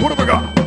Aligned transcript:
Bora 0.00 0.14
pegar! 0.16 0.58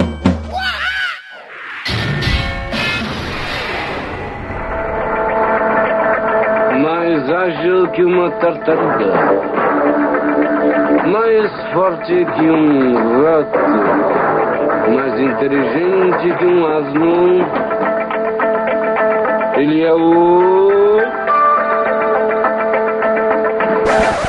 mais 6.82 7.30
ágil 7.30 7.88
que 7.90 8.04
uma 8.04 8.32
tartaruga, 8.32 9.14
mais 11.06 11.74
forte 11.74 12.26
que 12.26 12.50
um 12.50 13.24
rato, 13.24 13.60
mais 14.96 15.20
inteligente 15.20 16.38
que 16.38 16.46
um 16.46 16.66
asno. 16.66 17.72
Ele 19.58 19.84
é 19.84 19.94
o. 19.94 20.72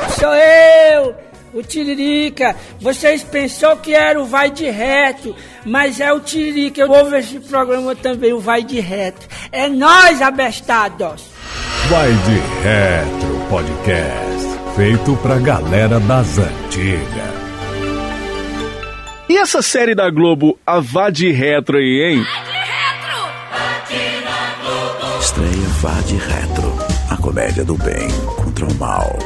Sou 0.08 0.34
eu, 0.34 1.14
o 1.62 1.64
Tiririca. 1.64 2.54
Vocês 2.80 3.22
pensou 3.22 3.76
que 3.76 3.94
era 3.94 4.20
o 4.20 4.26
Vai 4.26 4.50
de 4.50 4.68
Reto, 4.68 5.34
mas 5.64 6.00
é 6.00 6.12
o 6.12 6.20
Tiririca. 6.20 6.82
Eu 6.82 6.90
ouvo 6.90 7.14
esse 7.16 7.38
programa 7.40 7.94
também, 7.94 8.32
o 8.32 8.40
Vai 8.40 8.62
de 8.62 8.80
Reto. 8.80 9.26
É 9.50 9.68
nós, 9.68 10.20
abestados. 10.20 11.22
Vai 11.88 12.12
de 12.12 12.38
Retro 12.62 13.46
Podcast, 13.48 14.74
feito 14.76 15.16
pra 15.22 15.38
galera 15.38 15.98
das 16.00 16.38
antigas. 16.38 17.42
E 19.28 19.36
essa 19.38 19.62
série 19.62 19.94
da 19.94 20.10
Globo, 20.10 20.58
a 20.66 20.80
Vá 20.80 21.08
de 21.08 21.30
Retro 21.30 21.78
aí, 21.78 22.02
hein? 22.02 22.24
Estreia 25.20 25.68
Vá 25.80 26.00
de 26.06 26.16
Retro, 26.16 26.76
a 27.10 27.16
comédia 27.16 27.64
do 27.64 27.76
bem 27.76 28.08
contra 28.36 28.66
o 28.66 28.74
mal. 28.74 29.18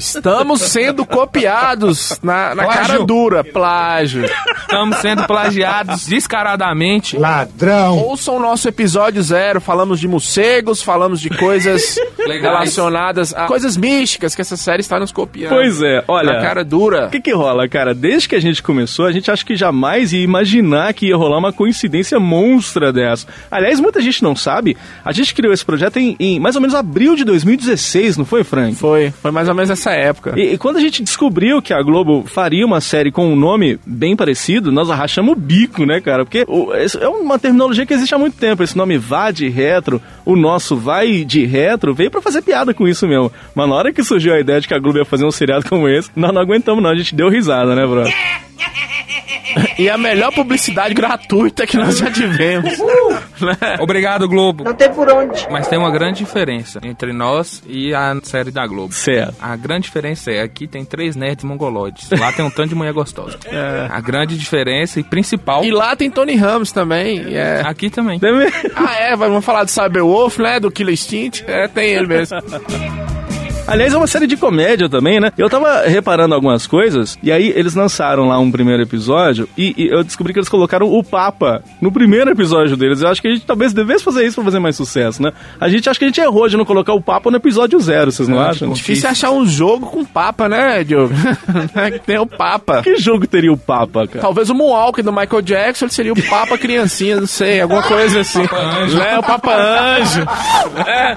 Estamos 0.00 0.62
sendo 0.62 1.04
copiados 1.04 2.18
na, 2.22 2.54
na 2.54 2.66
cara 2.66 2.98
dura, 3.04 3.44
plágio. 3.44 4.24
Estamos 4.70 4.98
sendo 4.98 5.26
plagiados 5.26 6.06
descaradamente. 6.06 7.18
Ladrão. 7.18 7.98
Ouçam 7.98 8.36
o 8.36 8.38
nosso 8.38 8.68
episódio 8.68 9.20
zero, 9.20 9.60
falamos 9.60 9.98
de 9.98 10.06
morcegos, 10.06 10.80
falamos 10.80 11.20
de 11.20 11.28
coisas 11.28 11.96
relacionadas 12.24 13.34
a 13.34 13.46
coisas 13.46 13.76
místicas 13.76 14.32
que 14.32 14.40
essa 14.40 14.56
série 14.56 14.80
está 14.80 15.00
nos 15.00 15.10
copiando. 15.10 15.50
Pois 15.50 15.82
é, 15.82 16.04
olha. 16.06 16.34
Na 16.34 16.40
cara 16.40 16.64
dura. 16.64 17.08
O 17.08 17.10
que 17.10 17.20
que 17.20 17.32
rola, 17.32 17.68
cara? 17.68 17.92
Desde 17.92 18.28
que 18.28 18.36
a 18.36 18.40
gente 18.40 18.62
começou, 18.62 19.06
a 19.06 19.12
gente 19.12 19.28
acha 19.28 19.44
que 19.44 19.56
jamais 19.56 20.12
ia 20.12 20.22
imaginar 20.22 20.94
que 20.94 21.08
ia 21.08 21.16
rolar 21.16 21.38
uma 21.38 21.52
coincidência 21.52 22.20
monstra 22.20 22.92
dessa. 22.92 23.26
Aliás, 23.50 23.80
muita 23.80 24.00
gente 24.00 24.22
não 24.22 24.36
sabe, 24.36 24.76
a 25.04 25.10
gente 25.10 25.34
criou 25.34 25.52
esse 25.52 25.64
projeto 25.64 25.96
em, 25.96 26.14
em 26.20 26.38
mais 26.38 26.54
ou 26.54 26.62
menos 26.62 26.76
abril 26.76 27.16
de 27.16 27.24
2016, 27.24 28.18
não 28.18 28.24
foi, 28.24 28.44
Frank? 28.44 28.76
Foi, 28.76 29.12
foi 29.20 29.32
mais 29.32 29.48
ou 29.48 29.54
menos 29.54 29.68
essa 29.68 29.90
época. 29.90 30.34
E, 30.36 30.54
e 30.54 30.58
quando 30.58 30.76
a 30.76 30.80
gente 30.80 31.02
descobriu 31.02 31.60
que 31.60 31.74
a 31.74 31.82
Globo 31.82 32.24
faria 32.24 32.64
uma 32.64 32.80
série 32.80 33.10
com 33.10 33.32
um 33.32 33.34
nome 33.34 33.80
bem 33.84 34.14
parecido, 34.14 34.59
nós 34.62 34.90
arrachamos 34.90 35.32
o 35.32 35.36
bico, 35.36 35.84
né, 35.86 36.00
cara? 36.00 36.24
Porque 36.24 36.44
o- 36.48 36.70
é 36.74 37.08
uma 37.08 37.38
terminologia 37.38 37.86
que 37.86 37.94
existe 37.94 38.14
há 38.14 38.18
muito 38.18 38.36
tempo. 38.36 38.62
Esse 38.62 38.76
nome 38.76 38.98
vá 38.98 39.30
de 39.30 39.48
retro, 39.48 40.00
o 40.24 40.34
nosso 40.36 40.76
vai 40.76 41.24
de 41.24 41.44
retro, 41.46 41.94
veio 41.94 42.10
pra 42.10 42.20
fazer 42.20 42.42
piada 42.42 42.74
com 42.74 42.86
isso 42.88 43.06
mesmo. 43.06 43.30
Mas 43.54 43.68
na 43.68 43.74
hora 43.74 43.92
que 43.92 44.02
surgiu 44.02 44.34
a 44.34 44.40
ideia 44.40 44.60
de 44.60 44.68
que 44.68 44.74
a 44.74 44.78
Globo 44.78 44.98
ia 44.98 45.04
fazer 45.04 45.24
um 45.24 45.30
seriado 45.30 45.64
como 45.68 45.88
esse, 45.88 46.10
nós 46.16 46.32
não 46.32 46.40
aguentamos, 46.42 46.82
não. 46.82 46.90
A 46.90 46.96
gente 46.96 47.14
deu 47.14 47.28
risada, 47.28 47.74
né, 47.74 47.86
bro? 47.86 48.02
E 49.78 49.88
a 49.88 49.96
melhor 49.96 50.32
publicidade 50.32 50.94
gratuita 50.94 51.66
que 51.66 51.76
nós 51.76 51.98
já 51.98 52.10
tivemos. 52.10 52.78
Né? 53.40 53.76
Obrigado, 53.80 54.28
Globo. 54.28 54.64
Não 54.64 54.74
tem 54.74 54.92
por 54.92 55.10
onde. 55.10 55.46
Mas 55.50 55.66
tem 55.68 55.78
uma 55.78 55.90
grande 55.90 56.18
diferença 56.18 56.80
entre 56.84 57.12
nós 57.12 57.62
e 57.66 57.94
a 57.94 58.14
série 58.22 58.50
da 58.50 58.66
Globo. 58.66 58.92
Certo. 58.92 59.34
A 59.40 59.56
grande 59.56 59.84
diferença 59.84 60.30
é 60.30 60.42
aqui 60.42 60.66
tem 60.66 60.84
três 60.84 61.16
nerds 61.16 61.44
mongoloides. 61.44 62.08
Lá 62.18 62.32
tem 62.32 62.44
um 62.44 62.50
tanto 62.50 62.68
de 62.70 62.74
mulher 62.74 62.92
gostosa. 62.92 63.38
A 63.90 64.00
grande 64.00 64.36
diferença 64.36 65.00
e 65.00 65.02
principal. 65.02 65.64
E 65.64 65.70
lá 65.70 65.94
tem 65.96 66.10
Tony 66.10 66.34
Ramos 66.36 66.72
também. 66.72 67.34
É. 67.34 67.62
Aqui 67.64 67.88
também. 67.90 68.18
Deve- 68.18 68.52
Ah, 68.76 68.94
é, 68.96 69.16
vamos 69.16 69.44
falar 69.44 69.64
do 69.64 69.70
Cyberwolf, 69.70 70.38
né? 70.38 70.60
Do 70.60 70.70
Killer 70.70 70.92
Instinct. 70.94 71.44
É, 71.46 71.66
tem 71.68 71.90
ele 71.90 72.06
mesmo. 72.06 72.38
Aliás, 73.70 73.94
é 73.94 73.96
uma 73.96 74.06
série 74.08 74.26
de 74.26 74.36
comédia 74.36 74.88
também, 74.88 75.20
né? 75.20 75.30
Eu 75.38 75.48
tava 75.48 75.82
reparando 75.86 76.34
algumas 76.34 76.66
coisas, 76.66 77.16
e 77.22 77.30
aí 77.30 77.52
eles 77.54 77.74
lançaram 77.74 78.26
lá 78.26 78.36
um 78.38 78.50
primeiro 78.50 78.82
episódio, 78.82 79.48
e, 79.56 79.74
e 79.76 79.88
eu 79.88 80.02
descobri 80.02 80.32
que 80.32 80.40
eles 80.40 80.48
colocaram 80.48 80.92
o 80.92 81.04
Papa 81.04 81.62
no 81.80 81.92
primeiro 81.92 82.30
episódio 82.30 82.76
deles. 82.76 83.00
Eu 83.00 83.08
acho 83.08 83.22
que 83.22 83.28
a 83.28 83.32
gente 83.32 83.46
talvez 83.46 83.72
devesse 83.72 84.02
fazer 84.02 84.26
isso 84.26 84.34
pra 84.34 84.44
fazer 84.44 84.58
mais 84.58 84.74
sucesso, 84.74 85.22
né? 85.22 85.32
A 85.60 85.68
gente 85.68 85.88
acha 85.88 85.98
que 85.98 86.04
a 86.04 86.08
gente 86.08 86.20
errou 86.20 86.48
de 86.48 86.56
não 86.56 86.64
colocar 86.64 86.92
o 86.94 87.00
Papa 87.00 87.30
no 87.30 87.36
episódio 87.36 87.78
zero, 87.78 88.10
vocês 88.10 88.28
não 88.28 88.40
acham? 88.40 88.72
Difícil 88.72 89.08
achar 89.08 89.30
um 89.30 89.46
jogo 89.46 89.86
com 89.86 90.04
Papa, 90.04 90.48
né, 90.48 90.82
Diogo? 90.82 91.14
que 91.92 91.98
tem 92.00 92.18
o 92.18 92.26
Papa. 92.26 92.82
Que 92.82 92.96
jogo 92.96 93.26
teria 93.26 93.52
o 93.52 93.56
Papa, 93.56 94.08
cara? 94.08 94.20
Talvez 94.20 94.50
o 94.50 94.54
Moonwalk 94.54 95.00
do 95.02 95.12
Michael 95.12 95.42
Jackson 95.42 95.84
ele 95.84 95.92
seria 95.92 96.12
o 96.12 96.22
Papa 96.28 96.58
Criancinha, 96.58 97.20
não 97.20 97.26
sei, 97.26 97.60
alguma 97.60 97.82
coisa 97.82 98.20
assim. 98.20 98.40
Né? 98.40 99.18
O 99.18 99.22
Papa 99.22 99.54
Anjo. 99.54 100.26
É. 100.90 101.14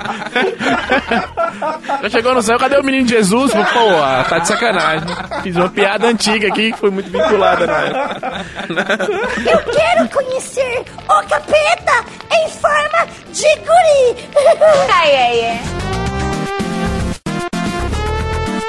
Já 2.03 2.09
chegou 2.09 2.33
no 2.35 2.42
céu, 2.43 2.57
cadê 2.59 2.77
o 2.77 2.83
menino 2.83 3.07
Jesus? 3.07 3.51
Pô, 3.51 4.29
tá 4.29 4.39
de 4.39 4.47
sacanagem. 4.47 5.07
Fiz 5.41 5.55
uma 5.55 5.69
piada 5.69 6.07
antiga 6.07 6.47
aqui 6.47 6.71
que 6.71 6.77
foi 6.77 6.91
muito 6.91 7.09
vinculada 7.09 7.65
na 7.65 7.77
época. 7.79 8.45
Eu 9.49 9.59
quero 9.71 10.09
conhecer 10.09 10.83
o 11.03 11.27
capeta 11.27 12.05
em 12.31 12.49
forma 12.49 13.07
de 13.31 13.55
guri. 13.57 14.27
Ai, 14.91 15.15
ai, 15.15 15.45
ai. 15.45 15.59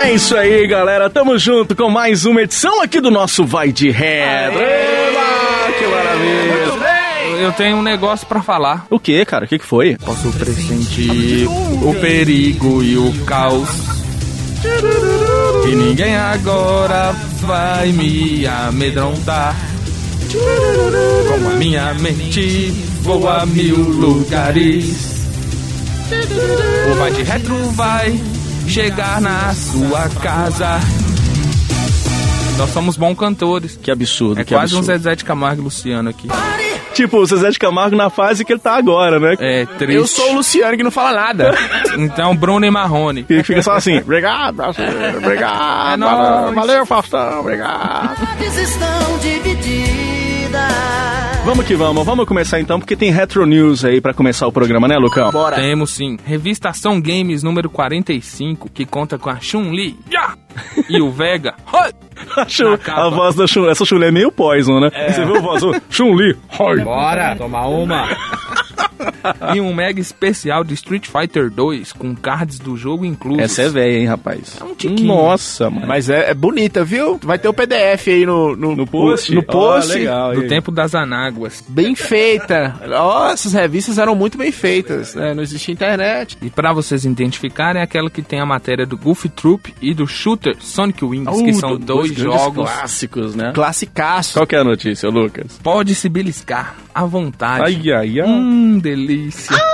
É 0.01 0.13
isso 0.13 0.37
aí, 0.37 0.67
galera. 0.67 1.09
Tamo 1.09 1.39
junto 1.39 1.75
com 1.75 1.89
mais 1.89 2.27
uma 2.27 2.43
edição 2.43 2.83
aqui 2.83 3.01
do 3.01 3.11
nosso 3.11 3.45
Vai 3.45 3.73
de 3.73 3.91
Retro. 3.91 4.94
Eu 7.45 7.53
tenho 7.53 7.77
um 7.77 7.83
negócio 7.83 8.27
pra 8.27 8.43
falar. 8.43 8.87
O 8.89 8.99
que, 8.99 9.23
cara? 9.27 9.45
O 9.45 9.49
que, 9.49 9.59
que 9.59 9.67
foi? 9.67 9.99
Posso 9.99 10.31
pressentir 10.33 11.47
o 11.47 11.95
perigo 12.01 12.83
e 12.83 12.97
o 12.97 13.13
caos. 13.27 13.69
E 15.71 15.75
ninguém 15.75 16.17
agora 16.17 17.13
vai 17.43 17.93
me 17.93 18.47
amedrontar. 18.47 19.55
Com 20.33 21.51
a 21.51 21.55
minha 21.57 21.93
mente 21.93 22.71
vou 23.03 23.29
a 23.29 23.45
mil 23.45 23.77
lugares. 23.77 25.27
O 26.91 26.95
vai 26.95 27.13
de 27.13 27.23
retro 27.25 27.57
vai 27.73 28.19
chegar 28.67 29.21
na 29.21 29.53
sua 29.53 30.09
casa. 30.09 30.81
Nós 32.57 32.71
somos 32.71 32.97
bons 32.97 33.17
cantores. 33.17 33.79
Que 33.83 33.91
absurdo, 33.91 34.41
É 34.41 34.45
que 34.45 34.55
quase 34.55 34.75
um 34.75 34.79
absurdo. 34.79 34.97
Zezé 34.97 35.15
de 35.15 35.25
Camargo 35.27 35.61
e 35.61 35.65
Luciano 35.65 36.09
aqui. 36.09 36.27
Tipo, 36.95 37.19
o 37.19 37.27
Zezé 37.27 37.51
de 37.51 37.59
Camargo 37.59 37.97
na 37.97 38.09
fase 38.09 38.45
que 38.45 38.53
ele 38.53 38.61
tá 38.61 38.77
agora, 38.77 39.19
né? 39.21 39.35
É 39.41 39.67
triste. 39.67 39.95
Eu 39.97 40.07
sou 40.07 40.31
o 40.31 40.35
Luciano 40.37 40.77
que 40.77 40.83
não 40.83 40.91
fala 40.91 41.13
nada. 41.13 41.55
Então, 41.99 42.35
Bruno 42.37 42.65
e 42.65 42.71
Marrone. 42.71 43.25
Que 43.25 43.43
fica 43.43 43.61
só 43.63 43.73
assim, 43.73 43.99
obrigado, 43.99 44.61
obrigado, 45.17 45.95
É 45.95 45.97
nóis. 45.97 46.55
valeu, 46.55 46.87
Faustão, 46.87 47.41
obrigado. 47.41 48.17
estão 48.41 49.19
divididas. 49.19 51.34
Vamos 51.45 51.67
que 51.67 51.75
vamos, 51.77 52.05
vamos 52.07 52.25
começar 52.27 52.59
então, 52.59 52.79
porque 52.81 52.97
tem 52.97 53.11
Retro 53.11 53.45
News 53.45 53.85
aí 53.85 54.01
pra 54.01 54.15
começar 54.15 54.47
o 54.47 54.53
programa, 54.53 54.89
né, 54.89 54.97
Lucão? 54.97 55.31
Bora. 55.31 55.57
Temos 55.57 55.91
sim. 55.91 56.17
Revista 56.25 56.71
Ação 56.71 56.99
Games 57.01 57.43
número 57.43 57.69
45, 57.69 58.71
que 58.71 58.87
conta 58.87 59.19
com 59.19 59.29
a 59.29 59.39
Chun-Li 59.39 59.95
Ya! 60.11 60.35
e 60.89 61.01
o 61.03 61.11
Vega. 61.11 61.55
A, 62.37 62.49
Chun- 62.49 62.79
a 62.87 63.09
voz 63.11 63.35
da 63.35 63.47
Chun, 63.47 63.69
essa 63.69 63.85
Chun-Li 63.85 64.07
é 64.07 64.11
meio 64.11 64.31
poison, 64.33 64.81
né? 64.81 64.89
Você 65.09 65.25
viu 65.25 65.37
a 65.37 65.41
voz? 65.41 65.63
Chun-Li, 65.91 66.37
Hoi. 66.59 66.81
Bora, 66.83 67.35
tomar 67.37 67.67
uma. 67.67 68.09
e 69.55 69.61
um 69.61 69.73
mega 69.75 70.01
especial 70.01 70.63
de 70.65 70.75
Street 70.75 71.07
Fighter 71.09 71.51
2 71.51 71.93
com 71.93 72.15
cards 72.15 72.59
do 72.59 72.77
jogo 72.77 73.05
inclusos. 73.05 73.43
Essa 73.43 73.63
é 73.63 73.69
velha, 73.69 73.99
hein, 73.99 74.07
rapaz? 74.07 74.57
É 74.61 74.65
um 74.65 74.75
tiquinho. 74.75 75.07
Nossa, 75.09 75.71
mano. 75.71 75.87
Mas 75.87 76.09
é, 76.11 76.31
é 76.31 76.35
bonita, 76.35 76.85
viu? 76.85 77.19
Vai 77.23 77.39
ter 77.39 77.49
o 77.49 77.55
PDF 77.55 78.09
aí 78.09 78.27
no, 78.27 78.55
no, 78.57 78.77
No 78.77 78.87
post? 78.87 79.35
No 79.35 79.43
post. 79.43 79.93
Ó, 79.93 79.95
legal. 79.95 80.35
Do 80.35 80.41
aí. 80.43 80.49
tempo 80.49 80.71
das 80.71 80.95
anáguas. 80.95 81.65
Bem 81.69 81.95
feita. 81.95 82.75
Ó, 82.93 83.31
essas 83.31 83.53
revistas 83.53 83.99
eram 83.99 84.15
muito 84.15 84.37
bem 84.37 84.53
feitas. 84.53 85.15
né? 85.15 85.33
Não 85.35 85.43
existia 85.43 85.73
internet. 85.73 86.37
E 86.43 86.51
pra 86.51 86.73
vocês 86.73 87.05
identificarem, 87.05 87.81
é 87.81 87.85
aquela 87.85 88.11
que 88.11 88.23
tem 88.23 88.41
a 88.41 88.47
matéria 88.47 88.87
do 88.87 88.97
Goofy 88.97 89.29
Troop 89.29 89.75
e 89.81 89.95
do 89.95 90.07
Shooter 90.07 90.57
Sonic 90.61 91.05
Wings, 91.05 91.43
que 91.43 91.51
Uh, 91.51 91.55
são 91.55 91.77
dois, 91.79 92.11
grandes 92.11 92.25
jogos. 92.41 92.71
clássicos, 92.71 93.35
né? 93.35 93.53
Classicaço. 93.55 94.35
Qual 94.35 94.47
que 94.47 94.55
é 94.57 94.59
a 94.61 94.65
notícia, 94.65 95.09
Lucas? 95.09 95.59
Pode 95.63 95.95
se 95.95 96.09
beliscar 96.09 96.75
à 96.95 97.05
vontade. 97.05 97.65
Ai, 97.65 97.93
ai, 97.93 98.21
ai. 98.21 98.29
Hum, 98.29 98.79
delícia. 98.79 99.57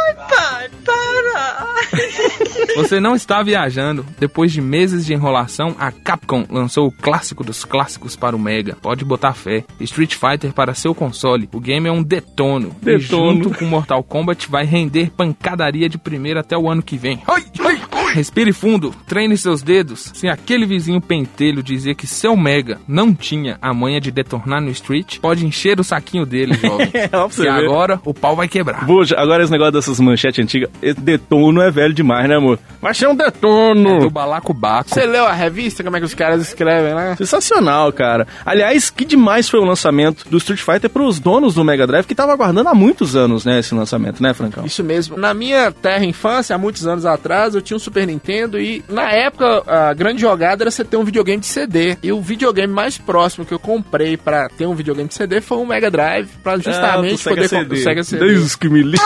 Você 2.76 3.00
não 3.00 3.14
está 3.14 3.42
viajando. 3.42 4.06
Depois 4.18 4.52
de 4.52 4.60
meses 4.60 5.04
de 5.04 5.12
enrolação, 5.12 5.74
a 5.78 5.90
Capcom 5.90 6.44
lançou 6.48 6.86
o 6.86 6.92
clássico 6.92 7.42
dos 7.42 7.64
clássicos 7.64 8.16
para 8.16 8.36
o 8.36 8.38
Mega. 8.38 8.76
Pode 8.80 9.04
botar 9.04 9.32
fé. 9.34 9.64
Street 9.80 10.14
Fighter 10.14 10.52
para 10.52 10.74
seu 10.74 10.94
console. 10.94 11.48
O 11.52 11.60
game 11.60 11.88
é 11.88 11.92
um 11.92 12.02
detono. 12.02 12.74
E 12.82 12.84
Detono. 12.84 13.42
junto 13.44 13.58
com 13.58 13.64
Mortal 13.64 14.02
Kombat 14.02 14.48
vai 14.48 14.64
render 14.64 15.10
pancadaria 15.10 15.88
de 15.88 15.98
primeira 15.98 16.40
até 16.40 16.56
o 16.56 16.70
ano 16.70 16.82
que 16.82 16.96
vem. 16.96 17.20
Ai, 17.26 17.44
ai, 17.60 17.66
ai. 17.66 17.89
Respire 18.12 18.52
fundo, 18.52 18.92
treine 19.06 19.36
seus 19.36 19.62
dedos. 19.62 20.10
Se 20.14 20.28
aquele 20.28 20.66
vizinho 20.66 21.00
pentelho 21.00 21.62
dizia 21.62 21.94
que 21.94 22.06
seu 22.06 22.36
Mega 22.36 22.80
não 22.86 23.14
tinha 23.14 23.56
a 23.62 23.72
manha 23.72 24.00
de 24.00 24.10
detonar 24.10 24.60
no 24.60 24.70
Street, 24.70 25.18
pode 25.20 25.46
encher 25.46 25.78
o 25.78 25.84
saquinho 25.84 26.26
dele, 26.26 26.54
jovem. 26.54 26.90
É, 27.00 27.08
ver. 27.42 27.48
agora 27.48 28.00
o 28.04 28.12
pau 28.12 28.34
vai 28.34 28.48
quebrar. 28.48 28.84
Buja, 28.84 29.16
agora 29.16 29.42
esse 29.42 29.52
negócio 29.52 29.72
dessas 29.72 30.00
manchetes 30.00 30.42
antigas, 30.42 30.68
esse 30.82 31.00
detono 31.00 31.60
é 31.60 31.70
velho 31.70 31.94
demais, 31.94 32.28
né, 32.28 32.36
amor? 32.36 32.58
Vai 32.80 32.94
ser 32.94 33.08
um 33.08 33.14
detono! 33.14 34.00
Do 34.00 34.10
balacobaco. 34.10 34.90
Você 34.90 35.06
leu 35.06 35.24
a 35.24 35.32
revista? 35.32 35.82
Como 35.84 35.96
é 35.96 36.00
que 36.00 36.06
os 36.06 36.14
caras 36.14 36.42
escrevem, 36.42 36.94
né? 36.94 37.16
Sensacional, 37.16 37.92
cara. 37.92 38.26
Aliás, 38.44 38.90
que 38.90 39.04
demais 39.04 39.48
foi 39.48 39.60
o 39.60 39.64
lançamento 39.64 40.28
do 40.28 40.36
Street 40.38 40.60
Fighter 40.60 40.90
pros 40.90 41.18
donos 41.20 41.54
do 41.54 41.64
Mega 41.64 41.86
Drive, 41.86 42.06
que 42.06 42.14
tava 42.14 42.32
aguardando 42.32 42.68
há 42.68 42.74
muitos 42.74 43.14
anos, 43.16 43.44
né, 43.44 43.60
esse 43.60 43.74
lançamento, 43.74 44.22
né, 44.22 44.34
Francão? 44.34 44.64
Isso 44.64 44.82
mesmo. 44.82 45.16
Na 45.16 45.32
minha 45.32 45.70
terra 45.70 46.04
infância, 46.04 46.54
há 46.54 46.58
muitos 46.58 46.86
anos 46.86 47.06
atrás, 47.06 47.54
eu 47.54 47.62
tinha 47.62 47.76
um 47.76 47.80
Super 47.80 47.99
Nintendo 48.06 48.60
e 48.60 48.82
na 48.88 49.10
época 49.12 49.62
a 49.66 49.92
grande 49.94 50.20
jogada 50.20 50.62
era 50.64 50.70
você 50.70 50.84
ter 50.84 50.96
um 50.96 51.04
videogame 51.04 51.40
de 51.40 51.46
CD. 51.46 51.96
E 52.02 52.12
o 52.12 52.20
videogame 52.20 52.72
mais 52.72 52.98
próximo 52.98 53.44
que 53.44 53.52
eu 53.52 53.58
comprei 53.58 54.16
pra 54.16 54.48
ter 54.48 54.66
um 54.66 54.74
videogame 54.74 55.08
de 55.08 55.14
CD 55.14 55.40
foi 55.40 55.58
um 55.58 55.66
Mega 55.66 55.90
Drive, 55.90 56.28
pra 56.42 56.56
justamente 56.58 57.26
Ah, 57.28 57.30
poder 57.30 57.48
comprar 57.48 57.62
o 57.62 57.68
CD. 57.70 57.76
Sega 57.82 58.04
CD. 58.04 58.26
Deus 58.26 58.56
que 58.56 58.68
me 58.68 58.82
livre. 58.82 59.00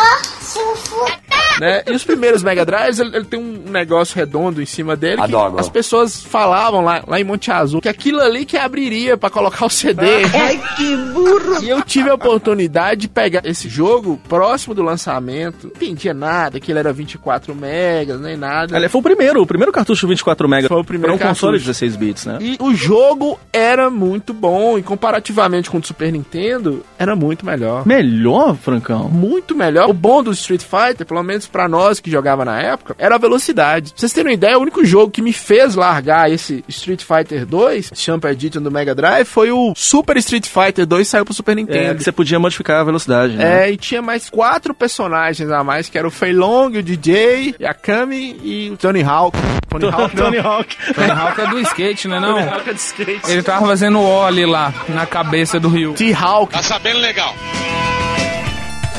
né? 1.60 1.82
E 1.86 1.92
os 1.92 2.02
primeiros 2.02 2.42
Mega 2.42 2.64
Drives, 2.66 2.98
ele, 2.98 3.14
ele 3.16 3.24
tem 3.24 3.38
um 3.38 3.70
negócio 3.70 4.16
redondo 4.16 4.60
em 4.60 4.66
cima 4.66 4.96
dele 4.96 5.16
que 5.18 5.22
Adoro. 5.22 5.58
as 5.60 5.68
pessoas 5.68 6.20
falavam 6.22 6.80
lá, 6.82 7.02
lá 7.06 7.20
em 7.20 7.24
Monte 7.24 7.50
Azul 7.52 7.80
que 7.80 7.88
aquilo 7.88 8.20
ali 8.20 8.44
que 8.44 8.56
abriria 8.56 9.16
pra 9.16 9.30
colocar 9.30 9.64
o 9.66 9.70
CD. 9.70 10.04
Ai, 10.34 10.60
que 10.76 10.96
burro! 11.12 11.62
E 11.62 11.68
eu 11.68 11.80
tive 11.82 12.10
a 12.10 12.14
oportunidade 12.14 13.02
de 13.02 13.08
pegar 13.08 13.42
esse 13.44 13.68
jogo 13.68 14.20
próximo 14.28 14.74
do 14.74 14.82
lançamento. 14.82 15.64
Não 15.68 15.70
entendia 15.76 16.12
nada, 16.12 16.58
que 16.58 16.72
ele 16.72 16.78
era 16.80 16.92
24 16.92 17.54
megas, 17.54 18.20
nem 18.20 18.36
nada. 18.36 18.76
Aliás, 18.84 18.92
foi 18.92 19.00
o 19.00 19.02
primeiro, 19.02 19.42
o 19.42 19.46
primeiro 19.46 19.72
cartucho 19.72 20.06
24 20.06 20.48
MB. 20.48 20.68
Foi 20.68 20.80
o 20.80 20.84
primeiro 20.84 21.16
Pra 21.16 21.26
um 21.26 21.28
console 21.30 21.58
de 21.58 21.64
cartucho. 21.64 21.80
16 21.84 21.96
bits, 21.96 22.26
né? 22.26 22.38
E 22.40 22.56
o 22.60 22.74
jogo 22.74 23.38
era 23.52 23.88
muito 23.90 24.32
bom, 24.34 24.78
e 24.78 24.82
comparativamente 24.82 25.70
com 25.70 25.78
o 25.78 25.80
do 25.80 25.86
Super 25.86 26.12
Nintendo, 26.12 26.84
era 26.98 27.14
muito 27.16 27.44
melhor. 27.46 27.86
Melhor, 27.86 28.56
Francão? 28.56 29.08
Muito 29.08 29.54
melhor. 29.54 29.88
O 29.88 29.92
bom 29.92 30.22
do 30.22 30.32
Street 30.32 30.62
Fighter, 30.62 31.06
pelo 31.06 31.22
menos 31.22 31.46
pra 31.46 31.68
nós 31.68 32.00
que 32.00 32.10
jogava 32.10 32.44
na 32.44 32.60
época, 32.60 32.94
era 32.98 33.14
a 33.14 33.18
velocidade. 33.18 33.90
Pra 33.92 34.00
vocês 34.00 34.12
terem 34.12 34.30
uma 34.30 34.34
ideia, 34.34 34.58
o 34.58 34.62
único 34.62 34.84
jogo 34.84 35.10
que 35.10 35.22
me 35.22 35.32
fez 35.32 35.74
largar 35.74 36.30
esse 36.30 36.64
Street 36.68 37.02
Fighter 37.02 37.46
2, 37.46 37.90
Champ 37.94 38.24
Edition 38.24 38.62
do 38.62 38.70
Mega 38.70 38.94
Drive, 38.94 39.26
foi 39.26 39.50
o 39.50 39.72
Super 39.76 40.16
Street 40.18 40.46
Fighter 40.46 40.86
2 40.86 41.06
que 41.06 41.10
saiu 41.10 41.24
pro 41.24 41.34
Super 41.34 41.52
É, 41.52 41.54
Nintendo. 41.54 41.96
que 41.96 42.04
você 42.04 42.12
podia 42.12 42.38
modificar 42.38 42.80
a 42.80 42.84
velocidade, 42.84 43.34
né? 43.36 43.68
É, 43.68 43.72
e 43.72 43.76
tinha 43.76 44.02
mais 44.02 44.28
quatro 44.30 44.74
personagens 44.74 45.50
a 45.50 45.62
mais, 45.62 45.88
que 45.88 45.98
era 45.98 46.06
o 46.06 46.10
Fei 46.10 46.32
Long, 46.32 46.66
o 46.68 46.82
DJ, 46.82 47.54
a 47.64 47.74
Kami 47.74 48.36
e 48.42 48.73
Tony 48.76 49.02
Hawk. 49.02 49.36
Tony 49.68 49.86
Hawk, 49.86 50.16
não. 50.16 50.24
Tony 50.24 50.38
Hawk. 50.38 50.76
Tony 50.94 51.10
Hawk 51.10 51.40
é 51.40 51.46
do 51.48 51.58
skate, 51.60 52.08
né 52.08 52.20
não? 52.20 52.34
Tony 52.38 52.48
Hawk 52.48 52.70
é 52.70 52.72
de 52.72 52.80
skate. 52.80 53.30
Ele 53.30 53.42
tava 53.42 53.66
fazendo 53.66 53.98
o 53.98 54.04
Oli 54.04 54.46
lá, 54.46 54.72
na 54.88 55.06
cabeça 55.06 55.58
do 55.58 55.68
Rio. 55.68 55.94
T-Hawk. 55.94 56.52
Tá 56.52 56.62
sabendo 56.62 57.00
legal. 57.00 57.34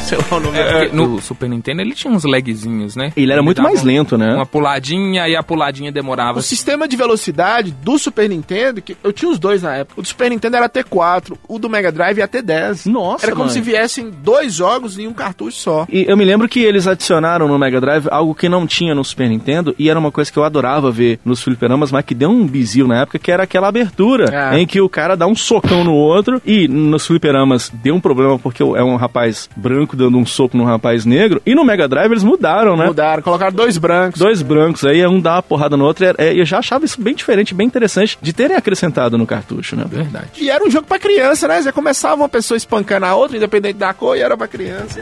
Sei 0.06 0.18
lá 0.18 0.26
o 0.38 0.40
nome. 0.40 0.58
Porque 0.58 0.96
no 0.96 1.20
Super 1.22 1.50
Nintendo 1.50 1.82
ele 1.82 1.94
tinha 1.96 2.14
uns 2.14 2.24
lagzinhos, 2.24 2.96
né? 2.96 3.12
Ele 3.18 3.32
era 3.32 3.42
muito 3.42 3.58
dava 3.58 3.70
mais 3.70 3.82
lento, 3.84 4.18
né? 4.18 4.36
Uma 4.36 4.46
puladinha 4.46 5.28
e 5.28 5.36
a 5.36 5.42
puladinha 5.42 5.92
demorava. 5.92 6.40
O 6.40 6.42
sistema 6.44 6.88
de 6.88 6.96
velocidade 6.96 7.72
do 7.72 7.98
Super 7.98 8.30
Nintendo, 8.30 8.82
que 8.82 8.96
eu 9.04 9.12
tinha 9.12 9.32
os 9.32 9.40
dois 9.40 9.64
na 9.64 9.76
época. 9.78 10.00
O 10.00 10.04
do 10.04 10.08
Super 10.08 10.30
Nintendo 10.30 10.58
era 10.58 10.70
T4, 10.70 11.36
o 11.48 11.58
do 11.58 11.68
Mega 11.70 11.92
Drive 11.92 12.20
ia 12.20 12.28
T10. 12.28 12.86
Nossa, 12.86 13.26
Era 13.26 13.32
como 13.36 13.46
mãe. 13.46 13.54
se 13.54 13.62
viessem 13.62 14.12
dois 14.12 14.54
jogos 14.54 15.00
em 15.00 15.08
um 15.08 15.14
cartucho 15.14 15.58
só. 15.58 15.88
E 15.90 16.06
eu 16.08 16.16
me 16.16 16.24
lembro 16.26 16.48
que 16.48 16.60
eles 16.60 16.86
adicionaram 16.88 17.48
no 17.48 17.58
Mega 17.58 17.82
Drive 17.82 18.08
algo 18.12 18.36
que 18.36 18.48
não 18.48 18.68
tinha 18.68 18.94
no 18.94 19.04
Super 19.04 19.28
Nintendo 19.30 19.74
e 19.80 19.90
era 19.90 19.98
uma 20.00 20.12
coisa 20.12 20.32
que 20.32 20.38
eu 20.38 20.44
adorava 20.44 20.92
ver 20.92 21.20
nos 21.26 21.42
fliperamas, 21.42 21.92
mas 21.92 22.06
que 22.06 22.14
deu 22.14 22.30
um 22.30 22.46
bizil 22.46 22.88
na 22.88 23.02
época, 23.02 23.18
que 23.18 23.32
era 23.32 23.44
aquela 23.44 23.68
abertura 23.70 24.26
Ah. 24.52 24.60
em 24.60 24.68
que 24.68 24.80
o 24.80 24.88
cara 24.90 25.16
dá 25.18 25.26
um 25.26 25.36
socão 25.36 25.84
no 25.84 25.94
outro 25.94 26.40
e 26.46 26.68
nos 26.68 27.08
fliperamas 27.08 27.72
deu 27.74 27.96
um 27.96 28.00
problema 28.00 28.38
porque 28.38 28.62
é 28.62 28.84
um 28.84 28.96
rapaz 28.98 29.50
branco 29.56 29.95
dando 29.96 30.18
um 30.18 30.26
soco 30.26 30.56
num 30.58 30.64
rapaz 30.66 31.06
negro 31.06 31.42
e 31.46 31.56
no 31.56 31.64
Mega 31.64 31.88
Drive 31.88 32.12
eles 32.12 32.24
mudaram, 32.24 32.76
né? 32.78 32.86
Mudaram, 32.86 33.24
colocaram 33.24 33.54
dois 33.54 33.78
brancos. 33.78 34.20
Dois 34.20 34.42
brancos 34.42 34.84
aí, 34.86 35.06
um 35.08 35.20
dá 35.20 35.36
uma 35.36 35.44
porrada 35.44 35.76
no 35.78 35.86
outro. 35.86 36.06
E 36.06 36.14
é- 36.18 36.40
eu 36.40 36.46
já 36.46 36.60
achava 36.60 36.86
isso 36.86 37.02
bem 37.02 37.16
diferente, 37.16 37.54
bem 37.54 37.66
interessante 37.68 38.18
de 38.22 38.34
terem 38.34 38.56
acrescentado 38.58 39.18
no 39.18 39.26
cartucho, 39.26 39.76
né? 39.76 39.86
Verdade. 39.88 40.28
E 40.38 40.50
era 40.50 40.64
um 40.64 40.70
jogo 40.70 40.86
pra 40.88 41.00
criança, 41.00 41.48
né? 41.48 41.62
Já 41.62 41.72
começava 41.72 42.22
uma 42.22 42.30
pessoa 42.30 42.58
espancando 42.58 43.06
a 43.06 43.16
outra, 43.16 43.38
independente 43.38 43.78
da 43.78 43.94
cor, 43.94 44.18
e 44.18 44.22
era 44.22 44.36
pra 44.38 44.48
criança. 44.48 45.00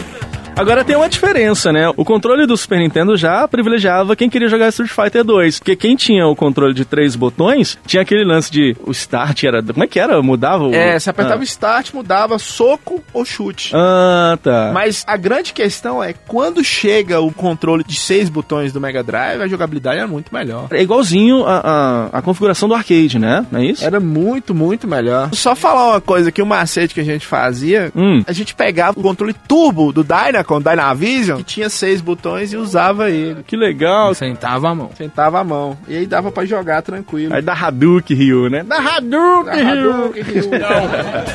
Agora 0.55 0.83
tem 0.83 0.95
uma 0.95 1.09
diferença, 1.09 1.71
né? 1.71 1.91
O 1.97 2.05
controle 2.05 2.45
do 2.45 2.55
Super 2.55 2.79
Nintendo 2.79 3.17
já 3.17 3.47
privilegiava 3.47 4.15
quem 4.15 4.29
queria 4.29 4.47
jogar 4.47 4.69
Street 4.69 4.91
Fighter 4.91 5.23
2. 5.23 5.59
Porque 5.59 5.75
quem 5.75 5.95
tinha 5.95 6.27
o 6.27 6.35
controle 6.35 6.73
de 6.73 6.85
três 6.85 7.15
botões, 7.15 7.77
tinha 7.85 8.01
aquele 8.03 8.23
lance 8.23 8.51
de. 8.51 8.75
O 8.85 8.91
start 8.91 9.43
era. 9.43 9.63
Como 9.63 9.83
é 9.83 9.87
que 9.87 9.99
era? 9.99 10.21
Mudava 10.21 10.65
o. 10.65 10.73
É, 10.73 10.97
você 10.99 11.09
apertava 11.09 11.41
ah. 11.41 11.43
start, 11.43 11.93
mudava 11.93 12.37
soco 12.37 13.03
ou 13.11 13.25
chute. 13.25 13.71
Ah, 13.73 14.37
tá. 14.41 14.71
Mas 14.73 15.03
a 15.07 15.17
grande 15.17 15.53
questão 15.53 16.03
é 16.03 16.13
quando 16.13 16.63
chega 16.63 17.19
o 17.19 17.31
controle 17.31 17.83
de 17.83 17.95
seis 17.95 18.29
botões 18.29 18.71
do 18.71 18.79
Mega 18.79 19.03
Drive, 19.03 19.41
a 19.41 19.47
jogabilidade 19.47 19.99
é 19.99 20.05
muito 20.05 20.33
melhor. 20.33 20.67
É 20.71 20.81
igualzinho 20.81 21.45
a, 21.45 22.09
a, 22.13 22.19
a 22.19 22.21
configuração 22.21 22.69
do 22.69 22.75
arcade, 22.75 23.17
né? 23.17 23.45
Não 23.51 23.59
é 23.59 23.65
isso? 23.65 23.83
Era 23.83 23.99
muito, 23.99 24.53
muito 24.53 24.87
melhor. 24.87 25.29
Só 25.33 25.55
falar 25.55 25.89
uma 25.89 26.01
coisa 26.01 26.31
que 26.31 26.41
o 26.41 26.45
macete 26.45 26.93
que 26.93 27.01
a 27.01 27.05
gente 27.05 27.25
fazia, 27.25 27.91
Hum. 27.95 28.23
a 28.25 28.31
gente 28.31 28.53
pegava 28.55 28.99
o 28.99 29.03
controle 29.03 29.33
turbo 29.47 29.91
do 29.91 30.03
Dynacon, 30.43 30.61
Dynavision, 30.61 31.37
que 31.37 31.43
tinha 31.43 31.69
seis 31.69 32.01
botões 32.01 32.53
e 32.53 32.57
usava 32.57 33.09
ele. 33.09 33.43
Que 33.43 33.55
legal. 33.55 34.13
Sentava 34.13 34.69
a 34.69 34.75
mão. 34.75 34.89
Sentava 34.95 35.39
a 35.39 35.43
mão. 35.43 35.77
E 35.87 35.97
aí 35.97 36.05
dava 36.05 36.31
pra 36.31 36.45
jogar 36.45 36.81
tranquilo. 36.81 37.33
Aí 37.33 37.41
da 37.41 37.53
Hadouken 37.53 38.15
Ryu, 38.15 38.49
né? 38.49 38.63
Da 38.63 38.77
Hadouken 38.77 39.63
Ryu. 39.63 39.93
Hadouken, 39.93 40.23
Ryu. 40.23 40.43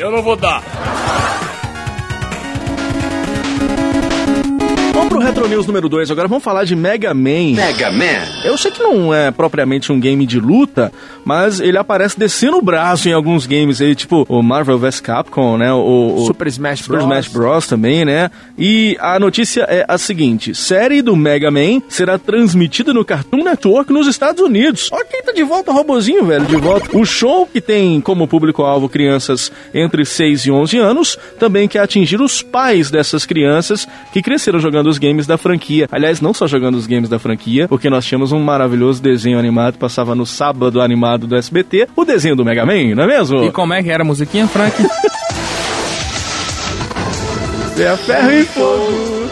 Eu 0.00 0.10
não 0.10 0.22
vou 0.22 0.36
dar. 0.36 0.62
Pro 5.18 5.26
Retro 5.26 5.48
News 5.48 5.66
número 5.66 5.88
2. 5.88 6.12
Agora 6.12 6.28
vamos 6.28 6.44
falar 6.44 6.64
de 6.64 6.76
Mega 6.76 7.12
Man. 7.12 7.54
Mega 7.56 7.90
Man. 7.90 8.44
Eu 8.44 8.56
sei 8.56 8.70
que 8.70 8.80
não 8.80 9.12
é 9.12 9.32
propriamente 9.32 9.90
um 9.90 9.98
game 9.98 10.24
de 10.24 10.38
luta, 10.38 10.92
mas 11.24 11.58
ele 11.58 11.76
aparece 11.76 12.16
descendo 12.16 12.58
o 12.58 12.62
braço 12.62 13.08
em 13.08 13.12
alguns 13.12 13.44
games 13.44 13.80
aí, 13.80 13.96
tipo 13.96 14.24
o 14.28 14.42
Marvel 14.42 14.78
vs 14.78 15.00
Capcom, 15.00 15.56
né? 15.56 15.72
O, 15.72 16.14
o 16.16 16.26
Super 16.26 16.46
Smash 16.46 16.80
Super 16.80 16.98
Bros. 16.98 17.04
Smash 17.04 17.28
Bros 17.28 17.66
também, 17.66 18.04
né? 18.04 18.30
E 18.56 18.96
a 19.00 19.18
notícia 19.18 19.62
é 19.62 19.84
a 19.88 19.98
seguinte: 19.98 20.54
série 20.54 21.02
do 21.02 21.16
Mega 21.16 21.50
Man 21.50 21.82
será 21.88 22.16
transmitida 22.16 22.94
no 22.94 23.04
Cartoon 23.04 23.42
Network 23.42 23.92
nos 23.92 24.06
Estados 24.06 24.40
Unidos. 24.40 24.88
Ó, 24.92 25.02
quem 25.10 25.22
tá 25.22 25.32
de 25.32 25.42
volta, 25.42 25.72
robozinho, 25.72 26.24
velho, 26.26 26.46
de 26.46 26.56
volta. 26.56 26.96
O 26.96 27.04
show 27.04 27.44
que 27.44 27.60
tem 27.60 28.00
como 28.00 28.28
público-alvo 28.28 28.88
crianças 28.88 29.50
entre 29.74 30.04
6 30.04 30.46
e 30.46 30.50
11 30.52 30.78
anos 30.78 31.18
também 31.40 31.66
quer 31.66 31.80
atingir 31.80 32.20
os 32.20 32.40
pais 32.40 32.88
dessas 32.88 33.26
crianças 33.26 33.88
que 34.12 34.22
cresceram 34.22 34.60
jogando 34.60 34.88
os 34.88 34.98
games 34.98 35.07
da 35.26 35.36
franquia. 35.38 35.88
Aliás, 35.90 36.20
não 36.20 36.32
só 36.34 36.46
jogando 36.46 36.74
os 36.76 36.86
games 36.86 37.08
da 37.08 37.18
franquia, 37.18 37.66
porque 37.68 37.88
nós 37.90 38.04
tínhamos 38.04 38.32
um 38.32 38.40
maravilhoso 38.40 39.02
desenho 39.02 39.38
animado 39.38 39.78
passava 39.78 40.14
no 40.14 40.26
sábado 40.26 40.80
animado 40.80 41.26
do 41.26 41.36
SBT, 41.36 41.88
o 41.96 42.04
desenho 42.04 42.36
do 42.36 42.44
Mega 42.44 42.64
Man, 42.66 42.94
não 42.94 43.04
é 43.04 43.06
mesmo? 43.06 43.44
E 43.44 43.50
como 43.52 43.72
é 43.74 43.82
que 43.82 43.90
era 43.90 44.02
a 44.02 44.06
musiquinha, 44.06 44.46
Frank? 44.46 44.74
É 47.80 47.96
ferro 47.96 48.32
e 48.32 48.44
fogo. 48.44 49.30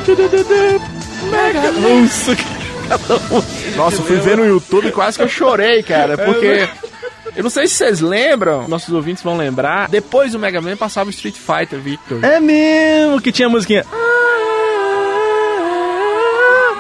Mega 1.31 1.73
Nossa, 1.73 2.37
que- 2.37 3.77
Nossa, 3.77 3.97
eu 3.97 4.05
fui 4.05 4.17
ver 4.19 4.37
no 4.37 4.47
YouTube 4.47 4.87
e 4.87 4.93
quase 4.93 5.19
que 5.19 5.25
eu 5.25 5.29
chorei, 5.29 5.83
cara, 5.83 6.17
porque. 6.17 6.69
Eu 7.35 7.43
não 7.43 7.51
sei 7.51 7.67
se 7.67 7.75
vocês 7.75 8.01
lembram, 8.01 8.67
nossos 8.69 8.95
ouvintes 8.95 9.23
vão 9.23 9.37
lembrar. 9.37 9.89
Depois 9.89 10.33
do 10.33 10.39
Mega 10.39 10.61
Man 10.61 10.77
passava 10.77 11.09
o 11.09 11.11
Street 11.11 11.35
Fighter, 11.35 11.79
Victor. 11.81 12.25
É 12.25 12.39
mesmo 12.41 13.21
que 13.21 13.31
tinha 13.33 13.49
musiquinha. 13.49 13.85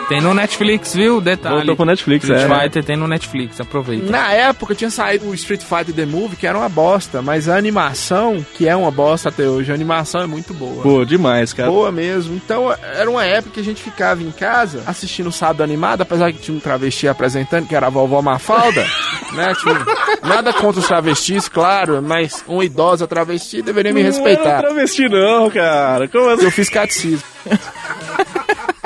Tem 0.08 0.20
no 0.20 0.32
Netflix, 0.32 0.94
viu? 0.94 1.20
Detalhe. 1.20 1.56
Voltou 1.56 1.74
pro 1.76 1.84
Netflix, 1.84 2.24
Street 2.24 2.48
é. 2.48 2.60
Fighter 2.60 2.84
tem 2.84 2.96
no 2.96 3.08
Netflix, 3.08 3.60
aproveita. 3.60 4.08
Na 4.08 4.32
época 4.32 4.72
tinha 4.72 4.88
saído 4.88 5.26
o 5.28 5.34
Street 5.34 5.62
Fighter 5.62 5.92
The 5.92 6.06
Movie, 6.06 6.36
que 6.36 6.46
era 6.46 6.56
uma 6.56 6.68
bosta, 6.68 7.20
mas 7.20 7.48
a 7.48 7.56
animação, 7.56 8.44
que 8.54 8.68
é 8.68 8.76
uma 8.76 8.90
bosta 8.92 9.30
até 9.30 9.48
hoje, 9.48 9.72
a 9.72 9.74
animação 9.74 10.20
é 10.20 10.26
muito 10.26 10.54
boa. 10.54 10.80
Pô, 10.82 11.04
demais, 11.04 11.52
cara. 11.52 11.68
Boa 11.70 11.90
mesmo. 11.90 12.36
Então 12.36 12.72
era 12.94 13.10
uma 13.10 13.24
época 13.24 13.54
que 13.54 13.60
a 13.60 13.64
gente 13.64 13.82
ficava 13.82 14.22
em 14.22 14.30
casa 14.30 14.84
assistindo 14.86 15.26
o 15.28 15.32
sábado 15.32 15.64
animado, 15.64 16.02
apesar 16.02 16.32
que 16.32 16.38
tinha 16.38 16.56
um 16.56 16.60
travesti 16.60 17.08
apresentando, 17.08 17.66
que 17.66 17.74
era 17.74 17.88
a 17.88 17.90
vovó 17.90 18.22
Mafalda, 18.22 18.86
né? 19.34 19.54
Tinha- 19.60 19.84
nada 20.22 20.52
contra 20.52 20.80
os 20.80 20.86
travestis, 20.86 21.48
claro, 21.48 22.00
mas 22.00 22.44
uma 22.46 22.64
idosa 22.64 23.08
travesti 23.08 23.60
deveria 23.60 23.92
me 23.92 24.02
Não 24.04 24.06
respeitar. 24.10 24.48
era 24.50 24.58
travesti 24.68 25.08
não, 25.08 25.50
cara. 25.50 26.06
Como 26.06 26.28
assim? 26.30 26.44
Eu 26.44 26.50
fiz 26.52 26.68
catecismo. 26.68 27.24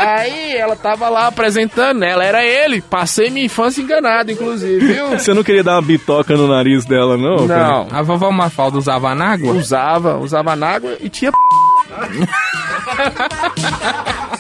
Aí 0.01 0.57
ela 0.57 0.77
tava 0.77 1.09
lá 1.09 1.27
apresentando, 1.27 1.99
né? 1.99 2.11
Ela 2.11 2.25
era 2.25 2.45
ele. 2.45 2.81
Passei 2.81 3.31
minha 3.31 3.47
infância 3.47 3.83
enganado, 3.83 4.33
inclusive, 4.33 4.87
viu? 4.87 5.11
Você 5.19 5.35
não 5.35 5.43
queria 5.43 5.63
dar 5.63 5.75
uma 5.77 5.83
bitoca 5.83 6.37
no 6.37 6.49
nariz 6.49 6.85
dela, 6.85 7.17
não? 7.17 7.47
cara? 7.47 7.69
Não. 7.69 7.89
A 7.91 8.03
vovó 8.03 8.31
Mafalda 8.31 8.79
usava 8.79 9.11
anágua? 9.11 9.53
Usava, 9.53 10.17
usava 10.19 10.57
na 10.57 10.69
água 10.69 10.97
e 11.01 11.09
tinha. 11.09 11.31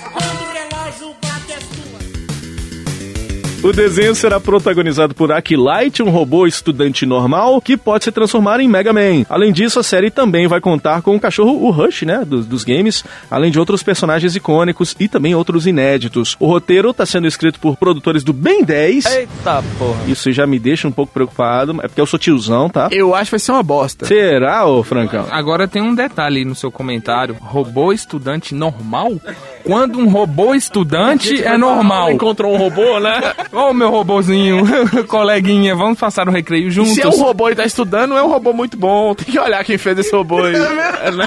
O 3.62 3.74
desenho 3.74 4.14
será 4.14 4.40
protagonizado 4.40 5.14
por 5.14 5.30
Aki 5.30 5.54
Light, 5.54 6.02
um 6.02 6.08
robô 6.08 6.46
estudante 6.46 7.04
normal 7.04 7.60
que 7.60 7.76
pode 7.76 8.04
se 8.04 8.10
transformar 8.10 8.58
em 8.58 8.66
Mega 8.66 8.90
Man. 8.90 9.26
Além 9.28 9.52
disso, 9.52 9.78
a 9.78 9.82
série 9.82 10.10
também 10.10 10.48
vai 10.48 10.62
contar 10.62 11.02
com 11.02 11.14
o 11.14 11.20
cachorro, 11.20 11.66
o 11.66 11.70
Rush, 11.70 12.02
né, 12.02 12.24
dos, 12.26 12.46
dos 12.46 12.64
games, 12.64 13.04
além 13.30 13.50
de 13.50 13.58
outros 13.60 13.82
personagens 13.82 14.34
icônicos 14.34 14.96
e 14.98 15.06
também 15.06 15.34
outros 15.34 15.66
inéditos. 15.66 16.36
O 16.40 16.46
roteiro 16.46 16.88
está 16.90 17.04
sendo 17.04 17.26
escrito 17.26 17.60
por 17.60 17.76
produtores 17.76 18.24
do 18.24 18.32
Ben 18.32 18.64
10. 18.64 19.04
Eita 19.04 19.62
porra. 19.78 20.04
Isso 20.08 20.32
já 20.32 20.46
me 20.46 20.58
deixa 20.58 20.88
um 20.88 20.92
pouco 20.92 21.12
preocupado, 21.12 21.78
é 21.82 21.88
porque 21.88 22.00
eu 22.00 22.06
sou 22.06 22.18
tiozão, 22.18 22.70
tá? 22.70 22.88
Eu 22.90 23.14
acho 23.14 23.26
que 23.26 23.32
vai 23.32 23.40
ser 23.40 23.52
uma 23.52 23.62
bosta. 23.62 24.06
Será, 24.06 24.64
ô 24.64 24.82
Francão? 24.82 25.26
Agora 25.30 25.68
tem 25.68 25.82
um 25.82 25.94
detalhe 25.94 26.38
aí 26.38 26.44
no 26.46 26.54
seu 26.54 26.72
comentário. 26.72 27.36
Robô 27.38 27.92
estudante 27.92 28.54
normal? 28.54 29.20
Quando 29.64 29.98
um 29.98 30.08
robô 30.08 30.54
estudante 30.54 31.44
é 31.44 31.58
normal. 31.58 32.10
Encontrou 32.10 32.54
um 32.54 32.56
robô, 32.56 32.98
né? 32.98 33.20
Ô, 33.52 33.72
meu 33.72 33.90
robozinho, 33.90 34.64
coleguinha, 35.08 35.74
vamos 35.74 35.98
passar 35.98 36.28
o 36.28 36.30
recreio 36.30 36.70
juntos. 36.70 36.94
Se 36.94 37.02
é 37.02 37.08
um 37.08 37.16
robô 37.16 37.48
e 37.50 37.54
tá 37.56 37.64
estudando, 37.64 38.16
é 38.16 38.22
um 38.22 38.28
robô 38.28 38.52
muito 38.52 38.76
bom. 38.76 39.12
Tem 39.14 39.26
que 39.26 39.38
olhar 39.40 39.64
quem 39.64 39.76
fez 39.76 39.98
esse 39.98 40.14
robô 40.14 40.42
aí. 40.44 40.54
É, 41.02 41.10
né? 41.10 41.26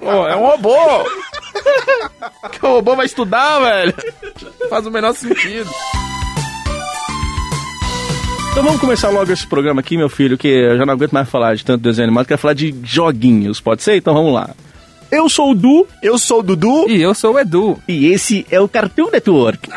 Pô, 0.00 0.26
é 0.26 0.34
um 0.36 0.46
robô. 0.46 0.76
Que 2.50 2.66
o 2.66 2.68
robô 2.74 2.96
vai 2.96 3.06
estudar, 3.06 3.60
velho. 3.60 3.94
Faz 4.68 4.86
o 4.86 4.90
menor 4.90 5.14
sentido. 5.14 5.70
Então 8.50 8.64
vamos 8.64 8.80
começar 8.80 9.08
logo 9.10 9.32
esse 9.32 9.46
programa 9.46 9.80
aqui, 9.80 9.96
meu 9.96 10.08
filho, 10.08 10.36
que 10.36 10.48
eu 10.48 10.76
já 10.76 10.84
não 10.84 10.94
aguento 10.94 11.12
mais 11.12 11.28
falar 11.28 11.54
de 11.54 11.64
tanto 11.64 11.80
desenho 11.82 12.08
animado, 12.08 12.26
quero 12.26 12.40
falar 12.40 12.54
de 12.54 12.74
joguinhos, 12.82 13.60
pode 13.60 13.82
ser? 13.82 13.96
Então 13.96 14.12
vamos 14.12 14.34
lá. 14.34 14.50
Eu 15.10 15.28
sou 15.28 15.52
o 15.52 15.54
Du 15.54 15.86
Eu 16.02 16.18
sou 16.18 16.40
o 16.40 16.42
Dudu. 16.42 16.86
E 16.88 17.00
eu 17.00 17.14
sou 17.14 17.34
o 17.34 17.38
Edu. 17.38 17.78
e 17.86 18.06
esse 18.08 18.44
é 18.50 18.60
o 18.60 18.68
Cartoon 18.68 19.10
Network. 19.12 19.70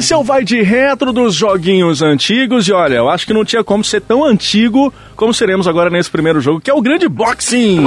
Esse 0.00 0.14
é 0.14 0.16
o 0.16 0.24
Vai 0.24 0.42
de 0.42 0.62
Retro 0.62 1.12
dos 1.12 1.34
joguinhos 1.34 2.00
antigos. 2.00 2.66
E 2.66 2.72
olha, 2.72 2.94
eu 2.94 3.10
acho 3.10 3.26
que 3.26 3.34
não 3.34 3.44
tinha 3.44 3.62
como 3.62 3.84
ser 3.84 4.00
tão 4.00 4.24
antigo 4.24 4.90
como 5.14 5.34
seremos 5.34 5.68
agora 5.68 5.90
nesse 5.90 6.10
primeiro 6.10 6.40
jogo, 6.40 6.58
que 6.58 6.70
é 6.70 6.74
o 6.74 6.80
Grande 6.80 7.06
Boxing. 7.06 7.84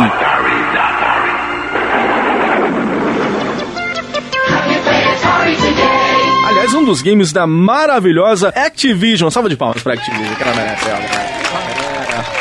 Aliás, 6.48 6.75
um 6.75 6.86
dos 6.86 7.01
games 7.01 7.34
da 7.34 7.48
maravilhosa 7.48 8.50
Activision. 8.50 9.32
Salva 9.32 9.50
de 9.50 9.58
palmas 9.58 9.82
pra 9.82 9.96
Activision, 9.96 10.36
que 10.36 10.43
ela 10.43 10.55
merece. 10.55 10.88
ela. 10.88 11.00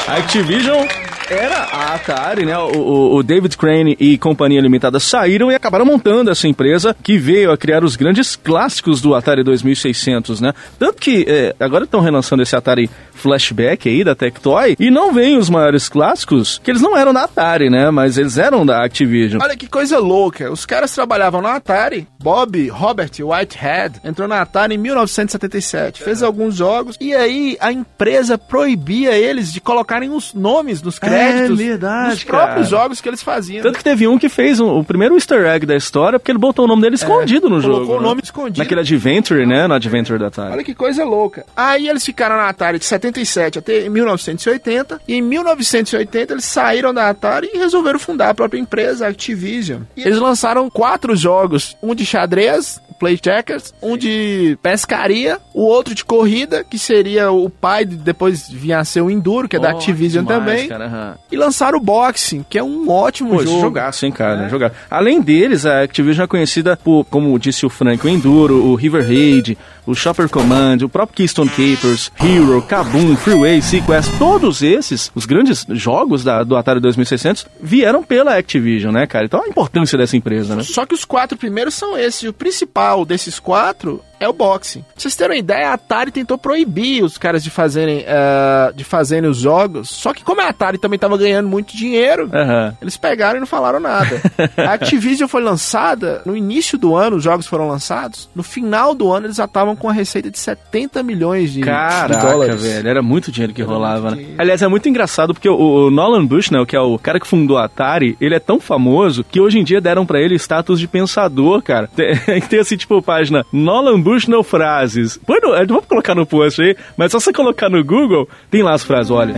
A 0.07 0.17
Activision 0.19 0.87
era 1.31 1.57
a 1.73 1.95
Atari, 1.95 2.45
né? 2.45 2.57
O, 2.59 2.77
o- 2.79 3.17
o 3.17 3.23
David 3.23 3.57
Crane 3.57 3.97
e 3.99 4.19
Companhia 4.19 4.61
Limitada 4.61 5.01
saíram 5.01 5.51
e 5.51 5.55
acabaram 5.55 5.85
montando 5.85 6.31
essa 6.31 6.47
empresa 6.47 6.95
que 7.03 7.17
veio 7.19 7.51
a 7.51 7.57
criar 7.57 7.85
os 7.85 7.97
grandes 7.97 8.37
clássicos 8.37 9.01
do 9.01 9.15
Atari 9.15 9.43
2600, 9.43 10.41
né? 10.41 10.53
Tanto 10.79 10.99
que 11.01 11.25
é, 11.29 11.55
agora 11.61 11.85
estão 11.85 12.01
relançando 12.01 12.43
esse 12.43 12.55
Atari 12.55 12.91
Flashback 13.15 13.89
aí 13.89 14.03
da 14.05 14.15
Tectoy 14.15 14.77
e 14.79 14.91
não 14.91 15.13
vem 15.13 15.37
os 15.39 15.49
maiores 15.49 15.89
clássicos, 15.89 16.61
que 16.63 16.71
eles 16.71 16.83
não 16.83 16.97
eram 16.97 17.13
da 17.15 17.25
Atari, 17.25 17.71
né? 17.71 17.91
Mas 17.91 18.19
eles 18.19 18.37
eram 18.37 18.67
da 18.67 18.85
Activision. 18.85 19.41
Olha 19.43 19.57
que 19.57 19.69
coisa 19.69 19.99
louca. 19.99 20.51
Os 20.51 20.67
caras 20.67 20.93
trabalhavam 20.95 21.41
na 21.41 21.55
Atari. 21.55 22.07
Bob 22.23 22.69
Robert 22.69 23.11
Whitehead 23.21 24.01
entrou 24.05 24.27
na 24.29 24.41
Atari 24.43 24.75
em 24.75 24.79
1977. 24.79 26.03
Fez 26.03 26.23
alguns 26.23 26.57
jogos. 26.57 26.97
E 27.01 27.15
aí 27.15 27.57
a 27.61 27.73
empresa 27.73 28.37
proibia 28.37 29.13
eles 29.17 29.53
de 29.53 29.61
colocarem 29.61 30.11
os 30.11 30.35
nomes 30.35 30.83
nos 30.83 30.99
créditos 31.19 31.59
verdade, 31.59 32.11
dos 32.11 32.25
próprios 32.25 32.55
cara. 32.55 32.83
jogos 32.83 33.01
que 33.01 33.09
eles 33.09 33.23
faziam. 33.23 33.63
Tanto 33.63 33.79
que 33.79 33.85
teve 33.85 34.07
um 34.09 34.19
que 34.19 34.29
fez 34.29 34.61
um- 34.61 34.79
o 34.79 34.85
primeiro 34.85 35.15
easter 35.15 35.47
egg 35.47 35.67
da 35.67 35.77
história, 35.77 36.19
porque 36.19 36.31
ele 36.33 36.39
botou 36.39 36.65
o 36.65 36.69
nome 36.69 36.83
dele 36.83 36.95
escondido 36.97 37.49
no 37.49 37.61
jogo. 37.61 37.73
É, 37.75 37.77
colocou 37.79 37.97
o 37.97 38.01
né? 38.01 38.09
nome 38.09 38.21
escondido. 38.23 38.59
Naquele 38.59 38.81
Adventure, 38.81 39.47
né? 39.47 39.67
No 39.67 39.75
Adventure 39.75 40.19
da 40.19 40.27
Atari. 40.29 40.53
Olha 40.53 40.65
que 40.65 40.75
coisa 40.75 41.05
louca. 41.05 41.45
Aí 41.57 41.89
eles 41.89 42.05
ficaram 42.05 42.37
na 42.37 42.49
Atari 42.49 42.79
de 42.79 42.85
77 42.85 43.59
até 43.59 43.89
1980. 43.89 45.01
E 45.07 45.15
em 45.15 45.23
1980 45.23 46.33
eles 46.35 46.45
saíram 46.45 46.93
da 46.95 47.09
Atari 47.09 47.51
e 47.53 47.59
resolveram 47.59 47.99
fundar 47.99 48.31
a 48.31 48.35
própria 48.35 48.59
empresa, 48.59 49.07
a 49.07 49.09
Activision. 49.09 49.83
E 49.97 50.03
eles 50.03 50.19
lançaram 50.19 50.69
quatro 50.71 51.15
jogos: 51.17 51.77
um 51.83 51.95
de 51.95 52.05
xadrez, 52.07 52.81
Play 52.99 53.19
Checkers, 53.23 53.75
um 53.83 53.97
de 53.97 54.57
pescaria, 54.63 55.39
o 55.53 55.63
outro 55.63 55.95
de 55.95 56.05
corrida, 56.05 56.63
que 56.65 56.79
seria 56.79 57.31
o 57.33 57.51
pai, 57.51 57.85
de- 57.85 57.97
depois 57.97 58.49
vinha 58.49 58.79
a 58.79 58.85
ser 58.85 59.01
o 59.01 59.11
Enduro, 59.11 59.49
que 59.49 59.57
é 59.57 59.59
da 59.59 59.73
Oh, 59.73 59.77
Activision 59.77 60.25
demais, 60.25 60.41
também. 60.45 60.69
cara, 60.69 60.87
E 61.31 61.37
lançaram 61.37 61.79
o 61.79 61.81
Boxing, 61.81 62.45
que 62.49 62.59
é 62.59 62.63
um 62.63 62.89
ótimo 62.91 63.31
Pô, 63.31 63.43
jogo. 63.43 63.61
jogaço, 63.61 64.07
hein, 64.07 64.13
cara? 64.13 64.49
Jogar. 64.49 64.73
Além 64.91 65.21
deles, 65.21 65.65
a 65.67 65.83
Activision 65.83 66.25
é 66.25 66.29
conhecida 66.29 66.77
por, 66.77 67.05
como 67.05 67.39
disse 67.39 67.65
o 67.67 67.71
Frank, 67.71 68.05
o 68.07 68.09
Enduro, 68.09 68.65
o 68.65 68.75
River 68.75 69.07
Raid, 69.07 69.57
o 69.87 69.95
Shopper 69.95 70.29
Command, 70.29 70.79
o 70.83 70.89
próprio 70.89 71.17
Keystone 71.17 71.51
Capers, 71.51 72.11
Hero, 72.21 72.63
Kaboom, 72.63 73.17
Freeway, 73.17 73.61
Sequest, 73.63 74.11
todos 74.19 74.63
esses, 74.63 75.11
os 75.15 75.27
grandes 75.27 75.67
jogos 75.71 76.23
da- 76.25 76.43
do 76.45 76.57
Atari 76.57 76.81
2600, 76.81 77.47
vieram 77.61 78.03
pela 78.03 78.37
Activision, 78.37 78.93
né, 78.93 79.07
cara? 79.07 79.25
Então 79.25 79.43
a 79.45 79.49
importância 79.49 79.97
dessa 79.99 80.17
empresa, 80.17 80.55
né? 80.57 80.63
Só 80.63 80.87
que 80.87 80.95
os 80.95 81.05
quatro 81.05 81.37
primeiros 81.37 81.75
são 81.75 81.97
esses. 81.97 82.23
E 82.23 82.29
o 82.29 82.33
principal 82.33 83.05
desses 83.05 83.39
quatro 83.41 84.03
é 84.21 84.29
o 84.29 84.33
boxing. 84.33 84.83
Pra 84.83 84.89
vocês 84.97 85.17
terem 85.17 85.33
uma 85.37 85.39
ideia, 85.41 85.71
a 85.71 85.75
Atari 85.75 86.13
tentou 86.13 86.39
proibir 86.39 87.03
os 87.03 87.19
caras 87.19 87.43
de 87.43 87.51
fazerem, 87.51 88.05
eh, 88.07 88.73
de 88.77 88.85
fazerem 88.85 89.29
os 89.29 89.39
jogos. 89.39 89.89
Só 89.91 90.15
que 90.15 90.23
como 90.23 90.41
a 90.41 90.49
Atari 90.49 90.79
também 90.79 90.97
tava 90.99 91.17
ganhando 91.19 91.49
muito 91.49 91.77
dinheiro, 91.77 92.31
Aham. 92.33 92.77
eles 92.81 92.97
pegaram 92.97 93.39
e 93.39 93.41
não 93.41 93.47
falaram 93.49 93.81
nada. 93.81 94.21
A 94.57 94.75
Activision 94.75 95.29
foi 95.29 95.43
lançada 95.43 96.23
no 96.25 96.37
início 96.37 96.79
do 96.79 96.95
ano, 96.95 97.17
os 97.17 97.25
jogos 97.25 97.47
foram 97.49 97.67
lançados. 97.67 98.29
No 98.35 98.45
final 98.45 98.95
do 98.95 99.11
ano, 99.11 99.27
eles 99.27 99.37
já 99.39 99.45
estavam 99.47 99.72
com 99.77 99.89
a 99.89 99.93
receita 99.93 100.31
de 100.31 100.39
70 100.39 101.03
milhões 101.03 101.53
de, 101.53 101.61
de 101.61 101.67
Caraca, 101.67 102.31
dólares. 102.31 102.63
velho, 102.63 102.89
era 102.89 103.03
muito 103.03 103.31
dinheiro 103.31 103.53
que 103.53 103.63
rolava, 103.63 104.13
né? 104.13 104.25
Aliás, 104.39 104.63
é 104.63 104.69
muito 104.69 104.89
engraçado 104.89 105.33
porque 105.35 105.49
o, 105.49 105.55
o 105.57 105.91
Nolan 105.91 106.25
Bushnell, 106.25 106.67
que 106.67 106.77
é 106.77 106.81
o 106.81 106.99
cara 106.99 107.19
que 107.21 107.27
fundou 107.27 107.59
a 107.59 107.65
Atari, 107.65 108.17
ele 108.21 108.35
é 108.35 108.41
tão 108.41 108.61
famoso 108.61 109.25
que 109.25 109.41
hoje 109.41 109.59
em 109.59 109.65
dia 109.65 109.81
deram 109.81 110.05
pra 110.07 110.21
ele 110.21 110.35
status 110.37 110.79
de 110.79 110.87
pensador, 110.89 111.63
cara. 111.63 111.89
Tem, 111.89 112.15
tem 112.49 112.61
assim, 112.61 112.77
tipo, 112.77 113.01
página 113.03 113.45
Nolan 113.53 114.01
Bushnell 114.01 114.43
frases. 114.43 115.19
Põe 115.27 115.41
no, 115.41 115.51
não 115.51 115.67
vou 115.67 115.83
colocar 115.83 116.15
no 116.15 116.27
post 116.27 116.61
aí, 116.63 116.77
mas 116.97 117.13
só 117.13 117.21
você 117.21 117.33
colocar 117.33 117.69
no 117.69 117.83
Google, 117.85 118.29
tem 118.51 118.63
lá 118.63 118.73
as 118.75 118.83
frases, 118.83 119.11
olha. 119.11 119.35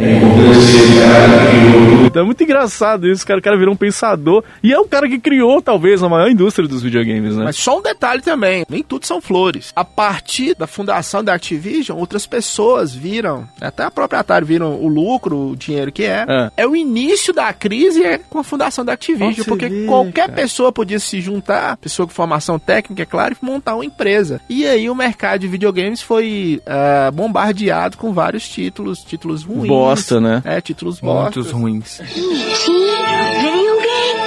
Então 2.07 2.23
é 2.23 2.25
muito 2.25 2.43
engraçado 2.43 3.09
isso, 3.09 3.27
cara. 3.27 3.41
O 3.41 3.43
cara 3.43 3.57
virou 3.57 3.75
um 3.75 3.77
pensador. 3.77 4.45
E 4.63 4.73
é 4.73 4.79
o 4.79 4.85
cara 4.87 5.09
que 5.09 5.19
criou, 5.19 5.61
talvez, 5.61 6.03
a 6.03 6.09
maior 6.09 6.29
indústria 6.31 6.69
dos 6.69 6.83
videogames, 6.83 7.37
né? 7.37 7.45
Mas 7.45 7.57
só 7.57 7.79
um 7.79 7.83
detalhe 7.83 8.23
também, 8.23 8.65
nem 8.69 8.83
tudo 8.83 9.07
são 9.07 9.21
flores. 9.21 9.73
A 9.75 9.85
partir 10.25 10.55
da 10.57 10.67
fundação 10.67 11.23
da 11.23 11.35
Activision, 11.35 11.99
outras 11.99 12.27
pessoas 12.27 12.95
viram, 12.95 13.47
até 13.61 13.85
a 13.85 13.91
própria 13.91 14.21
Atari 14.21 14.47
viram 14.47 14.75
o 14.81 14.89
lucro, 14.89 15.51
o 15.51 15.57
dinheiro 15.57 15.93
que 15.93 16.05
é. 16.05 16.25
É. 16.27 16.51
É, 16.57 16.67
o 16.67 16.75
início 16.75 17.35
da 17.35 17.53
crise 17.53 18.03
é 18.03 18.17
com 18.17 18.39
a 18.39 18.45
fundação 18.45 18.85
da 18.85 18.95
Activision, 18.95 19.45
porque 19.47 19.69
vê, 19.69 19.85
qualquer 19.85 20.29
cara. 20.29 20.33
pessoa 20.33 20.73
podia 20.73 20.99
se 20.99 21.21
juntar, 21.21 21.77
pessoa 21.77 22.07
com 22.07 22.15
formação 22.15 22.59
técnica, 22.59 23.03
é 23.03 23.07
claro, 23.07 23.37
e 23.41 23.45
montar 23.45 23.75
uma 23.75 23.85
empresa. 23.85 24.41
E 24.49 24.67
aí 24.67 24.89
o 24.89 24.95
mercado 24.95 25.41
de 25.41 25.49
videogames 25.49 26.01
foi 26.01 26.63
ah, 26.67 27.11
bombardeado 27.13 27.99
com 27.99 28.15
vários 28.15 28.49
títulos, 28.49 29.05
títulos 29.05 29.43
ruins. 29.43 29.69
Bosta, 29.69 30.21
né? 30.21 30.41
É, 30.45 30.59
títulos 30.61 31.03
Muitos 31.03 31.45
bostas. 31.45 31.53
ruins. 31.53 32.01
Video 32.01 33.77
game. 33.77 34.25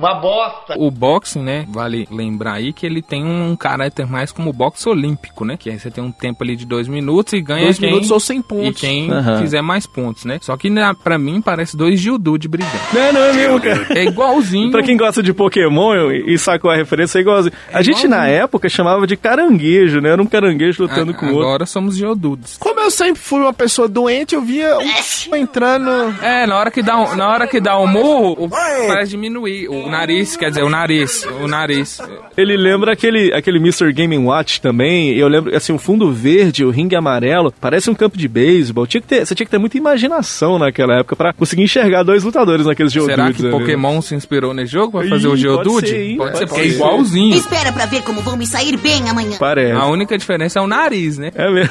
Uma 0.00 0.14
bosta. 0.14 0.74
O 0.78 0.90
boxing, 0.90 1.42
né? 1.42 1.66
Vale 1.68 2.08
lembrar 2.10 2.54
aí 2.54 2.72
que 2.72 2.86
ele 2.86 3.02
tem 3.02 3.24
um 3.24 3.54
caráter 3.54 4.06
mais 4.06 4.32
como 4.32 4.52
boxe 4.52 4.88
olímpico, 4.88 5.44
né? 5.44 5.56
Que 5.58 5.68
aí 5.70 5.78
você 5.78 5.90
tem 5.90 6.02
um 6.02 6.10
tempo 6.10 6.42
ali 6.42 6.56
de 6.56 6.64
dois 6.66 6.88
minutos 6.88 7.34
e 7.34 7.40
ganha 7.42 7.64
Dois 7.64 7.78
quem... 7.78 7.88
minutos 7.90 8.10
ou 8.10 8.18
100 8.18 8.38
E 8.38 8.42
pontos. 8.42 8.80
quem 8.80 9.10
Aham. 9.10 9.38
fizer 9.42 9.60
mais 9.60 9.86
pontos, 9.86 10.24
né? 10.24 10.38
Só 10.40 10.56
que 10.56 10.70
na, 10.70 10.94
pra 10.94 11.18
mim 11.18 11.42
parece 11.42 11.76
dois 11.76 12.00
Gildude 12.00 12.48
brigando. 12.48 12.72
Não, 12.94 13.12
não 13.12 13.20
é 13.22 13.32
mesmo, 13.34 13.60
cara. 13.60 13.86
É 13.90 14.04
igualzinho. 14.04 14.70
Pra 14.70 14.82
quem 14.82 14.96
gosta 14.96 15.22
de 15.22 15.32
Pokémon 15.34 16.10
e 16.10 16.30
e 16.34 16.38
sacou 16.38 16.70
a 16.70 16.76
referência, 16.76 17.18
é 17.18 17.20
igualzinho. 17.22 17.52
A 17.72 17.82
gente, 17.82 18.06
na 18.08 18.26
época, 18.26 18.68
chamava 18.68 19.06
de 19.06 19.16
caranguejo, 19.16 20.00
né? 20.00 20.10
Era 20.10 20.22
um 20.22 20.26
caranguejo 20.26 20.84
lutando 20.84 21.10
A- 21.10 21.14
com 21.14 21.26
o 21.26 21.30
outro. 21.30 21.42
Agora 21.48 21.66
somos 21.66 21.96
Geodudes. 21.96 22.56
Como 22.58 22.78
eu 22.80 22.90
sempre 22.90 23.20
fui 23.20 23.40
uma 23.40 23.52
pessoa 23.52 23.88
doente, 23.88 24.34
eu 24.34 24.40
via 24.42 24.78
um 24.78 25.36
entrando 25.36 25.90
É, 26.22 26.46
na 26.46 26.56
hora 26.56 26.70
que 26.70 26.82
dá 26.82 26.96
um, 26.96 27.16
na 27.16 27.28
hora 27.28 27.46
que 27.46 27.60
dá 27.60 27.78
um 27.78 27.86
murro, 27.86 28.48
parece 28.88 29.10
diminuir. 29.10 29.68
O 29.68 29.89
nariz, 29.90 30.36
quer 30.36 30.48
dizer, 30.50 30.62
o 30.62 30.68
nariz. 30.70 31.26
O 31.42 31.46
nariz. 31.46 32.00
Ele 32.36 32.56
lembra 32.56 32.92
aquele, 32.92 33.32
aquele 33.34 33.58
Mr. 33.58 33.92
Game 33.92 34.16
Watch 34.16 34.60
também. 34.60 35.10
Eu 35.16 35.28
lembro, 35.28 35.54
assim, 35.54 35.72
o 35.72 35.78
fundo 35.78 36.10
verde, 36.12 36.64
o 36.64 36.70
ringue 36.70 36.96
amarelo, 36.96 37.52
parece 37.60 37.90
um 37.90 37.94
campo 37.94 38.16
de 38.16 38.26
beisebol. 38.28 38.86
Tinha 38.86 39.00
que 39.00 39.06
ter, 39.08 39.26
você 39.26 39.34
tinha 39.34 39.44
que 39.44 39.50
ter 39.50 39.58
muita 39.58 39.76
imaginação 39.76 40.58
naquela 40.58 40.98
época 41.00 41.16
pra 41.16 41.32
conseguir 41.32 41.62
enxergar 41.62 42.02
dois 42.02 42.24
lutadores 42.24 42.64
naqueles 42.66 42.92
jogos. 42.92 43.10
Será 43.10 43.32
que 43.32 43.48
Pokémon 43.50 44.00
se 44.00 44.14
inspirou 44.14 44.54
nesse 44.54 44.72
jogo 44.72 44.92
pra 44.98 45.08
fazer 45.08 45.14
Ih, 45.24 45.26
o 45.26 45.30
pode 45.30 45.40
Geodude? 45.42 45.88
ser, 45.88 46.00
hein? 46.10 46.16
Pode 46.16 46.30
Pode 46.30 46.38
ser, 46.38 46.46
porque 46.46 46.60
é 46.60 46.64
ser. 46.68 46.74
igualzinho. 46.74 47.36
Espera 47.36 47.72
pra 47.72 47.86
ver 47.86 48.02
como 48.02 48.20
vou 48.20 48.36
me 48.36 48.46
sair 48.46 48.76
bem 48.76 49.08
amanhã. 49.10 49.36
Parece. 49.38 49.72
A 49.72 49.86
única 49.86 50.16
diferença 50.16 50.58
é 50.58 50.62
o 50.62 50.66
nariz, 50.66 51.18
né? 51.18 51.32
É 51.34 51.50
mesmo. 51.50 51.70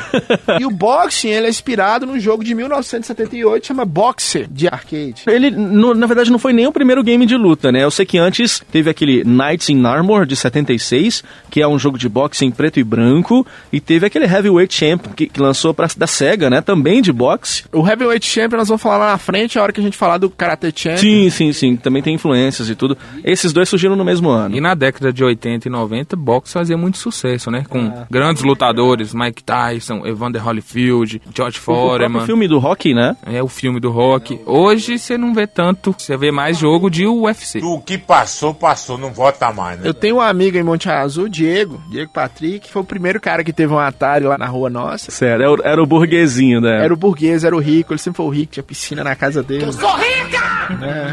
E 0.59 0.65
o 0.65 0.69
boxing, 0.71 1.29
ele 1.29 1.47
é 1.47 1.49
inspirado 1.49 2.05
num 2.05 2.19
jogo 2.19 2.43
de 2.43 2.53
1978, 2.53 3.67
chama 3.67 3.85
Boxer, 3.85 4.47
de 4.49 4.67
arcade. 4.67 5.23
Ele, 5.27 5.49
no- 5.51 5.93
na 5.93 6.05
verdade, 6.07 6.31
não 6.31 6.39
foi 6.39 6.53
nem 6.53 6.67
o 6.67 6.71
primeiro 6.71 7.03
game 7.03 7.25
de 7.25 7.35
luta, 7.37 7.71
né? 7.71 7.83
Eu 7.83 7.91
sei 7.91 8.05
que 8.09 8.17
antes 8.17 8.59
teve 8.71 8.89
aquele 8.89 9.23
Knights 9.23 9.69
in 9.69 9.85
Armor 9.85 10.25
de 10.25 10.35
76, 10.35 11.23
que 11.51 11.61
é 11.61 11.67
um 11.67 11.77
jogo 11.77 11.95
de 11.95 12.09
boxe 12.09 12.43
em 12.43 12.49
preto 12.49 12.79
e 12.79 12.83
branco, 12.83 13.45
e 13.71 13.79
teve 13.79 14.07
aquele 14.07 14.25
Heavyweight 14.25 14.73
Champ 14.73 15.05
que, 15.15 15.27
que 15.27 15.39
lançou 15.39 15.75
pra, 15.75 15.87
da 15.95 16.07
SEGA, 16.07 16.49
né? 16.49 16.59
Também 16.59 17.03
de 17.03 17.11
boxe. 17.13 17.65
O 17.71 17.87
Heavyweight 17.87 18.25
Champion 18.25 18.57
nós 18.57 18.67
vamos 18.67 18.81
falar 18.81 18.97
lá 18.97 19.11
na 19.11 19.17
frente, 19.19 19.59
a 19.59 19.61
hora 19.61 19.71
que 19.71 19.79
a 19.79 19.83
gente 19.83 19.95
falar 19.95 20.17
do 20.17 20.27
Karate 20.27 20.73
Champion. 20.75 20.97
Sim, 20.97 21.29
sim, 21.29 21.53
sim. 21.53 21.75
Também 21.75 22.01
tem 22.01 22.15
influências 22.15 22.67
e 22.67 22.73
tudo. 22.75 22.97
Esses 23.23 23.53
dois 23.53 23.69
surgiram 23.69 23.95
no 23.95 24.03
mesmo 24.03 24.29
ano. 24.29 24.55
E 24.55 24.59
na 24.59 24.73
década 24.73 25.13
de 25.13 25.23
80 25.23 25.67
e 25.67 25.71
90, 25.71 26.15
boxe 26.15 26.53
fazia 26.53 26.75
muito 26.75 26.97
sucesso, 26.97 27.51
né? 27.51 27.63
Com 27.69 27.93
grandes 28.09 28.41
lutadores, 28.41 29.13
Mike 29.13 29.43
Tyson, 29.43 30.03
Evander 30.05 30.43
Holyfield, 30.43 31.21
George 31.33 31.59
O 31.59 31.61
Foreman. 31.61 32.25
filme 32.25 32.47
do 32.47 32.57
Rock, 32.57 32.91
né? 32.95 33.15
É 33.27 33.43
o 33.43 33.47
filme 33.47 33.79
do 33.79 33.91
rock. 33.91 34.39
Hoje 34.47 34.97
você 34.97 35.15
não 35.15 35.31
vê 35.31 35.45
tanto, 35.45 35.93
você 35.95 36.17
vê 36.17 36.31
mais 36.31 36.57
jogo 36.57 36.89
de 36.89 37.05
UFC. 37.05 37.59
O 37.61 37.79
que 37.89 37.97
passou, 37.97 38.53
passou, 38.53 38.99
não 38.99 39.11
volta 39.11 39.51
mais, 39.51 39.79
né? 39.79 39.89
Eu 39.89 39.95
tenho 39.95 40.17
um 40.17 40.21
amigo 40.21 40.55
em 40.55 40.61
Monte 40.61 40.87
Azul, 40.87 41.27
Diego, 41.27 41.81
Diego 41.89 42.11
Patrick, 42.11 42.59
que 42.59 42.71
foi 42.71 42.83
o 42.83 42.85
primeiro 42.85 43.19
cara 43.19 43.43
que 43.43 43.51
teve 43.51 43.73
um 43.73 43.79
Atari 43.79 44.25
lá 44.25 44.37
na 44.37 44.45
rua 44.45 44.69
nossa. 44.69 45.09
Sério, 45.09 45.41
era 45.41 45.51
o, 45.51 45.57
era 45.63 45.81
o 45.81 45.87
burguesinho, 45.87 46.61
né? 46.61 46.83
Era 46.83 46.93
o 46.93 46.97
burguês, 46.97 47.43
era 47.43 47.55
o 47.55 47.59
rico, 47.59 47.91
ele 47.91 47.99
sempre 47.99 48.17
foi 48.17 48.25
o 48.27 48.29
rico, 48.29 48.51
tinha 48.51 48.63
piscina 48.63 49.03
na 49.03 49.15
casa 49.15 49.41
dele. 49.41 49.63
Eu 49.63 49.73
sou 49.73 49.91
rica! 49.95 50.29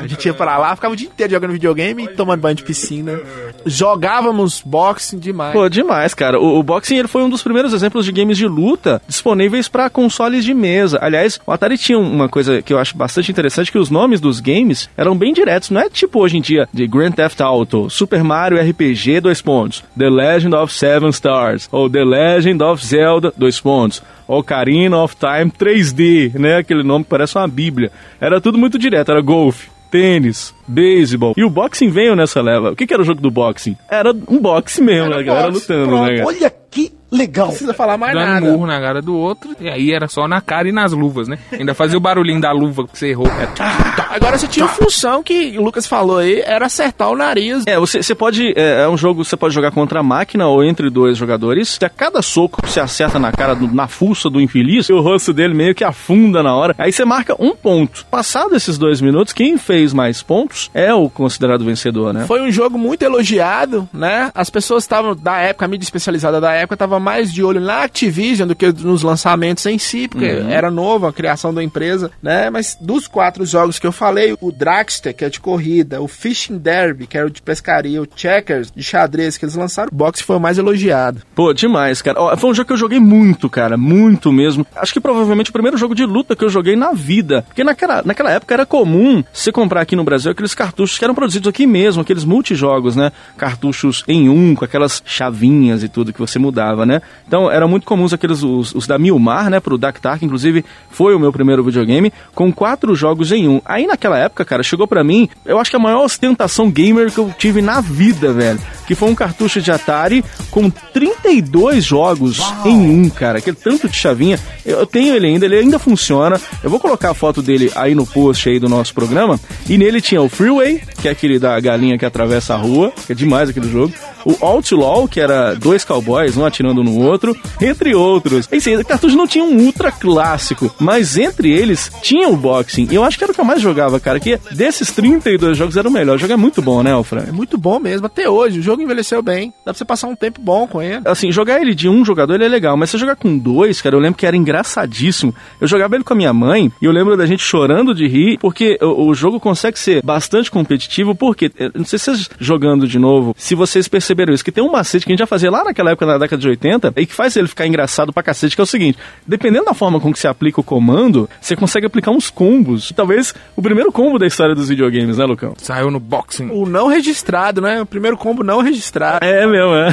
a 0.02 0.06
gente 0.06 0.26
ia 0.26 0.34
pra 0.34 0.58
lá, 0.58 0.74
ficava 0.74 0.92
o 0.92 0.96
dia 0.96 1.08
inteiro 1.08 1.32
jogando 1.32 1.52
videogame 1.52 2.04
e 2.04 2.08
tomando 2.08 2.40
banho 2.40 2.54
de 2.54 2.62
piscina. 2.62 3.18
Jogávamos 3.64 4.62
boxing 4.64 5.18
demais. 5.18 5.52
Pô, 5.52 5.68
demais, 5.68 6.12
cara. 6.14 6.38
O, 6.38 6.58
o 6.58 6.62
boxing 6.62 6.96
ele 6.96 7.08
foi 7.08 7.22
um 7.22 7.30
dos 7.30 7.42
primeiros 7.42 7.72
exemplos 7.72 8.04
de 8.04 8.12
games 8.12 8.36
de 8.36 8.46
luta 8.46 9.00
disponíveis 9.08 9.68
pra 9.68 9.88
consoles 9.88 10.44
de 10.44 10.52
mesa. 10.52 10.98
Aliás, 11.00 11.40
o 11.46 11.52
Atari 11.52 11.78
tinha 11.78 11.98
uma 11.98 12.28
coisa 12.28 12.60
que 12.60 12.72
eu 12.72 12.78
acho 12.78 12.96
bastante 12.96 13.30
interessante, 13.30 13.72
que 13.72 13.78
os 13.78 13.90
nomes 13.90 14.20
dos 14.20 14.40
games 14.40 14.90
eram 14.96 15.16
bem 15.16 15.32
diretos. 15.32 15.70
Não 15.70 15.80
é 15.80 15.88
tipo 15.88 16.20
hoje 16.20 16.36
em 16.36 16.40
dia 16.40 16.65
de 16.72 16.86
Grand 16.86 17.12
Theft 17.12 17.40
Auto, 17.40 17.88
Super 17.90 18.22
Mario 18.24 18.58
RPG, 18.58 19.20
dois 19.20 19.40
pontos, 19.40 19.84
The 19.96 20.08
Legend 20.08 20.54
of 20.54 20.72
Seven 20.72 21.10
Stars, 21.10 21.68
ou 21.70 21.88
The 21.88 22.04
Legend 22.04 22.62
of 22.62 22.84
Zelda, 22.84 23.32
dois 23.36 23.60
pontos. 23.60 24.02
Ocarina 24.28 24.98
of 24.98 25.14
Time 25.16 25.50
3D, 25.50 26.34
né? 26.34 26.56
Aquele 26.56 26.82
nome 26.82 27.04
que 27.04 27.10
parece 27.10 27.36
uma 27.38 27.46
bíblia. 27.46 27.92
Era 28.20 28.40
tudo 28.40 28.58
muito 28.58 28.78
direto, 28.78 29.12
era 29.12 29.20
golfe, 29.20 29.68
tênis, 29.90 30.52
beisebol. 30.66 31.34
E 31.36 31.44
o 31.44 31.50
boxing 31.50 31.88
veio 31.90 32.14
nessa 32.16 32.40
leva. 32.40 32.72
O 32.72 32.76
que, 32.76 32.86
que 32.86 32.92
era 32.94 33.02
o 33.02 33.06
jogo 33.06 33.20
do 33.20 33.30
boxing? 33.30 33.76
Era 33.90 34.12
um 34.28 34.38
boxe 34.38 34.82
mesmo, 34.82 35.10
né? 35.10 35.16
A 35.18 35.22
galera 35.22 35.50
boxe, 35.50 35.60
lutando, 35.72 35.88
pronto. 35.88 36.02
né? 36.06 36.16
cara? 36.16 36.26
Olha 36.28 36.54
que 36.70 36.92
legal. 37.10 37.46
Não 37.46 37.52
precisa 37.52 37.72
falar 37.72 37.96
mais 37.96 38.12
Dando 38.14 38.26
nada. 38.26 38.46
murro 38.46 38.66
na 38.66 38.80
cara 38.80 39.00
do 39.00 39.14
outro, 39.16 39.50
e 39.60 39.68
aí 39.68 39.92
era 39.92 40.08
só 40.08 40.26
na 40.28 40.40
cara 40.40 40.68
e 40.68 40.72
nas 40.72 40.92
luvas, 40.92 41.28
né? 41.28 41.38
Ainda 41.52 41.72
fazia 41.72 41.96
o 41.96 42.00
barulhinho 42.00 42.40
da 42.40 42.50
luva 42.52 42.86
que 42.86 42.98
você 42.98 43.08
errou. 43.10 43.26
É, 43.28 43.46
Tá, 43.46 44.08
Agora 44.10 44.36
você 44.36 44.46
tinha 44.48 44.66
uma 44.66 44.72
função 44.72 45.22
que 45.22 45.56
o 45.56 45.62
Lucas 45.62 45.86
falou 45.86 46.18
aí, 46.18 46.42
era 46.44 46.66
acertar 46.66 47.08
o 47.10 47.16
nariz. 47.16 47.64
É, 47.66 47.78
você, 47.78 48.02
você 48.02 48.14
pode. 48.14 48.52
É, 48.56 48.82
é 48.82 48.88
um 48.88 48.96
jogo 48.96 49.22
que 49.22 49.28
você 49.28 49.36
pode 49.36 49.54
jogar 49.54 49.70
contra 49.70 50.00
a 50.00 50.02
máquina 50.02 50.46
ou 50.48 50.64
entre 50.64 50.90
dois 50.90 51.16
jogadores. 51.16 51.68
Se 51.80 51.84
a 51.84 51.88
cada 51.88 52.20
soco 52.22 52.60
que 52.62 52.68
você 52.70 52.80
acerta 52.80 53.18
na 53.18 53.30
cara, 53.32 53.54
do- 53.54 53.72
na 53.72 53.86
fuça 53.88 54.28
do 54.28 54.40
infeliz, 54.40 54.90
o 54.90 55.00
rosto 55.00 55.32
dele 55.32 55.54
meio 55.54 55.74
que 55.74 55.84
afunda 55.84 56.42
na 56.42 56.54
hora. 56.54 56.74
Aí 56.76 56.92
você 56.92 57.04
marca 57.04 57.34
um 57.38 57.54
ponto. 57.54 58.04
Passado 58.10 58.54
esses 58.56 58.76
dois 58.76 59.00
minutos, 59.00 59.32
quem 59.32 59.56
fez 59.56 59.92
mais 59.92 60.22
pontos 60.22 60.55
é 60.74 60.92
o 60.94 61.08
considerado 61.08 61.64
vencedor, 61.64 62.12
né? 62.12 62.24
Foi 62.26 62.40
um 62.42 62.50
jogo 62.50 62.78
muito 62.78 63.02
elogiado, 63.02 63.88
né? 63.92 64.30
As 64.34 64.50
pessoas 64.50 64.84
estavam, 64.84 65.14
da 65.14 65.36
época, 65.38 65.64
a 65.64 65.68
mídia 65.68 65.84
especializada 65.84 66.40
da 66.40 66.52
época, 66.52 66.74
estava 66.74 66.98
mais 67.00 67.32
de 67.32 67.42
olho 67.42 67.60
na 67.60 67.82
Activision 67.82 68.48
do 68.48 68.54
que 68.54 68.66
nos 68.72 69.02
lançamentos 69.02 69.64
em 69.66 69.78
si, 69.78 70.08
porque 70.08 70.26
Uhum. 70.26 70.50
era 70.50 70.70
novo 70.70 71.06
a 71.06 71.12
criação 71.12 71.52
da 71.52 71.62
empresa, 71.62 72.10
né? 72.22 72.50
Mas 72.50 72.76
dos 72.80 73.06
quatro 73.06 73.44
jogos 73.46 73.78
que 73.78 73.86
eu 73.86 73.92
falei, 73.92 74.36
o 74.40 74.52
Dragster, 74.52 75.14
que 75.14 75.24
é 75.24 75.28
de 75.28 75.40
corrida, 75.40 76.00
o 76.00 76.08
Fishing 76.08 76.58
Derby, 76.58 77.06
que 77.06 77.16
era 77.16 77.26
o 77.26 77.30
de 77.30 77.40
pescaria, 77.42 78.00
o 78.02 78.06
Checkers, 78.14 78.70
de 78.74 78.82
xadrez, 78.82 79.36
que 79.38 79.44
eles 79.44 79.54
lançaram, 79.54 79.88
o 79.92 79.94
boxe 79.94 80.22
foi 80.22 80.36
o 80.36 80.40
mais 80.40 80.58
elogiado. 80.58 81.22
Pô, 81.34 81.52
demais, 81.52 82.02
cara. 82.02 82.20
Ó, 82.20 82.36
foi 82.36 82.50
um 82.50 82.54
jogo 82.54 82.66
que 82.66 82.72
eu 82.72 82.76
joguei 82.76 82.98
muito, 83.00 83.48
cara. 83.48 83.76
Muito 83.76 84.32
mesmo. 84.32 84.66
Acho 84.76 84.92
que 84.92 85.00
provavelmente 85.00 85.50
o 85.50 85.52
primeiro 85.52 85.76
jogo 85.76 85.94
de 85.94 86.04
luta 86.04 86.34
que 86.36 86.44
eu 86.44 86.48
joguei 86.48 86.76
na 86.76 86.92
vida. 86.92 87.42
Porque 87.46 87.64
naquela, 87.64 88.02
naquela 88.04 88.30
época 88.30 88.54
era 88.54 88.66
comum 88.66 89.22
você 89.32 89.50
comprar 89.52 89.80
aqui 89.82 89.94
no 89.96 90.04
Brasil 90.04 90.30
aqueles 90.46 90.54
cartuchos 90.54 90.98
que 90.98 91.04
eram 91.04 91.14
produzidos 91.14 91.48
aqui 91.48 91.66
mesmo, 91.66 92.02
aqueles 92.02 92.24
multijogos, 92.24 92.96
né? 92.96 93.12
Cartuchos 93.36 94.04
em 94.08 94.28
um, 94.28 94.54
com 94.54 94.64
aquelas 94.64 95.02
chavinhas 95.04 95.82
e 95.82 95.88
tudo 95.88 96.12
que 96.12 96.18
você 96.18 96.38
mudava, 96.38 96.86
né? 96.86 97.02
Então 97.26 97.50
eram 97.50 97.68
muito 97.68 97.84
comuns 97.84 98.12
aqueles, 98.12 98.42
os, 98.42 98.74
os 98.74 98.86
da 98.86 98.98
Milmar, 98.98 99.50
né? 99.50 99.60
Pro 99.60 99.76
Dactar, 99.76 100.18
que 100.18 100.24
inclusive 100.24 100.64
foi 100.90 101.14
o 101.14 101.18
meu 101.18 101.32
primeiro 101.32 101.62
videogame, 101.62 102.12
com 102.34 102.52
quatro 102.52 102.94
jogos 102.94 103.32
em 103.32 103.48
um. 103.48 103.60
Aí 103.64 103.86
naquela 103.86 104.18
época, 104.18 104.44
cara, 104.44 104.62
chegou 104.62 104.86
pra 104.86 105.04
mim, 105.04 105.28
eu 105.44 105.58
acho 105.58 105.70
que 105.70 105.76
a 105.76 105.80
maior 105.80 106.04
ostentação 106.04 106.70
gamer 106.70 107.10
que 107.10 107.18
eu 107.18 107.34
tive 107.36 107.60
na 107.60 107.80
vida, 107.80 108.32
velho. 108.32 108.60
Que 108.86 108.94
foi 108.94 109.10
um 109.10 109.14
cartucho 109.14 109.60
de 109.60 109.70
Atari 109.70 110.24
com 110.50 110.70
32 110.70 111.84
jogos 111.84 112.40
em 112.64 112.76
um, 112.76 113.10
cara. 113.10 113.38
Aquele 113.38 113.56
tanto 113.56 113.88
de 113.88 113.96
chavinha. 113.96 114.38
Eu 114.64 114.76
eu 114.76 114.86
tenho 114.86 115.14
ele 115.14 115.26
ainda, 115.26 115.44
ele 115.44 115.56
ainda 115.56 115.78
funciona. 115.78 116.40
Eu 116.62 116.70
vou 116.70 116.78
colocar 116.78 117.10
a 117.10 117.14
foto 117.14 117.42
dele 117.42 117.70
aí 117.74 117.94
no 117.94 118.06
post 118.06 118.48
aí 118.48 118.58
do 118.58 118.68
nosso 118.68 118.94
programa. 118.94 119.38
E 119.68 119.76
nele 119.76 120.00
tinha 120.00 120.22
o 120.22 120.28
Freeway, 120.36 120.82
que 121.00 121.08
é 121.08 121.10
aquele 121.10 121.38
da 121.38 121.58
galinha 121.58 121.96
que 121.96 122.04
atravessa 122.04 122.52
a 122.52 122.58
rua, 122.58 122.92
que 123.06 123.12
é 123.12 123.14
demais 123.14 123.48
aquele 123.48 123.70
jogo. 123.70 123.94
O 124.26 124.44
Outlaw, 124.44 125.06
que 125.06 125.20
era 125.20 125.54
dois 125.54 125.84
cowboys, 125.84 126.36
um 126.36 126.44
atirando 126.44 126.82
no 126.82 127.00
outro, 127.00 127.36
entre 127.62 127.94
outros. 127.94 128.48
Esse 128.50 128.74
o 128.74 128.84
cartucho 128.84 129.16
não 129.16 129.26
tinha 129.26 129.44
um 129.44 129.56
ultra 129.56 129.92
clássico, 129.92 130.74
mas 130.80 131.16
entre 131.16 131.52
eles 131.52 131.92
tinha 132.02 132.28
o 132.28 132.36
boxing. 132.36 132.88
E 132.90 132.94
eu 132.96 133.04
acho 133.04 133.16
que 133.16 133.22
era 133.22 133.30
o 133.30 133.34
que 133.34 133.40
eu 133.40 133.44
mais 133.44 133.62
jogava, 133.62 134.00
cara. 134.00 134.18
Que 134.18 134.36
desses 134.50 134.90
32 134.90 135.56
jogos 135.56 135.76
era 135.76 135.88
o 135.88 135.92
melhor. 135.92 136.16
O 136.16 136.18
jogo 136.18 136.32
é 136.32 136.36
muito 136.36 136.60
bom, 136.60 136.82
né, 136.82 136.90
Alfred? 136.90 137.28
É 137.28 137.32
muito 137.32 137.56
bom 137.56 137.78
mesmo, 137.78 138.06
até 138.06 138.28
hoje. 138.28 138.58
O 138.58 138.62
jogo 138.62 138.82
envelheceu 138.82 139.22
bem. 139.22 139.50
Dá 139.64 139.72
pra 139.72 139.74
você 139.74 139.84
passar 139.84 140.08
um 140.08 140.16
tempo 140.16 140.40
bom 140.40 140.66
com 140.66 140.82
ele. 140.82 141.02
Assim, 141.04 141.30
jogar 141.30 141.60
ele 141.60 141.74
de 141.74 141.88
um 141.88 142.04
jogador 142.04 142.34
ele 142.34 142.44
é 142.44 142.48
legal, 142.48 142.76
mas 142.76 142.90
você 142.90 142.98
jogar 142.98 143.14
com 143.14 143.38
dois, 143.38 143.80
cara, 143.80 143.94
eu 143.94 144.00
lembro 144.00 144.18
que 144.18 144.26
era 144.26 144.36
engraçadíssimo. 144.36 145.32
Eu 145.60 145.68
jogava 145.68 145.94
ele 145.94 146.04
com 146.04 146.12
a 146.12 146.16
minha 146.16 146.32
mãe 146.32 146.72
e 146.82 146.84
eu 146.84 146.92
lembro 146.92 147.16
da 147.16 147.26
gente 147.26 147.42
chorando 147.42 147.94
de 147.94 148.08
rir, 148.08 148.38
porque 148.38 148.76
o, 148.82 149.08
o 149.08 149.14
jogo 149.14 149.38
consegue 149.38 149.78
ser 149.78 150.02
bastante 150.02 150.50
competitivo, 150.50 151.14
porque, 151.14 151.50
eh, 151.58 151.70
não 151.74 151.84
sei 151.84 151.98
se 151.98 152.06
vocês 152.06 152.30
jogando 152.38 152.88
de 152.88 152.98
novo, 152.98 153.34
se 153.38 153.54
vocês 153.54 153.86
perceberam 153.86 154.15
isso, 154.32 154.44
que 154.44 154.52
tem 154.52 154.62
um 154.62 154.70
macete 154.70 155.04
que 155.04 155.12
a 155.12 155.14
gente 155.14 155.20
já 155.20 155.26
fazia 155.26 155.50
lá 155.50 155.64
naquela 155.64 155.90
época, 155.90 156.06
na 156.06 156.18
década 156.18 156.40
de 156.40 156.48
80, 156.48 156.92
e 156.96 157.06
que 157.06 157.14
faz 157.14 157.36
ele 157.36 157.48
ficar 157.48 157.66
engraçado 157.66 158.12
pra 158.12 158.22
cacete, 158.22 158.54
que 158.54 158.60
é 158.60 158.64
o 158.64 158.66
seguinte, 158.66 158.98
dependendo 159.26 159.66
da 159.66 159.74
forma 159.74 160.00
com 160.00 160.12
que 160.12 160.18
você 160.18 160.28
aplica 160.28 160.60
o 160.60 160.64
comando, 160.64 161.28
você 161.40 161.56
consegue 161.56 161.86
aplicar 161.86 162.10
uns 162.10 162.30
combos. 162.30 162.92
Talvez 162.94 163.34
o 163.54 163.62
primeiro 163.62 163.92
combo 163.92 164.18
da 164.18 164.26
história 164.26 164.54
dos 164.54 164.68
videogames, 164.68 165.18
né, 165.18 165.24
Lucão? 165.24 165.54
Saiu 165.58 165.90
no 165.90 166.00
boxing. 166.00 166.50
O 166.50 166.66
não 166.66 166.88
registrado, 166.88 167.60
né? 167.60 167.80
O 167.82 167.86
primeiro 167.86 168.16
combo 168.16 168.42
não 168.42 168.60
registrado. 168.62 169.24
É 169.24 169.46
mesmo, 169.46 169.74
é. 169.74 169.92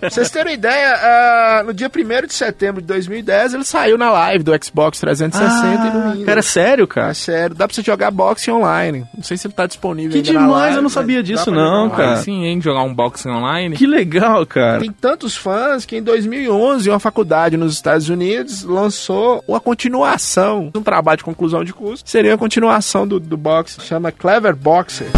Pra 0.00 0.10
vocês 0.10 0.30
terem 0.30 0.54
ideia, 0.54 0.94
ah, 0.94 1.62
no 1.64 1.72
dia 1.72 1.88
1 1.88 2.26
de 2.26 2.34
setembro 2.34 2.80
de 2.80 2.86
2010, 2.86 3.54
ele 3.54 3.64
saiu 3.64 3.96
na 3.96 4.10
live 4.10 4.44
do 4.44 4.52
Xbox 4.64 5.00
360 5.00 5.86
e 5.86 5.90
no 5.90 6.10
Windows. 6.10 6.24
Cara, 6.26 6.40
é 6.40 6.42
sério, 6.42 6.86
cara? 6.86 7.10
É 7.10 7.14
sério, 7.14 7.56
dá 7.56 7.66
pra 7.66 7.74
você 7.74 7.82
jogar 7.82 8.10
boxe 8.10 8.50
online. 8.50 9.06
Não 9.14 9.22
sei 9.22 9.36
se 9.36 9.46
ele 9.46 9.54
tá 9.54 9.66
disponível 9.66 10.10
Que 10.10 10.18
ainda 10.18 10.32
na 10.32 10.46
demais, 10.46 10.62
live, 10.62 10.76
eu 10.76 10.82
não 10.82 10.90
sabia 10.90 11.22
disso 11.22 11.50
não, 11.50 11.90
cara. 11.90 12.16
Sim, 12.16 12.44
hein? 12.44 12.60
Jogar 12.60 12.82
um 12.82 12.94
boxing 12.94 13.30
online. 13.30 13.39
Que 13.76 13.86
legal, 13.86 14.44
cara. 14.46 14.80
Tem 14.80 14.92
tantos 14.92 15.36
fãs 15.36 15.84
que 15.84 15.96
em 15.96 16.02
2011 16.02 16.88
uma 16.90 17.00
faculdade 17.00 17.56
nos 17.56 17.74
Estados 17.74 18.08
Unidos 18.08 18.62
lançou 18.62 19.42
uma 19.46 19.60
continuação, 19.60 20.70
um 20.74 20.82
trabalho 20.82 21.18
de 21.18 21.24
conclusão 21.24 21.64
de 21.64 21.72
curso. 21.72 22.02
Seria 22.06 22.34
a 22.34 22.38
continuação 22.38 23.06
do, 23.06 23.18
do 23.18 23.36
boxe, 23.36 23.80
chama 23.80 24.12
Clever 24.12 24.54
Boxer. 24.54 25.08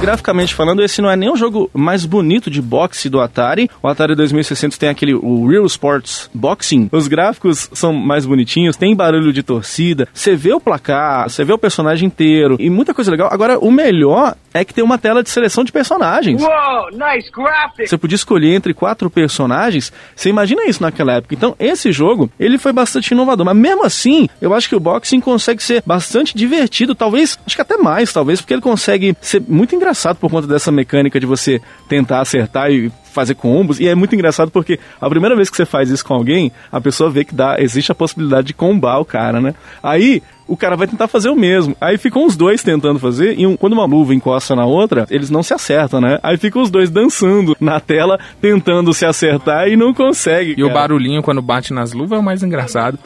Graficamente 0.00 0.54
falando, 0.54 0.82
esse 0.82 1.00
não 1.00 1.10
é 1.10 1.16
nem 1.16 1.30
o 1.30 1.36
jogo 1.36 1.70
mais 1.72 2.04
bonito 2.04 2.50
de 2.50 2.60
boxe 2.60 3.08
do 3.08 3.20
Atari. 3.20 3.70
O 3.82 3.88
Atari 3.88 4.14
2600 4.14 4.76
tem 4.76 4.90
aquele 4.90 5.14
o 5.14 5.46
Real 5.46 5.64
Sports 5.64 6.28
Boxing. 6.34 6.90
Os 6.92 7.08
gráficos 7.08 7.70
são 7.72 7.92
mais 7.92 8.26
bonitinhos, 8.26 8.76
tem 8.76 8.94
barulho 8.94 9.32
de 9.32 9.42
torcida, 9.42 10.06
você 10.12 10.36
vê 10.36 10.52
o 10.52 10.60
placar, 10.60 11.30
você 11.30 11.42
vê 11.42 11.54
o 11.54 11.58
personagem 11.58 12.06
inteiro 12.06 12.56
e 12.60 12.68
muita 12.68 12.92
coisa 12.92 13.10
legal. 13.10 13.30
Agora, 13.32 13.58
o 13.58 13.70
melhor 13.70 14.34
é 14.52 14.64
que 14.64 14.74
tem 14.74 14.84
uma 14.84 14.98
tela 14.98 15.22
de 15.22 15.30
seleção 15.30 15.64
de 15.64 15.72
personagens. 15.72 16.42
Whoa, 16.42 16.90
nice 16.92 17.30
graphic! 17.32 17.88
Você 17.88 17.96
podia 17.96 18.16
escolher 18.16 18.54
entre 18.54 18.74
quatro 18.74 19.08
personagens. 19.08 19.90
Você 20.14 20.28
imagina 20.28 20.66
isso 20.66 20.82
naquela 20.82 21.14
época. 21.14 21.34
Então, 21.34 21.56
esse 21.58 21.90
jogo, 21.90 22.30
ele 22.38 22.58
foi 22.58 22.72
bastante 22.72 23.12
inovador. 23.12 23.46
Mas 23.46 23.56
mesmo 23.56 23.84
assim, 23.84 24.28
eu 24.40 24.52
acho 24.52 24.68
que 24.68 24.76
o 24.76 24.80
boxing 24.80 25.20
consegue 25.20 25.62
ser 25.62 25.82
bastante 25.86 26.36
divertido. 26.36 26.94
Talvez, 26.94 27.38
acho 27.46 27.56
que 27.56 27.62
até 27.62 27.76
mais, 27.78 28.12
talvez, 28.12 28.40
porque 28.40 28.52
ele 28.52 28.60
consegue 28.60 29.16
ser 29.20 29.42
muito 29.48 29.74
engraçado 29.74 29.93
por 30.16 30.30
conta 30.30 30.46
dessa 30.46 30.72
mecânica 30.72 31.20
de 31.20 31.26
você 31.26 31.60
tentar 31.88 32.20
acertar 32.20 32.70
e 32.70 32.90
fazer 33.12 33.34
combos. 33.34 33.78
E 33.78 33.86
é 33.86 33.94
muito 33.94 34.14
engraçado 34.14 34.50
porque 34.50 34.78
a 35.00 35.08
primeira 35.08 35.36
vez 35.36 35.48
que 35.48 35.56
você 35.56 35.64
faz 35.64 35.88
isso 35.88 36.04
com 36.04 36.14
alguém, 36.14 36.50
a 36.70 36.80
pessoa 36.80 37.08
vê 37.08 37.24
que 37.24 37.34
dá, 37.34 37.56
existe 37.58 37.92
a 37.92 37.94
possibilidade 37.94 38.48
de 38.48 38.54
combar 38.54 38.98
o 38.98 39.04
cara, 39.04 39.40
né? 39.40 39.54
Aí 39.82 40.22
o 40.46 40.56
cara 40.56 40.76
vai 40.76 40.86
tentar 40.86 41.08
fazer 41.08 41.30
o 41.30 41.36
mesmo. 41.36 41.76
Aí 41.80 41.96
ficam 41.96 42.26
os 42.26 42.36
dois 42.36 42.62
tentando 42.62 42.98
fazer, 42.98 43.38
e 43.38 43.46
um, 43.46 43.56
quando 43.56 43.72
uma 43.72 43.86
luva 43.86 44.14
encosta 44.14 44.54
na 44.54 44.66
outra, 44.66 45.06
eles 45.10 45.30
não 45.30 45.42
se 45.42 45.54
acertam, 45.54 46.00
né? 46.00 46.18
Aí 46.22 46.36
ficam 46.36 46.60
os 46.60 46.70
dois 46.70 46.90
dançando 46.90 47.56
na 47.60 47.80
tela, 47.80 48.18
tentando 48.40 48.92
se 48.92 49.06
acertar 49.06 49.68
e 49.68 49.76
não 49.76 49.94
consegue. 49.94 50.52
E 50.52 50.56
cara. 50.56 50.66
o 50.66 50.72
barulhinho 50.72 51.22
quando 51.22 51.40
bate 51.40 51.72
nas 51.72 51.92
luvas 51.92 52.18
é 52.18 52.20
o 52.20 52.24
mais 52.24 52.42
engraçado. 52.42 52.98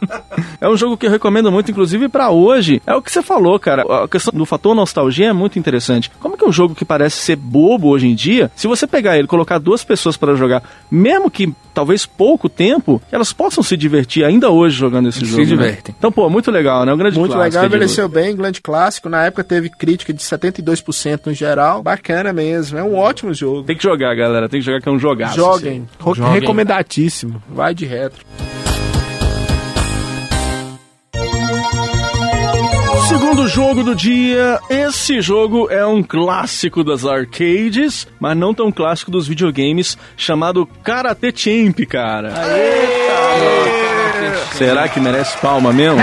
É 0.58 0.68
um 0.68 0.76
jogo 0.76 0.96
que 0.96 1.06
eu 1.06 1.10
recomendo 1.10 1.52
muito, 1.52 1.70
inclusive 1.70 2.08
para 2.08 2.30
hoje. 2.30 2.80
É 2.86 2.94
o 2.94 3.02
que 3.02 3.12
você 3.12 3.22
falou, 3.22 3.58
cara. 3.58 3.82
A 4.04 4.08
questão 4.08 4.32
do 4.36 4.46
fator 4.46 4.74
nostalgia 4.74 5.28
é 5.28 5.32
muito 5.32 5.58
interessante. 5.58 6.10
Como 6.18 6.34
é 6.34 6.38
que 6.38 6.44
é 6.44 6.48
um 6.48 6.52
jogo 6.52 6.74
que 6.74 6.84
parece 6.84 7.16
ser 7.18 7.36
bobo 7.36 7.88
hoje 7.88 8.06
em 8.06 8.14
dia, 8.14 8.50
se 8.56 8.66
você 8.66 8.86
pegar 8.86 9.18
ele, 9.18 9.28
colocar 9.28 9.58
duas 9.58 9.84
pessoas 9.84 10.16
para 10.16 10.34
jogar, 10.34 10.62
mesmo 10.90 11.30
que 11.30 11.52
talvez 11.74 12.06
pouco 12.06 12.48
tempo, 12.48 13.00
elas 13.12 13.32
possam 13.34 13.62
se 13.62 13.76
divertir 13.76 14.24
ainda 14.24 14.50
hoje 14.50 14.76
jogando 14.76 15.08
esse 15.10 15.20
Se 15.20 15.26
jogo. 15.26 15.40
né? 15.42 15.46
divertem. 15.46 15.94
Então, 15.96 16.10
pô, 16.10 16.28
muito 16.30 16.50
legal, 16.50 16.84
né? 16.86 16.92
Um 16.92 16.96
grande 16.98 17.18
Muito 17.18 17.32
clássico 17.32 17.54
legal, 17.56 17.68
de 17.68 17.76
envelheceu 17.76 18.08
bem, 18.08 18.34
grande 18.34 18.60
clássico. 18.62 19.08
Na 19.10 19.24
época 19.24 19.44
teve 19.44 19.68
crítica 19.68 20.12
de 20.12 20.22
72% 20.22 21.26
no 21.26 21.34
geral. 21.34 21.82
Bacana 21.82 22.32
mesmo, 22.32 22.78
é 22.78 22.82
um 22.82 22.96
ótimo 22.96 23.32
jogo. 23.34 23.62
Tem 23.64 23.76
que 23.76 23.82
jogar, 23.82 24.14
galera. 24.14 24.48
Tem 24.48 24.60
que 24.60 24.66
jogar 24.66 24.80
que 24.80 24.88
é 24.88 24.92
um 24.92 24.98
jogaço. 24.98 25.36
Joguem. 25.36 25.86
Ro- 26.00 26.14
Joguem. 26.14 26.32
Recomendatíssimo. 26.40 27.42
Vai 27.48 27.74
de 27.74 27.84
retro. 27.84 28.24
Jogo 33.56 33.82
do 33.82 33.94
dia, 33.94 34.60
esse 34.68 35.18
jogo 35.22 35.70
é 35.70 35.86
um 35.86 36.02
clássico 36.02 36.84
das 36.84 37.06
arcades, 37.06 38.06
mas 38.20 38.36
não 38.36 38.52
tão 38.52 38.70
clássico 38.70 39.10
dos 39.10 39.26
videogames, 39.26 39.96
chamado 40.14 40.66
Karate 40.84 41.32
Champ, 41.34 41.80
cara. 41.88 42.34
Será 44.52 44.88
que 44.88 44.98
merece 45.00 45.36
palma 45.38 45.72
mesmo? 45.72 45.98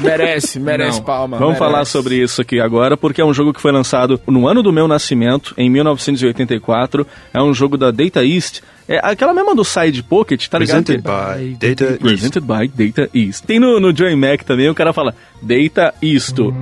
Merece, 0.00 0.58
merece 0.58 0.98
Não. 0.98 1.04
palma. 1.04 1.38
Vamos 1.38 1.54
merece. 1.54 1.58
falar 1.58 1.84
sobre 1.84 2.16
isso 2.16 2.40
aqui 2.40 2.60
agora, 2.60 2.96
porque 2.96 3.20
é 3.20 3.24
um 3.24 3.32
jogo 3.32 3.52
que 3.52 3.60
foi 3.60 3.70
lançado 3.72 4.20
no 4.26 4.48
ano 4.48 4.62
do 4.62 4.72
meu 4.72 4.88
nascimento, 4.88 5.54
em 5.56 5.70
1984. 5.70 7.06
É 7.32 7.40
um 7.40 7.54
jogo 7.54 7.76
da 7.76 7.90
Data 7.90 8.24
East. 8.24 8.60
É 8.88 8.98
aquela 9.02 9.32
mesma 9.32 9.54
do 9.54 9.64
Side 9.64 10.02
Pocket, 10.02 10.46
tá 10.48 10.58
ligado? 10.58 10.84
Presented 10.84 11.02
by 11.02 11.54
Data 11.54 11.84
East. 11.84 12.00
Presented 12.00 12.40
by 12.40 12.68
Data 12.68 13.10
East. 13.14 13.44
Tem 13.44 13.60
no, 13.60 13.78
no 13.78 13.96
Joy 13.96 14.14
Mac 14.16 14.42
também, 14.42 14.68
o 14.68 14.74
cara 14.74 14.92
fala 14.92 15.14
Data 15.40 15.94
Isto. 16.02 16.52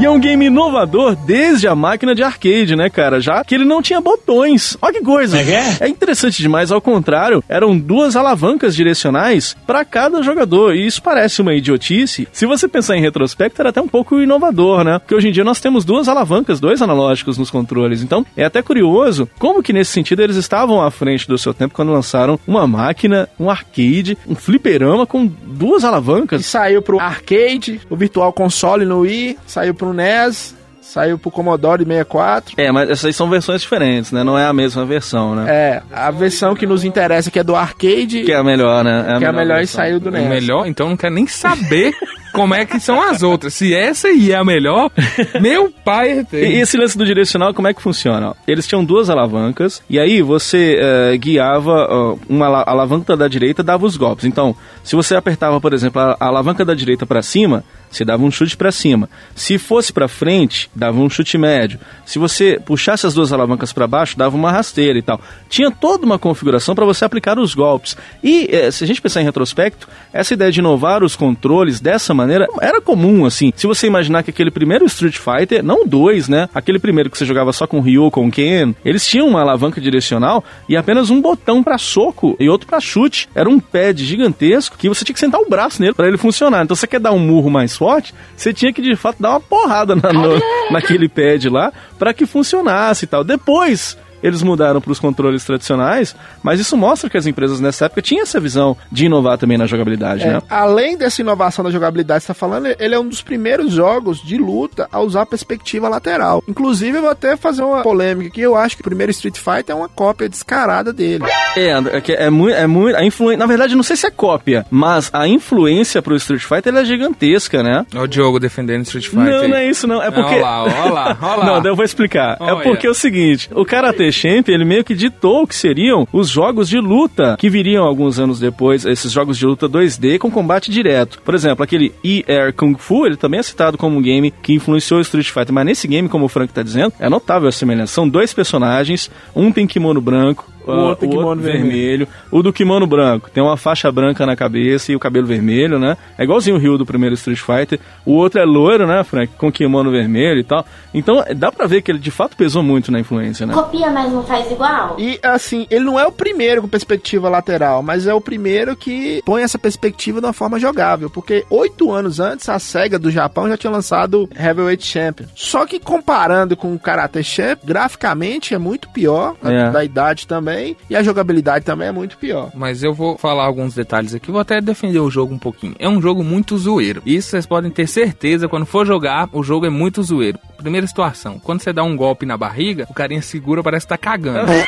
E 0.00 0.04
é 0.04 0.10
um 0.10 0.20
game 0.20 0.46
inovador 0.46 1.16
desde 1.16 1.66
a 1.66 1.74
máquina 1.74 2.14
de 2.14 2.22
arcade, 2.22 2.76
né, 2.76 2.88
cara? 2.88 3.20
Já 3.20 3.42
que 3.42 3.52
ele 3.52 3.64
não 3.64 3.82
tinha 3.82 4.00
botões. 4.00 4.76
Olha 4.80 4.92
que 4.94 5.04
coisa. 5.04 5.36
É 5.80 5.88
interessante 5.88 6.40
demais, 6.40 6.70
ao 6.70 6.80
contrário, 6.80 7.42
eram 7.48 7.76
duas 7.76 8.14
alavancas 8.14 8.76
direcionais 8.76 9.56
para 9.66 9.84
cada 9.84 10.22
jogador. 10.22 10.76
E 10.76 10.86
isso 10.86 11.02
parece 11.02 11.42
uma 11.42 11.52
idiotice. 11.52 12.28
Se 12.30 12.46
você 12.46 12.68
pensar 12.68 12.96
em 12.96 13.00
retrospecto, 13.00 13.60
era 13.60 13.70
até 13.70 13.80
um 13.80 13.88
pouco 13.88 14.20
inovador, 14.20 14.84
né? 14.84 15.00
Porque 15.00 15.16
hoje 15.16 15.30
em 15.30 15.32
dia 15.32 15.42
nós 15.42 15.58
temos 15.60 15.84
duas 15.84 16.06
alavancas, 16.06 16.60
dois 16.60 16.80
analógicos 16.80 17.36
nos 17.36 17.50
controles. 17.50 18.00
Então, 18.00 18.24
é 18.36 18.44
até 18.44 18.62
curioso 18.62 19.28
como 19.36 19.64
que 19.64 19.72
nesse 19.72 19.90
sentido 19.90 20.22
eles 20.22 20.36
estavam 20.36 20.80
à 20.80 20.92
frente 20.92 21.26
do 21.26 21.36
seu 21.36 21.52
tempo 21.52 21.74
quando 21.74 21.90
lançaram 21.90 22.38
uma 22.46 22.68
máquina, 22.68 23.28
um 23.38 23.50
arcade, 23.50 24.16
um 24.28 24.36
fliperama 24.36 25.04
com 25.06 25.26
duas 25.26 25.82
E 25.82 25.86
alavancas. 25.86 26.46
saiu 26.46 26.80
pro 26.82 27.00
arcade, 27.00 27.80
o 27.90 27.96
Virtual 27.96 28.32
Console 28.32 28.84
no 28.84 29.00
Wii, 29.00 29.36
saiu 29.44 29.74
pro 29.74 29.87
NES, 29.92 30.54
saiu 30.80 31.18
pro 31.18 31.30
Commodore 31.30 31.84
64. 31.84 32.54
É, 32.56 32.72
mas 32.72 32.88
essas 32.88 33.14
são 33.14 33.28
versões 33.28 33.60
diferentes, 33.60 34.10
né? 34.10 34.24
Não 34.24 34.38
é 34.38 34.46
a 34.46 34.52
mesma 34.52 34.84
versão, 34.86 35.34
né? 35.34 35.44
É, 35.48 35.82
a 35.92 36.10
versão 36.10 36.54
que 36.54 36.66
nos 36.66 36.82
interessa 36.84 37.30
que 37.30 37.38
é 37.38 37.44
do 37.44 37.54
arcade, 37.54 38.22
Que 38.24 38.32
é 38.32 38.36
a 38.36 38.42
melhor, 38.44 38.82
né? 38.84 39.16
que 39.18 39.24
é 39.24 39.28
a 39.28 39.32
melhor 39.32 39.56
e 39.56 39.58
versão. 39.58 39.80
saiu 39.82 40.00
do 40.00 40.10
NES. 40.10 40.28
melhor, 40.28 40.66
então 40.66 40.88
não 40.88 40.96
quero 40.96 41.14
nem 41.14 41.26
saber 41.26 41.92
como 42.32 42.54
é 42.54 42.64
que 42.64 42.80
são 42.80 43.02
as 43.02 43.22
outras. 43.22 43.52
Se 43.52 43.74
essa 43.74 44.08
aí 44.08 44.32
é 44.32 44.36
a 44.36 44.44
melhor, 44.44 44.90
meu 45.42 45.70
pai 45.84 46.24
E 46.32 46.36
e 46.36 46.60
esse 46.60 46.76
lance 46.78 46.96
do 46.96 47.04
direcional, 47.04 47.52
como 47.52 47.68
é 47.68 47.74
que 47.74 47.82
funciona? 47.82 48.34
Eles 48.46 48.66
tinham 48.66 48.82
duas 48.82 49.10
alavancas, 49.10 49.82
e 49.90 49.98
aí 49.98 50.22
você 50.22 50.78
eh, 50.80 51.16
guiava 51.18 51.86
ó, 51.90 52.16
uma 52.28 52.46
ala- 52.46 52.64
alavanca 52.66 53.14
da 53.16 53.28
direita, 53.28 53.62
dava 53.62 53.84
os 53.84 53.96
golpes. 53.96 54.24
Então, 54.24 54.54
se 54.82 54.96
você 54.96 55.14
apertava, 55.16 55.60
por 55.60 55.74
exemplo, 55.74 56.00
a, 56.00 56.16
a 56.18 56.26
alavanca 56.28 56.64
da 56.64 56.74
direita 56.74 57.04
para 57.04 57.20
cima, 57.22 57.62
você 57.90 58.04
dava 58.04 58.24
um 58.24 58.30
chute 58.30 58.56
para 58.56 58.72
cima. 58.72 59.08
Se 59.34 59.58
fosse 59.58 59.92
para 59.92 60.08
frente, 60.08 60.70
dava 60.74 60.98
um 60.98 61.08
chute 61.08 61.36
médio. 61.38 61.78
Se 62.04 62.18
você 62.18 62.60
puxasse 62.64 63.06
as 63.06 63.14
duas 63.14 63.32
alavancas 63.32 63.72
para 63.72 63.86
baixo, 63.86 64.16
dava 64.16 64.36
uma 64.36 64.52
rasteira 64.52 64.98
e 64.98 65.02
tal. 65.02 65.20
Tinha 65.48 65.70
toda 65.70 66.04
uma 66.04 66.18
configuração 66.18 66.74
para 66.74 66.84
você 66.84 67.04
aplicar 67.04 67.38
os 67.38 67.54
golpes. 67.54 67.96
E 68.22 68.48
eh, 68.50 68.70
se 68.70 68.84
a 68.84 68.86
gente 68.86 69.00
pensar 69.00 69.20
em 69.20 69.24
retrospecto, 69.24 69.88
essa 70.12 70.34
ideia 70.34 70.50
de 70.50 70.60
inovar 70.60 71.02
os 71.02 71.16
controles 71.16 71.80
dessa 71.80 72.14
maneira 72.14 72.46
era 72.60 72.80
comum, 72.80 73.24
assim. 73.24 73.52
Se 73.56 73.66
você 73.66 73.86
imaginar 73.86 74.22
que 74.22 74.30
aquele 74.30 74.50
primeiro 74.50 74.84
Street 74.86 75.18
Fighter, 75.18 75.62
não 75.62 75.86
dois, 75.86 76.28
né? 76.28 76.48
Aquele 76.54 76.78
primeiro 76.78 77.10
que 77.10 77.18
você 77.18 77.24
jogava 77.24 77.52
só 77.52 77.66
com 77.66 77.80
Ryu, 77.80 78.10
com 78.10 78.30
Ken, 78.30 78.74
eles 78.84 79.06
tinham 79.06 79.28
uma 79.28 79.40
alavanca 79.40 79.80
direcional 79.80 80.44
e 80.68 80.76
apenas 80.76 81.10
um 81.10 81.20
botão 81.20 81.62
para 81.62 81.78
soco 81.78 82.36
e 82.38 82.48
outro 82.48 82.66
para 82.66 82.80
chute. 82.80 83.28
Era 83.34 83.48
um 83.48 83.60
pad 83.60 84.04
gigantesco 84.04 84.76
que 84.76 84.88
você 84.88 85.04
tinha 85.04 85.14
que 85.14 85.20
sentar 85.20 85.40
o 85.40 85.48
braço 85.48 85.80
nele 85.80 85.94
para 85.94 86.08
ele 86.08 86.16
funcionar. 86.16 86.64
Então 86.64 86.76
você 86.76 86.86
quer 86.86 87.00
dar 87.00 87.12
um 87.12 87.18
murro 87.18 87.50
mais 87.50 87.72
forte, 87.78 88.14
você 88.36 88.52
tinha 88.52 88.72
que 88.72 88.82
de 88.82 88.94
fato 88.96 89.22
dar 89.22 89.30
uma 89.30 89.40
porrada 89.40 89.94
na- 89.94 90.12
no- 90.12 90.40
naquele 90.70 91.08
pad 91.08 91.48
lá 91.48 91.72
para 91.98 92.12
que 92.12 92.26
funcionasse 92.26 93.04
e 93.04 93.08
tal. 93.08 93.24
Depois 93.24 93.96
eles 94.22 94.42
mudaram 94.42 94.80
para 94.80 94.92
os 94.92 94.98
controles 94.98 95.44
tradicionais, 95.44 96.14
mas 96.42 96.60
isso 96.60 96.76
mostra 96.76 97.08
que 97.10 97.16
as 97.16 97.26
empresas 97.26 97.60
nessa 97.60 97.86
época 97.86 98.02
tinham 98.02 98.22
essa 98.22 98.40
visão 98.40 98.76
de 98.90 99.06
inovar 99.06 99.38
também 99.38 99.58
na 99.58 99.66
jogabilidade, 99.66 100.22
É, 100.24 100.34
né? 100.34 100.42
além 100.48 100.96
dessa 100.96 101.20
inovação 101.20 101.64
da 101.64 101.70
jogabilidade 101.70 102.20
que 102.20 102.26
você 102.26 102.32
está 102.32 102.38
falando, 102.46 102.66
ele 102.78 102.94
é 102.94 102.98
um 102.98 103.08
dos 103.08 103.22
primeiros 103.22 103.72
jogos 103.72 104.22
de 104.22 104.36
luta 104.38 104.88
a 104.90 105.00
usar 105.00 105.26
perspectiva 105.26 105.88
lateral. 105.88 106.42
Inclusive, 106.48 106.98
eu 106.98 107.02
vou 107.02 107.10
até 107.10 107.36
fazer 107.36 107.62
uma 107.62 107.82
polêmica 107.82 108.28
aqui. 108.30 108.40
Eu 108.40 108.56
acho 108.56 108.76
que 108.76 108.82
o 108.82 108.84
primeiro 108.84 109.10
Street 109.10 109.36
Fighter 109.36 109.70
é 109.70 109.74
uma 109.74 109.88
cópia 109.88 110.28
descarada 110.28 110.92
dele. 110.92 111.24
É, 111.56 111.70
André, 111.72 111.96
é, 111.98 112.00
que 112.00 112.12
é 112.12 112.30
muito, 112.30 112.54
é 112.56 112.66
muito, 112.66 112.96
a 112.96 113.04
influência, 113.04 113.38
na 113.38 113.46
verdade, 113.46 113.74
não 113.74 113.82
sei 113.82 113.96
se 113.96 114.06
é 114.06 114.10
cópia, 114.10 114.66
mas 114.70 115.10
a 115.12 115.26
influência 115.28 116.00
pro 116.02 116.16
Street 116.16 116.42
Fighter 116.42 116.72
ela 116.72 116.80
é 116.80 116.84
gigantesca, 116.84 117.62
né? 117.62 117.86
Olha 117.94 118.04
o 118.04 118.08
Diogo 118.08 118.38
defendendo 118.38 118.82
Street 118.84 119.06
Fighter. 119.06 119.24
Não, 119.24 119.40
aí. 119.42 119.48
não 119.48 119.56
é 119.56 119.68
isso 119.68 119.86
não, 119.86 120.02
é 120.02 120.10
porque... 120.10 120.34
Olha 120.34 120.42
lá, 120.42 120.62
olha 120.64 120.92
lá, 120.92 121.16
olha 121.20 121.36
lá. 121.36 121.44
Não, 121.46 121.62
daí 121.62 121.70
eu 121.72 121.76
vou 121.76 121.84
explicar. 121.84 122.36
Olha. 122.40 122.60
É 122.60 122.62
porque 122.62 122.86
é 122.86 122.90
o 122.90 122.94
seguinte, 122.94 123.48
o 123.54 123.64
Karate 123.64 124.07
Ele 124.52 124.64
meio 124.64 124.84
que 124.84 124.94
ditou 124.94 125.46
que 125.46 125.54
seriam 125.54 126.06
os 126.12 126.28
jogos 126.28 126.68
de 126.68 126.78
luta 126.78 127.36
que 127.38 127.50
viriam 127.50 127.84
alguns 127.84 128.18
anos 128.18 128.40
depois, 128.40 128.84
esses 128.84 129.12
jogos 129.12 129.38
de 129.38 129.46
luta 129.46 129.68
2D 129.68 130.18
com 130.18 130.30
combate 130.30 130.70
direto. 130.70 131.20
Por 131.22 131.34
exemplo, 131.34 131.62
aquele 131.62 131.92
E-Air 132.02 132.54
Kung 132.54 132.76
Fu, 132.76 133.06
ele 133.06 133.16
também 133.16 133.40
é 133.40 133.42
citado 133.42 133.78
como 133.78 133.98
um 133.98 134.02
game 134.02 134.32
que 134.42 134.54
influenciou 134.54 134.98
o 134.98 135.02
Street 135.02 135.28
Fighter, 135.28 135.52
mas 135.52 135.66
nesse 135.66 135.88
game, 135.88 136.08
como 136.08 136.24
o 136.24 136.28
Frank 136.28 136.52
tá 136.52 136.62
dizendo, 136.62 136.92
é 136.98 137.08
notável 137.08 137.48
a 137.48 137.52
semelhança. 137.52 137.94
São 137.94 138.08
dois 138.08 138.32
personagens, 138.32 139.10
um 139.34 139.52
tem 139.52 139.66
kimono 139.66 140.00
branco, 140.00 140.44
O 140.74 140.80
outro 140.88 141.06
o 141.06 141.10
kimono 141.10 141.40
vermelho. 141.42 142.08
O 142.30 142.42
do 142.42 142.52
kimono 142.52 142.86
branco 142.86 143.30
tem 143.30 143.42
uma 143.42 143.56
faixa 143.56 143.90
branca 143.90 144.24
na 144.26 144.36
cabeça 144.36 144.92
e 144.92 144.96
o 144.96 144.98
cabelo 145.00 145.26
vermelho, 145.26 145.78
né? 145.78 145.96
É 146.16 146.24
igualzinho 146.24 146.56
o 146.56 146.58
Ryu 146.58 146.78
do 146.78 146.86
primeiro 146.86 147.14
Street 147.14 147.38
Fighter. 147.40 147.78
O 148.04 148.12
outro 148.14 148.40
é 148.40 148.44
loiro, 148.44 148.86
né, 148.86 149.02
Frank? 149.04 149.32
Com 149.38 149.50
kimono 149.52 149.90
vermelho 149.90 150.40
e 150.40 150.44
tal. 150.44 150.64
Então 150.92 151.24
dá 151.36 151.50
pra 151.52 151.66
ver 151.66 151.82
que 151.82 151.90
ele 151.90 151.98
de 151.98 152.10
fato 152.10 152.36
pesou 152.36 152.62
muito 152.62 152.90
na 152.92 153.00
influência, 153.00 153.46
né? 153.46 153.54
Copia, 153.54 153.90
mas 153.90 154.12
não 154.12 154.22
faz 154.24 154.50
igual? 154.50 154.96
E 154.98 155.18
assim, 155.22 155.66
ele 155.70 155.84
não 155.84 155.98
é 155.98 156.06
o 156.06 156.12
primeiro 156.12 156.62
com 156.62 156.68
perspectiva 156.68 157.28
lateral, 157.28 157.82
mas 157.82 158.06
é 158.06 158.14
o 158.14 158.20
primeiro 158.20 158.76
que 158.76 159.22
põe 159.24 159.42
essa 159.42 159.58
perspectiva 159.58 160.20
de 160.20 160.26
uma 160.26 160.32
forma 160.32 160.58
jogável. 160.58 161.08
Porque 161.10 161.44
oito 161.50 161.92
anos 161.92 162.20
antes, 162.20 162.48
a 162.48 162.58
SEGA 162.58 162.98
do 162.98 163.10
Japão 163.10 163.48
já 163.48 163.56
tinha 163.56 163.70
lançado 163.70 164.28
Heavyweight 164.38 164.84
Champion. 164.84 165.26
Só 165.34 165.66
que 165.66 165.78
comparando 165.78 166.56
com 166.56 166.74
o 166.74 166.78
Karate 166.78 167.22
Champ, 167.22 167.60
graficamente 167.64 168.54
é 168.54 168.58
muito 168.58 168.88
pior, 168.88 169.34
a- 169.42 169.50
É. 169.52 169.70
da 169.70 169.84
idade 169.84 170.26
também. 170.26 170.57
Também. 170.58 170.76
E 170.90 170.96
a 170.96 171.02
jogabilidade 171.02 171.64
também 171.64 171.88
é 171.88 171.92
muito 171.92 172.18
pior. 172.18 172.50
Mas 172.54 172.82
eu 172.82 172.92
vou 172.92 173.16
falar 173.16 173.44
alguns 173.44 173.74
detalhes 173.74 174.14
aqui, 174.14 174.30
vou 174.30 174.40
até 174.40 174.60
defender 174.60 174.98
o 174.98 175.10
jogo 175.10 175.34
um 175.34 175.38
pouquinho. 175.38 175.74
É 175.78 175.88
um 175.88 176.00
jogo 176.00 176.24
muito 176.24 176.58
zoeiro. 176.58 177.02
Isso 177.06 177.30
vocês 177.30 177.46
podem 177.46 177.70
ter 177.70 177.86
certeza, 177.86 178.48
quando 178.48 178.66
for 178.66 178.86
jogar, 178.86 179.28
o 179.32 179.42
jogo 179.42 179.66
é 179.66 179.70
muito 179.70 180.02
zoeiro. 180.02 180.38
Primeira 180.56 180.86
situação, 180.86 181.38
quando 181.38 181.62
você 181.62 181.72
dá 181.72 181.82
um 181.82 181.96
golpe 181.96 182.26
na 182.26 182.36
barriga, 182.36 182.86
o 182.90 182.94
carinha 182.94 183.22
segura, 183.22 183.62
parece 183.62 183.86
que 183.86 183.90
tá 183.90 183.98
cagando. 183.98 184.50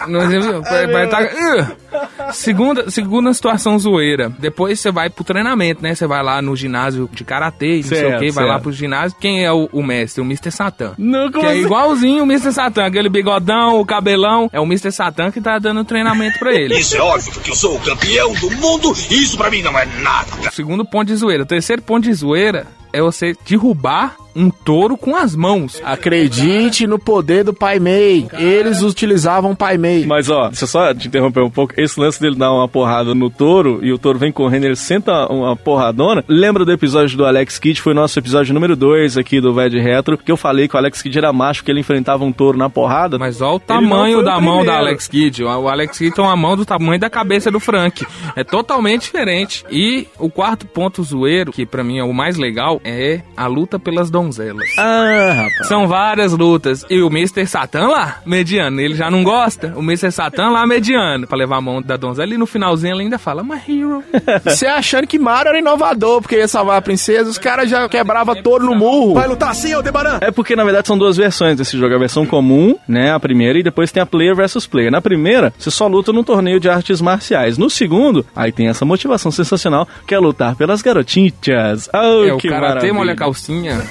Não, 0.09 0.29
viu? 0.29 0.63
Vai- 0.63 0.87
vai 0.93 1.09
tá- 1.09 1.23
Uh! 1.23 2.33
Segunda, 2.33 2.91
segunda 2.91 3.33
situação 3.33 3.79
zoeira. 3.79 4.31
Depois 4.39 4.81
você 4.81 4.91
vai 4.91 5.09
pro 5.11 5.25
treinamento, 5.25 5.83
né? 5.83 5.95
Você 5.95 6.07
vai 6.07 6.23
lá 6.23 6.41
no 6.43 6.55
ginásio 6.57 7.09
de 7.13 7.25
karatê, 7.25 7.77
não 7.77 7.83
sei 7.83 7.99
Certo, 7.99 8.17
o 8.17 8.19
que, 8.21 8.31
vai 8.33 8.45
lá 8.45 8.51
certo. 8.55 8.63
pro 8.65 8.73
ginásio. 8.73 9.17
Quem 9.21 9.45
é 9.45 9.53
o, 9.53 9.69
o 9.73 9.83
mestre? 9.83 10.21
O 10.21 10.25
Mr. 10.25 10.51
Satan. 10.51 10.95
Não, 10.99 11.31
Que 11.31 11.45
é 11.45 11.57
igualzinho 11.59 12.23
o 12.25 12.27
Mr. 12.27 12.53
Satan, 12.53 12.85
aquele 12.87 13.09
bigodão, 13.09 13.81
o 13.81 13.87
cabelão. 13.87 14.49
É 14.53 14.61
o 14.61 14.65
Mr. 14.65 14.91
Satan 14.93 15.31
que 15.31 15.41
tá 15.41 15.59
dando 15.59 15.85
treinamento 15.85 16.39
pra 16.39 16.53
ele. 16.53 16.75
Isso 16.79 16.97
é 16.97 17.01
óbvio, 17.01 17.33
porque 17.33 17.51
eu 17.51 17.57
sou 17.57 17.77
o 17.77 17.81
campeão 17.81 18.33
do 18.35 18.51
mundo 18.51 18.93
e 19.11 19.23
isso 19.23 19.37
pra 19.37 19.51
mim 19.51 19.63
não 19.63 19.79
é 19.79 19.87
nada. 20.03 20.51
Segundo 20.53 20.85
ponto 20.85 21.07
de 21.09 21.17
zoeira. 21.17 21.43
O 21.43 21.47
terceiro 21.47 21.83
ponto 21.83 22.05
de 22.05 22.13
zoeira 22.13 22.67
é 22.97 23.03
você 23.03 23.35
derrubar 23.47 24.17
um 24.37 24.51
touro 24.51 24.99
com 24.99 25.17
as 25.17 25.35
mãos. 25.35 25.81
Acredite 25.83 26.87
no 26.87 26.99
poder 26.99 27.43
do 27.43 27.55
Pai 27.55 27.79
Mei. 27.79 28.29
Eles 28.39 28.83
utilizavam 28.83 29.53
o 29.53 29.57
Pai 29.57 29.79
Mei. 29.79 30.05
Mas 30.05 30.29
ó, 30.29 30.49
deixa 30.49 30.65
eu 30.65 30.69
só 30.69 30.95
te 30.95 31.09
interromper 31.09 31.41
um 31.41 31.51
pouco. 31.51 31.73
Esse 31.81 31.99
lance 31.99 32.21
dele 32.21 32.37
dar 32.37 32.53
uma 32.53 32.69
porrada 32.69 33.15
no 33.15 33.31
touro 33.31 33.81
e 33.83 33.93
o 33.93 33.99
touro 33.99 34.19
vem 34.19 34.31
correndo, 34.31 34.65
ele 34.65 34.77
senta 34.77 35.27
uma 35.33 35.57
porradona. 35.57 36.23
Lembra 36.29 36.65
do 36.65 36.73
episódio 36.73 37.17
do 37.17 37.25
Alex 37.25 37.59
Kidd? 37.59 37.81
Foi 37.81 37.95
nosso 37.95 38.19
episódio 38.19 38.53
número 38.53 38.77
2 38.77 39.17
aqui 39.17 39.41
do 39.41 39.55
Ved 39.55 39.79
Retro, 39.79 40.19
que 40.19 40.31
eu 40.31 40.37
falei 40.37 40.69
que 40.69 40.77
o 40.77 40.79
Alex 40.79 41.01
Kidd 41.01 41.17
era 41.17 41.33
macho, 41.33 41.65
que 41.65 41.71
ele 41.71 41.81
enfrentava 41.81 42.23
um 42.23 42.33
touro 42.33 42.59
na 42.59 42.69
porrada. 42.69 43.19
Mas 43.19 43.41
olha 43.41 43.55
o 43.55 43.61
tamanho 43.61 44.23
da 44.23 44.39
mão 44.39 44.65
da. 44.65 44.77
Alex 44.77 45.09
Kidd. 45.09 45.43
O 45.43 45.69
Alex 45.69 45.97
Kidd 45.97 46.15
tem 46.15 46.23
uma 46.23 46.37
mão 46.37 46.55
do 46.55 46.67
tamanho 46.67 47.01
da 47.01 47.09
cabeça 47.09 47.51
do 47.51 47.59
Frank. 47.59 48.07
É 48.37 48.45
totalmente 48.45 49.03
diferente. 49.03 49.65
E 49.71 50.07
o 50.19 50.29
quarto 50.29 50.67
ponto 50.67 51.03
zoeiro, 51.03 51.51
que 51.53 51.65
pra 51.65 51.83
mim 51.83 51.99
é 51.99 52.05
o 52.05 52.13
mais 52.13 52.37
legal, 52.37 52.81
é 52.87 53.21
a 53.37 53.47
luta 53.47 53.79
pelas 53.79 54.11
donzelas. 54.11 54.69
Ah, 54.79 55.33
rapaz. 55.35 55.69
São 55.69 55.89
várias 55.89 56.33
lutas. 56.33 56.85
E 56.89 57.03
o 57.03 57.09
Mr. 57.09 57.47
Satan 57.47 57.89
lá, 57.89 58.21
mediano. 58.25 58.81
Ele 58.81 58.95
já 58.95 59.11
não 59.11 59.25
gosta. 59.25 59.73
O 59.77 59.81
Mr. 59.81 60.13
Satan 60.13 60.51
lá, 60.51 60.65
mediano. 60.67 61.27
Pra 61.27 61.37
levar 61.37 61.57
a 61.57 61.61
mão 61.61 61.83
da 61.83 61.97
donzela. 61.97 62.33
E 62.33 62.39
no 62.39 62.47
finalzinho 62.47 62.95
ele 62.95 63.03
ainda 63.03 63.19
fala, 63.19 63.43
my 63.43 63.57
hero. 63.69 64.05
Você 64.45 64.67
achando 64.67 65.07
que 65.07 65.19
Mario 65.19 65.49
era 65.49 65.59
inovador, 65.59 66.23
porque 66.23 66.37
ia 66.37 66.49
salvar 66.49 66.79
a 66.79 66.83
princesa, 66.83 67.29
os 67.29 67.39
caras 67.39 67.69
já 67.69 67.89
quebravam 67.89 68.41
touro 68.43 68.65
no 68.65 68.75
murro. 68.75 69.15
Vai 69.15 69.27
lutar 69.27 69.51
assim, 69.51 69.73
Aldebaran? 69.73 70.19
É 70.21 70.31
porque, 70.31 70.55
na 70.55 70.65
verdade, 70.65 70.87
são 70.87 70.97
duas 70.97 71.17
versões 71.17 71.57
desse 71.57 71.77
jogo. 71.77 71.95
A 71.95 71.99
versão 71.99 72.25
comum, 72.25 72.77
né, 72.87 73.13
a 73.13 73.19
primeira, 73.19 73.59
e 73.59 73.63
depois 73.63 73.91
tem 73.91 74.03
a 74.03 74.07
player 74.07 74.35
versus 74.37 74.67
player. 74.67 74.91
Na 74.91 75.01
primeira, 75.01 75.53
você 75.59 75.71
só 75.71 75.87
luta 75.87 76.13
num 76.13 76.23
torneio 76.23 76.61
de 76.61 76.69
artes 76.69 77.01
marciais. 77.01 77.59
No 77.59 77.69
segundo, 77.69 78.25
aí 78.35 78.53
tem 78.53 78.69
essa 78.69 78.85
motivação 78.85 79.31
sensacional, 79.33 79.89
que 80.07 80.15
é 80.15 80.19
lutar 80.19 80.55
pelas 80.55 80.83
garotinhas. 80.83 81.89
Oh, 81.93 82.25
é 82.25 82.33
o 82.33 82.39
que 82.39 82.49
maravilha. 82.77 82.95
molha 82.95 83.15
calcinha. 83.17 83.83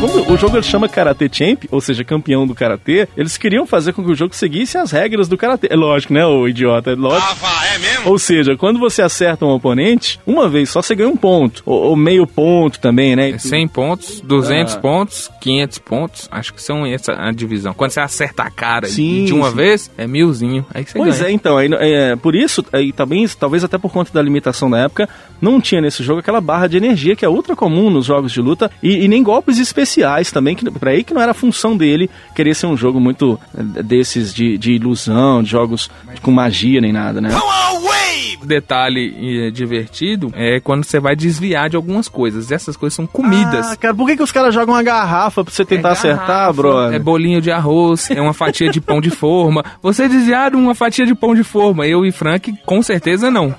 Como 0.00 0.32
o 0.34 0.36
jogo 0.36 0.56
ele 0.56 0.62
chama 0.62 0.86
Karate 0.86 1.30
Champ, 1.32 1.64
ou 1.70 1.80
seja, 1.80 2.04
campeão 2.04 2.46
do 2.46 2.54
Karatê, 2.54 3.08
eles 3.16 3.38
queriam 3.38 3.66
fazer 3.66 3.94
com 3.94 4.04
que 4.04 4.10
o 4.10 4.14
jogo 4.14 4.34
seguisse 4.34 4.76
as 4.76 4.90
regras 4.90 5.28
do 5.28 5.36
Karatê. 5.38 5.68
É 5.70 5.76
lógico, 5.76 6.12
né, 6.12 6.26
o 6.26 6.46
idiota? 6.46 6.90
É 6.90 6.94
lógico. 6.94 7.34
é 7.74 7.78
mesmo? 7.78 8.10
Ou 8.10 8.18
seja, 8.18 8.54
quando 8.54 8.78
você 8.78 9.00
acerta 9.00 9.46
um 9.46 9.48
oponente, 9.48 10.20
uma 10.26 10.46
vez 10.46 10.68
só 10.68 10.82
você 10.82 10.94
ganha 10.94 11.08
um 11.08 11.16
ponto. 11.16 11.62
Ou, 11.64 11.84
ou 11.90 11.96
meio 11.96 12.26
ponto 12.26 12.78
também, 12.80 13.16
né? 13.16 13.30
É 13.30 13.38
100 13.38 13.68
pontos, 13.68 14.20
200 14.20 14.74
Ah. 14.74 14.78
pontos, 14.78 15.30
500 15.40 15.78
pontos. 15.78 16.28
Acho 16.30 16.52
que 16.52 16.60
são 16.62 16.84
essa 16.84 17.12
a 17.14 17.32
divisão. 17.32 17.72
Quando 17.72 17.92
você 17.92 18.00
acerta 18.00 18.42
a 18.42 18.50
cara 18.50 18.86
Sim, 18.86 19.24
de 19.24 19.32
uma 19.32 19.48
sim. 19.50 19.56
vez, 19.56 19.90
é 19.96 20.06
milzinho. 20.06 20.66
Aí 20.74 20.84
você 20.84 20.98
Pois 20.98 21.18
ganha. 21.18 21.30
é, 21.30 21.32
então, 21.32 21.56
aí, 21.56 21.70
é, 21.72 22.14
por 22.16 22.34
isso, 22.34 22.62
aí, 22.74 22.92
também, 22.92 23.26
talvez 23.28 23.64
até 23.64 23.78
por 23.78 23.90
conta 23.90 24.12
da 24.12 24.20
limitação 24.20 24.68
da 24.68 24.80
época, 24.80 25.08
não 25.40 25.60
tinha 25.62 25.80
nesse 25.80 26.02
jogo 26.02 26.20
aquela 26.20 26.42
barra 26.42 26.66
de 26.66 26.76
energia 26.76 27.16
que 27.16 27.24
é 27.24 27.28
ultra 27.28 27.56
comum 27.56 27.88
nos 27.88 28.04
jogos 28.04 28.32
de 28.32 28.40
luta 28.42 28.70
e, 28.82 29.04
e 29.04 29.08
nem 29.08 29.22
golpes 29.22 29.58
especiais 29.84 30.32
também, 30.32 30.56
que 30.56 30.68
pra 30.70 30.90
aí 30.90 31.04
que 31.04 31.14
não 31.14 31.22
era 31.22 31.30
a 31.30 31.34
função 31.34 31.76
dele 31.76 32.10
querer 32.34 32.54
ser 32.54 32.66
um 32.66 32.76
jogo 32.76 32.98
muito 32.98 33.38
eh, 33.56 33.82
desses 33.82 34.34
de, 34.34 34.58
de 34.58 34.72
ilusão, 34.72 35.42
de 35.42 35.50
jogos 35.50 35.90
com 36.22 36.30
magia 36.30 36.80
nem 36.80 36.92
nada, 36.92 37.20
né? 37.20 37.30
Detalhe 38.44 39.46
eh, 39.46 39.50
divertido 39.50 40.30
é 40.34 40.60
quando 40.60 40.84
você 40.84 41.00
vai 41.00 41.16
desviar 41.16 41.70
de 41.70 41.76
algumas 41.76 42.08
coisas. 42.08 42.52
Essas 42.52 42.76
coisas 42.76 42.94
são 42.94 43.06
comidas. 43.06 43.66
Ah, 43.72 43.76
cara, 43.76 43.94
por 43.94 44.06
que, 44.06 44.16
que 44.16 44.22
os 44.22 44.32
caras 44.32 44.54
jogam 44.54 44.74
uma 44.74 44.82
garrafa 44.82 45.42
pra 45.42 45.52
você 45.52 45.64
tentar 45.64 45.92
acertar, 45.92 46.26
garrafa, 46.26 46.52
brother? 46.52 46.94
É 46.94 46.98
bolinho 46.98 47.40
de 47.40 47.50
arroz, 47.50 48.10
é 48.10 48.20
uma 48.20 48.34
fatia 48.34 48.70
de 48.70 48.80
pão 48.80 49.00
de 49.00 49.10
forma. 49.10 49.64
Você 49.82 50.08
desviar 50.08 50.50
de 50.50 50.56
uma 50.56 50.74
fatia 50.74 51.06
de 51.06 51.14
pão 51.14 51.34
de 51.34 51.42
forma, 51.42 51.86
eu 51.86 52.04
e 52.04 52.12
Frank, 52.12 52.54
com 52.66 52.82
certeza 52.82 53.30
não. 53.30 53.54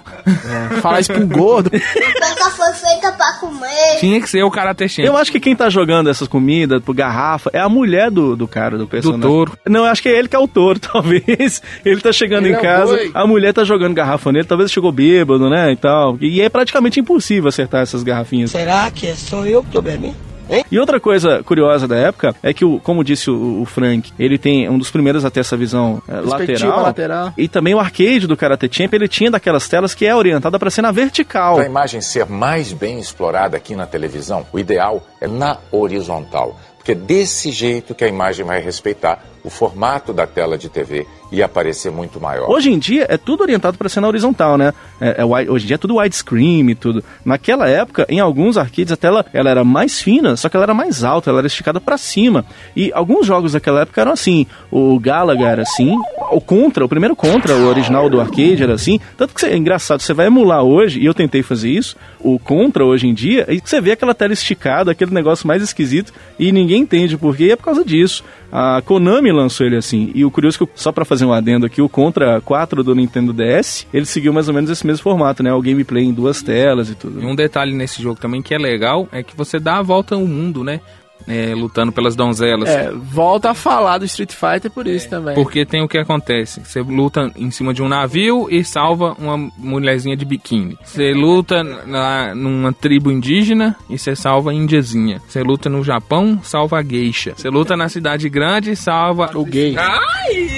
Falar 0.81 0.99
isso 0.99 1.13
um 1.13 1.27
gordo. 1.27 1.71
Nunca 1.73 2.49
foi 2.51 2.73
feita 2.73 3.11
pra 3.13 3.33
comer. 3.39 3.99
Tinha 3.99 4.21
que 4.21 4.29
ser 4.29 4.43
o 4.43 4.51
Karate 4.51 4.88
Champ. 4.88 5.05
Eu 5.05 5.17
acho 5.17 5.31
que 5.31 5.39
quem 5.39 5.55
tá 5.55 5.69
jogando 5.69 6.09
essas 6.15 6.28
comidas 6.28 6.82
por 6.82 6.95
garrafa 6.95 7.49
é 7.54 7.60
a 7.60 7.69
mulher 7.69 8.10
do, 8.10 8.36
do 8.36 8.47
cara, 8.47 8.78
do 8.78 8.88
personagem. 8.88 9.21
touro. 9.21 9.58
Não, 9.67 9.86
acho 9.86 10.01
que 10.01 10.10
é 10.10 10.17
ele 10.17 10.28
que 10.28 10.36
é 10.36 10.39
o 10.39 10.47
touro, 10.47 10.80
talvez. 10.82 11.62
Ele 11.84 12.01
tá 12.01 12.12
chegando 12.12 12.45
Ele 12.45 12.56
em 12.56 12.58
é 12.58 12.62
casa, 12.62 12.97
a 13.13 13.28
mulher 13.28 13.54
tá 13.54 13.63
jogando 13.63 13.93
garrafa 13.93 14.32
nele, 14.32 14.45
talvez 14.45 14.71
chegou 14.71 14.91
bêbado, 14.91 15.49
né, 15.49 15.71
e 15.71 15.75
tal. 15.75 16.17
E 16.21 16.41
é 16.41 16.49
praticamente 16.49 16.99
impossível 16.99 17.49
acertar 17.49 17.82
essas 17.82 18.04
garrafinhas. 18.04 18.51
Será 18.51 18.89
que 18.91 19.13
sou 19.15 19.45
eu 19.45 19.63
que 19.63 19.71
tô 19.71 19.82
bebendo? 19.82 20.34
E 20.71 20.79
outra 20.79 20.99
coisa 20.99 21.43
curiosa 21.43 21.88
da 21.88 21.95
época 21.95 22.36
é 22.41 22.53
que, 22.53 22.65
o, 22.65 22.79
como 22.79 23.03
disse 23.03 23.29
o, 23.29 23.62
o 23.62 23.65
Frank, 23.65 24.12
ele 24.17 24.38
tem 24.38 24.69
um 24.69 24.77
dos 24.77 24.91
primeiros 24.91 25.25
a 25.25 25.29
ter 25.29 25.41
essa 25.41 25.58
visão 25.58 26.01
Perspectiva 26.05 26.67
lateral. 26.67 26.84
lateral. 26.84 27.34
E 27.38 27.47
também 27.47 27.73
o 27.73 27.79
arcade 27.79 28.27
do 28.27 28.38
Karate 28.38 28.69
Champ, 28.71 28.93
ele 28.93 29.08
tinha 29.08 29.31
daquelas 29.31 29.67
telas 29.67 29.93
que 29.93 30.05
é 30.05 30.15
orientada 30.15 30.58
para 30.60 30.69
ser 30.69 30.81
na 30.81 30.91
vertical. 30.91 31.55
Para 31.55 31.63
a 31.63 31.69
imagem 31.69 32.01
ser 32.01 32.25
mais 32.25 32.73
bem 32.73 32.99
explorada 32.99 33.58
aqui 33.58 33.75
na 33.75 33.86
televisão, 33.86 34.45
o 34.51 34.60
ideal 34.60 35.05
é 35.19 35.27
na 35.27 35.58
horizontal, 35.71 36.60
porque 36.77 36.91
é 36.91 36.95
desse 36.95 37.51
jeito 37.51 37.95
que 37.95 38.03
a 38.03 38.08
imagem 38.08 38.45
vai 38.45 38.62
respeitar 38.62 39.23
o 39.43 39.49
formato 39.49 40.12
da 40.12 40.25
tela 40.25 40.58
de 40.58 40.69
TV 40.69 41.05
e 41.35 41.43
aparecer 41.43 41.91
muito 41.91 42.19
maior. 42.19 42.49
Hoje 42.49 42.71
em 42.71 42.79
dia 42.79 43.05
é 43.09 43.17
tudo 43.17 43.41
orientado 43.41 43.77
para 43.77 43.89
ser 43.89 43.99
na 43.99 44.07
horizontal, 44.07 44.57
né? 44.57 44.73
É, 45.01 45.21
é 45.21 45.25
hoje 45.25 45.65
em 45.65 45.67
dia 45.67 45.75
é 45.75 45.77
tudo 45.77 45.97
widescreen 45.97 46.69
e 46.69 46.75
tudo. 46.75 47.03
Naquela 47.25 47.67
época, 47.67 48.05
em 48.07 48.21
alguns 48.21 48.57
arcades, 48.57 48.93
a 48.93 48.95
tela 48.95 49.25
ela 49.33 49.49
era 49.49 49.63
mais 49.65 50.01
fina, 50.01 50.37
só 50.37 50.47
que 50.47 50.55
ela 50.55 50.63
era 50.63 50.73
mais 50.73 51.03
alta, 51.03 51.29
ela 51.29 51.39
era 51.39 51.47
esticada 51.47 51.81
para 51.81 51.97
cima. 51.97 52.45
E 52.73 52.89
alguns 52.93 53.27
jogos 53.27 53.51
daquela 53.51 53.81
época 53.81 53.99
eram 53.99 54.13
assim. 54.13 54.47
O 54.71 54.97
Galaga 54.97 55.45
era 55.45 55.63
assim, 55.63 55.97
o 56.31 56.39
Contra, 56.39 56.85
o 56.85 56.89
primeiro 56.89 57.17
Contra, 57.17 57.53
o 57.53 57.67
original 57.67 58.09
do 58.09 58.21
arcade 58.21 58.63
era 58.63 58.73
assim. 58.73 58.97
Tanto 59.17 59.33
que 59.33 59.45
é 59.45 59.57
engraçado, 59.57 59.99
você 59.99 60.13
vai 60.13 60.27
emular 60.27 60.63
hoje, 60.63 61.01
e 61.01 61.05
eu 61.05 61.13
tentei 61.13 61.43
fazer 61.43 61.69
isso, 61.69 61.97
o 62.19 62.39
Contra 62.39 62.85
hoje 62.85 63.07
em 63.07 63.13
dia, 63.13 63.45
e 63.49 63.59
você 63.59 63.81
vê 63.81 63.91
aquela 63.91 64.13
tela 64.13 64.31
esticada, 64.31 64.91
aquele 64.91 65.13
negócio 65.13 65.45
mais 65.45 65.61
esquisito, 65.61 66.13
e 66.39 66.51
ninguém 66.53 66.83
entende 66.83 67.17
por 67.17 67.35
quê, 67.35 67.47
e 67.47 67.51
é 67.51 67.55
por 67.57 67.65
causa 67.65 67.83
disso. 67.83 68.23
A 68.57 68.81
Konami 68.81 69.33
lançou 69.33 69.67
ele 69.67 69.75
assim. 69.75 70.11
E 70.15 70.23
o 70.23 70.31
curioso 70.31 70.63
é 70.63 70.65
que, 70.65 70.71
só 70.75 70.89
pra 70.89 71.03
fazer 71.03 71.25
um 71.25 71.33
adendo 71.33 71.65
aqui, 71.65 71.81
o 71.81 71.89
Contra 71.89 72.39
4 72.39 72.85
do 72.85 72.95
Nintendo 72.95 73.33
DS, 73.33 73.85
ele 73.93 74.05
seguiu 74.05 74.31
mais 74.31 74.47
ou 74.47 74.53
menos 74.53 74.69
esse 74.69 74.87
mesmo 74.87 75.03
formato, 75.03 75.43
né? 75.43 75.53
O 75.53 75.61
gameplay 75.61 76.05
em 76.05 76.13
duas 76.13 76.41
telas 76.41 76.89
e 76.89 76.95
tudo. 76.95 77.21
E 77.21 77.25
um 77.25 77.35
detalhe 77.35 77.75
nesse 77.75 78.01
jogo 78.01 78.17
também 78.17 78.41
que 78.41 78.55
é 78.55 78.57
legal 78.57 79.09
é 79.11 79.21
que 79.21 79.35
você 79.35 79.59
dá 79.59 79.79
a 79.79 79.81
volta 79.81 80.15
ao 80.15 80.25
mundo, 80.25 80.63
né? 80.63 80.79
É, 81.27 81.53
lutando 81.55 81.91
pelas 81.91 82.15
donzelas. 82.15 82.69
É, 82.69 82.91
volta 82.91 83.51
a 83.51 83.53
falar 83.53 83.97
do 83.97 84.05
Street 84.05 84.31
Fighter 84.31 84.69
por 84.69 84.88
isso 84.88 85.09
também. 85.09 85.35
Porque 85.35 85.65
tem 85.65 85.81
o 85.81 85.88
que 85.88 85.97
acontece. 85.97 86.61
Você 86.63 86.81
luta 86.81 87.31
em 87.35 87.49
cima 87.51 87.73
de 87.73 87.81
um 87.81 87.88
navio 87.88 88.47
e 88.49 88.63
salva 88.63 89.15
uma 89.17 89.38
mulherzinha 89.57 90.15
de 90.15 90.25
biquíni. 90.25 90.77
Você 90.83 91.13
luta 91.13 91.63
na, 91.63 92.35
numa 92.35 92.73
tribo 92.73 93.11
indígena 93.11 93.75
e 93.89 93.97
você 93.97 94.15
salva 94.15 94.51
a 94.51 94.53
indiazinha. 94.53 95.21
Você 95.27 95.41
luta 95.41 95.69
no 95.69 95.83
Japão, 95.83 96.39
salva 96.43 96.79
a 96.79 96.83
geisha. 96.83 97.33
Você 97.35 97.49
luta 97.49 97.75
na 97.75 97.89
cidade 97.89 98.29
grande 98.29 98.71
e 98.71 98.75
salva 98.75 99.31
o 99.33 99.43
gay. 99.43 99.75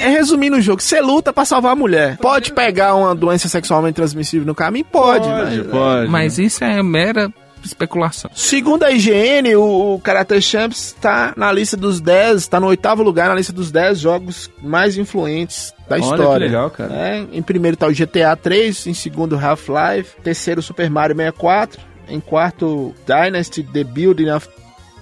É 0.02 0.10
resumindo 0.10 0.58
o 0.58 0.62
jogo, 0.62 0.82
você 0.82 1.02
luta 1.02 1.32
pra 1.32 1.46
salvar 1.46 1.74
a 1.74 1.76
mulher. 1.76 2.18
Pode 2.18 2.54
pegar 2.54 2.96
uma 2.96 3.14
doença 3.14 3.48
sexualmente 3.48 3.96
transmissível 3.96 4.46
no 4.46 4.56
caminho? 4.56 4.86
Pode. 4.86 5.28
Pode, 5.28 5.28
mas, 5.28 5.68
pode. 5.68 6.12
Mas 6.12 6.40
isso 6.40 6.64
é 6.64 6.82
mera 6.82 7.32
especulação. 7.68 8.32
Segundo 8.34 8.84
a 8.84 8.92
IGN, 8.92 9.56
o, 9.56 9.96
o 9.96 10.00
Karate 10.00 10.42
Champs 10.42 10.88
está 10.88 11.34
na 11.36 11.52
lista 11.52 11.78
dos 11.78 12.02
10, 12.02 12.38
está 12.38 12.60
no 12.60 12.68
oitavo 12.68 13.04
lugar 13.04 13.30
na 13.30 13.36
lista 13.36 13.54
dos 13.54 13.72
10 13.72 14.00
jogos 14.00 14.50
mais 14.62 14.98
influentes 14.98 15.74
da 15.88 15.96
Olha 15.96 16.02
história. 16.02 16.48
que 16.48 16.54
legal, 16.54 16.70
cara. 16.70 16.94
É, 16.94 17.26
em 17.32 17.42
primeiro 17.42 17.76
está 17.76 17.88
o 17.88 17.94
GTA 17.94 18.36
3, 18.36 18.88
em 18.88 18.94
segundo 18.94 19.38
Half-Life, 19.38 20.22
terceiro 20.24 20.62
Super 20.62 20.90
Mario 20.90 21.16
64, 21.16 21.82
em 22.10 22.20
quarto 22.20 22.94
Dynasty 23.06 23.64
The 23.64 23.84
Building 23.84 24.30
of 24.30 24.48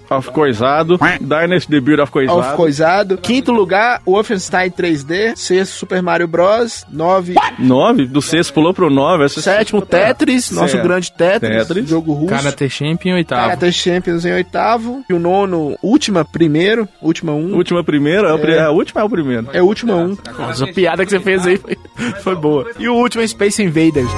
of 0.10 0.32
Coisado. 0.32 0.98
Dynasty 1.22 1.70
Debut 1.72 2.02
of 2.02 2.12
Coisado. 2.12 2.40
Of 2.40 2.56
Coisado. 2.56 3.18
Quinto 3.18 3.52
lugar, 3.52 4.02
Wolfenstein 4.06 4.70
3D. 4.72 5.36
Sexto, 5.36 5.74
Super 5.74 6.02
Mario 6.02 6.28
Bros. 6.28 6.86
Nove. 6.92 7.36
9, 7.60 8.06
do 8.06 8.22
sexto 8.22 8.54
pulou 8.54 8.74
pro 8.74 8.90
9. 8.90 9.30
Sétimo, 9.30 9.82
Tetris. 9.82 10.52
Nosso 10.52 10.70
Certo. 10.74 10.84
grande 10.84 11.12
Tetris. 11.12 11.68
Tetris. 11.68 11.90
Jogo 11.90 12.14
russo. 12.14 12.28
Karate 12.34 12.70
Champion 12.70 13.12
em 13.12 13.16
oitavo. 13.16 13.42
Karate 13.50 13.72
Champions 13.72 14.26
em 14.26 14.34
oitavo. 14.34 15.04
E 15.10 15.14
o 15.14 15.20
nono, 15.20 15.78
última, 15.82 16.26
primeiro. 16.26 16.88
Última 17.02 17.32
um. 17.34 17.56
Última 17.56 17.84
primeira, 17.84 18.30
é. 18.30 18.34
o 18.34 18.40
pri- 18.40 18.54
É. 18.54 18.62
a 18.62 18.72
última 18.72 19.02
é 19.02 19.04
o 19.04 19.10
primeiro. 19.10 19.48
É 19.54 19.60
a 19.60 19.64
última 19.64 19.96
um. 19.96 20.18
Nossa, 20.38 20.66
a 20.66 20.74
piada 20.74 21.04
que 21.06 21.12
você 21.12 21.20
fez 21.20 21.46
aí 21.46 21.58
foi, 21.58 21.78
foi 22.22 22.36
boa. 22.36 22.70
E 22.80 22.88
o 22.88 22.94
último 22.96 23.24
é 23.24 23.28
Space 23.28 23.62
Invaders. 23.62 24.10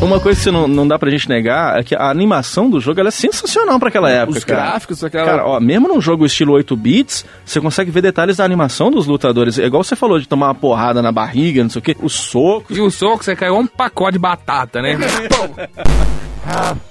Uma 0.00 0.20
coisa 0.20 0.38
que 0.38 0.44
você 0.44 0.50
não, 0.50 0.68
não 0.68 0.86
dá 0.86 0.96
pra 0.98 1.10
gente 1.10 1.28
negar 1.28 1.78
é 1.78 1.82
que 1.82 1.94
a 1.94 2.08
animação 2.08 2.70
do 2.70 2.80
jogo 2.80 3.00
ela 3.00 3.08
é 3.08 3.12
sensacional 3.12 3.78
pra 3.80 3.88
aquela 3.88 4.08
época, 4.08 4.38
Os 4.38 4.44
cara. 4.44 4.62
gráficos, 4.62 5.02
aquela... 5.02 5.24
Cara, 5.24 5.44
ó, 5.46 5.58
mesmo 5.60 5.88
num 5.88 6.00
jogo 6.00 6.24
estilo 6.24 6.52
8 6.52 6.76
bits, 6.76 7.26
você 7.44 7.60
consegue 7.60 7.90
ver 7.90 8.00
detalhes 8.00 8.36
da 8.36 8.44
animação 8.44 8.90
dos 8.90 9.06
lutadores. 9.06 9.58
É 9.58 9.66
igual 9.66 9.82
você 9.82 9.96
falou 9.96 10.18
de 10.20 10.28
tomar 10.28 10.46
uma 10.48 10.54
porrada 10.54 11.02
na 11.02 11.10
barriga, 11.10 11.62
não 11.62 11.70
sei 11.70 11.80
o 11.80 11.82
quê. 11.82 11.96
Os 12.00 12.12
socos. 12.12 12.76
E 12.76 12.80
o 12.80 12.90
soco, 12.90 13.24
você 13.24 13.34
caiu 13.34 13.56
um 13.56 13.66
pacote 13.66 14.12
de 14.12 14.18
batata, 14.18 14.80
né? 14.80 14.96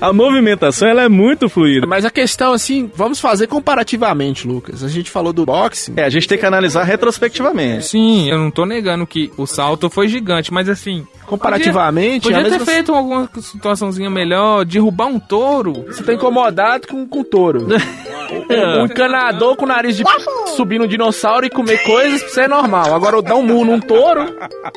A 0.00 0.12
movimentação 0.12 0.88
ela 0.88 1.02
é 1.02 1.08
muito 1.08 1.48
fluida. 1.48 1.86
Mas 1.86 2.04
a 2.04 2.10
questão, 2.10 2.52
assim, 2.52 2.90
vamos 2.94 3.18
fazer 3.20 3.46
comparativamente, 3.46 4.46
Lucas. 4.46 4.82
A 4.84 4.88
gente 4.88 5.10
falou 5.10 5.32
do 5.32 5.44
boxing. 5.44 5.94
É, 5.96 6.04
a 6.04 6.10
gente 6.10 6.28
tem 6.28 6.38
que 6.38 6.46
analisar 6.46 6.84
retrospectivamente. 6.84 7.86
Sim, 7.86 8.30
eu 8.30 8.38
não 8.38 8.50
tô 8.50 8.64
negando 8.64 9.06
que 9.06 9.32
o 9.36 9.46
salto 9.46 9.88
foi 9.90 10.08
gigante, 10.08 10.52
mas 10.52 10.68
assim. 10.68 11.06
Comparativamente, 11.26 12.22
Podia, 12.22 12.38
é 12.38 12.42
podia 12.42 12.50
ter 12.58 12.58
mesma- 12.58 12.72
feito 12.72 12.94
alguma 12.94 13.28
situaçãozinha 13.40 14.08
melhor, 14.08 14.64
derrubar 14.64 15.06
um 15.06 15.18
touro. 15.20 15.84
Você 15.86 16.02
tá 16.02 16.14
incomodado 16.14 16.86
com, 16.88 17.06
com 17.06 17.22
touro. 17.22 17.66
um 17.70 18.84
encanador 18.86 19.56
com 19.56 19.64
o 19.64 19.68
nariz 19.68 19.96
de 19.96 20.04
p... 20.04 20.10
subir 20.56 20.78
no 20.78 20.86
dinossauro 20.88 21.44
e 21.46 21.50
comer 21.50 21.82
coisas, 21.82 22.22
isso 22.22 22.40
é 22.40 22.48
normal. 22.48 22.94
Agora, 22.94 23.16
eu 23.16 23.22
dar 23.22 23.36
um 23.36 23.42
murro 23.42 23.64
num 23.64 23.80
touro, 23.80 24.34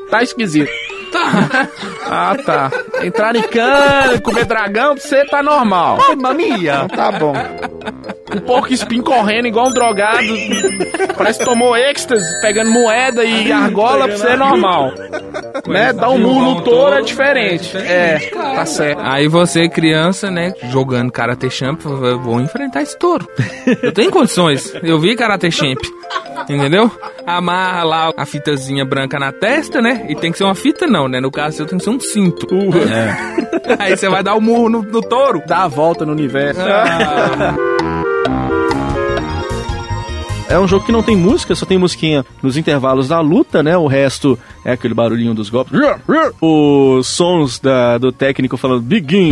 tá 0.09 0.21
esquisito. 0.23 0.69
Ah, 2.13 2.35
tá. 2.45 2.69
Entrar 3.03 3.35
em 3.35 3.43
cana, 3.43 4.19
comer 4.21 4.45
dragão, 4.45 4.95
pra 4.95 5.03
você 5.03 5.25
tá 5.25 5.41
normal. 5.41 5.97
mamia. 6.17 6.81
Então 6.85 6.87
tá 6.87 7.11
bom. 7.11 7.33
Um 8.35 8.39
porco 8.41 8.73
espinho 8.73 9.03
correndo 9.03 9.47
igual 9.47 9.67
um 9.67 9.73
drogado. 9.73 10.27
Parece 11.17 11.39
que 11.39 11.45
tomou 11.45 11.75
êxtase, 11.75 12.41
pegando 12.41 12.71
moeda 12.71 13.23
e 13.23 13.51
argola, 13.51 14.07
pra 14.07 14.17
você 14.17 14.27
é 14.29 14.37
normal. 14.37 14.91
Né? 15.67 15.93
Dar 15.93 16.09
um 16.09 16.17
murro 16.17 16.55
no 16.55 16.61
touro 16.61 16.95
é 16.95 17.01
diferente. 17.01 17.77
É, 17.77 18.17
tá 18.33 18.65
certo. 18.65 18.99
Aí 19.03 19.27
você, 19.27 19.69
criança, 19.69 20.31
né, 20.31 20.53
jogando 20.69 21.11
Karate 21.11 21.49
Champ, 21.51 21.79
eu 21.85 22.19
vou 22.19 22.41
enfrentar 22.41 22.81
esse 22.81 22.97
touro. 22.97 23.27
Eu 23.81 23.91
tenho 23.91 24.09
condições. 24.09 24.73
Eu 24.81 24.99
vi 24.99 25.15
Karate 25.15 25.51
Champ. 25.51 25.79
Entendeu? 26.49 26.91
Amarra 27.25 27.83
lá 27.83 28.13
a 28.17 28.25
fitazinha 28.25 28.83
branca 28.83 29.19
na 29.19 29.31
testa, 29.31 29.81
né? 29.81 30.05
E 30.09 30.15
tem 30.15 30.31
que 30.31 30.37
ser 30.37 30.43
uma 30.43 30.55
fita, 30.55 30.87
não, 30.87 31.07
né? 31.07 31.19
No 31.19 31.29
caso, 31.29 31.57
seu 31.57 31.65
tem 31.65 31.77
que 31.77 31.83
ser 31.83 31.91
um 31.91 31.99
cinto. 31.99 32.47
É. 32.89 33.75
Aí 33.77 33.95
você 33.95 34.09
vai 34.09 34.23
dar 34.23 34.35
o 34.35 34.41
murro 34.41 34.69
no, 34.69 34.81
no 34.81 35.01
touro. 35.01 35.43
Dá 35.45 35.63
a 35.63 35.67
volta 35.67 36.05
no 36.05 36.11
universo. 36.11 36.61
É 40.51 40.59
um 40.59 40.67
jogo 40.67 40.85
que 40.85 40.91
não 40.91 41.01
tem 41.01 41.15
música, 41.15 41.55
só 41.55 41.65
tem 41.65 41.77
musiquinha 41.77 42.25
nos 42.43 42.57
intervalos 42.57 43.07
da 43.07 43.21
luta, 43.21 43.63
né? 43.63 43.77
O 43.77 43.87
resto 43.87 44.37
é 44.65 44.73
aquele 44.73 44.93
barulhinho 44.93 45.33
dos 45.33 45.49
golpes. 45.49 45.79
Os 46.41 47.07
sons 47.07 47.57
da- 47.57 47.97
do 47.97 48.11
técnico 48.11 48.57
falando 48.57 48.81
begin, 48.81 49.31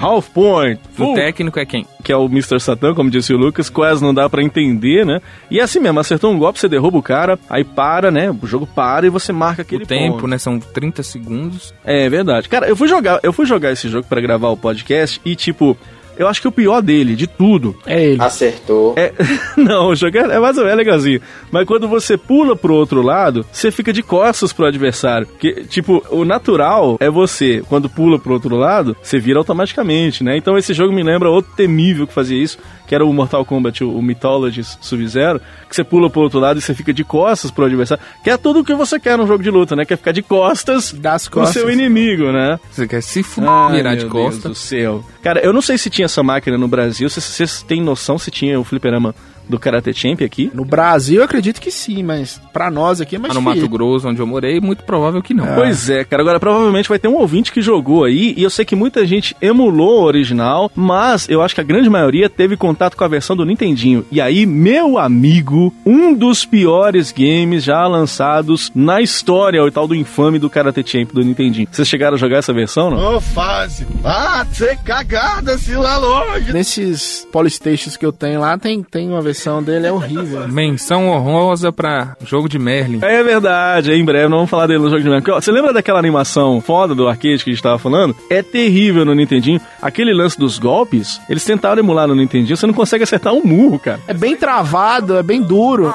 half 0.00 0.28
point, 0.30 0.80
O 0.98 1.14
técnico 1.14 1.58
é 1.60 1.64
quem? 1.64 1.86
que 2.02 2.10
é 2.10 2.16
o 2.16 2.24
Mr. 2.24 2.58
Satan, 2.58 2.94
como 2.94 3.08
disse 3.10 3.32
o 3.32 3.36
Lucas, 3.36 3.70
quase 3.70 4.02
não 4.02 4.12
dá 4.12 4.28
pra 4.28 4.42
entender, 4.42 5.06
né? 5.06 5.20
E 5.50 5.60
é 5.60 5.62
assim 5.62 5.78
mesmo, 5.78 6.00
acertou 6.00 6.32
um 6.32 6.38
golpe, 6.38 6.58
você 6.58 6.68
derruba 6.68 6.98
o 6.98 7.02
cara, 7.02 7.38
aí 7.48 7.62
para, 7.62 8.10
né? 8.10 8.30
O 8.42 8.44
jogo 8.46 8.66
para 8.66 9.06
e 9.06 9.10
você 9.10 9.32
marca 9.32 9.62
aquele 9.62 9.84
O 9.84 9.86
tempo, 9.86 10.14
ponto. 10.14 10.26
né? 10.26 10.36
São 10.36 10.58
30 10.58 11.02
segundos. 11.04 11.72
É 11.84 12.08
verdade. 12.08 12.48
Cara, 12.48 12.66
eu 12.68 12.74
fui 12.74 12.88
jogar, 12.88 13.20
eu 13.22 13.32
fui 13.32 13.46
jogar 13.46 13.70
esse 13.70 13.88
jogo 13.88 14.06
pra 14.08 14.20
gravar 14.20 14.48
o 14.48 14.56
podcast 14.56 15.20
e 15.24 15.36
tipo, 15.36 15.76
eu 16.20 16.28
acho 16.28 16.40
que 16.40 16.48
o 16.48 16.52
pior 16.52 16.82
dele, 16.82 17.16
de 17.16 17.26
tudo, 17.26 17.74
É 17.86 18.04
ele. 18.04 18.22
Acertou. 18.22 18.94
é, 18.96 19.12
não, 19.56 19.88
o 19.88 19.94
jogo 19.94 20.18
é, 20.18 20.20
é 20.20 20.38
mais 20.38 20.56
ou 20.58 20.64
menos 20.64 20.78
legalzinho. 20.78 21.20
Mas 21.50 21.66
quando 21.66 21.88
você 21.88 22.16
pula 22.16 22.54
pro 22.54 22.74
outro 22.74 23.00
lado, 23.00 23.44
você 23.50 23.70
fica 23.70 23.92
de 23.92 24.02
costas 24.02 24.52
pro 24.52 24.66
adversário. 24.66 25.26
Que, 25.38 25.64
tipo, 25.64 26.04
o 26.10 26.24
natural 26.24 26.96
é 27.00 27.08
você, 27.10 27.62
quando 27.68 27.88
pula 27.88 28.18
pro 28.18 28.34
outro 28.34 28.54
lado, 28.56 28.96
você 29.02 29.18
vira 29.18 29.38
automaticamente, 29.38 30.22
né? 30.22 30.36
Então 30.36 30.58
esse 30.58 30.74
jogo 30.74 30.92
me 30.92 31.02
lembra 31.02 31.30
outro 31.30 31.52
temível 31.56 32.06
que 32.06 32.12
fazia 32.12 32.42
isso, 32.42 32.58
que 32.90 32.94
era 32.96 33.06
o 33.06 33.12
Mortal 33.12 33.44
Kombat, 33.44 33.84
o, 33.84 34.02
Mythology 34.02 34.64
Sub-Zero, 34.64 35.40
que 35.68 35.76
você 35.76 35.84
pula 35.84 36.10
pro 36.10 36.22
outro 36.22 36.40
lado 36.40 36.58
e 36.58 36.60
você 36.60 36.74
fica 36.74 36.92
de 36.92 37.04
costas 37.04 37.48
pro 37.48 37.64
adversário. 37.66 38.02
Que 38.24 38.30
é 38.30 38.36
tudo 38.36 38.58
o 38.58 38.64
que 38.64 38.74
você 38.74 38.98
quer 38.98 39.16
num 39.16 39.28
jogo 39.28 39.44
de 39.44 39.48
luta, 39.48 39.76
né? 39.76 39.84
Quer 39.84 39.96
ficar 39.96 40.10
de 40.10 40.22
costas 40.22 40.92
Das 40.92 41.28
pro 41.28 41.42
costas. 41.42 41.62
seu 41.62 41.70
inimigo, 41.70 42.32
né? 42.32 42.58
Você 42.68 42.88
quer 42.88 43.00
se 43.00 43.22
fuder, 43.22 43.48
Ai, 43.48 43.76
virar 43.76 43.94
de 43.94 44.06
meu 44.06 44.12
Deus 44.12 44.38
do 44.38 44.56
céu. 44.56 45.04
Cara, 45.22 45.38
eu 45.38 45.52
não 45.52 45.62
sei 45.62 45.78
se 45.78 45.88
tinha 45.88 46.06
essa 46.06 46.20
máquina 46.20 46.58
no 46.58 46.66
Brasil. 46.66 47.08
Vocês- 47.08 47.22
Vocês 47.24 47.62
têm 47.62 47.80
noção 47.80 48.18
se 48.18 48.28
tinha 48.28 48.58
o 48.58 48.64
fliperama 48.64 49.14
do 49.50 49.58
Karate 49.58 49.92
Champ 49.92 50.22
aqui? 50.22 50.50
No 50.54 50.64
Brasil, 50.64 51.18
eu 51.18 51.24
acredito 51.24 51.60
que 51.60 51.70
sim, 51.70 52.02
mas 52.02 52.40
pra 52.52 52.70
nós 52.70 53.00
aqui 53.00 53.16
é 53.16 53.18
mais 53.18 53.34
Lá 53.34 53.40
no. 53.40 53.44
Mato 53.44 53.68
Grosso, 53.68 54.08
onde 54.08 54.20
eu 54.20 54.26
morei, 54.26 54.60
muito 54.60 54.84
provável 54.84 55.22
que 55.22 55.34
não. 55.34 55.46
Pois 55.54 55.90
é, 55.90 56.04
cara. 56.04 56.22
Agora, 56.22 56.40
provavelmente 56.40 56.88
vai 56.88 56.98
ter 56.98 57.08
um 57.08 57.16
ouvinte 57.16 57.52
que 57.52 57.60
jogou 57.60 58.04
aí, 58.04 58.34
e 58.36 58.42
eu 58.42 58.50
sei 58.50 58.64
que 58.64 58.76
muita 58.76 59.04
gente 59.06 59.36
emulou 59.40 60.00
o 60.00 60.04
original, 60.04 60.70
mas 60.74 61.28
eu 61.28 61.42
acho 61.42 61.54
que 61.54 61.60
a 61.60 61.64
grande 61.64 61.90
maioria 61.90 62.28
teve 62.28 62.56
contato 62.56 62.96
com 62.96 63.04
a 63.04 63.08
versão 63.08 63.34
do 63.36 63.44
Nintendinho. 63.44 64.04
E 64.10 64.20
aí, 64.20 64.46
meu 64.46 64.98
amigo, 64.98 65.74
um 65.84 66.14
dos 66.14 66.44
piores 66.44 67.12
games 67.12 67.64
já 67.64 67.86
lançados 67.86 68.70
na 68.74 69.00
história, 69.00 69.62
o 69.62 69.70
tal 69.70 69.88
do 69.88 69.94
infame 69.94 70.38
do 70.38 70.50
Karate 70.50 70.84
Champ 70.86 71.12
do 71.12 71.22
Nintendinho. 71.22 71.68
Vocês 71.70 71.88
chegaram 71.88 72.14
a 72.14 72.18
jogar 72.18 72.38
essa 72.38 72.52
versão, 72.52 72.90
não? 72.90 73.16
Ô, 73.16 73.20
fase. 73.20 73.86
Ah, 74.04 74.46
você 74.50 74.76
cagada, 74.84 75.56
se 75.58 75.74
lá 75.74 75.96
longe. 75.96 76.52
Nesses 76.52 77.26
Polystations 77.32 77.96
que 77.96 78.04
eu 78.04 78.12
tenho 78.12 78.40
lá, 78.40 78.56
tem, 78.58 78.82
tem 78.82 79.08
uma 79.08 79.20
versão 79.22 79.39
dele, 79.62 79.86
é 79.86 79.92
horrível. 79.92 80.46
Menção 80.48 81.08
honrosa 81.08 81.72
pra 81.72 82.16
jogo 82.24 82.48
de 82.48 82.58
Merlin. 82.58 82.98
É 83.02 83.22
verdade, 83.22 83.92
em 83.92 84.04
breve 84.04 84.28
nós 84.28 84.38
vamos 84.38 84.50
falar 84.50 84.66
dele 84.66 84.80
no 84.80 84.90
jogo 84.90 85.02
de 85.02 85.08
Merlin. 85.08 85.22
Porque, 85.22 85.40
Você 85.40 85.50
lembra 85.50 85.72
daquela 85.72 85.98
animação 85.98 86.60
foda 86.60 86.94
do 86.94 87.08
arcade 87.08 87.42
que 87.44 87.50
a 87.50 87.52
gente 87.52 87.62
tava 87.62 87.78
falando? 87.78 88.14
É 88.28 88.42
terrível 88.42 89.04
no 89.04 89.14
Nintendinho. 89.14 89.60
Aquele 89.80 90.12
lance 90.12 90.38
dos 90.38 90.58
golpes, 90.58 91.20
eles 91.28 91.44
tentaram 91.44 91.80
emular 91.80 92.06
no 92.06 92.14
Nintendinho, 92.14 92.56
você 92.56 92.66
não 92.66 92.74
consegue 92.74 93.04
acertar 93.04 93.32
um 93.32 93.42
murro, 93.44 93.78
cara. 93.78 94.00
É 94.06 94.14
bem 94.14 94.36
travado, 94.36 95.16
é 95.16 95.22
bem 95.22 95.42
duro. 95.42 95.92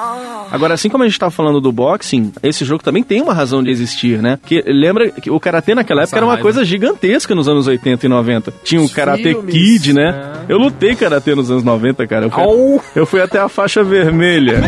Agora, 0.50 0.74
assim 0.74 0.88
como 0.88 1.02
a 1.02 1.08
gente 1.08 1.18
tava 1.18 1.30
falando 1.30 1.60
do 1.60 1.72
boxing, 1.72 2.32
esse 2.42 2.64
jogo 2.64 2.82
também 2.82 3.02
tem 3.02 3.20
uma 3.20 3.34
razão 3.34 3.62
de 3.62 3.70
existir, 3.70 4.22
né? 4.22 4.38
Que 4.46 4.62
lembra 4.66 5.10
que 5.10 5.28
o 5.30 5.40
karatê 5.40 5.74
naquela 5.74 6.02
época 6.02 6.10
Essa 6.10 6.16
era 6.18 6.24
uma 6.26 6.32
raiva. 6.34 6.42
coisa 6.42 6.64
gigantesca 6.64 7.34
nos 7.34 7.48
anos 7.48 7.66
80 7.66 8.06
e 8.06 8.08
90. 8.08 8.52
Tinha 8.62 8.80
o 8.80 8.88
Karate 8.88 9.22
filmes, 9.24 9.52
Kid, 9.52 9.92
né? 9.92 10.32
Eu 10.48 10.58
lutei 10.58 10.94
karatê 10.94 11.34
nos 11.34 11.50
anos 11.50 11.64
90, 11.64 12.06
cara. 12.06 12.26
Eu 12.26 12.30
fui, 12.30 12.80
eu 12.94 13.06
fui 13.06 13.20
até 13.20 13.35
a 13.38 13.48
faixa 13.48 13.82
vermelha. 13.84 14.60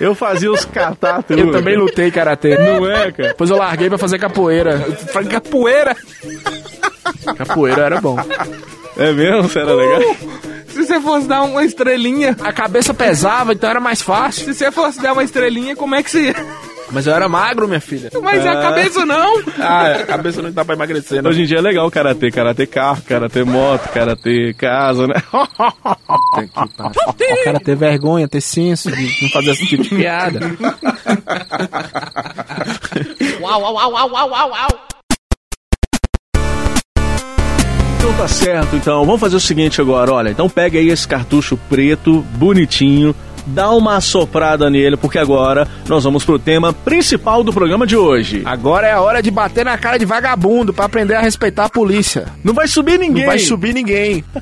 Eu 0.00 0.14
fazia 0.14 0.50
os 0.50 0.64
catar 0.64 1.22
tudo. 1.22 1.38
Eu 1.38 1.50
também 1.52 1.76
lutei 1.76 2.10
karatê. 2.10 2.56
Não 2.58 2.90
é, 2.90 3.10
cara? 3.12 3.28
Depois 3.28 3.48
eu 3.50 3.56
larguei 3.56 3.88
pra 3.88 3.96
fazer 3.98 4.18
capoeira. 4.18 4.78
Foi 5.12 5.24
capoeira! 5.24 5.96
Capoeira 7.36 7.82
era 7.82 8.00
bom. 8.00 8.18
É 8.96 9.12
mesmo? 9.12 9.42
Você 9.44 9.58
era 9.60 9.74
legal? 9.74 10.16
Se 10.68 10.84
você 10.84 11.00
fosse 11.00 11.26
dar 11.28 11.42
uma 11.42 11.64
estrelinha, 11.64 12.36
A 12.42 12.52
cabeça 12.52 12.92
pesava, 12.92 13.52
então 13.52 13.70
era 13.70 13.80
mais 13.80 14.02
fácil. 14.02 14.44
se 14.44 14.54
você 14.54 14.72
fosse 14.72 15.00
dar 15.00 15.12
uma 15.12 15.22
estrelinha, 15.22 15.76
como 15.76 15.94
é 15.94 16.02
que 16.02 16.10
você 16.10 16.22
ia? 16.28 16.36
Mas 16.94 17.08
eu 17.08 17.12
era 17.12 17.28
magro, 17.28 17.66
minha 17.66 17.80
filha. 17.80 18.08
Mas 18.22 18.46
a 18.46 18.62
cabeça 18.62 19.04
não! 19.04 19.42
Ah, 19.66 19.92
a 19.92 20.04
cabeça 20.04 20.42
não 20.42 20.52
dá 20.52 20.62
pra 20.64 20.74
emagrecer, 20.74 21.22
não. 21.22 21.30
Hoje 21.30 21.42
em 21.42 21.46
dia 21.46 21.58
é 21.58 21.60
legal 21.60 21.86
o 21.86 21.90
karatê. 21.90 22.30
Karatê 22.30 22.66
carro, 22.66 23.00
karatê 23.02 23.42
moto, 23.44 23.88
karatê 23.90 24.52
casa, 24.54 25.06
né? 25.06 25.14
O 25.32 25.46
cara 27.44 27.60
ter 27.60 27.74
vergonha, 27.74 28.28
ter 28.28 28.42
senso 28.42 28.90
de 28.92 29.22
não 29.22 29.30
fazer 29.30 29.52
esse 29.52 29.66
tipo 29.66 29.82
de 29.82 29.88
piada. 29.96 30.40
Uau, 33.40 33.60
uau, 33.62 33.74
uau, 33.74 33.90
uau, 33.92 34.10
uau, 34.10 34.30
uau, 34.30 34.50
uau. 34.50 34.68
Então 37.96 38.12
tá 38.18 38.28
certo, 38.28 38.76
então. 38.76 39.04
Vamos 39.04 39.20
fazer 39.20 39.36
o 39.36 39.40
seguinte 39.40 39.80
agora, 39.80 40.12
olha. 40.12 40.28
Então 40.30 40.48
pega 40.48 40.78
aí 40.78 40.88
esse 40.90 41.08
cartucho 41.08 41.56
preto, 41.68 42.20
bonitinho, 42.34 43.14
dá 43.46 43.70
uma 43.70 43.96
assoprada 43.96 44.70
nele, 44.70 44.96
porque 44.96 45.18
agora 45.18 45.68
nós 45.88 46.04
vamos 46.04 46.24
pro 46.24 46.38
tema 46.38 46.72
principal 46.72 47.44
do 47.44 47.52
programa 47.52 47.86
de 47.86 47.96
hoje. 47.96 48.42
Agora 48.44 48.86
é 48.86 48.92
a 48.92 49.00
hora 49.00 49.22
de 49.22 49.30
bater 49.30 49.64
na 49.64 49.76
cara 49.76 49.98
de 49.98 50.04
vagabundo 50.04 50.72
pra 50.72 50.86
aprender 50.86 51.14
a 51.14 51.20
respeitar 51.20 51.66
a 51.66 51.70
polícia. 51.70 52.26
Não 52.42 52.54
vai 52.54 52.68
subir 52.68 52.98
ninguém. 52.98 53.22
Não 53.22 53.30
vai 53.30 53.38
subir 53.38 53.74
ninguém. 53.74 54.24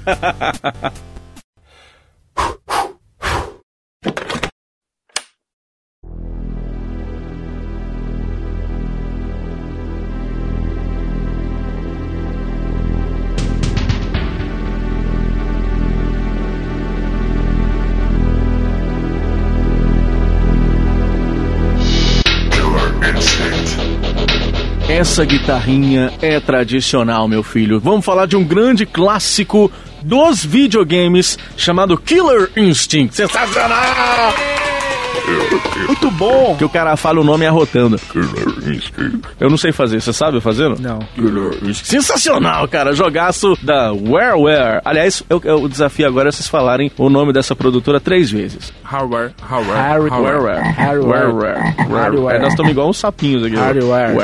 Essa 25.02 25.24
guitarrinha 25.24 26.12
é 26.22 26.38
tradicional, 26.38 27.26
meu 27.26 27.42
filho. 27.42 27.80
Vamos 27.80 28.04
falar 28.04 28.24
de 28.24 28.36
um 28.36 28.44
grande 28.44 28.86
clássico 28.86 29.68
dos 30.00 30.44
videogames 30.44 31.36
chamado 31.56 31.98
Killer 31.98 32.48
Instinct. 32.56 33.16
Sensacional! 33.16 34.32
Muito 35.86 36.10
bom! 36.12 36.56
Que 36.56 36.64
o 36.64 36.68
cara 36.68 36.96
fala 36.96 37.20
o 37.20 37.24
nome 37.24 37.46
arrotando. 37.46 37.98
Eu 39.40 39.50
não 39.50 39.56
sei 39.56 39.72
fazer, 39.72 40.00
você 40.00 40.12
sabe 40.12 40.40
fazendo? 40.40 40.76
Não. 40.80 40.98
Sensacional, 41.74 42.66
cara. 42.68 42.92
Jogaço 42.94 43.56
da 43.62 43.92
WareWare. 43.92 44.80
Aliás, 44.84 45.22
eu, 45.28 45.40
eu- 45.44 45.62
o 45.62 45.68
desafio 45.68 46.06
agora 46.06 46.28
é 46.28 46.32
vocês 46.32 46.48
falarem 46.48 46.90
o 46.98 47.08
nome 47.10 47.32
dessa 47.32 47.54
produtora 47.54 48.00
três 48.00 48.30
vezes. 48.30 48.72
Hardware, 48.82 49.32
hardware. 49.40 50.62
Hardware. 50.76 52.34
É, 52.34 52.38
nós 52.38 52.52
estamos 52.52 52.70
igual 52.70 52.88
uns 52.88 52.98
sapinhos 52.98 53.44
aqui. 53.44 53.56
Hardware. 53.56 54.14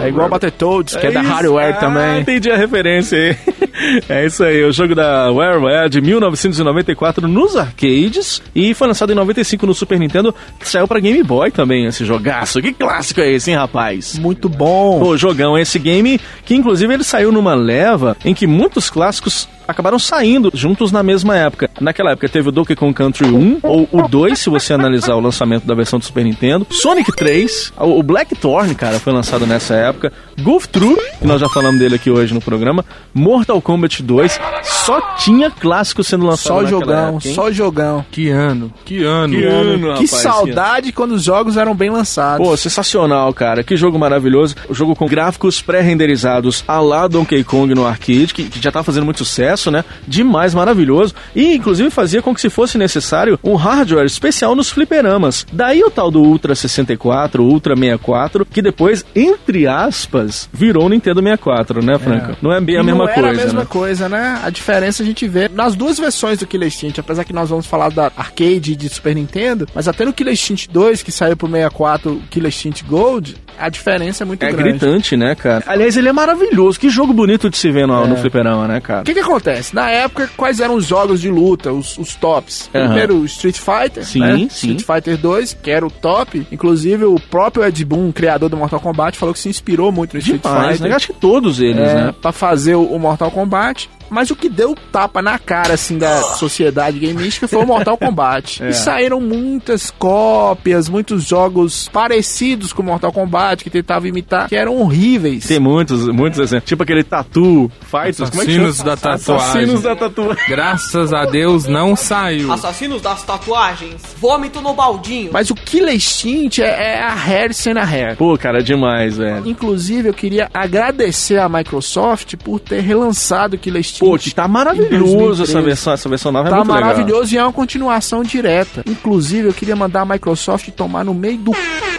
É 0.00 0.08
igual 0.08 0.28
Battletoads, 0.28 0.96
que 0.96 1.06
é, 1.06 1.10
da 1.10 1.22
isso. 1.22 1.30
hardware 1.30 1.74
Ah, 1.76 1.80
também. 1.80 2.20
entendi 2.20 2.50
a 2.50 2.56
referência 2.56 3.18
aí. 3.18 3.36
É 4.08 4.26
isso 4.26 4.42
aí, 4.42 4.64
o 4.64 4.72
jogo 4.72 4.92
da 4.92 5.30
WareWare 5.30 5.88
de 5.88 6.00
1994 6.00 7.28
nos 7.28 7.54
arcades 7.56 8.42
e 8.52 8.74
foi 8.74 8.88
lançado 8.88 9.12
em 9.12 9.14
95 9.14 9.64
no 9.68 9.72
Super 9.72 10.00
Nintendo, 10.00 10.34
saiu 10.60 10.88
pra 10.88 11.00
Game 11.00 11.22
Boy 11.22 11.50
também 11.50 11.86
esse 11.86 12.04
jogaço. 12.04 12.60
Que 12.60 12.72
clássico 12.72 13.20
é 13.20 13.30
esse, 13.32 13.50
hein, 13.50 13.56
rapaz? 13.56 14.18
Muito 14.18 14.48
bom. 14.48 15.00
Pô, 15.00 15.16
jogão 15.16 15.58
esse 15.58 15.78
game, 15.78 16.20
que 16.44 16.54
inclusive 16.54 16.92
ele 16.92 17.04
saiu 17.04 17.32
numa 17.32 17.54
leva 17.54 18.16
em 18.24 18.34
que 18.34 18.46
muitos 18.46 18.90
clássicos 18.90 19.48
acabaram 19.68 19.98
saindo 19.98 20.50
juntos 20.54 20.90
na 20.90 21.02
mesma 21.02 21.36
época. 21.36 21.70
Naquela 21.78 22.12
época 22.12 22.28
teve 22.28 22.48
o 22.48 22.52
Donkey 22.52 22.74
Kong 22.74 22.94
Country 22.94 23.26
1, 23.26 23.58
ou 23.62 23.86
o 23.92 24.08
2, 24.08 24.38
se 24.38 24.48
você 24.48 24.72
analisar 24.72 25.14
o 25.14 25.20
lançamento 25.20 25.66
da 25.66 25.74
versão 25.74 25.98
do 25.98 26.04
Super 26.06 26.24
Nintendo, 26.24 26.66
Sonic 26.70 27.12
3, 27.12 27.74
o 27.76 27.98
o 27.98 28.02
Blackthorn, 28.02 28.74
cara, 28.76 29.00
foi 29.00 29.12
lançado 29.12 29.44
nessa 29.44 29.74
época, 29.74 30.12
Golf 30.40 30.66
Troop, 30.66 31.00
que 31.18 31.26
nós 31.26 31.40
já 31.40 31.48
falamos 31.48 31.80
dele 31.80 31.96
aqui 31.96 32.08
hoje 32.08 32.32
no 32.32 32.40
programa, 32.40 32.84
Mortal 33.12 33.60
Kombat 33.60 34.04
2, 34.04 34.38
só 34.62 35.00
tinha 35.16 35.50
clássico 35.50 36.04
sendo 36.04 36.24
lançado 36.24 36.60
Só 36.60 36.66
jogão, 36.66 37.16
época, 37.16 37.34
só 37.34 37.50
jogão. 37.50 38.06
Que 38.12 38.30
ano, 38.30 38.72
que 38.84 39.02
ano. 39.02 39.34
Que 39.34 39.44
ano, 39.44 39.78
Que 39.94 40.04
rapaz, 40.04 40.10
saudade 40.10 40.92
quando 40.92 41.12
os 41.12 41.24
jogos 41.24 41.56
eram 41.56 41.74
bem 41.74 41.90
lançados. 41.90 42.46
Pô, 42.46 42.56
sensacional, 42.56 43.34
cara. 43.34 43.64
Que 43.64 43.76
jogo 43.76 43.98
maravilhoso. 43.98 44.54
O 44.68 44.74
jogo 44.74 44.94
com 44.94 45.06
gráficos 45.06 45.60
pré-renderizados 45.60 46.62
a 46.68 46.80
lá 46.80 47.08
Donkey 47.08 47.42
Kong 47.42 47.74
no 47.74 47.84
arcade, 47.84 48.32
que, 48.32 48.44
que 48.44 48.62
já 48.62 48.70
tá 48.70 48.84
fazendo 48.84 49.04
muito 49.04 49.18
sucesso, 49.18 49.57
né? 49.66 49.84
Demais, 50.06 50.54
maravilhoso. 50.54 51.14
E, 51.34 51.54
inclusive, 51.54 51.90
fazia 51.90 52.22
com 52.22 52.34
que 52.34 52.40
se 52.40 52.48
fosse 52.50 52.78
necessário 52.78 53.38
um 53.42 53.54
hardware 53.54 54.06
especial 54.06 54.54
nos 54.54 54.70
fliperamas. 54.70 55.46
Daí 55.52 55.82
o 55.82 55.90
tal 55.90 56.10
do 56.10 56.22
Ultra 56.22 56.54
64, 56.54 57.42
Ultra 57.42 57.74
64, 57.76 58.46
que 58.46 58.62
depois, 58.62 59.04
entre 59.14 59.66
aspas, 59.66 60.48
virou 60.52 60.86
o 60.86 60.88
Nintendo 60.88 61.20
64, 61.20 61.84
né, 61.84 61.98
Franca? 61.98 62.36
Não 62.40 62.52
é 62.52 62.60
bem 62.60 62.76
a 62.78 62.82
mesma 62.82 63.06
não 63.06 63.12
coisa, 63.12 63.28
a 63.28 63.32
mesma 63.32 63.60
né? 63.60 63.66
coisa, 63.68 64.08
né? 64.08 64.40
A 64.42 64.50
diferença 64.50 65.02
a 65.02 65.06
gente 65.06 65.26
vê 65.26 65.48
nas 65.48 65.74
duas 65.74 65.98
versões 65.98 66.38
do 66.38 66.46
Killer 66.46 66.68
Instinct, 66.68 67.00
apesar 67.00 67.24
que 67.24 67.32
nós 67.32 67.48
vamos 67.50 67.66
falar 67.66 67.90
da 67.90 68.10
arcade 68.16 68.72
e 68.72 68.76
de 68.76 68.88
Super 68.88 69.14
Nintendo, 69.14 69.66
mas 69.74 69.88
até 69.88 70.04
no 70.04 70.12
Killer 70.12 70.32
Instinct 70.32 70.68
2, 70.70 71.02
que 71.02 71.10
saiu 71.12 71.36
pro 71.36 71.48
64, 71.48 72.12
o 72.12 72.20
Killer 72.30 72.48
Instinct 72.48 72.84
Gold, 72.84 73.36
a 73.58 73.68
diferença 73.68 74.22
é 74.22 74.26
muito 74.26 74.42
É 74.42 74.52
grande. 74.52 74.70
gritante, 74.70 75.16
né, 75.16 75.34
cara? 75.34 75.64
Aliás, 75.66 75.96
ele 75.96 76.08
é 76.08 76.12
maravilhoso. 76.12 76.78
Que 76.78 76.88
jogo 76.88 77.12
bonito 77.12 77.50
de 77.50 77.56
se 77.56 77.70
ver 77.70 77.86
no, 77.86 78.06
no 78.06 78.16
fliperama, 78.16 78.68
né, 78.68 78.80
cara? 78.80 79.00
O 79.00 79.04
que 79.04 79.14
que 79.14 79.20
acontece? 79.20 79.47
Na 79.72 79.90
época, 79.90 80.28
quais 80.36 80.60
eram 80.60 80.74
os 80.74 80.86
jogos 80.86 81.20
de 81.20 81.28
luta, 81.28 81.72
os, 81.72 81.96
os 81.98 82.14
tops? 82.14 82.68
Aham. 82.74 82.86
Primeiro, 82.86 83.16
o 83.16 83.24
Street 83.24 83.56
Fighter, 83.58 84.04
Sim, 84.04 84.20
né? 84.20 84.36
sim. 84.50 84.74
Street 84.74 84.82
Fighter 84.82 85.16
2, 85.18 85.54
que 85.62 85.70
era 85.70 85.86
o 85.86 85.90
top. 85.90 86.46
Inclusive, 86.52 87.04
o 87.04 87.18
próprio 87.18 87.64
Ed 87.64 87.84
Boon, 87.84 88.12
criador 88.12 88.48
do 88.48 88.56
Mortal 88.56 88.80
Kombat, 88.80 89.16
falou 89.18 89.32
que 89.34 89.40
se 89.40 89.48
inspirou 89.48 89.90
muito 89.92 90.12
no 90.14 90.18
Street 90.18 90.42
Demais, 90.42 90.72
Fighter. 90.76 90.88
né? 90.90 90.96
Acho 90.96 91.06
que 91.08 91.12
todos 91.14 91.60
eles, 91.60 91.78
é, 91.88 91.94
né? 91.94 92.14
Pra 92.20 92.32
fazer 92.32 92.74
o, 92.74 92.82
o 92.84 92.98
Mortal 92.98 93.30
Kombat. 93.30 93.88
Mas 94.10 94.30
o 94.30 94.36
que 94.36 94.48
deu 94.48 94.74
tapa 94.92 95.20
na 95.20 95.38
cara, 95.38 95.74
assim, 95.74 95.98
da 95.98 96.22
sociedade 96.34 96.98
gameística 96.98 97.46
foi 97.46 97.62
o 97.62 97.66
Mortal 97.66 97.96
Kombat. 97.98 98.62
É. 98.62 98.70
E 98.70 98.74
saíram 98.74 99.20
muitas 99.20 99.90
cópias, 99.90 100.88
muitos 100.88 101.24
jogos 101.24 101.88
parecidos 101.92 102.72
com 102.72 102.82
o 102.82 102.84
Mortal 102.84 103.12
Kombat, 103.12 103.62
que 103.64 103.70
tentavam 103.70 104.08
imitar, 104.08 104.48
que 104.48 104.56
eram 104.56 104.76
horríveis. 104.76 105.46
Tem 105.46 105.58
muitos, 105.58 106.06
muitos 106.08 106.38
exemplos. 106.38 106.68
Tipo 106.68 106.82
aquele 106.82 107.04
Tatu 107.04 107.70
Fighters, 107.82 108.30
como 108.30 108.42
é 108.42 108.46
que 108.46 108.52
chama? 108.54 108.68
Assassinos 108.68 108.82
da 108.82 108.96
tatuagem. 108.96 109.46
Assassinos 109.48 109.82
da 109.82 109.96
tatuagem. 109.96 110.44
Graças 110.48 111.12
a 111.12 111.24
Deus 111.24 111.66
não 111.66 111.96
saiu. 111.96 112.52
Assassinos 112.52 113.02
das 113.02 113.22
tatuagens. 113.22 114.02
Vômito 114.18 114.60
no 114.60 114.74
baldinho. 114.74 115.30
Mas 115.32 115.50
o 115.50 115.54
Killer 115.54 115.94
Instinct 115.94 116.62
é, 116.62 116.94
é 116.94 117.02
a 117.02 117.14
hair 117.14 117.52
sendo 117.54 117.78
a 117.78 117.84
hair. 117.84 118.16
Pô, 118.16 118.36
cara, 118.38 118.62
demais, 118.62 119.16
velho. 119.16 119.48
Inclusive, 119.48 120.08
eu 120.08 120.14
queria 120.14 120.50
agradecer 120.52 121.38
à 121.38 121.48
Microsoft 121.48 122.36
por 122.36 122.60
ter 122.60 122.80
relançado 122.80 123.56
o 123.56 123.58
Killer 123.58 123.80
Instinct. 123.80 123.97
Pô, 123.98 124.16
que 124.18 124.34
tá 124.34 124.46
maravilhoso 124.48 125.38
2013. 125.38 125.42
essa 125.42 125.62
versão, 125.62 125.92
essa 125.92 126.08
versão 126.08 126.32
nova 126.32 126.48
é 126.48 126.50
Tá 126.50 126.56
muito 126.58 126.72
legal. 126.72 126.88
maravilhoso 126.90 127.34
e 127.34 127.38
é 127.38 127.42
uma 127.42 127.52
continuação 127.52 128.22
direta. 128.22 128.82
Inclusive, 128.86 129.48
eu 129.48 129.54
queria 129.54 129.76
mandar 129.76 130.02
a 130.02 130.04
Microsoft 130.04 130.68
tomar 130.70 131.04
no 131.04 131.14
meio 131.14 131.38
do 131.38 131.52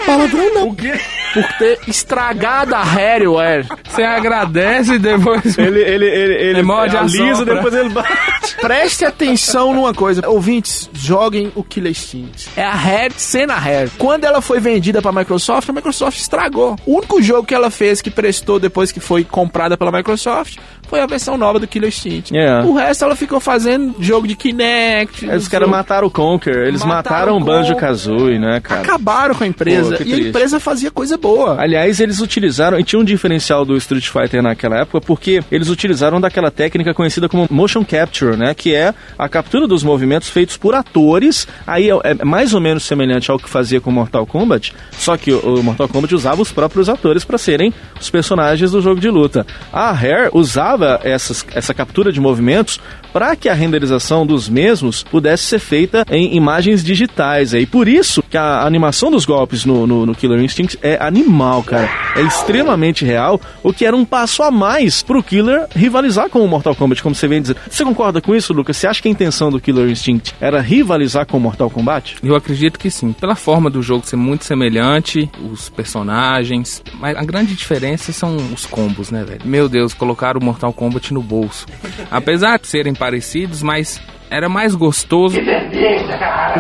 palavrão 0.06 0.54
não. 0.54 0.70
O 0.70 0.76
quê? 0.76 0.93
Por 1.34 1.43
ter 1.60 1.80
estragado 1.88 2.74
a 2.74 2.82
Harryware. 2.84 3.68
Você 3.88 4.02
agradece 4.04 4.93
e 4.95 5.00
depois. 5.00 5.58
Ele, 5.58 5.80
ele, 5.80 6.06
ele, 6.06 6.34
ele 6.34 6.64
morde 6.64 6.97
a 6.97 7.02
alisa, 7.02 7.45
depois 7.45 7.74
ele 7.74 7.89
bate. 7.89 8.56
Preste 8.60 9.06
atenção 9.06 9.74
numa 9.74 9.93
coisa. 9.93 10.28
Ouvintes, 10.28 10.89
joguem 10.93 11.52
o 11.56 11.64
Killer 11.64 11.91
Instinct. 11.91 12.50
É 12.58 12.64
a 12.64 12.74
Hair 12.74 13.12
sendo 13.16 13.52
a 13.52 13.58
Hair. 13.60 13.91
Quando 13.97 14.24
ela 14.26 14.41
foi 14.41 14.60
vendida 14.60 15.02
pra 15.02 15.12
Microsoft, 15.12 15.70
a 15.70 15.74
Microsoft 15.74 16.18
estragou. 16.20 16.76
O 16.86 16.97
único 16.97 17.22
jogo 17.22 17.45
que 17.45 17.54
ela 17.54 17.70
fez 17.70 18.02
que 18.02 18.10
prestou 18.10 18.60
depois 18.60 18.91
que 18.91 19.00
foi 19.00 19.24
comprada 19.24 19.78
pela 19.78 19.91
Microsoft 19.91 20.58
foi 20.90 21.00
a 21.02 21.06
versão 21.06 21.38
nova 21.38 21.60
do 21.60 21.68
Killer 21.68 21.90
Instinct. 21.90 22.36
É. 22.36 22.62
O 22.62 22.74
resto 22.74 23.06
ela 23.06 23.16
ficou 23.16 23.40
fazendo 23.40 23.96
jogo 24.00 24.28
de 24.28 24.36
Kinect. 24.36 25.30
Aí 25.30 25.38
Os 25.38 25.48
caras 25.48 25.70
mataram 25.70 26.08
o 26.08 26.12
Conker, 26.12 26.56
eles 26.68 26.84
mataram, 26.84 27.00
Mataram 27.00 27.38
o 27.38 27.44
Banjo. 27.44 27.76
Kazooie, 27.76 28.40
né, 28.40 28.60
cara? 28.60 28.82
Acabaram 28.82 29.36
com 29.36 29.44
a 29.44 29.48
empresa. 29.48 29.96
Pô, 29.98 30.04
e 30.04 30.08
a 30.08 30.16
triste. 30.16 30.30
empresa 30.30 30.60
fazia 30.60 30.90
coisa 30.92 31.18
boa. 31.18 31.62
Aliás, 31.62 32.00
eles 32.00 32.20
utilizaram, 32.20 32.80
e 32.80 32.84
tinha 32.84 33.00
um 33.00 33.04
diferencial 33.04 33.64
do 33.64 33.78
Street 33.78 34.08
Fighter 34.08 34.42
naquela 34.42 34.82
época, 34.82 35.00
porque 35.02 35.42
eles 35.52 35.70
utilizaram 35.70 36.20
daquela 36.20 36.50
técnica 36.50 36.94
conhecida 36.94 37.30
como 37.30 37.48
motion 37.52 37.86
capture, 37.86 38.36
né? 38.36 38.54
Que 38.54 38.74
é 38.74 38.94
a 39.18 39.30
captura 39.30 39.68
dos 39.68 39.84
movimentos 39.84 40.30
feitos 40.30 40.58
por 40.58 40.74
atores. 40.74 41.48
Aí 41.68 41.90
é, 41.90 42.00
é 42.04 42.26
mais 42.26 42.54
ou 42.54 42.62
menos 42.62 42.84
semelhante 42.84 43.30
ao 43.30 43.38
que 43.38 43.50
fazia 43.50 43.80
com 43.80 43.92
Mortal 43.92 44.26
Kombat, 44.26 44.74
só 44.92 45.16
que 45.16 45.32
o, 45.32 45.60
o 45.60 45.64
Mortal 45.64 45.88
Kombat 45.88 46.14
usava 46.16 46.42
os 46.42 46.52
próprios 46.52 46.90
atores 46.90 47.24
para 47.24 47.38
serem 47.38 47.74
os 48.00 48.10
personagens 48.10 48.72
do 48.72 48.82
jogo 48.82 49.00
de 49.00 49.10
luta. 49.10 49.46
A 49.72 49.92
Rare 49.92 50.30
usava 50.34 50.79
essas, 51.04 51.46
essa 51.54 51.74
captura 51.74 52.12
de 52.12 52.20
movimentos 52.20 52.80
para 53.12 53.36
que 53.36 53.50
a 53.50 53.54
renderização 53.54 54.26
dos 54.26 54.48
mesmos 54.48 55.04
pudesse 55.04 55.44
ser 55.44 55.60
feita 55.60 56.06
em 56.10 56.36
imagens 56.36 56.84
digitais. 56.84 57.54
E 57.54 57.66
por 57.66 57.88
isso 57.88 58.24
que 58.30 58.38
a 58.38 58.66
animação 58.66 59.12
dos 59.12 59.26
golpes 59.26 59.66
no, 59.66 59.86
no, 59.86 60.06
no 60.06 60.16
Killer 60.16 60.40
Instinct 60.40 60.78
é 60.82 60.98
animal, 61.02 61.64
cara. 61.64 61.90
É 62.16 62.22
extremamente 62.22 63.04
real, 63.04 63.40
o 63.64 63.74
que 63.74 63.86
era 63.86 63.96
um 63.96 64.06
passo 64.06 64.44
a 64.44 64.52
mais 64.52 65.02
pro 65.02 65.24
Killer 65.24 65.68
rivalizar 65.76 66.30
com 66.30 66.44
o 66.44 66.48
Mortal 66.48 66.76
Kombat, 66.76 67.02
como 67.02 67.16
você 67.16 67.28
vem 67.28 67.42
dizendo. 67.42 67.60
Você 67.70 67.84
concorda 67.84 68.22
com 68.22 68.36
isso, 68.36 68.54
Lucas? 68.54 68.78
Você 68.78 68.88
acha 68.88 69.02
que 69.02 69.08
a 69.08 69.12
intenção 69.12 69.50
do 69.50 69.60
Killer 69.60 69.90
Instinct 69.90 70.36
era 70.40 70.62
rivalizar 70.62 71.26
com 71.26 71.38
o 71.38 71.40
Mortal 71.40 71.70
Kombat? 71.70 72.18
Eu 72.24 72.36
acredito 72.36 72.78
que 72.80 72.90
sim. 72.90 73.14
Pela 73.14 73.36
forma 73.36 73.70
do 73.70 73.82
jogo 73.82 74.06
ser 74.06 74.16
muito 74.16 74.46
semelhante, 74.46 75.30
os 75.52 75.70
personagens. 75.70 76.84
Mas 77.00 77.18
a 77.18 77.24
grande 77.24 77.56
diferença 77.56 78.12
são 78.12 78.36
os 78.54 78.66
combos, 78.66 79.12
né, 79.12 79.24
velho? 79.24 79.42
Meu 79.46 79.68
Deus, 79.68 79.94
colocaram 79.94 80.40
o 80.40 80.44
Mortal 80.44 80.74
Kombat 80.74 81.14
no 81.14 81.22
bolso. 81.22 81.66
Apesar 82.12 82.60
de 82.60 82.68
serem 82.68 82.94
parecidos, 82.94 83.62
mas 83.62 84.00
era 84.30 84.48
mais 84.50 84.76
gostoso 84.76 85.38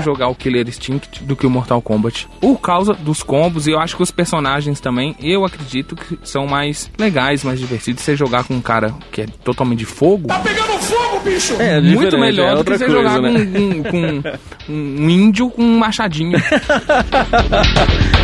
jogar 0.03 0.27
o 0.27 0.35
Killer 0.35 0.67
Instinct 0.67 1.23
do 1.23 1.35
que 1.35 1.45
o 1.45 1.49
Mortal 1.49 1.81
Kombat. 1.81 2.27
Por 2.39 2.59
causa 2.59 2.93
dos 2.93 3.21
combos, 3.23 3.67
e 3.67 3.71
eu 3.71 3.79
acho 3.79 3.95
que 3.95 4.03
os 4.03 4.11
personagens 4.11 4.79
também, 4.79 5.15
eu 5.21 5.45
acredito 5.45 5.95
que 5.95 6.17
são 6.23 6.45
mais 6.47 6.89
legais, 6.97 7.43
mais 7.43 7.59
divertidos. 7.59 8.03
Você 8.03 8.15
jogar 8.15 8.43
com 8.43 8.53
um 8.55 8.61
cara 8.61 8.93
que 9.11 9.21
é 9.21 9.25
totalmente 9.43 9.79
de 9.79 9.85
fogo. 9.85 10.27
Tá 10.27 10.39
pegando 10.39 10.73
fogo, 10.79 11.19
bicho! 11.23 11.53
É, 11.61 11.79
Muito 11.79 11.99
diferente, 12.05 12.19
melhor 12.19 12.51
é 12.51 12.55
do 12.55 12.63
que 12.63 12.77
você 12.77 12.85
coisa, 12.85 12.91
jogar 13.09 13.21
né? 13.21 13.31
com, 13.45 13.83
com- 13.83 14.21
com 14.65 14.71
um 14.73 15.09
índio 15.09 15.49
com 15.49 15.61
um 15.63 15.77
machadinho. 15.77 16.37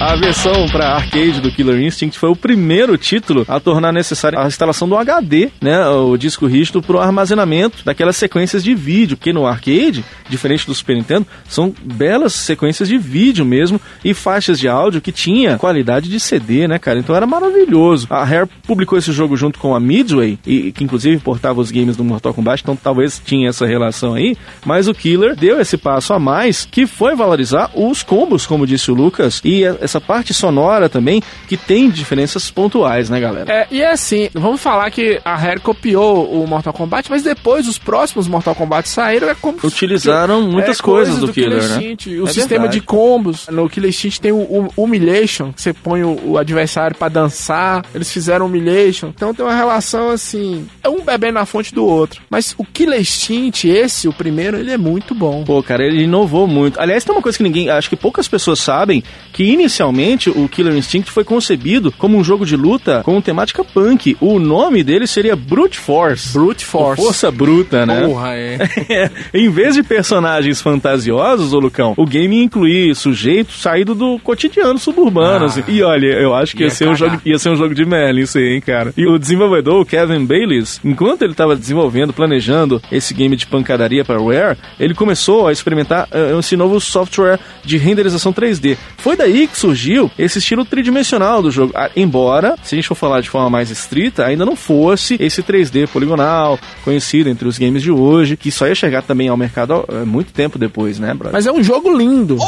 A 0.00 0.14
versão 0.14 0.66
para 0.68 0.94
arcade 0.94 1.40
do 1.40 1.50
Killer 1.50 1.82
Instinct 1.82 2.16
foi 2.16 2.30
o 2.30 2.36
primeiro 2.36 2.96
título 2.96 3.44
a 3.48 3.58
tornar 3.58 3.92
necessária 3.92 4.38
a 4.38 4.46
instalação 4.46 4.88
do 4.88 4.96
HD, 4.96 5.50
né, 5.60 5.84
o 5.88 6.16
disco 6.16 6.46
rígido 6.46 6.80
para 6.80 6.96
o 6.96 7.00
armazenamento 7.00 7.84
daquelas 7.84 8.16
sequências 8.16 8.62
de 8.62 8.76
vídeo, 8.76 9.16
que 9.16 9.32
no 9.32 9.44
arcade, 9.44 10.04
diferente 10.30 10.64
do 10.66 10.74
Super 10.74 10.94
Nintendo, 10.94 11.26
são 11.48 11.74
belas 11.82 12.32
sequências 12.32 12.88
de 12.88 12.96
vídeo 12.96 13.44
mesmo 13.44 13.80
e 14.04 14.14
faixas 14.14 14.60
de 14.60 14.68
áudio 14.68 15.00
que 15.00 15.10
tinha 15.10 15.58
qualidade 15.58 16.08
de 16.08 16.20
CD, 16.20 16.68
né, 16.68 16.78
cara? 16.78 17.00
Então 17.00 17.16
era 17.16 17.26
maravilhoso. 17.26 18.06
A 18.08 18.22
Rare 18.22 18.48
publicou 18.68 18.96
esse 18.96 19.10
jogo 19.10 19.36
junto 19.36 19.58
com 19.58 19.74
a 19.74 19.80
Midway, 19.80 20.38
e 20.46 20.70
que 20.70 20.84
inclusive 20.84 21.18
portava 21.18 21.60
os 21.60 21.72
games 21.72 21.96
do 21.96 22.04
Mortal 22.04 22.32
Kombat, 22.32 22.62
então 22.62 22.76
talvez 22.76 23.20
tinha 23.24 23.48
essa 23.48 23.66
relação 23.66 24.14
aí, 24.14 24.36
mas 24.64 24.86
o 24.86 24.94
Killer 24.94 25.34
deu 25.34 25.60
esse 25.60 25.76
passo 25.76 26.14
a 26.14 26.20
mais, 26.20 26.64
que 26.64 26.86
foi 26.86 27.16
valorizar 27.16 27.72
os 27.74 28.04
combos, 28.04 28.46
como 28.46 28.64
disse 28.64 28.92
o 28.92 28.94
Lucas, 28.94 29.42
e 29.44 29.64
essa 29.88 30.00
parte 30.00 30.32
sonora 30.34 30.88
também, 30.88 31.22
que 31.48 31.56
tem 31.56 31.90
diferenças 31.90 32.50
pontuais, 32.50 33.08
né, 33.10 33.18
galera? 33.18 33.50
É, 33.50 33.66
e 33.70 33.82
é 33.82 33.90
assim, 33.90 34.28
vamos 34.34 34.60
falar 34.60 34.90
que 34.90 35.20
a 35.24 35.34
Rare 35.34 35.60
copiou 35.60 36.30
o 36.30 36.46
Mortal 36.46 36.72
Kombat, 36.72 37.10
mas 37.10 37.22
depois 37.22 37.66
os 37.66 37.78
próximos 37.78 38.28
Mortal 38.28 38.54
Kombat 38.54 38.88
saíram, 38.88 39.28
é 39.28 39.34
como... 39.34 39.58
Utilizaram 39.62 40.42
muitas 40.42 40.78
é, 40.78 40.82
coisas, 40.82 41.18
do, 41.18 41.26
do 41.26 41.32
Killer, 41.32 41.60
Killer 41.60 41.68
né? 41.68 41.76
Instinct, 41.76 42.20
o 42.20 42.28
É 42.28 42.32
sistema 42.32 42.62
verdade. 42.62 42.80
de 42.80 42.86
combos. 42.86 43.48
No 43.48 43.68
Killer 43.68 43.88
Instinct 43.88 44.20
tem 44.20 44.32
o, 44.32 44.36
o 44.36 44.68
Humiliation, 44.76 45.52
que 45.52 45.62
você 45.62 45.72
põe 45.72 46.02
o, 46.02 46.32
o 46.32 46.38
adversário 46.38 46.96
pra 46.96 47.08
dançar, 47.08 47.84
eles 47.94 48.12
fizeram 48.12 48.46
Humiliation. 48.46 49.08
Então 49.08 49.32
tem 49.34 49.44
uma 49.44 49.54
relação 49.54 50.10
assim, 50.10 50.66
é 50.82 50.88
um 50.88 51.02
bebendo 51.02 51.34
na 51.34 51.46
fonte 51.46 51.74
do 51.74 51.84
outro. 51.84 52.20
Mas 52.28 52.54
o 52.58 52.64
Killer 52.64 53.00
Instinct, 53.00 53.68
esse, 53.68 54.06
o 54.08 54.12
primeiro, 54.12 54.58
ele 54.58 54.70
é 54.70 54.78
muito 54.78 55.14
bom. 55.14 55.44
Pô, 55.44 55.62
cara, 55.62 55.84
ele 55.84 56.02
inovou 56.02 56.46
muito. 56.46 56.78
Aliás, 56.78 57.04
tem 57.04 57.14
uma 57.14 57.22
coisa 57.22 57.38
que 57.38 57.44
ninguém, 57.44 57.70
acho 57.70 57.88
que 57.88 57.96
poucas 57.96 58.28
pessoas 58.28 58.58
sabem, 58.58 59.02
que 59.32 59.44
inicialmente 59.44 59.77
o 59.84 60.48
Killer 60.48 60.74
Instinct 60.74 61.10
foi 61.10 61.24
concebido 61.24 61.92
como 61.92 62.16
um 62.16 62.24
jogo 62.24 62.44
de 62.44 62.56
luta 62.56 63.02
com 63.04 63.20
temática 63.20 63.64
punk. 63.64 64.16
O 64.20 64.38
nome 64.38 64.82
dele 64.82 65.06
seria 65.06 65.36
Brute 65.36 65.78
Force. 65.78 66.32
Brute 66.32 66.64
Force. 66.64 67.02
Força 67.02 67.30
bruta, 67.30 67.84
né? 67.84 68.06
Porra, 68.06 68.34
é. 68.36 69.10
em 69.34 69.48
vez 69.50 69.74
de 69.74 69.82
personagens 69.82 70.60
fantasiosos, 70.60 71.52
ô 71.52 71.58
Lucão, 71.58 71.94
o 71.96 72.06
game 72.06 72.36
ia 72.36 72.44
incluir 72.44 72.94
sujeitos 72.94 73.60
saído 73.60 73.94
do 73.94 74.18
cotidiano 74.18 74.78
suburbano. 74.78 75.44
Ah. 75.44 75.46
assim. 75.46 75.62
E 75.68 75.82
olha, 75.82 76.06
eu 76.06 76.34
acho 76.34 76.56
que 76.56 76.62
ia, 76.62 76.68
Ia 76.68 76.74
ser 76.74 76.88
um 76.88 76.94
jogo, 76.94 77.20
ia 77.24 77.38
ser 77.38 77.50
um 77.50 77.56
jogo 77.56 77.74
de 77.74 77.84
Merlin, 77.84 78.22
isso 78.22 78.38
aí, 78.38 78.54
hein, 78.54 78.60
cara. 78.60 78.92
E 78.96 79.06
o 79.06 79.18
desenvolvedor, 79.18 79.80
o 79.80 79.86
Kevin 79.86 80.24
Bayliss, 80.24 80.80
enquanto 80.84 81.22
ele 81.22 81.32
estava 81.32 81.56
desenvolvendo, 81.56 82.12
planejando 82.12 82.80
esse 82.90 83.12
game 83.14 83.36
de 83.36 83.46
pancadaria 83.46 84.04
para 84.04 84.18
Rare, 84.20 84.58
ele 84.78 84.94
começou 84.94 85.46
a 85.46 85.52
experimentar 85.52 86.08
eh, 86.10 86.36
esse 86.38 86.56
novo 86.56 86.80
software 86.80 87.38
de 87.64 87.76
renderização 87.76 88.32
3D. 88.32 88.76
Foi 88.98 89.16
daí 89.16 89.46
que 89.46 89.58
surgiu 89.68 90.10
esse 90.18 90.38
estilo 90.38 90.64
tridimensional 90.64 91.42
do 91.42 91.50
jogo. 91.50 91.74
Embora, 91.94 92.56
se 92.62 92.74
a 92.74 92.76
gente 92.76 92.88
for 92.88 92.94
falar 92.94 93.20
de 93.20 93.28
forma 93.28 93.50
mais 93.50 93.70
estrita, 93.70 94.24
ainda 94.24 94.46
não 94.46 94.56
fosse 94.56 95.16
esse 95.20 95.42
3D 95.42 95.86
poligonal 95.88 96.58
conhecido 96.84 97.28
entre 97.28 97.46
os 97.46 97.58
games 97.58 97.82
de 97.82 97.90
hoje, 97.90 98.36
que 98.36 98.50
só 98.50 98.66
ia 98.66 98.74
chegar 98.74 99.02
também 99.02 99.28
ao 99.28 99.36
mercado 99.36 99.84
eh, 99.88 100.04
muito 100.04 100.32
tempo 100.32 100.58
depois, 100.58 100.98
né, 100.98 101.12
brother? 101.12 101.32
Mas 101.32 101.46
é 101.46 101.52
um 101.52 101.62
jogo 101.62 101.94
lindo. 101.94 102.36
O 102.36 102.46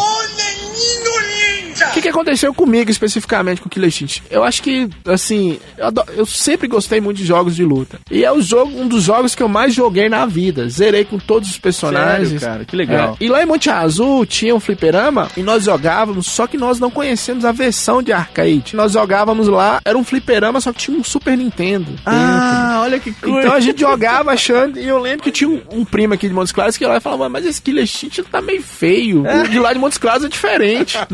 que, 2.00 2.02
que 2.02 2.08
aconteceu 2.08 2.52
comigo 2.54 2.90
especificamente 2.90 3.60
com 3.60 3.68
o 3.68 3.70
Killer 3.70 3.88
Instinct? 3.88 4.22
Eu 4.30 4.42
acho 4.44 4.62
que, 4.62 4.88
assim, 5.06 5.58
eu, 5.76 5.86
ado- 5.86 6.04
eu 6.16 6.26
sempre 6.26 6.66
gostei 6.68 7.00
muito 7.00 7.18
de 7.18 7.24
jogos 7.24 7.54
de 7.56 7.64
luta. 7.64 7.98
E 8.10 8.24
é 8.24 8.32
o 8.32 8.40
jogo, 8.40 8.78
um 8.80 8.86
dos 8.88 9.04
jogos 9.04 9.34
que 9.34 9.42
eu 9.42 9.48
mais 9.48 9.74
joguei 9.74 10.08
na 10.08 10.26
vida. 10.26 10.68
Zerei 10.68 11.04
com 11.04 11.18
todos 11.18 11.50
os 11.50 11.58
personagens. 11.58 12.28
Sério, 12.28 12.40
cara? 12.40 12.64
Que 12.64 12.76
legal. 12.76 13.16
É, 13.20 13.24
E 13.24 13.28
lá 13.28 13.42
em 13.42 13.46
Monte 13.46 13.70
Azul 13.70 14.24
tinha 14.26 14.54
um 14.54 14.60
fliperama 14.60 15.28
e 15.36 15.42
nós 15.42 15.64
jogávamos, 15.64 16.26
só 16.26 16.46
que 16.46 16.56
nós 16.56 16.78
não 16.80 16.90
conhecemos 16.90 17.44
a 17.44 17.52
versão 17.52 18.02
de 18.02 18.12
arcade. 18.12 18.74
Nós 18.74 18.92
jogávamos 18.92 19.48
lá, 19.48 19.80
era 19.84 19.96
um 19.96 20.04
fliperama, 20.04 20.60
só 20.60 20.72
que 20.72 20.78
tinha 20.78 20.96
um 20.98 21.04
Super 21.04 21.36
Nintendo. 21.36 21.92
Ah, 22.06 22.80
olha 22.82 22.98
que 22.98 23.12
coisa. 23.12 23.38
Então 23.40 23.52
a 23.54 23.60
gente 23.60 23.80
jogava 23.80 24.32
achando, 24.32 24.78
e 24.78 24.86
eu 24.86 24.98
lembro 24.98 25.22
que 25.22 25.30
tinha 25.32 25.48
um, 25.50 25.60
um 25.72 25.84
primo 25.84 26.14
aqui 26.14 26.28
de 26.28 26.34
Montes 26.34 26.52
Claros 26.52 26.76
que 26.76 26.84
ia 26.84 26.88
lá 26.88 26.96
e 26.96 27.00
falava, 27.00 27.28
mas 27.28 27.44
esse 27.46 27.60
Killer 27.60 27.84
Instinct 27.84 28.22
tá 28.24 28.40
meio 28.40 28.62
feio. 28.62 29.24
O 29.26 29.48
de 29.48 29.58
lá 29.58 29.72
de 29.72 29.78
Montes 29.78 29.98
Claros 29.98 30.24
é 30.24 30.28
diferente. 30.28 30.96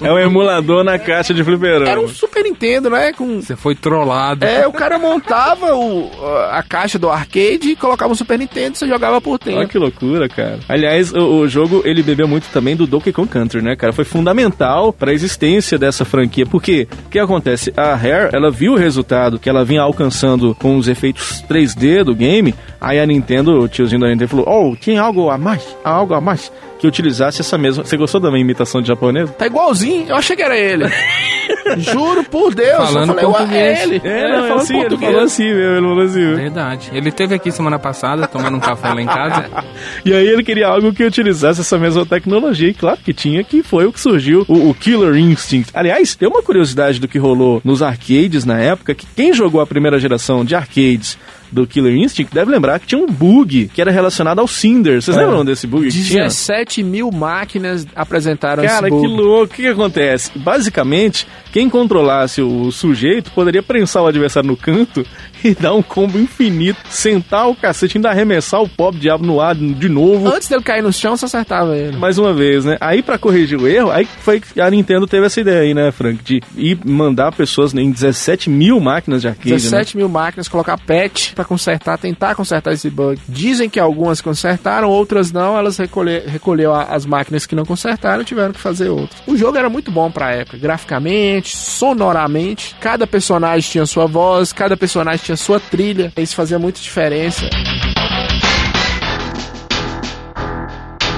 É 0.00 0.12
um 0.12 0.18
emulador 0.18 0.84
na 0.84 0.98
caixa 0.98 1.32
de 1.32 1.42
fliperama. 1.42 1.88
Era 1.88 2.00
um 2.00 2.08
Super 2.08 2.42
Nintendo, 2.44 2.90
né? 2.90 3.12
Com... 3.12 3.40
Você 3.40 3.56
foi 3.56 3.74
trollado. 3.74 4.44
É, 4.44 4.66
o 4.66 4.72
cara 4.72 4.98
montava 4.98 5.74
o, 5.74 6.10
a 6.50 6.62
caixa 6.62 6.98
do 6.98 7.08
arcade 7.08 7.70
e 7.70 7.76
colocava 7.76 8.12
um 8.12 8.16
Super 8.16 8.38
Nintendo 8.38 8.74
e 8.74 8.78
você 8.78 8.88
jogava 8.88 9.20
por 9.20 9.38
Olha 9.42 9.54
dentro. 9.56 9.68
que 9.68 9.78
loucura, 9.78 10.28
cara. 10.28 10.58
Aliás, 10.68 11.12
o, 11.12 11.40
o 11.40 11.48
jogo 11.48 11.82
ele 11.84 12.02
bebeu 12.02 12.28
muito 12.28 12.48
também 12.52 12.76
do 12.76 12.86
Donkey 12.86 13.12
Kong 13.12 13.28
Country, 13.28 13.62
né, 13.62 13.76
cara? 13.76 13.92
Foi 13.92 14.04
fundamental 14.04 14.92
para 14.92 15.10
a 15.10 15.14
existência 15.14 15.78
dessa 15.78 16.04
franquia. 16.04 16.46
Porque 16.46 16.88
o 17.06 17.10
que 17.10 17.18
acontece? 17.18 17.72
A 17.76 17.94
Rare, 17.94 18.30
ela 18.32 18.50
viu 18.50 18.72
o 18.72 18.76
resultado 18.76 19.38
que 19.38 19.48
ela 19.48 19.64
vinha 19.64 19.82
alcançando 19.82 20.54
com 20.54 20.76
os 20.76 20.88
efeitos 20.88 21.44
3D 21.48 22.04
do 22.04 22.14
game. 22.14 22.54
Aí 22.80 22.98
a 22.98 23.06
Nintendo, 23.06 23.60
o 23.60 23.68
tiozinho 23.68 24.00
da 24.00 24.08
Nintendo 24.08 24.28
falou: 24.28 24.46
"Oh, 24.48 24.76
tem 24.76 24.98
algo 24.98 25.30
a 25.30 25.38
mais? 25.38 25.76
Algo 25.84 26.14
a 26.14 26.20
mais?" 26.20 26.50
Que 26.80 26.86
utilizasse 26.86 27.42
essa 27.42 27.58
mesma. 27.58 27.84
Você 27.84 27.96
gostou 27.96 28.20
da 28.20 28.30
minha 28.30 28.40
imitação 28.40 28.80
de 28.80 28.88
japonês? 28.88 29.30
Tá 29.32 29.46
igualzinho, 29.46 30.08
eu 30.08 30.16
achei 30.16 30.34
que 30.34 30.42
era 30.42 30.56
ele. 30.56 30.86
Juro 31.76 32.24
por 32.24 32.54
Deus, 32.54 32.84
Falando 32.90 33.10
eu 33.10 33.14
falei, 33.14 33.24
português. 33.24 33.78
é 33.78 33.82
ele. 33.82 34.00
É, 34.02 34.28
não, 34.28 34.46
é 34.46 34.52
assim, 34.54 34.80
ele 34.80 34.96
falou 34.96 35.20
assim 35.20 35.44
mesmo, 35.44 35.60
ele 35.62 35.80
falou 35.86 36.00
assim 36.04 36.18
mesmo. 36.18 36.36
Verdade. 36.36 36.90
Ele 36.92 37.12
teve 37.12 37.34
aqui 37.34 37.52
semana 37.52 37.78
passada, 37.78 38.26
tomando 38.26 38.56
um 38.56 38.60
café 38.60 38.92
lá 38.92 39.02
em 39.02 39.06
casa. 39.06 39.50
E 40.04 40.14
aí 40.14 40.26
ele 40.26 40.42
queria 40.42 40.68
algo 40.68 40.92
que 40.92 41.04
utilizasse 41.04 41.60
essa 41.60 41.76
mesma 41.78 42.06
tecnologia, 42.06 42.68
e 42.68 42.74
claro 42.74 42.98
que 43.04 43.12
tinha, 43.12 43.44
que 43.44 43.62
foi 43.62 43.84
o 43.84 43.92
que 43.92 44.00
surgiu, 44.00 44.44
o, 44.48 44.70
o 44.70 44.74
Killer 44.74 45.14
Instinct. 45.16 45.70
Aliás, 45.74 46.14
tem 46.14 46.28
uma 46.28 46.42
curiosidade 46.42 46.98
do 46.98 47.06
que 47.06 47.18
rolou 47.18 47.60
nos 47.64 47.82
arcades 47.82 48.44
na 48.44 48.58
época, 48.58 48.94
que 48.94 49.06
quem 49.14 49.32
jogou 49.32 49.60
a 49.60 49.66
primeira 49.66 49.98
geração 49.98 50.44
de 50.44 50.54
arcades 50.54 51.18
do 51.52 51.66
Killer 51.66 51.94
Instinct 51.96 52.32
deve 52.34 52.50
lembrar 52.50 52.78
que 52.78 52.86
tinha 52.86 53.00
um 53.00 53.06
bug 53.06 53.70
que 53.74 53.80
era 53.80 53.90
relacionado 53.90 54.38
ao 54.38 54.46
Cinder. 54.46 55.00
Vocês 55.02 55.16
É. 55.16 55.20
lembram 55.20 55.44
desse 55.44 55.66
bug 55.66 55.86
que 55.90 55.92
tinha? 56.04 56.24
17 56.24 56.82
mil 56.82 57.10
máquinas 57.10 57.86
apresentaram 57.94 58.62
Cara, 58.64 58.88
esse 58.88 58.96
que 58.96 59.08
bug. 59.08 59.22
louco. 59.22 59.44
O 59.52 59.56
que, 59.56 59.62
que 59.62 59.68
acontece? 59.68 60.30
Basicamente, 60.38 61.26
quem 61.52 61.68
controlasse 61.68 62.40
o 62.42 62.70
sujeito 62.70 63.30
poderia 63.32 63.62
prensar 63.62 64.02
o 64.02 64.06
adversário 64.06 64.46
no 64.48 64.56
canto 64.56 65.04
e 65.44 65.54
dar 65.54 65.74
um 65.74 65.82
combo 65.82 66.18
infinito, 66.18 66.78
sentar 66.88 67.48
o 67.48 67.54
cacete, 67.54 67.98
ainda 67.98 68.10
arremessar 68.10 68.62
o 68.62 68.68
pobre 68.68 69.00
diabo 69.00 69.24
no 69.26 69.40
ar 69.40 69.54
de 69.54 69.88
novo. 69.88 70.28
Antes 70.28 70.48
dele 70.48 70.62
cair 70.62 70.82
no 70.82 70.92
chão, 70.92 71.16
você 71.16 71.24
acertava 71.26 71.76
ele. 71.76 71.96
Mais 71.96 72.18
uma 72.18 72.32
vez, 72.32 72.64
né? 72.64 72.76
Aí, 72.80 73.02
pra 73.02 73.18
corrigir 73.18 73.58
o 73.60 73.66
erro, 73.66 73.90
aí 73.90 74.06
foi 74.20 74.40
que 74.40 74.60
a 74.60 74.70
Nintendo 74.70 75.06
teve 75.06 75.26
essa 75.26 75.40
ideia 75.40 75.60
aí, 75.60 75.74
né, 75.74 75.90
Frank? 75.92 76.22
De 76.22 76.42
ir 76.56 76.78
mandar 76.84 77.32
pessoas 77.32 77.74
em 77.74 77.90
17 77.90 78.50
mil 78.50 78.80
máquinas 78.80 79.20
de 79.22 79.28
arcade, 79.28 79.50
17 79.50 79.96
mil 79.96 80.08
máquinas, 80.08 80.48
colocar 80.48 80.78
patch 80.78 81.34
pra 81.34 81.44
consertar, 81.44 81.98
tentar 81.98 82.34
consertar 82.34 82.72
esse 82.72 82.90
bug. 82.90 83.20
Dizem 83.28 83.68
que 83.68 83.80
algumas 83.80 84.20
consertaram, 84.20 84.88
outras 84.88 85.32
não. 85.32 85.56
Elas 85.56 85.76
recolher, 85.76 86.24
recolheu 86.26 86.74
as 86.74 87.06
máquinas 87.06 87.46
que 87.46 87.54
não 87.54 87.64
consertaram 87.64 88.22
e 88.22 88.24
tiveram 88.24 88.52
que 88.52 88.60
fazer 88.60 88.88
outras. 88.88 89.22
O 89.26 89.36
jogo 89.36 89.56
era 89.56 89.68
muito 89.68 89.90
bom 89.90 90.10
pra 90.10 90.32
época, 90.32 90.58
graficamente, 90.58 91.56
sonoramente. 91.56 92.76
Cada 92.80 93.06
personagem 93.06 93.70
tinha 93.70 93.86
sua 93.86 94.06
voz, 94.06 94.52
cada 94.52 94.76
personagem 94.76 95.24
tinha 95.24 95.29
sua 95.36 95.58
trilha. 95.60 96.12
Isso 96.16 96.34
fazia 96.34 96.58
muita 96.58 96.80
diferença. 96.80 97.44
né? 97.44 97.50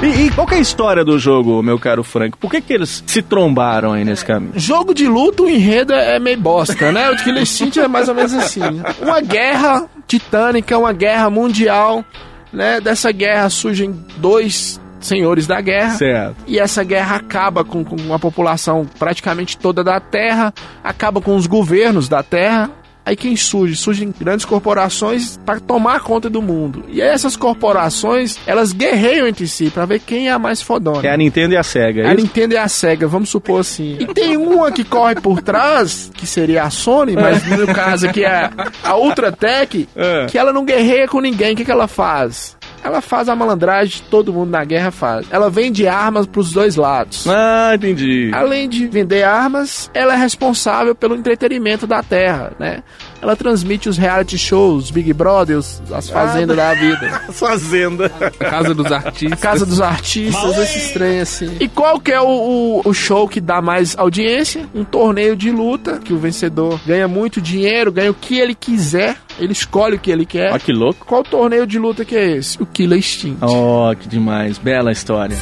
E, 0.03 0.27
e 0.27 0.31
qual 0.31 0.47
que 0.47 0.55
é 0.55 0.59
a 0.59 0.61
história 0.61 1.05
do 1.05 1.17
jogo, 1.17 1.63
meu 1.63 1.79
caro 1.79 2.03
Frank? 2.03 2.37
Por 2.37 2.51
que, 2.51 2.61
que 2.61 2.73
eles 2.73 3.05
se 3.07 3.23
trombaram 3.23 3.93
aí 3.93 4.05
nesse 4.05 4.25
caminho? 4.25 4.53
Jogo 4.57 4.93
de 4.93 5.07
luta, 5.07 5.45
o 5.45 5.49
enredo 5.49 5.93
é 5.93 6.19
meio 6.19 6.39
bosta, 6.39 6.91
né? 6.91 7.09
O 7.11 7.17
Killer 7.17 7.43
Instinct 7.43 7.79
é 7.79 7.87
mais 7.87 8.09
ou 8.09 8.15
menos 8.15 8.35
assim. 8.35 8.61
Uma 9.01 9.21
guerra 9.21 9.87
titânica, 10.09 10.77
uma 10.77 10.93
guerra 10.93 11.31
mundial, 11.31 12.05
né? 12.53 12.81
Dessa 12.81 13.13
guerra 13.13 13.49
surgem 13.49 13.95
dois 14.17 14.81
senhores 14.99 15.47
da 15.47 15.61
guerra. 15.61 15.91
Certo. 15.95 16.37
E 16.49 16.59
essa 16.59 16.83
guerra 16.83 17.17
acaba 17.17 17.65
com, 17.65 17.85
com 17.85 18.13
a 18.13 18.19
população 18.19 18.85
praticamente 18.99 19.57
toda 19.57 19.85
da 19.85 20.01
Terra, 20.01 20.53
acaba 20.83 21.21
com 21.21 21.37
os 21.37 21.47
governos 21.47 22.09
da 22.09 22.25
Terra. 22.25 22.71
Aí 23.05 23.17
quem 23.17 23.35
surge? 23.37 23.75
Surgem 23.77 24.15
grandes 24.19 24.45
corporações 24.47 25.37
para 25.45 25.59
tomar 25.59 26.01
conta 26.01 26.31
do 26.31 26.41
mundo. 26.41 26.85
E 26.89 27.01
essas 27.01 27.37
corporações, 27.37 28.39
elas 28.47 28.73
guerreiam 28.73 29.27
entre 29.27 29.47
si 29.49 29.71
para 29.71 29.85
ver 29.87 29.99
quem 30.01 30.29
é 30.29 30.33
a 30.33 30.39
mais 30.39 30.63
fodona. 30.63 31.07
É 31.07 31.13
a 31.13 31.17
Nintendo 31.17 31.55
e 31.55 31.57
a 31.57 31.63
SEGA, 31.63 32.03
é 32.03 32.07
A 32.07 32.15
isso? 32.15 32.23
Nintendo 32.23 32.55
e 32.55 32.57
a 32.59 32.69
SEGA, 32.69 33.09
vamos 33.09 33.29
supor 33.29 33.61
assim. 33.61 33.97
E 33.99 34.07
tem 34.07 34.37
uma 34.37 34.71
que 34.71 34.85
corre 34.85 35.17
por 35.17 35.43
trás, 35.43 36.11
que 36.15 36.27
seria 36.27 36.63
a 36.63 36.71
Sony, 36.71 37.15
mas 37.17 37.45
no 37.47 37.57
meu 37.57 37.67
caso 37.69 38.07
aqui 38.09 38.25
é 38.25 38.51
a 38.85 38.97
Ultratech, 38.97 39.89
É. 39.97 40.27
que 40.27 40.39
ela 40.39 40.53
não 40.53 40.65
guerreia 40.65 41.09
com 41.09 41.21
ninguém. 41.21 41.55
O 41.55 41.57
que, 41.57 41.65
que 41.65 41.71
ela 41.73 41.89
faz? 41.89 42.57
Ela 42.85 43.01
faz 43.01 43.29
a 43.29 43.37
malandragem 43.37 44.03
que 44.03 44.09
todo 44.09 44.33
mundo 44.33 44.51
na 44.51 44.65
guerra 44.65 44.91
faz. 44.91 45.27
Ela 45.31 45.49
vende 45.49 45.87
armas 45.87 46.27
pros 46.27 46.53
dois 46.53 46.77
lados. 46.77 47.27
Ah, 47.29 47.73
entendi. 47.75 48.31
Além 48.35 48.69
de 48.69 48.87
vender 48.89 49.23
armas, 49.23 49.91
ela 49.95 50.15
é 50.15 50.17
responsável 50.17 50.95
pelo 50.95 51.15
entretenimento 51.15 51.87
da 51.87 52.03
Terra, 52.03 52.53
né? 52.59 52.83
Ela 53.23 53.37
transmite 53.37 53.89
os 53.89 53.97
reality 53.97 54.37
shows, 54.37 54.91
Big 54.91 55.13
Brother, 55.13 55.57
os- 55.59 55.81
as 55.93 56.11
fazendas 56.11 56.57
da 56.57 56.75
vida. 56.75 57.23
Fazenda. 57.33 58.11
A 58.21 58.31
Casa 58.31 58.75
dos 58.75 58.91
Artistas. 58.93 59.41
Casa 59.41 59.65
dos 59.65 59.81
Artistas, 59.81 60.59
esses 60.59 60.93
trem 60.93 61.21
assim. 61.21 61.57
E 61.61 61.69
qual 61.69 62.01
que 62.01 62.11
é 62.13 62.21
o, 62.21 62.27
o, 62.27 62.83
o 62.85 62.93
show 62.93 63.29
que 63.29 63.41
dá 63.41 63.63
mais 63.63 63.97
audiência? 63.97 64.69
Um 64.75 64.85
torneio 64.85 65.37
de 65.37 65.51
luta, 65.51 65.99
que 66.05 66.13
o 66.13 66.19
vencedor 66.19 66.81
ganha 66.85 67.07
muito 67.07 67.41
dinheiro, 67.41 67.93
ganha 67.93 68.11
o 68.11 68.15
que 68.15 68.39
ele 68.39 68.55
quiser, 68.55 69.17
ele 69.39 69.53
escolhe 69.53 69.97
o 69.97 69.99
que 69.99 70.11
ele 70.11 70.27
quer. 70.27 70.53
Ó, 70.53 70.59
que 70.59 70.73
louco. 70.73 71.07
Qual 71.07 71.23
torneio 71.23 71.67
de 71.67 71.79
luta 71.79 72.05
que 72.05 72.17
é 72.17 72.37
esse? 72.37 72.61
O 72.61 72.67
Killer 72.67 72.99
Instinct. 72.99 73.39
Oh, 73.45 73.95
que 73.99 74.09
demais. 74.09 74.59
Bela 74.59 74.91
história. 74.91 75.37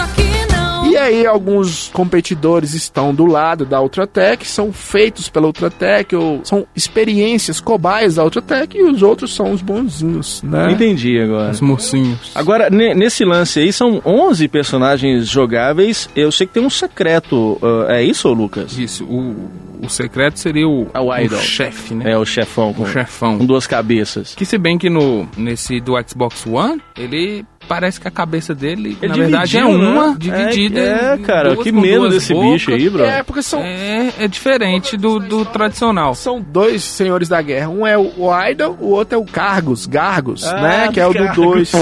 E 0.91 0.97
aí, 0.97 1.27
alguns 1.27 1.89
competidores 1.93 2.75
estão 2.75 3.15
do 3.15 3.27
lado 3.27 3.65
da 3.65 3.81
Ultratech, 3.81 4.47
são 4.47 4.73
feitos 4.73 5.29
pela 5.29 5.47
Ultratech, 5.47 6.15
ou 6.17 6.41
são 6.45 6.67
experiências 6.75 7.61
cobaias 7.61 8.17
da 8.17 8.25
Ultratech, 8.25 8.77
e 8.77 8.83
os 8.83 9.03
outros 9.03 9.35
são 9.35 9.53
os 9.53 9.63
bonzinhos, 9.63 10.43
né? 10.43 10.73
Entendi 10.73 11.19
agora. 11.21 11.51
Os 11.51 11.61
mocinhos. 11.61 12.31
Agora, 12.35 12.69
ne- 12.71 12.95
nesse 12.95 13.25
lance 13.25 13.61
aí, 13.61 13.73
são 13.73 14.01
11 14.05 14.49
personagens 14.49 15.29
jogáveis. 15.29 16.09
Eu 16.15 16.31
sei 16.33 16.47
que 16.47 16.55
tem 16.55 16.65
um 16.65 16.71
secreto. 16.71 17.59
ah, 17.63 17.95
é 17.95 18.03
isso, 18.03 18.29
Lucas? 18.33 18.77
Isso. 18.79 19.05
O, 19.05 19.51
o 19.83 19.89
secreto 19.89 20.39
seria 20.39 20.69
o, 20.69 20.89
É 20.93 21.01
o 21.01 21.15
idol. 21.17 21.39
chefe, 21.41 21.95
né? 21.95 22.13
É, 22.13 22.19
o 22.19 22.25
chefão. 22.25 22.73
Com, 22.73 22.83
O 22.83 22.87
chefão. 22.87 23.39
com 23.39 23.47
duas 23.47 23.67
cabeças. 23.67 24.35
Que 24.35 24.45
se 24.45 24.59
bem 24.59 24.77
que 24.79 24.91
no, 24.91 25.27
nesse 25.37 25.81
do 25.81 25.93
Xbox 26.07 26.45
One, 26.47 26.81
ele 26.99 27.45
parece 27.71 28.01
que 28.01 28.09
a 28.09 28.11
cabeça 28.11 28.53
dele, 28.53 28.99
Ele 29.01 29.09
na 29.13 29.15
verdade, 29.15 29.57
é 29.57 29.61
né? 29.63 29.67
uma 29.69 30.11
É, 30.13 30.15
dividida. 30.19 30.81
é, 30.81 31.15
em 31.15 31.23
cara, 31.23 31.55
duas, 31.55 31.63
que 31.63 31.71
medo 31.71 32.09
desse 32.09 32.35
bocas. 32.35 32.51
bicho 32.53 32.73
aí, 32.73 32.91
bro. 32.91 33.05
É, 33.05 33.23
porque 33.23 33.43
são, 33.45 33.61
É, 33.61 34.13
é 34.19 34.27
diferente 34.27 34.97
do, 34.97 35.21
do 35.21 35.45
tradicional. 35.45 36.17
são 36.17 36.41
dois 36.41 36.83
senhores 36.83 37.29
da 37.29 37.41
guerra. 37.41 37.69
Um 37.69 37.87
é 37.87 37.97
o 37.97 38.11
Idol, 38.51 38.77
o 38.81 38.89
outro 38.89 39.15
é 39.15 39.19
o 39.19 39.25
Cargos, 39.25 39.87
Gargos, 39.87 40.45
Ah, 40.45 40.61
né? 40.61 40.89
Que 40.93 40.99
é 40.99 41.07
o 41.07 41.13
do 41.13 41.19
Cargos. 41.25 41.37
2. 41.37 41.73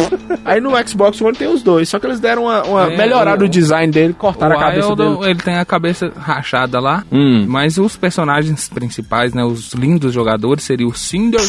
Aí 0.44 0.60
no 0.60 0.72
Xbox 0.86 1.18
One 1.22 1.34
tem 1.34 1.48
os 1.48 1.62
dois, 1.62 1.88
só 1.88 1.98
que 1.98 2.04
eles 2.06 2.20
deram 2.20 2.42
uma, 2.44 2.62
uma 2.64 2.92
É, 2.92 2.96
melhorada 2.96 3.38
o- 3.42 3.46
no 3.46 3.48
design 3.48 3.90
dele, 3.90 4.12
cortaram 4.12 4.54
a 4.56 4.58
o 4.58 4.60
cabeça 4.60 4.88
Wild, 4.88 5.02
dele. 5.20 5.30
ele 5.30 5.40
tem 5.40 5.56
a 5.56 5.64
cabeça 5.64 6.12
rachada 6.14 6.78
lá, 6.80 7.02
Hum. 7.10 7.46
mas 7.48 7.78
os 7.78 7.96
personagens 7.96 8.68
principais, 8.68 9.32
né, 9.32 9.42
os 9.42 9.72
lindos 9.72 10.12
jogadores, 10.12 10.64
seria 10.64 10.86
o 10.86 10.92
Cinder, 10.94 11.40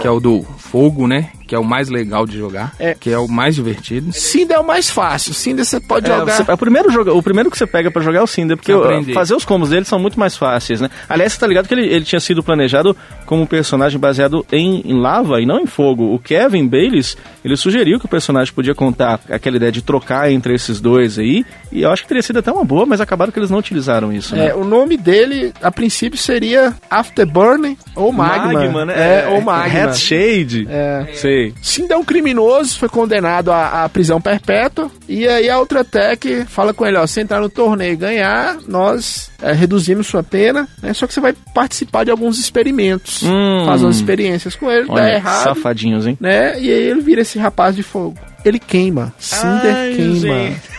que 0.00 0.06
é 0.06 0.10
o 0.10 0.20
do 0.20 0.42
fogo, 0.58 1.06
né, 1.08 1.30
que 1.46 1.54
é 1.54 1.58
o 1.58 1.64
mais 1.64 1.88
legal 1.88 2.26
de 2.26 2.38
jogar, 2.38 2.72
É. 2.78 2.94
que 2.94 3.10
é 3.10 3.18
o 3.18 3.28
mais 3.28 3.54
divertido. 3.54 4.12
Cinder 4.12 4.56
é 4.56 4.60
o 4.60 4.66
mais 4.66 4.88
fácil. 4.90 5.34
Cinder 5.34 5.64
você 5.64 5.80
pode 5.80 6.10
É, 6.10 6.16
jogar. 6.18 6.32
você- 6.44 6.50
é 6.50 6.54
o, 6.54 6.58
primeiro 6.58 6.90
joga, 6.90 7.12
o 7.12 7.22
primeiro 7.22 7.50
que 7.50 7.58
você 7.58 7.66
pega 7.66 7.90
pra 7.90 8.02
jogar 8.02 8.18
é 8.20 8.22
o 8.22 8.26
Cinder, 8.26 8.56
porque 8.56 8.72
fazer 9.12 9.34
os 9.34 9.44
combos 9.44 9.70
dele 9.70 9.84
são 9.84 9.98
muito 9.98 10.18
mais 10.18 10.36
fáceis, 10.36 10.80
né? 10.80 10.88
Aliás, 11.08 11.32
você 11.32 11.38
tá 11.40 11.46
ligado 11.46 11.68
que 11.68 11.74
ele, 11.74 11.86
ele 11.86 12.04
tinha 12.04 12.20
sido 12.20 12.42
planejado 12.42 12.96
como 13.26 13.42
um 13.42 13.46
personagem 13.46 13.98
baseado 13.98 14.44
em, 14.52 14.80
em 14.84 15.00
lava 15.00 15.40
e 15.40 15.46
não 15.46 15.60
em 15.60 15.66
fogo. 15.66 16.14
O 16.14 16.18
Kevin 16.18 16.66
Bayliss, 16.66 17.16
ele 17.44 17.56
sugeriu 17.56 17.98
que 17.98 18.06
o 18.06 18.08
personagem 18.08 18.52
podia 18.52 18.74
contar 18.74 19.20
aquela 19.30 19.56
ideia 19.56 19.72
de 19.72 19.82
trocar 19.82 20.30
entre 20.30 20.54
esses 20.54 20.80
dois 20.80 21.18
aí, 21.18 21.44
e 21.70 21.82
eu 21.82 21.90
acho 21.90 22.02
que 22.02 22.08
teria 22.08 22.22
sido 22.22 22.38
até 22.38 22.50
uma 22.50 22.64
boa, 22.64 22.86
mas 22.86 23.00
acabaram 23.00 23.30
que 23.32 23.38
eles 23.38 23.50
não 23.50 23.58
utilizaram 23.58 24.12
isso, 24.12 24.34
né? 24.34 24.48
É, 24.48 24.54
o 24.54 24.64
nome 24.64 24.96
dele, 24.96 25.52
a 25.62 25.70
princípio, 25.70 26.18
seria 26.18 26.72
Afterburning 26.90 27.76
ou 27.94 28.12
Magma. 28.12 28.84
né? 28.84 28.94
É, 28.96 29.28
ou 29.28 29.40
Magma. 29.40 29.84
Hat 29.84 29.98
Shade. 29.98 30.66
É. 30.70 31.06
Sei. 31.14 31.33
Cinder 31.62 31.96
é 31.96 32.00
um 32.00 32.04
criminoso, 32.04 32.78
foi 32.78 32.88
condenado 32.88 33.50
à, 33.52 33.84
à 33.84 33.88
prisão 33.88 34.20
perpétua. 34.20 34.90
E 35.08 35.26
aí 35.26 35.48
a 35.48 35.58
Ultratech 35.58 36.44
fala 36.46 36.72
com 36.72 36.86
ele, 36.86 36.96
ó, 36.96 37.06
se 37.06 37.20
entrar 37.20 37.40
no 37.40 37.48
torneio 37.48 37.92
e 37.92 37.96
ganhar, 37.96 38.58
nós 38.66 39.30
é, 39.42 39.52
reduzimos 39.52 40.06
sua 40.06 40.22
pena, 40.22 40.68
né? 40.82 40.92
Só 40.92 41.06
que 41.06 41.14
você 41.14 41.20
vai 41.20 41.34
participar 41.54 42.04
de 42.04 42.10
alguns 42.10 42.38
experimentos. 42.38 43.22
Hum. 43.22 43.64
Faz 43.66 43.82
umas 43.82 43.96
experiências 43.96 44.54
com 44.54 44.70
ele, 44.70 44.86
dá 44.86 44.94
Olha, 44.94 45.14
errado, 45.14 45.44
safadinhos, 45.44 46.06
hein? 46.06 46.16
né? 46.20 46.58
E 46.60 46.70
aí 46.70 46.82
ele 46.88 47.00
vira 47.00 47.20
esse 47.22 47.38
rapaz 47.38 47.74
de 47.76 47.82
fogo. 47.82 48.18
Ele 48.44 48.58
queima. 48.58 49.12
Cinder 49.18 49.74
Ai, 49.74 49.94
queima. 49.96 50.14
gente. 50.16 50.73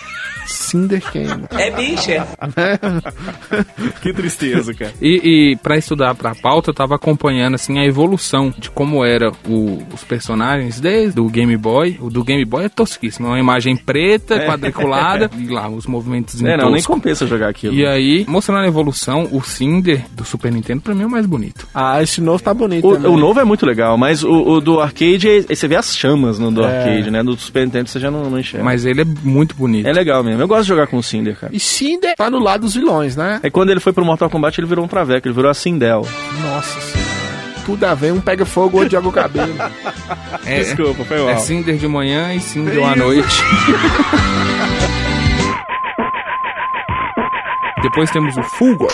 Cinder 0.46 1.02
queima. 1.12 1.42
É 1.58 1.72
bicha. 1.72 2.28
Que 4.02 4.14
tristeza, 4.14 4.74
cara. 4.74 4.94
E, 5.02 5.52
e 5.52 5.56
para 5.58 5.78
estudar 5.78 6.14
pra 6.16 6.36
pauta, 6.36 6.70
eu 6.70 6.74
tava 6.74 6.96
acompanhando 6.96 7.56
assim 7.56 7.80
a 7.80 7.86
evolução 7.86 8.54
de 8.58 8.70
como 8.70 9.04
era 9.04 9.32
o- 9.48 9.82
os 9.94 10.04
personagens 10.04 10.80
desde 10.80 11.20
o 11.20 11.28
Game 11.30 11.56
Boy. 11.58 11.98
O 12.02 12.10
do 12.10 12.24
Game 12.24 12.44
Boy 12.46 12.66
é 12.66 12.70
tosquíssimo, 12.70 13.28
é 13.28 13.32
uma 13.32 13.40
imagem 13.40 13.76
preta, 13.76 14.40
quadriculada, 14.46 15.30
e 15.38 15.48
lá 15.48 15.68
os 15.70 15.86
movimentos 15.86 16.42
É, 16.44 16.58
não, 16.58 16.72
nem 16.72 16.84
compensa 16.84 17.26
jogar 17.28 17.50
aquilo. 17.50 17.74
E 17.74 17.86
aí, 17.86 18.26
mostrando 18.28 18.62
a 18.64 18.68
evolução, 18.68 19.28
o 19.32 19.42
Cinder 19.42 20.04
do 20.12 20.24
Super 20.24 20.52
Nintendo 20.52 20.82
pra 20.82 20.94
mim 20.96 21.04
é 21.04 21.06
o 21.06 21.10
mais 21.10 21.26
bonito. 21.26 21.68
Ah, 21.74 22.02
esse 22.02 22.22
novo 22.22 22.42
tá 22.44 22.54
bonito 22.54 22.86
O, 22.88 23.14
o 23.14 23.18
novo 23.18 23.40
é 23.40 23.44
muito 23.44 23.66
legal, 23.66 23.98
mas 23.98 24.24
o, 24.24 24.32
o 24.32 24.62
do 24.62 24.80
arcade, 24.80 25.28
aí 25.28 25.56
você 25.56 25.68
vê 25.68 25.76
as 25.76 25.96
chamas 25.96 26.40
no 26.40 26.52
do 26.52 26.64
É. 26.64 26.78
arcade, 26.78 27.10
né? 27.12 27.22
No 27.24 27.36
do 27.36 27.42
Super 27.42 27.66
Nintendo 27.66 27.90
você 27.90 28.00
já 28.00 28.12
não, 28.12 28.30
não 28.30 28.40
enxerga. 28.40 28.64
Mas 28.64 28.86
ele 28.86 29.02
é 29.02 29.06
muito 29.24 29.56
bonito. 29.56 29.88
É 29.88 29.94
legal 29.94 30.24
mesmo. 30.24 30.35
Eu 30.42 30.48
gosto 30.48 30.64
de 30.64 30.68
jogar 30.70 30.88
com 30.88 30.98
o 30.98 31.04
Cinder, 31.04 31.36
cara. 31.38 31.54
E 31.56 31.60
Cinder 31.60 32.16
tá 32.16 32.30
no 32.30 32.40
lado 32.40 32.62
dos 32.62 32.76
vilões, 32.76 33.16
né? 33.16 33.40
É 33.44 33.50
quando 33.50 33.70
ele 33.70 33.80
foi 33.80 33.94
pro 33.94 34.06
Mortal 34.06 34.30
Kombat, 34.30 34.60
ele 34.60 34.68
virou 34.68 34.86
um 34.86 34.88
traveco, 34.88 35.28
ele 35.28 35.36
virou 35.36 35.50
a 35.50 35.54
Sindel. 35.54 36.06
Nossa 36.42 36.80
senhora. 36.82 37.06
Tudo 37.66 37.84
a 37.86 37.96
ver, 37.96 38.14
um 38.14 38.22
pega 38.22 38.46
fogo, 38.46 38.78
outro 38.78 38.92
joga 38.92 39.08
o 39.08 39.12
cabelo. 39.12 39.54
É, 40.46 40.60
Desculpa, 40.60 41.04
foi 41.06 41.18
mal. 41.18 41.30
é 41.30 41.38
Cinder 41.38 41.76
de 41.76 41.88
manhã 41.88 42.32
e 42.36 42.40
Cinder 42.40 42.84
à 42.86 42.96
noite. 42.96 43.26
Depois 47.82 48.10
temos 48.12 48.36
o 48.36 48.44
Fulgor, 48.44 48.92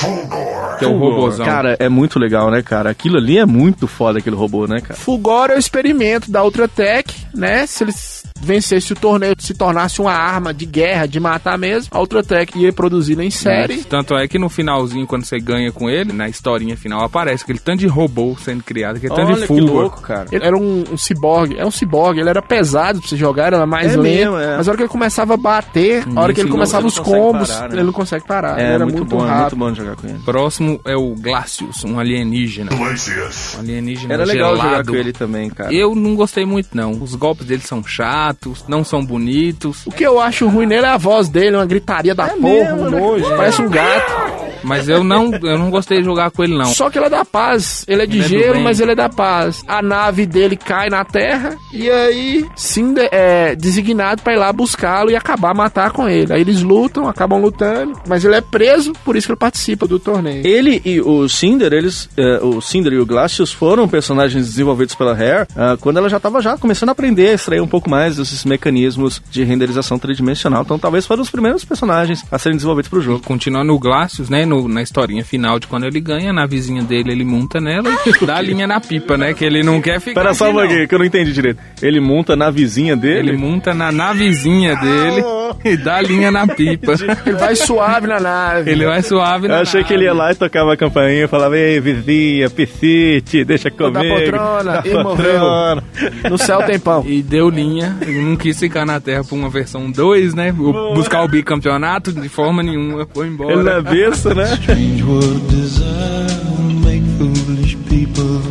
que 0.77 0.83
é 0.83 0.87
o 0.87 0.97
robôzão. 0.97 1.45
Cara, 1.45 1.77
é 1.79 1.87
muito 1.87 2.19
legal, 2.19 2.51
né, 2.51 2.61
cara? 2.61 2.89
Aquilo 2.89 3.17
ali 3.17 3.37
é 3.37 3.45
muito 3.45 3.87
foda, 3.87 4.19
aquele 4.19 4.35
robô, 4.35 4.67
né, 4.67 4.81
cara? 4.81 4.99
Fulgor 4.99 5.49
é 5.49 5.55
o 5.55 5.59
experimento 5.59 6.29
da 6.29 6.43
Ultratech, 6.43 7.15
né? 7.33 7.65
Se 7.65 7.83
eles 7.85 8.23
vencessem 8.41 8.95
o 8.95 8.99
torneio, 8.99 9.35
se 9.39 9.53
tornasse 9.53 10.01
uma 10.01 10.13
arma 10.13 10.53
de 10.53 10.65
guerra, 10.65 11.05
de 11.05 11.19
matar 11.19 11.57
mesmo, 11.57 11.89
a 11.91 11.99
Ultratech 11.99 12.57
ia 12.57 12.71
produzi-la 12.73 13.23
em 13.23 13.29
série. 13.31 13.83
Tanto 13.83 14.15
é 14.15 14.27
que 14.27 14.37
no 14.39 14.49
finalzinho, 14.49 15.05
quando 15.07 15.23
você 15.25 15.39
ganha 15.39 15.71
com 15.71 15.89
ele, 15.89 16.11
na 16.13 16.27
historinha 16.29 16.75
final, 16.77 17.03
aparece 17.03 17.43
aquele 17.43 17.59
tanto 17.59 17.79
de 17.79 17.87
robô 17.87 18.35
sendo 18.43 18.63
criado, 18.63 18.97
aquele 18.97 19.13
tanto 19.13 19.27
de 19.27 19.33
Olha 19.33 19.47
que 19.47 19.59
louco, 19.61 20.01
cara. 20.01 20.27
Ele 20.31 20.45
era 20.45 20.57
um, 20.57 20.83
um 20.91 20.97
ciborgue, 20.97 21.57
é 21.57 21.65
um 21.65 21.71
ciborgue, 21.71 22.19
ele 22.19 22.29
era 22.29 22.41
pesado 22.41 22.99
pra 22.99 23.07
você 23.09 23.15
jogar, 23.17 23.47
era 23.47 23.65
mais 23.65 23.93
É 23.93 23.97
lento. 23.97 24.01
mesmo, 24.01 24.37
é. 24.37 24.57
Mas 24.57 24.67
a 24.67 24.71
hora 24.71 24.77
que 24.77 24.83
ele 24.83 24.89
começava 24.89 25.33
a 25.33 25.37
bater, 25.37 26.03
a 26.15 26.19
hora 26.21 26.33
que 26.33 26.41
ele 26.41 26.49
começava 26.49 26.85
os 26.87 26.97
combos, 26.99 27.49
parar, 27.49 27.69
né? 27.69 27.75
ele 27.75 27.83
não 27.83 27.93
consegue 27.93 28.25
parar. 28.25 28.59
ele 28.59 28.67
É, 28.69 28.73
era 28.73 28.85
muito, 28.85 28.97
muito, 28.99 29.09
bom, 29.09 29.17
é 29.17 29.27
muito 29.27 29.31
rápido. 29.37 29.57
bom 29.59 29.71
de 29.71 29.77
jogar 29.77 29.95
com 29.95 30.07
ele. 30.07 30.19
Próximo 30.25 30.79
é 30.85 30.95
o 30.95 31.13
Glacius, 31.15 31.83
um 31.83 31.99
alienígena. 31.99 32.71
Um 32.73 33.59
alienígena 33.59 34.13
Era 34.13 34.25
legal 34.25 34.55
gelado. 34.55 34.69
jogar 34.77 34.85
com 34.85 34.95
ele 34.95 35.13
também, 35.13 35.49
cara. 35.49 35.73
Eu 35.73 35.95
não 35.95 36.15
gostei 36.15 36.45
muito, 36.45 36.69
não. 36.73 36.91
Os 36.91 37.15
golpes 37.15 37.45
dele 37.45 37.61
são 37.61 37.83
chatos, 37.83 38.30
não 38.67 38.83
são 38.83 39.03
bonitos. 39.03 39.85
O 39.85 39.91
que 39.91 40.03
eu 40.03 40.19
acho 40.19 40.47
ruim 40.47 40.65
nele 40.65 40.85
é 40.85 40.89
a 40.89 40.97
voz 40.97 41.29
dele, 41.29 41.55
uma 41.55 41.65
gritaria 41.65 42.15
da 42.15 42.27
porra, 42.27 42.39
mesmo, 42.39 42.81
um 42.81 42.89
né? 42.89 42.99
nojo, 42.99 43.29
parece 43.35 43.61
um 43.61 43.69
gato. 43.69 44.40
Mas 44.63 44.87
eu 44.87 45.03
não, 45.03 45.31
eu 45.33 45.57
não 45.57 45.69
gostei 45.69 45.99
de 45.99 46.05
jogar 46.05 46.31
com 46.31 46.43
ele, 46.43 46.57
não. 46.57 46.65
Só 46.65 46.89
que 46.89 46.97
ele 46.97 47.05
é 47.05 47.09
da 47.09 47.25
paz. 47.25 47.85
Ele 47.87 48.03
é 48.03 48.05
de 48.05 48.17
Ele 48.17 48.25
é 48.25 48.27
gelo, 48.27 48.53
bem. 48.55 48.63
mas 48.63 48.79
ele 48.79 48.91
é 48.91 48.95
da 48.95 49.09
paz. 49.09 49.63
A 49.67 49.81
nave 49.81 50.25
dele 50.25 50.55
cai 50.55 50.89
na 50.89 51.03
terra 51.03 51.55
e 51.73 51.89
aí 51.89 52.45
Cinder 52.55 53.09
é 53.11 53.55
designado 53.55 54.21
pra 54.21 54.33
ir 54.33 54.37
lá 54.37 54.51
buscá-lo 54.53 55.09
e 55.11 55.15
acabar 55.15 55.53
matar 55.53 55.91
com 55.91 56.07
ele. 56.07 56.33
Aí 56.33 56.41
eles 56.41 56.61
lutam, 56.61 57.07
acabam 57.07 57.41
lutando, 57.41 57.99
mas 58.07 58.23
ele 58.25 58.35
é 58.35 58.41
preso, 58.41 58.93
por 59.05 59.15
isso 59.15 59.27
que 59.27 59.31
ele 59.31 59.39
participa 59.39 59.87
do 59.87 59.99
torneio. 59.99 60.45
Ele 60.45 60.81
e 60.85 61.01
o 61.01 61.27
Cinder, 61.27 61.73
eles, 61.73 62.09
eh, 62.17 62.39
o 62.41 62.61
Cinder 62.61 62.93
e 62.93 62.99
o 62.99 63.05
Glacius 63.05 63.51
foram 63.51 63.87
personagens 63.87 64.45
desenvolvidos 64.45 64.95
pela 64.95 65.13
Rare 65.13 65.47
ah, 65.55 65.77
quando 65.79 65.97
ela 65.97 66.09
já 66.09 66.17
estava 66.17 66.41
já 66.41 66.57
começando 66.57 66.89
a 66.89 66.91
aprender 66.91 67.29
a 67.29 67.33
extrair 67.33 67.61
um 67.61 67.67
pouco 67.67 67.89
mais 67.89 68.17
desses 68.17 68.43
mecanismos 68.45 69.21
de 69.31 69.43
renderização 69.43 69.97
tridimensional. 69.97 70.61
Então 70.63 70.77
talvez 70.79 71.05
foram 71.05 71.21
os 71.21 71.29
primeiros 71.29 71.63
personagens 71.65 72.23
a 72.31 72.37
serem 72.37 72.55
desenvolvidos 72.57 72.89
para 72.89 72.99
o 72.99 73.01
jogo. 73.01 73.23
Continuando 73.25 73.73
o 73.73 73.79
Glacius, 73.79 74.29
né, 74.29 74.45
no- 74.51 74.67
na 74.67 74.81
historinha 74.81 75.23
final 75.23 75.57
de 75.59 75.67
quando 75.67 75.85
ele 75.85 75.99
ganha, 75.99 76.31
na 76.33 76.45
vizinha 76.45 76.83
dele 76.83 77.11
ele 77.11 77.23
monta 77.25 77.59
nela 77.59 77.89
e 78.05 78.11
dá 78.25 78.35
a 78.37 78.41
linha 78.41 78.67
na 78.67 78.79
pipa, 78.79 79.17
né, 79.17 79.33
que 79.33 79.43
ele 79.45 79.63
não 79.63 79.81
quer 79.81 79.99
ficar 79.99 80.21
Espera 80.21 80.33
só 80.33 80.45
aqui, 80.45 80.53
um 80.53 80.59
pouquinho, 80.59 80.87
que 80.87 80.95
eu 80.95 80.99
não 80.99 81.05
entendi 81.05 81.31
direito. 81.33 81.59
Ele 81.81 81.99
monta 81.99 82.35
na 82.35 82.49
vizinha 82.51 82.95
dele? 82.95 83.29
Ele 83.29 83.37
monta 83.37 83.73
na 83.73 83.91
navezinha 83.91 84.75
dele 84.75 85.23
e 85.65 85.77
dá 85.77 85.95
a 85.97 86.01
linha 86.01 86.29
na 86.31 86.45
pipa. 86.47 86.93
Ele 87.25 87.35
vai 87.37 87.55
suave 87.55 88.07
na 88.07 88.19
nave. 88.19 88.69
Ele 88.71 88.85
vai 88.85 89.01
suave 89.01 89.45
Eu 89.45 89.49
na 89.49 89.61
achei 89.61 89.83
que 89.83 89.93
ele 89.93 90.03
ia 90.05 90.13
lá 90.13 90.31
e 90.31 90.35
tocava 90.35 90.73
a 90.73 90.77
campainha 90.77 91.25
e 91.25 91.27
falava, 91.27 91.57
ei, 91.57 91.79
vizinha, 91.79 92.49
piscite, 92.49 93.43
deixa 93.43 93.69
comigo. 93.71 93.91
da 93.93 94.03
poltrona, 94.03 94.63
Da 94.63 94.83
e 94.85 94.93
morreu. 95.03 95.39
poltrona." 95.39 95.83
No 96.29 96.37
céu 96.37 96.63
tem 96.63 96.79
pão. 96.79 97.03
E 97.07 97.21
deu 97.21 97.49
linha, 97.49 97.97
ele 98.01 98.21
não 98.21 98.35
quis 98.35 98.59
ficar 98.59 98.85
na 98.85 98.99
Terra 98.99 99.23
por 99.23 99.35
uma 99.35 99.49
versão 99.49 99.89
2, 99.91 100.33
né? 100.33 100.51
Buscar 100.51 101.23
o 101.23 101.27
bicampeonato 101.27 102.11
de 102.11 102.29
forma 102.29 102.61
nenhuma, 102.63 103.07
foi 103.13 103.27
embora. 103.27 103.53
Ele 103.53 103.63
na 103.63 103.81
besta, 103.81 104.33
né? 104.33 104.40
Strange 104.47 105.03
would 105.03 105.47
desire 105.49 106.27
will 106.57 106.73
make 106.81 107.03
foolish 107.19 107.75
people 107.87 108.50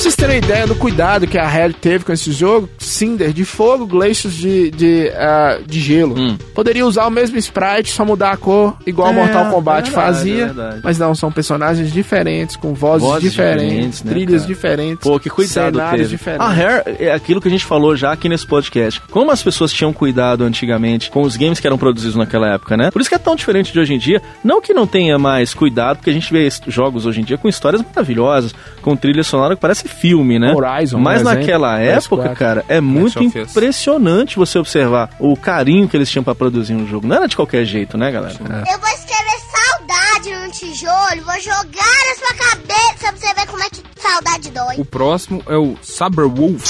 pra 0.00 0.04
vocês 0.04 0.16
terem 0.16 0.38
ideia 0.38 0.66
do 0.66 0.74
cuidado 0.74 1.26
que 1.26 1.36
a 1.36 1.46
Rare 1.46 1.74
teve 1.74 2.06
com 2.06 2.12
esse 2.12 2.32
jogo, 2.32 2.70
Cinder 2.78 3.34
de 3.34 3.44
fogo, 3.44 3.86
Glaciers 3.86 4.34
de, 4.34 4.70
de, 4.70 5.10
ah, 5.14 5.58
de 5.66 5.78
gelo. 5.78 6.14
Poderia 6.54 6.86
usar 6.86 7.06
o 7.06 7.10
mesmo 7.10 7.36
sprite, 7.36 7.90
só 7.92 8.02
mudar 8.02 8.30
a 8.30 8.36
cor, 8.36 8.76
igual 8.86 9.10
Hum. 9.10 9.12
É, 9.12 9.14
Mortal 9.16 9.50
Kombat 9.50 9.88
é 9.88 9.92
verdade, 9.92 10.06
fazia. 10.14 10.42
é 10.42 10.46
verdade. 10.46 10.80
mas 10.82 10.98
não, 10.98 11.14
são 11.14 11.30
personagens 11.30 11.92
diferentes, 11.92 12.56
com 12.56 12.72
vozes, 12.72 13.06
Vozes 13.06 13.30
diferentes, 13.30 13.68
diferentes, 13.68 14.02
né, 14.04 14.12
trilhas 14.12 14.42
cara? 14.42 14.54
diferentes, 14.54 15.02
Pô, 15.02 15.20
que 15.20 15.28
cuidado 15.28 15.74
cenários 15.74 16.02
teve. 16.02 16.16
diferentes. 16.16 16.46
A 16.46 16.50
Rare 16.50 16.82
é 16.98 17.12
aquilo 17.12 17.40
que 17.40 17.48
a 17.48 17.50
gente 17.50 17.64
falou 17.64 17.94
já 17.94 18.12
aqui 18.12 18.28
nesse 18.28 18.46
podcast. 18.46 19.02
Como 19.10 19.30
as 19.30 19.42
pessoas 19.42 19.72
tinham 19.72 19.92
cuidado 19.92 20.44
antigamente 20.44 21.10
com 21.10 21.22
os 21.22 21.36
games 21.36 21.60
que 21.60 21.66
eram 21.66 21.76
produzidos 21.76 22.16
naquela 22.16 22.54
época, 22.54 22.76
né? 22.76 22.90
Por 22.90 23.00
isso 23.00 23.10
que 23.10 23.16
é 23.16 23.18
tão 23.18 23.36
diferente 23.36 23.72
de 23.72 23.78
hoje 23.78 23.92
em 23.92 23.98
dia. 23.98 24.22
Não 24.42 24.62
que 24.62 24.72
não 24.72 24.86
tenha 24.86 25.18
mais 25.18 25.52
cuidado, 25.52 25.96
porque 25.98 26.10
a 26.10 26.14
gente 26.14 26.32
vê 26.32 26.48
jogos 26.68 27.04
hoje 27.04 27.20
em 27.20 27.24
dia 27.24 27.36
com 27.36 27.48
histórias 27.48 27.82
maravilhosas, 27.82 28.54
com 28.80 28.96
trilha 28.96 29.22
sonora 29.24 29.54
que 29.54 29.60
parece 29.60 29.89
filme, 29.90 30.38
né? 30.38 30.52
Horizon, 30.54 30.98
Mas 30.98 31.20
exemplo, 31.20 31.38
naquela 31.40 31.78
época, 31.78 32.30
PS4. 32.30 32.34
cara, 32.36 32.64
é 32.68 32.80
muito 32.80 33.22
impressionante 33.22 34.36
você 34.36 34.58
observar 34.58 35.10
o 35.18 35.36
carinho 35.36 35.88
que 35.88 35.96
eles 35.96 36.10
tinham 36.10 36.24
pra 36.24 36.34
produzir 36.34 36.74
um 36.74 36.86
jogo. 36.86 37.06
Não 37.06 37.16
era 37.16 37.26
de 37.28 37.36
qualquer 37.36 37.64
jeito, 37.64 37.98
né, 37.98 38.10
galera? 38.10 38.34
Eu 38.40 38.78
vou 38.78 38.88
escrever 38.88 39.40
saudade 39.50 40.46
no 40.46 40.52
tijolo, 40.52 41.24
vou 41.24 41.40
jogar 41.40 41.98
na 42.08 42.14
sua 42.16 42.34
cabeça 42.48 42.98
pra 43.00 43.12
você 43.12 43.34
ver 43.34 43.46
como 43.46 43.62
é 43.62 43.66
que 43.70 43.82
saudade 44.00 44.50
dói. 44.50 44.74
O 44.78 44.84
próximo 44.84 45.42
é 45.48 45.56
o 45.56 45.76
Cyberwolf. 45.82 46.64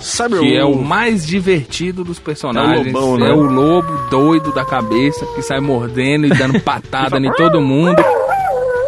Cyberwolf. 0.00 0.40
Que 0.40 0.56
é 0.56 0.64
o 0.64 0.74
mais 0.76 1.26
divertido 1.26 2.04
dos 2.04 2.18
personagens. 2.18 2.86
É 2.86 2.90
o 2.90 2.92
lobão, 2.92 3.18
né? 3.18 3.30
É 3.30 3.32
o 3.32 3.42
lobo 3.42 4.08
doido 4.10 4.52
da 4.52 4.64
cabeça 4.64 5.24
que 5.34 5.42
sai 5.42 5.60
mordendo 5.60 6.26
e 6.26 6.30
dando 6.30 6.60
patada 6.62 7.18
em 7.18 7.32
todo 7.32 7.60
mundo. 7.60 8.02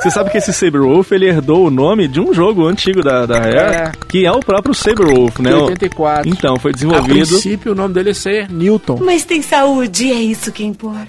Você 0.01 0.11
sabe 0.11 0.30
que 0.30 0.38
esse 0.38 0.53
Saberwolf, 0.53 1.12
ele 1.12 1.28
herdou 1.28 1.66
o 1.66 1.70
nome 1.70 2.09
de 2.09 2.20
um 2.20 2.32
jogo 2.32 2.66
antigo 2.66 3.03
da, 3.03 3.26
da 3.26 3.38
Rare, 3.38 3.57
É. 3.57 3.92
que 4.09 4.24
é 4.24 4.32
o 4.32 4.40
próprio 4.40 4.74
Saberwolf, 4.74 5.38
né? 5.40 5.51
De 5.51 5.57
84. 5.57 6.28
Então, 6.28 6.57
foi 6.59 6.70
A 6.70 6.74
desenvolvido... 6.74 7.28
princípio, 7.28 7.72
o 7.72 7.74
nome 7.74 7.92
dele 7.94 8.11
é 8.11 8.14
ser 8.14 8.51
Newton. 8.51 8.98
Mas 9.03 9.24
tem 9.24 9.42
saúde, 9.42 10.11
é 10.11 10.16
isso 10.16 10.51
que 10.53 10.64
importa. 10.64 11.07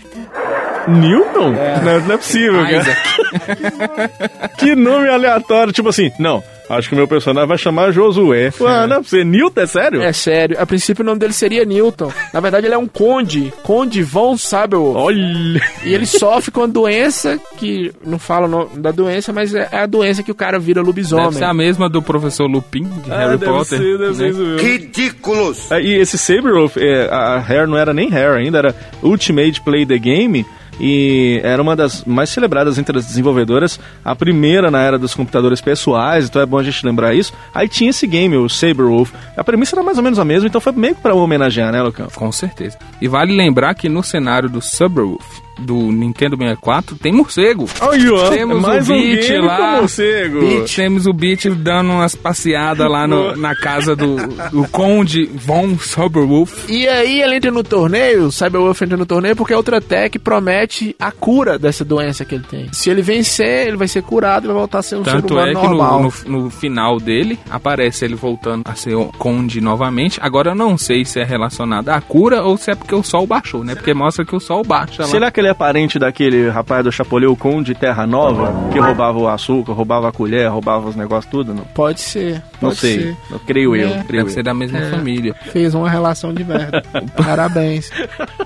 Newton? 0.88 1.52
Não, 1.84 2.00
não 2.08 2.14
é 2.16 2.18
possível, 2.18 2.64
cara. 2.64 4.50
que 4.58 4.76
nome 4.76 5.08
aleatório. 5.08 5.72
Tipo 5.72 5.90
assim, 5.90 6.12
não, 6.20 6.44
acho 6.78 6.90
que 6.90 6.96
o 6.96 6.98
meu 6.98 7.08
personagem 7.08 7.48
vai 7.48 7.58
chamar 7.58 7.92
Josué. 7.92 8.52
Ué, 8.60 8.88
não 8.88 8.98
é 8.98 9.00
pra 9.00 9.04
ser 9.04 9.26
Newton, 9.26 9.62
é 9.62 9.66
sério? 9.66 10.02
É 10.02 10.14
sério. 10.14 10.58
A 10.60 10.66
princípio 10.66 11.04
o 11.04 11.06
nome 11.06 11.20
dele 11.20 11.34
seria 11.34 11.64
Newton. 11.66 12.12
Na 12.34 12.40
verdade 12.40 12.66
ele 12.68 12.74
é 12.74 12.78
um 12.78 12.88
conde. 12.88 13.54
Conde 13.64 14.02
von 14.04 14.38
Saberwolf. 14.38 14.96
Olha! 14.98 15.62
E 15.84 15.94
ele 15.94 16.06
sofre 16.06 16.52
com 16.52 16.64
a 16.64 16.68
doença 16.68 17.40
que... 17.58 17.92
Não 18.06 18.18
fala 18.20 18.46
o 18.48 18.50
nome 18.50 18.70
da 18.78 18.92
doença, 18.92 19.32
mas 19.34 19.54
é 19.54 19.68
a 19.72 19.86
doença 19.86 20.24
que 20.24 20.32
o 20.32 20.36
cara 20.36 20.58
vira 20.60 20.82
lobisomem. 20.82 21.26
Deve 21.26 21.38
ser 21.38 21.46
a 21.46 21.54
mesma 21.54 21.90
do 21.90 22.02
professor 22.02 22.48
Lupin 22.48 22.84
de 22.84 23.12
Ah, 23.12 23.18
Harry 23.20 23.38
deve 23.38 23.52
Potter. 23.52 23.78
ser, 23.78 23.98
deve 23.98 24.14
ser 24.16 24.34
né? 24.34 24.40
mesmo. 24.40 24.58
Ridículos! 24.58 25.72
Ah, 25.72 25.80
E 25.80 25.94
esse 26.00 26.18
Saberwolf, 26.18 26.78
é, 26.78 27.08
a 27.10 27.38
Rare 27.40 27.68
não 27.68 27.78
era 27.78 27.94
nem 27.94 28.10
Rare 28.10 28.38
ainda, 28.44 28.58
era 28.60 28.76
Ultimate 29.02 29.62
Play 29.62 29.86
the 29.86 29.98
Game. 29.98 30.46
E 30.80 31.40
era 31.44 31.62
uma 31.62 31.76
das 31.76 32.04
mais 32.06 32.30
celebradas 32.30 32.78
entre 32.78 32.98
as 32.98 33.06
desenvolvedoras, 33.06 33.80
a 34.04 34.16
primeira 34.16 34.72
na 34.72 34.82
era 34.82 34.98
dos 34.98 35.14
computadores 35.14 35.62
pessoais, 35.62 36.26
então 36.26 36.42
é 36.42 36.46
bom 36.46 36.58
a 36.58 36.64
gente 36.64 36.86
lembrar 36.86 37.14
isso. 37.14 37.34
Aí 37.54 37.68
tinha 37.68 37.90
esse 37.90 38.08
game, 38.08 38.36
o 38.38 38.50
Saberwolf. 38.50 39.12
A 39.36 39.44
premissa 39.44 39.76
era 39.76 39.84
mais 39.84 39.98
ou 39.98 40.04
menos 40.04 40.20
a 40.20 40.26
mesma, 40.26 40.48
então 40.48 40.62
foi 40.62 40.72
meio 40.72 40.96
que 40.96 41.02
pra 41.02 41.14
homenagear, 41.14 41.72
né, 41.72 41.82
Lucão? 41.82 42.08
Com 42.14 42.32
certeza. 42.32 42.78
E 43.02 43.08
vale 43.08 43.36
lembrar 43.36 43.74
que 43.76 43.90
no 43.90 44.04
cenário 44.04 44.50
do 44.50 44.62
Cyberwolf, 44.62 45.41
do 45.62 45.76
Nintendo 45.92 46.36
64, 46.38 46.96
tem 46.98 47.12
morcego. 47.12 47.66
Aí, 47.80 48.10
ó, 48.10 48.30
Temos 48.30 48.62
mais 48.62 48.90
o 48.90 48.94
um 48.94 48.98
Beat 49.02 49.28
game 49.28 49.46
lá. 49.48 49.78
morcego. 49.82 50.40
Beat. 50.40 50.76
Temos 50.76 51.06
o 51.06 51.14
Beat 51.14 51.46
dando 51.50 51.92
umas 51.92 52.16
passeadas 52.16 52.90
lá 52.90 53.08
no- 53.08 53.36
na 53.36 53.56
casa 53.56 53.96
do, 53.96 54.16
do 54.52 54.68
Conde 54.70 55.26
Von 55.34 55.78
Cyberwolf. 55.78 56.70
E 56.70 56.88
aí 56.88 57.22
ele 57.22 57.36
entra 57.36 57.52
no 57.52 57.64
torneio, 57.64 58.26
o 58.26 58.32
Cyberwolf 58.32 58.82
entra 58.82 58.98
no 58.98 59.06
torneio 59.06 59.36
porque 59.36 59.54
a 59.54 59.58
Ultratech 59.58 60.18
promete 60.20 60.96
a 61.00 61.12
cura 61.12 61.58
dessa 61.60 61.84
doença 61.86 62.26
que 62.26 62.36
ele 62.36 62.44
tem. 62.50 62.68
Se 62.72 62.90
ele 62.90 63.02
vencer, 63.02 63.68
ele 63.68 63.78
vai 63.78 63.88
ser 63.88 64.02
curado 64.04 64.46
e 64.46 64.48
vai 64.48 64.56
voltar 64.58 64.80
a 64.80 64.82
ser 64.82 64.96
um 64.96 65.04
ser 65.04 65.12
Tanto 65.12 65.34
humano 65.34 65.52
é 65.52 65.56
que 65.56 65.68
no, 65.68 66.34
no, 66.36 66.44
no 66.44 66.50
final 66.50 67.00
dele 67.00 67.38
aparece 67.50 68.06
ele 68.06 68.16
voltando 68.16 68.64
a 68.66 68.76
ser 68.76 68.96
o 68.96 69.06
Conde 69.18 69.62
novamente. 69.62 70.20
Agora 70.22 70.52
eu 70.52 70.56
não 70.56 70.78
sei 70.78 71.06
se 71.06 71.20
é 71.20 71.24
relacionado 71.24 71.90
à 71.90 72.00
cura 72.02 72.42
ou 72.44 72.58
se 72.58 72.72
é 72.72 72.76
porque 72.76 72.96
o 72.96 73.04
sol 73.04 73.28
baixou, 73.28 73.64
né? 73.64 73.76
Porque 73.76 73.94
mostra 73.94 74.26
que 74.26 74.36
o 74.36 74.40
sol 74.40 74.64
baixa 74.64 75.04
lá. 75.04 75.08
Será 75.10 75.30
que 75.32 75.40
ele 75.40 75.48
é 75.50 75.51
parente 75.54 75.98
daquele 76.00 76.50
rapaz 76.50 76.84
do 76.84 76.92
Chapolin 76.92 77.34
Conde 77.36 77.74
Terra 77.76 78.06
Nova, 78.08 78.54
que 78.72 78.80
roubava 78.80 79.18
o 79.18 79.28
açúcar, 79.28 79.74
roubava 79.74 80.10
a 80.10 80.12
colher, 80.12 80.50
roubava 80.50 80.88
os 80.90 80.96
negócios 80.96 81.30
tudo? 81.32 81.54
Não, 81.54 81.64
Pode 81.66 82.00
ser. 82.02 82.42
não 82.62 82.70
pode 82.70 82.76
sei. 82.78 83.00
ser. 83.02 83.18
Eu 83.32 83.40
creio 83.40 83.76
eu. 83.76 83.90
É. 83.90 84.04
creio 84.04 84.24
Deve 84.24 84.30
eu. 84.30 84.30
ser 84.30 84.44
da 84.44 84.54
mesma 84.54 84.80
É. 84.80 84.90
família. 84.92 85.36
Fez 85.52 85.74
uma 85.74 85.90
relação 85.90 86.34
de 86.34 86.44
merda. 86.44 86.82
Parabéns. 87.16 87.90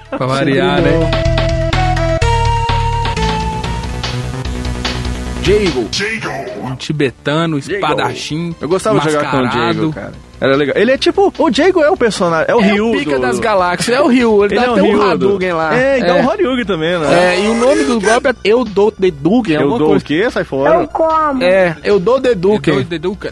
Pra 0.10 0.26
variar, 0.26 0.82
né? 0.82 1.12
Jago. 5.44 5.88
Um 6.64 6.76
tibetano, 6.76 7.58
espadachim. 7.60 8.56
Eu 8.60 8.68
gostava 8.68 9.00
de 9.00 9.12
jogar 9.12 9.30
com 9.32 9.38
o 9.38 9.44
mascarado. 9.44 9.74
Diego, 9.74 9.94
cara. 9.94 10.12
Era 10.40 10.56
legal. 10.56 10.76
Ele 10.78 10.92
é 10.92 10.98
tipo. 10.98 11.34
O 11.38 11.50
Diego 11.50 11.82
é 11.82 11.90
o 11.90 11.98
personagem. 11.98 12.46
É 12.50 12.56
o 12.56 12.60
É 12.62 12.64
Ryu. 12.72 12.90
o 12.90 12.98
pica 12.98 13.16
do- 13.16 13.22
das 13.22 13.40
galáxias, 13.40 13.98
é 13.98 14.02
o 14.02 14.08
Ryu. 14.08 14.46
Ele, 14.46 14.54
Ele 14.56 14.62
dá 14.62 14.66
é 14.66 14.70
o 14.70 14.74
até 14.74 14.82
um 14.82 14.86
Ryu. 14.86 14.98
do- 14.98 15.04
Hadouken 15.12 15.54
lá. 15.54 15.78
É, 15.78 16.00
e 16.00 16.04
dá 16.06 16.16
um 16.16 16.30
Hadouken 16.30 16.66
também, 16.66 17.00
né? 17.00 17.34
É, 17.36 17.40
e 17.46 17.48
o 17.48 17.54
nome 17.56 17.84
do 17.84 18.00
golpe 18.02 18.28
é 18.30 18.34
Eu 18.44 18.64
dou 18.64 18.94
Deduken. 18.98 19.56
Eu 19.56 19.78
dou 19.78 19.96
o 19.96 20.02
quê? 20.02 20.30
Sai 20.30 20.44
fora. 20.44 20.86
como? 20.88 21.44
É, 21.44 21.76
eu 21.84 22.00
dou 22.00 22.20
Deduken. 22.20 22.84
Deduca. 22.84 23.30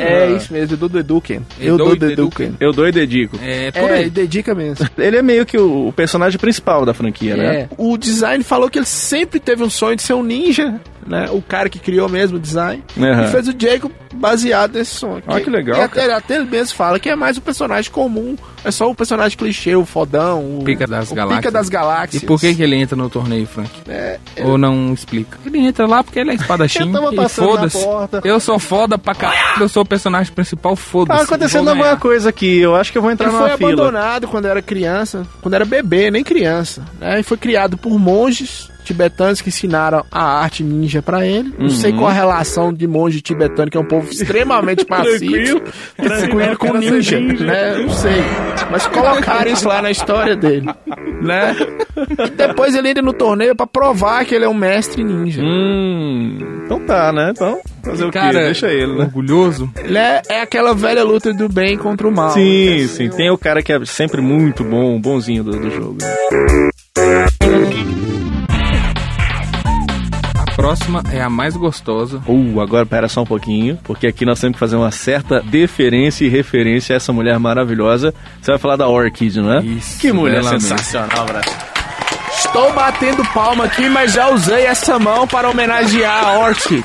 É 0.00 0.30
isso 0.32 0.52
mesmo, 0.52 0.74
eu 0.74 0.78
dou 0.78 0.88
Deduken. 0.88 1.40
Eu 1.60 1.76
dou 1.76 1.96
Deduken. 1.96 2.54
Eu 2.60 2.72
dou 2.72 2.86
e 2.88 2.92
dedico. 2.92 3.38
É, 3.42 3.70
por 3.70 3.90
É, 3.90 3.94
aí. 3.94 4.06
e 4.06 4.10
dedica 4.10 4.54
mesmo. 4.54 4.86
Ele 4.98 5.16
é 5.16 5.22
meio 5.22 5.44
que 5.46 5.56
o, 5.58 5.88
o 5.88 5.92
personagem 5.92 6.38
principal 6.38 6.84
da 6.84 6.94
franquia, 6.94 7.36
né? 7.36 7.56
É. 7.62 7.68
O 7.76 7.96
design 7.96 8.42
falou 8.44 8.68
que 8.68 8.78
ele 8.78 8.86
sempre 8.86 9.40
teve 9.40 9.62
um 9.62 9.70
sonho 9.70 9.96
de 9.96 10.02
ser 10.02 10.14
um 10.14 10.22
ninja, 10.22 10.80
né? 11.08 11.28
O 11.30 11.40
cara 11.42 11.68
que 11.68 11.78
criou 11.78 12.08
mesmo 12.08 12.36
o 12.36 12.40
design. 12.40 12.84
Aham. 12.96 13.24
E 13.24 13.28
fez 13.28 13.48
o 13.48 13.54
Jacob 13.58 13.90
baseado 14.14 14.74
nesse 14.74 14.94
sonho. 14.94 15.22
Ah, 15.26 15.40
que 15.40 15.50
legal, 15.50 15.78
E 15.78 15.82
até, 15.82 16.12
até 16.12 16.36
ele 16.36 16.44
mesmo 16.46 16.76
fala 16.76 16.98
que 16.98 17.08
é 17.08 17.16
mais 17.16 17.38
um 17.38 17.40
personagem 17.40 17.90
comum. 17.90 18.36
É 18.64 18.70
só 18.70 18.90
o 18.90 18.94
personagem 18.94 19.36
clichê, 19.38 19.74
o 19.76 19.84
fodão, 19.84 20.58
o 20.58 20.64
Pica 20.64 20.86
das 20.86 21.10
o 21.10 21.14
galáxias. 21.14 21.40
Pica 21.40 21.50
das 21.50 21.68
galáxias. 21.68 22.22
E 22.22 22.26
por 22.26 22.40
que, 22.40 22.54
que 22.54 22.62
ele 22.62 22.76
entra 22.76 22.96
no 22.96 23.08
torneio, 23.08 23.46
Frank? 23.46 23.70
É, 23.88 24.18
Ou 24.44 24.58
não 24.58 24.92
explica? 24.92 25.38
Ele 25.46 25.58
entra 25.58 25.86
lá 25.86 26.02
porque 26.02 26.18
ele 26.18 26.30
é 26.30 26.34
espadachim. 26.34 26.86
Eu 26.88 26.92
tava 26.92 27.12
e 27.12 27.16
passando 27.16 27.46
na 27.46 27.52
foda-se. 27.56 27.84
porta. 27.84 28.20
Eu 28.24 28.40
sou 28.40 28.58
foda 28.58 28.98
pra 28.98 29.14
caralho. 29.14 29.62
Eu 29.62 29.68
sou 29.68 29.82
o 29.82 29.86
personagem 29.86 30.32
principal, 30.32 30.74
foda-se. 30.76 31.18
Tá 31.18 31.24
acontecendo 31.24 31.68
alguma 31.68 31.96
coisa 31.96 32.28
aqui. 32.28 32.58
Eu 32.58 32.74
acho 32.74 32.90
que 32.92 32.98
eu 32.98 33.02
vou 33.02 33.10
entrar 33.10 33.28
Ele 33.28 33.36
foi 33.36 33.46
numa 33.46 33.56
fila. 33.56 33.72
abandonado 33.72 34.28
quando 34.28 34.46
era 34.46 34.60
criança, 34.60 35.26
quando 35.40 35.54
era 35.54 35.64
bebê, 35.64 36.10
nem 36.10 36.24
criança. 36.24 36.82
Né? 37.00 37.20
E 37.20 37.22
foi 37.22 37.36
criado 37.36 37.76
por 37.76 37.98
monges 37.98 38.68
tibetanos 38.88 39.40
que 39.40 39.48
ensinaram 39.48 40.04
a 40.10 40.40
arte 40.40 40.62
ninja 40.64 41.00
pra 41.00 41.26
ele. 41.26 41.52
Não 41.58 41.68
sei 41.68 41.92
Uhum. 41.92 41.98
qual 41.98 42.10
a 42.10 42.12
relação 42.12 42.72
de 42.72 42.86
monge 42.86 43.20
tibetano, 43.20 43.70
que 43.70 43.76
é 43.76 43.80
um 43.80 43.84
povo 43.84 44.10
extremamente 44.10 44.84
pacífico, 44.86 45.60
Tranquilo. 45.96 46.56
com 46.58 46.72
ninja, 46.76 47.20
né? 47.20 47.76
Não 47.78 47.90
sei. 47.90 48.22
Mas 48.70 48.86
colocaram 48.88 49.50
isso 49.50 49.68
lá 49.68 49.80
na 49.80 49.90
história 49.90 50.34
dele, 50.36 50.66
né? 51.22 51.54
E 52.26 52.30
depois 52.30 52.74
ele 52.74 52.88
entra 52.90 53.02
no 53.02 53.12
torneio 53.12 53.54
pra 53.54 53.66
provar 53.66 54.24
que 54.24 54.34
ele 54.34 54.44
é 54.44 54.48
um 54.48 54.54
mestre 54.54 55.02
ninja. 55.04 55.40
Hum. 55.42 56.38
Então 56.64 56.80
tá, 56.80 57.12
né? 57.12 57.30
Então, 57.34 57.58
fazer 57.84 58.04
o 58.04 58.10
quê? 58.10 58.18
Deixa 58.32 58.68
ele, 58.68 58.92
né? 58.94 59.04
orgulhoso. 59.04 59.70
Ele 59.82 59.96
é, 59.98 60.22
é 60.28 60.40
aquela 60.42 60.74
velha 60.74 61.02
luta 61.04 61.32
do 61.32 61.48
bem 61.48 61.76
contra 61.78 62.06
o 62.06 62.12
mal. 62.12 62.30
Sim, 62.30 62.86
sim. 62.88 63.08
Tem 63.10 63.30
o 63.30 63.38
cara 63.38 63.62
que 63.62 63.72
é 63.72 63.84
sempre 63.84 64.20
muito 64.20 64.62
bom, 64.64 65.00
bonzinho 65.00 65.42
do, 65.44 65.52
do 65.52 65.70
jogo. 65.70 65.96
né? 66.00 67.97
A 70.68 70.70
próxima 70.70 71.02
é 71.10 71.22
a 71.22 71.30
mais 71.30 71.56
gostosa. 71.56 72.20
Uh, 72.26 72.60
agora 72.60 72.84
pera 72.84 73.08
só 73.08 73.22
um 73.22 73.24
pouquinho, 73.24 73.78
porque 73.84 74.06
aqui 74.06 74.26
nós 74.26 74.38
temos 74.38 74.56
que 74.56 74.60
fazer 74.60 74.76
uma 74.76 74.90
certa 74.90 75.40
deferência 75.40 76.26
e 76.26 76.28
referência 76.28 76.94
a 76.94 76.96
essa 76.98 77.10
mulher 77.10 77.38
maravilhosa. 77.38 78.12
Você 78.38 78.50
vai 78.50 78.58
falar 78.58 78.76
da 78.76 78.86
Orchid, 78.86 79.40
não 79.40 79.50
é? 79.50 79.62
Isso, 79.62 79.98
que 79.98 80.12
mulher 80.12 80.44
sensacional, 80.44 81.24
Brasil. 81.24 81.54
Estou 82.34 82.70
batendo 82.74 83.24
palma 83.32 83.64
aqui, 83.64 83.88
mas 83.88 84.12
já 84.12 84.28
usei 84.28 84.66
essa 84.66 84.98
mão 84.98 85.26
para 85.26 85.48
homenagear 85.48 86.22
a 86.22 86.38
Orchid. 86.40 86.84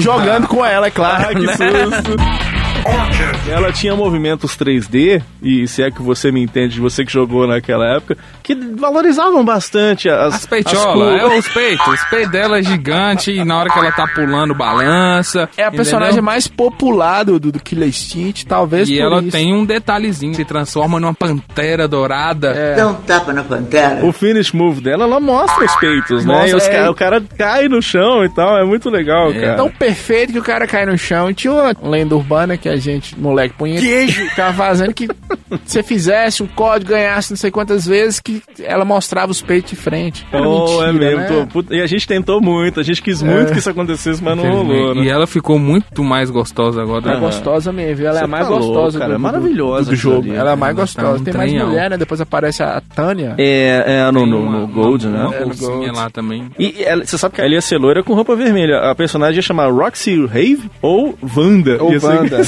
Jogando 0.00 0.48
com 0.48 0.64
ela, 0.64 0.86
é 0.86 0.90
claro. 0.90 1.26
Ah, 1.28 1.34
que 1.34 1.44
né? 1.44 1.52
susto. 1.52 2.16
Ela 3.48 3.72
tinha 3.72 3.94
movimentos 3.94 4.56
3D, 4.56 5.22
e 5.42 5.66
se 5.68 5.82
é 5.82 5.90
que 5.90 6.00
você 6.02 6.30
me 6.32 6.40
entende, 6.42 6.80
você 6.80 7.04
que 7.04 7.12
jogou 7.12 7.46
naquela 7.46 7.96
época, 7.96 8.16
que 8.42 8.54
valorizavam 8.54 9.44
bastante 9.44 10.08
as, 10.08 10.34
As 10.34 10.46
peitolas, 10.46 11.20
é 11.20 11.26
os 11.38 11.48
peitos. 11.48 11.86
Os 11.86 12.04
peitos 12.04 12.30
dela 12.32 12.58
é 12.58 12.62
gigante 12.62 13.30
e 13.32 13.44
na 13.44 13.58
hora 13.58 13.70
que 13.70 13.78
ela 13.78 13.92
tá 13.92 14.06
pulando, 14.14 14.54
balança. 14.54 15.48
É 15.56 15.62
a 15.64 15.66
entendeu? 15.68 15.76
personagem 15.76 16.20
mais 16.22 16.46
popular 16.48 17.24
do, 17.24 17.38
do, 17.38 17.52
Killer 17.60 17.88
Instinct, 17.88 18.46
talvez 18.46 18.88
E 18.88 18.96
por 18.96 19.02
ela 19.02 19.20
isso. 19.22 19.30
tem 19.30 19.54
um 19.54 19.64
detalhezinho, 19.64 20.34
se 20.34 20.44
transforma 20.44 20.98
numa 20.98 21.14
pantera 21.14 21.86
dourada. 21.86 22.48
É. 22.50 22.74
Dá 22.76 22.88
um 22.88 22.94
tapa 22.94 23.32
na 23.32 23.42
pantera. 23.44 24.04
O 24.04 24.12
finish 24.12 24.52
move 24.52 24.80
dela, 24.80 25.04
ela 25.04 25.20
mostra 25.20 25.64
os 25.64 25.74
peitos, 25.76 26.24
né? 26.24 26.32
Mostra, 26.34 26.50
E 26.50 26.54
os 26.54 26.66
é. 26.66 26.70
ca- 26.70 26.90
o 26.90 26.94
cara 26.94 27.22
cai 27.36 27.68
no 27.68 27.80
chão 27.82 28.24
e 28.24 28.28
tal, 28.34 28.58
é 28.58 28.64
muito 28.64 28.88
legal, 28.90 29.32
cara. 29.32 29.56
Tão 29.56 29.70
perfeito 29.70 30.32
que 30.32 30.38
o 30.38 30.42
cara 30.42 30.66
cai 30.66 30.86
no 30.86 30.96
chão. 30.96 31.30
E 31.30 31.34
tinha 31.34 31.52
uma 31.52 31.74
lenda 31.82 32.14
urbana 32.16 32.56
que 32.56 32.68
a 32.72 32.76
gente, 32.76 33.18
moleque, 33.18 33.54
punha 33.56 33.80
Queijo. 33.80 34.24
ficava 34.28 34.52
fazendo 34.52 34.92
que 34.94 35.08
se 35.64 35.82
fizesse 35.82 36.42
um 36.42 36.46
código, 36.46 36.90
ganhasse 36.90 37.30
não 37.32 37.36
sei 37.36 37.50
quantas 37.50 37.86
vezes, 37.86 38.18
que 38.20 38.42
ela 38.62 38.84
mostrava 38.84 39.30
os 39.30 39.40
peitos 39.42 39.70
de 39.70 39.76
frente. 39.76 40.26
Era 40.32 40.48
Oh, 40.48 40.82
é 40.82 40.92
mentira, 40.92 40.92
mesmo. 40.92 41.20
né? 41.20 41.26
tô- 41.28 41.46
puta- 41.46 41.74
e 41.74 41.80
a 41.82 41.86
gente 41.86 42.06
tentou 42.06 42.40
muito, 42.40 42.80
a 42.80 42.82
gente 42.82 43.02
quis 43.02 43.22
muito 43.22 43.50
É. 43.50 43.52
que 43.52 43.58
isso 43.58 43.70
acontecesse, 43.70 44.22
mas 44.22 44.36
não 44.36 44.50
rolou, 44.50 44.94
né? 44.94 45.02
E 45.04 45.08
ela 45.08 45.26
ficou 45.26 45.58
muito 45.58 46.02
mais 46.02 46.30
gostosa 46.30 46.80
agora. 46.82 47.12
É 47.12 47.16
gostosa 47.20 47.72
mesmo, 47.72 47.96
viu? 47.96 48.06
ela 48.06 48.16
é 48.16 48.18
Você 48.20 48.24
a 48.24 48.28
mais 48.28 48.46
tá 48.48 48.54
gostosa 48.54 48.98
cara, 48.98 49.10
do, 49.10 49.14
é 49.14 49.18
do- 49.18 49.22
maravilhosa 49.22 49.90
do, 49.90 49.96
jogo. 49.96 50.28
ali. 50.30 50.34
Ela 50.36 50.50
é 50.50 50.52
a 50.52 50.56
mais 50.56 50.74
tá 50.74 50.80
gostosa. 50.82 51.24
Tem 51.24 51.34
mais 51.34 51.52
mulher, 51.52 51.90
né? 51.90 51.96
Depois 51.96 52.20
aparece 52.20 52.62
a 52.62 52.80
Tânia. 52.94 53.34
É, 53.38 53.84
é 54.06 54.10
no, 54.10 54.24
no, 54.26 54.50
no 54.50 54.66
Gold, 54.66 55.06
uma, 55.06 55.18
né? 55.18 55.24
Uma 55.26 55.34
É, 55.36 55.44
no 55.44 55.54
Gold. 55.56 55.90
lá 55.92 56.10
também. 56.10 56.48
E 56.58 56.82
ela- 56.82 57.04
você 57.04 57.18
sabe 57.18 57.34
que 57.34 57.40
ela 57.40 57.50
ia 57.52 57.60
ser 57.60 57.78
loira 57.78 58.02
com 58.02 58.14
roupa 58.14 58.34
vermelha. 58.34 58.78
A 58.90 58.94
personagem 58.94 59.36
ia 59.36 59.42
chamar 59.42 59.70
Roxy 59.70 60.24
Rave 60.26 60.70
ou 60.80 61.18
Wanda. 61.36 61.82
Ou 61.82 61.98
ser, 62.00 62.30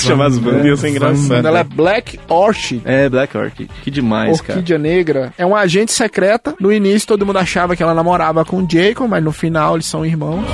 Ia 0.64 0.76
ser 0.76 0.88
engraçado. 0.90 1.46
Ela 1.46 1.60
é 1.60 1.64
Black 1.64 2.18
Orchid. 2.28 2.82
É, 2.84 3.08
Black 3.08 3.36
Orchid. 3.36 3.70
Que 3.82 3.90
demais, 3.90 4.40
cara. 4.40 4.58
Orquídea 4.58 4.78
Negra 4.78 5.32
é 5.38 5.44
uma 5.44 5.60
agente 5.60 5.92
secreta. 5.92 6.54
No 6.60 6.72
início 6.72 7.08
todo 7.08 7.24
mundo 7.26 7.38
achava 7.38 7.74
que 7.76 7.82
ela 7.82 7.94
namorava 7.94 8.44
com 8.44 8.58
o 8.62 8.66
Jacob, 8.70 9.08
mas 9.08 9.22
no 9.22 9.32
final 9.32 9.74
eles 9.74 9.86
são 9.86 10.04
irmãos. 10.04 10.44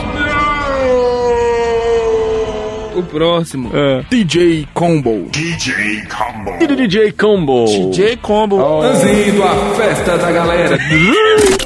O 2.95 3.03
próximo, 3.05 3.71
É. 3.73 4.05
DJ 4.11 4.67
Combo. 4.75 5.29
DJ 5.31 6.03
Combo. 6.07 6.57
E 6.61 6.67
DJ 6.67 7.13
Combo. 7.13 7.65
DJ 7.67 8.17
Combo. 8.17 8.57
Indo 8.57 9.43
a 9.45 9.75
festa 9.77 10.19
da 10.19 10.31
galera. 10.33 10.77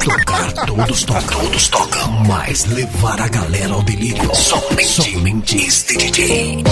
Tocar, 0.05 0.53
todos 0.67 1.03
tocam, 1.03 1.41
todos 1.41 1.69
tocam, 1.69 2.11
mas 2.29 2.67
levar 2.67 3.21
a 3.21 3.29
galera 3.29 3.73
ao 3.73 3.83
delírio. 3.83 4.33
Somente, 4.35 4.85
somente 4.85 5.57
este 5.57 5.97
DJ. 5.97 6.63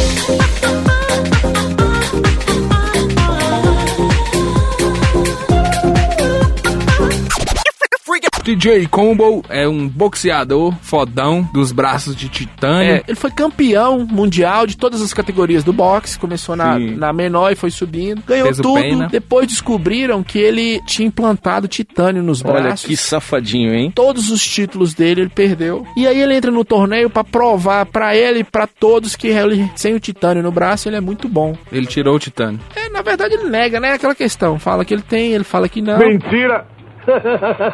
DJ 8.43 8.87
Combo 8.89 9.45
é 9.49 9.69
um 9.69 9.89
boxeador 9.89 10.75
fodão 10.83 11.49
dos 11.53 11.73
braços 11.73 12.15
de 12.17 12.29
titânio. 12.29 12.95
É, 12.97 13.03
ele 13.07 13.17
foi 13.17 13.31
campeão 13.31 14.07
mundial 14.07 14.67
de 14.67 14.77
todas 14.77 15.01
as 15.01 15.15
categorias 15.15 15.63
do 15.65 15.73
boxe. 15.73 16.19
Começou 16.19 16.57
na, 16.57 16.77
Sim. 16.77 16.97
na 16.97 17.13
menor 17.13 17.53
e 17.53 17.57
foi 17.57 17.71
subindo. 17.71 18.23
Ganhou 18.27 18.49
Peso 18.49 18.63
tudo. 18.63 18.81
pena. 18.81 19.09
Depois 19.09 19.47
descobriram 19.47 20.23
que 20.23 20.39
ele 20.39 20.81
tinha 20.87 21.07
implantado 21.07 21.69
titânio 21.69 22.23
nos 22.23 22.45
Olha 22.45 22.63
braços. 22.63 22.87
que 22.87 22.97
safadinho, 22.97 23.73
hein? 23.75 23.93
Todos 23.95 24.31
os 24.31 24.45
títulos 24.47 24.95
dele 24.95 25.23
ele 25.23 25.31
perdeu. 25.31 25.87
E 25.97 26.07
aí 26.07 26.21
ele 26.21 26.35
entra 26.35 26.51
no 26.51 26.65
torneio 26.65 27.09
pra 27.09 27.23
provar 27.25 27.87
pra 27.87 28.17
ele 28.17 28.41
e 28.41 28.45
pra 28.45 28.67
todos 28.67 29.15
que 29.17 29.29
ele, 29.29 29.71
sem 29.77 29.95
o 29.95 30.01
titânio 30.01 30.43
no 30.43 30.51
braço, 30.51 30.89
ele 30.89 30.97
é 30.97 31.01
muito 31.01 31.29
bom. 31.29 31.57
Ele 31.71 31.87
tirou 31.87 32.17
o 32.17 32.19
titânio. 32.19 32.61
É, 32.75 32.89
na 32.89 33.03
verdade 33.03 33.35
ele 33.35 33.49
nega, 33.49 33.79
né? 33.79 33.93
Aquela 33.93 34.15
questão. 34.15 34.59
Fala 34.59 34.85
que 34.85 34.93
ele 34.93 35.03
tem, 35.03 35.33
ele 35.33 35.45
fala 35.45 35.69
que 35.69 35.81
não. 35.81 35.99
Mentira! 35.99 36.67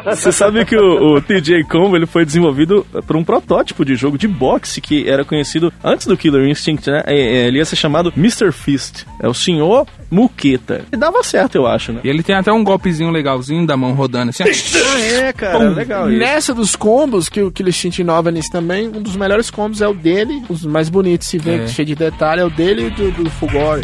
Você 0.05 0.31
sabe 0.31 0.65
que 0.65 0.75
o, 0.75 1.15
o 1.15 1.21
TJ 1.21 1.63
Combo 1.65 1.95
ele 1.95 2.05
foi 2.05 2.25
desenvolvido 2.25 2.85
por 3.05 3.15
um 3.15 3.23
protótipo 3.23 3.85
de 3.85 3.95
jogo 3.95 4.17
de 4.17 4.27
boxe 4.27 4.81
que 4.81 5.07
era 5.09 5.23
conhecido 5.25 5.71
antes 5.83 6.07
do 6.07 6.17
Killer 6.17 6.47
Instinct, 6.49 6.89
né? 6.89 7.03
É, 7.05 7.13
é, 7.15 7.47
Ele 7.47 7.57
ia 7.57 7.65
ser 7.65 7.75
chamado 7.75 8.11
Mr. 8.15 8.51
Fist. 8.51 9.05
É 9.21 9.27
o 9.27 9.33
Senhor 9.33 9.85
Muqueta. 10.09 10.85
E 10.91 10.97
dava 10.97 11.23
certo, 11.23 11.55
eu 11.55 11.67
acho, 11.67 11.91
né? 11.93 12.01
E 12.03 12.09
ele 12.09 12.23
tem 12.23 12.35
até 12.35 12.51
um 12.51 12.63
golpezinho 12.63 13.11
legalzinho 13.11 13.65
da 13.65 13.77
mão 13.77 13.93
rodando 13.93 14.29
assim. 14.29 14.43
Ah, 14.43 14.99
é, 14.99 15.33
cara. 15.33 15.59
Pum. 15.59 15.73
legal 15.73 16.09
isso. 16.09 16.19
Nessa 16.19 16.53
dos 16.53 16.75
combos, 16.75 17.29
que 17.29 17.41
o 17.41 17.51
Killer 17.51 17.69
Instinct 17.69 18.01
inova 18.01 18.31
nisso 18.31 18.51
também, 18.51 18.87
um 18.87 19.01
dos 19.01 19.15
melhores 19.15 19.49
combos 19.51 19.81
é 19.81 19.87
o 19.87 19.93
dele, 19.93 20.41
os 20.49 20.65
mais 20.65 20.89
bonitos 20.89 21.27
se 21.27 21.37
vê, 21.37 21.63
É. 21.63 21.67
cheio 21.67 21.85
de 21.85 21.95
detalhe, 21.95 22.41
é 22.41 22.45
o 22.45 22.49
dele 22.49 22.87
e 22.87 22.89
do, 22.89 23.11
do 23.23 23.29
Fugori. 23.29 23.81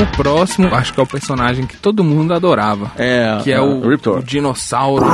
O 0.00 0.06
próximo, 0.16 0.74
acho 0.74 0.94
que 0.94 1.00
é 1.00 1.02
o 1.02 1.06
personagem 1.06 1.66
que 1.66 1.76
todo 1.76 2.02
mundo 2.02 2.32
adorava. 2.32 2.90
É, 2.96 3.38
Que 3.42 3.52
é 3.52 3.60
o, 3.60 3.86
Riptor. 3.86 4.18
o 4.18 4.22
dinossauro. 4.22 5.04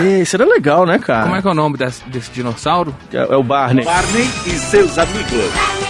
É, 0.00 0.22
isso 0.22 0.34
era 0.34 0.46
legal, 0.46 0.86
né, 0.86 0.98
cara? 0.98 1.24
Como 1.24 1.36
é 1.36 1.42
que 1.42 1.48
é 1.48 1.50
o 1.50 1.54
nome 1.54 1.76
desse, 1.76 2.02
desse 2.08 2.30
dinossauro? 2.30 2.94
É, 3.12 3.18
é 3.18 3.36
o 3.36 3.42
Barney. 3.42 3.84
Barney 3.84 4.28
e 4.46 4.50
seus 4.50 4.96
amigos. 4.98 5.85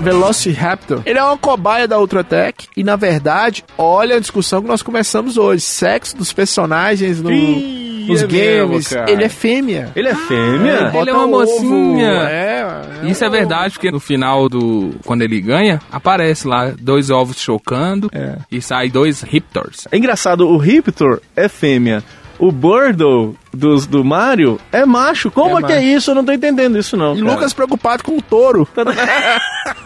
Velociraptor. 0.00 1.02
Ele 1.04 1.18
é 1.18 1.22
uma 1.22 1.36
cobaia 1.36 1.86
da 1.88 1.98
Ultratech 1.98 2.68
e, 2.76 2.82
na 2.84 2.96
verdade, 2.96 3.64
olha 3.76 4.16
a 4.16 4.20
discussão 4.20 4.62
que 4.62 4.68
nós 4.68 4.82
começamos 4.82 5.36
hoje. 5.36 5.62
Sexo 5.62 6.16
dos 6.16 6.32
personagens 6.32 7.20
no, 7.20 7.30
Ih, 7.32 8.06
nos 8.08 8.22
é 8.22 8.26
games. 8.26 8.90
mesmo, 8.92 9.08
ele 9.08 9.24
é 9.24 9.28
fêmea. 9.28 9.92
Ele 9.94 10.08
é 10.08 10.14
fêmea? 10.14 10.92
Ele 10.94 11.10
é 11.10 11.12
uma 11.12 11.26
mocinha. 11.26 12.12
É, 12.28 12.66
é 13.04 13.10
Isso 13.10 13.24
é 13.24 13.28
verdade, 13.30 13.74
porque 13.74 13.90
no 13.90 14.00
final 14.00 14.48
do. 14.48 14.90
Quando 15.04 15.22
ele 15.22 15.40
ganha, 15.40 15.80
aparece 15.90 16.46
lá 16.46 16.72
dois 16.78 17.10
ovos 17.10 17.38
chocando 17.40 18.08
É. 18.12 18.36
e 18.50 18.60
sai 18.62 18.88
dois 18.88 19.22
Riptors. 19.22 19.86
É 19.90 19.96
engraçado, 19.98 20.48
o 20.48 20.56
Riptor 20.56 21.20
é 21.36 21.48
fêmea. 21.48 22.02
O 22.38 22.52
Birdo 22.52 23.34
dos, 23.52 23.86
do 23.86 24.04
Mario 24.04 24.58
é 24.72 24.84
macho. 24.84 25.30
Como 25.30 25.58
É 25.58 25.62
é, 25.62 25.66
que 25.66 25.72
é 25.72 25.82
isso? 25.82 26.10
Eu 26.10 26.14
não 26.16 26.24
tô 26.24 26.32
entendendo 26.32 26.78
isso, 26.78 26.96
não. 26.96 27.14
E 27.16 27.20
cara. 27.20 27.32
Lucas 27.32 27.52
preocupado 27.52 28.02
com 28.02 28.16
o 28.16 28.22
touro. 28.22 28.66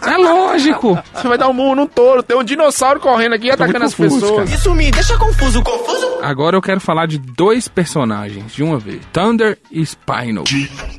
É 0.05 0.17
lógico! 0.17 0.97
Você 1.13 1.27
vai 1.27 1.37
dar 1.37 1.47
um 1.49 1.53
murro 1.53 1.75
num 1.75 1.87
touro. 1.87 2.21
Tem 2.23 2.37
um 2.37 2.43
dinossauro 2.43 2.99
correndo 2.99 3.33
aqui 3.35 3.49
atacando 3.49 3.85
as 3.85 3.93
confuso, 3.93 4.19
pessoas. 4.21 4.43
cara. 4.49 4.57
Isso 4.57 4.73
me 4.75 4.91
deixa 4.91 5.17
confuso, 5.17 5.61
confuso. 5.61 6.19
Agora 6.21 6.55
eu 6.57 6.61
quero 6.61 6.79
falar 6.79 7.05
de 7.05 7.17
dois 7.17 7.67
personagens 7.67 8.53
de 8.53 8.63
uma 8.63 8.77
vez: 8.77 9.01
Thunder 9.11 9.57
e 9.71 9.81
Spinal. 9.85 10.43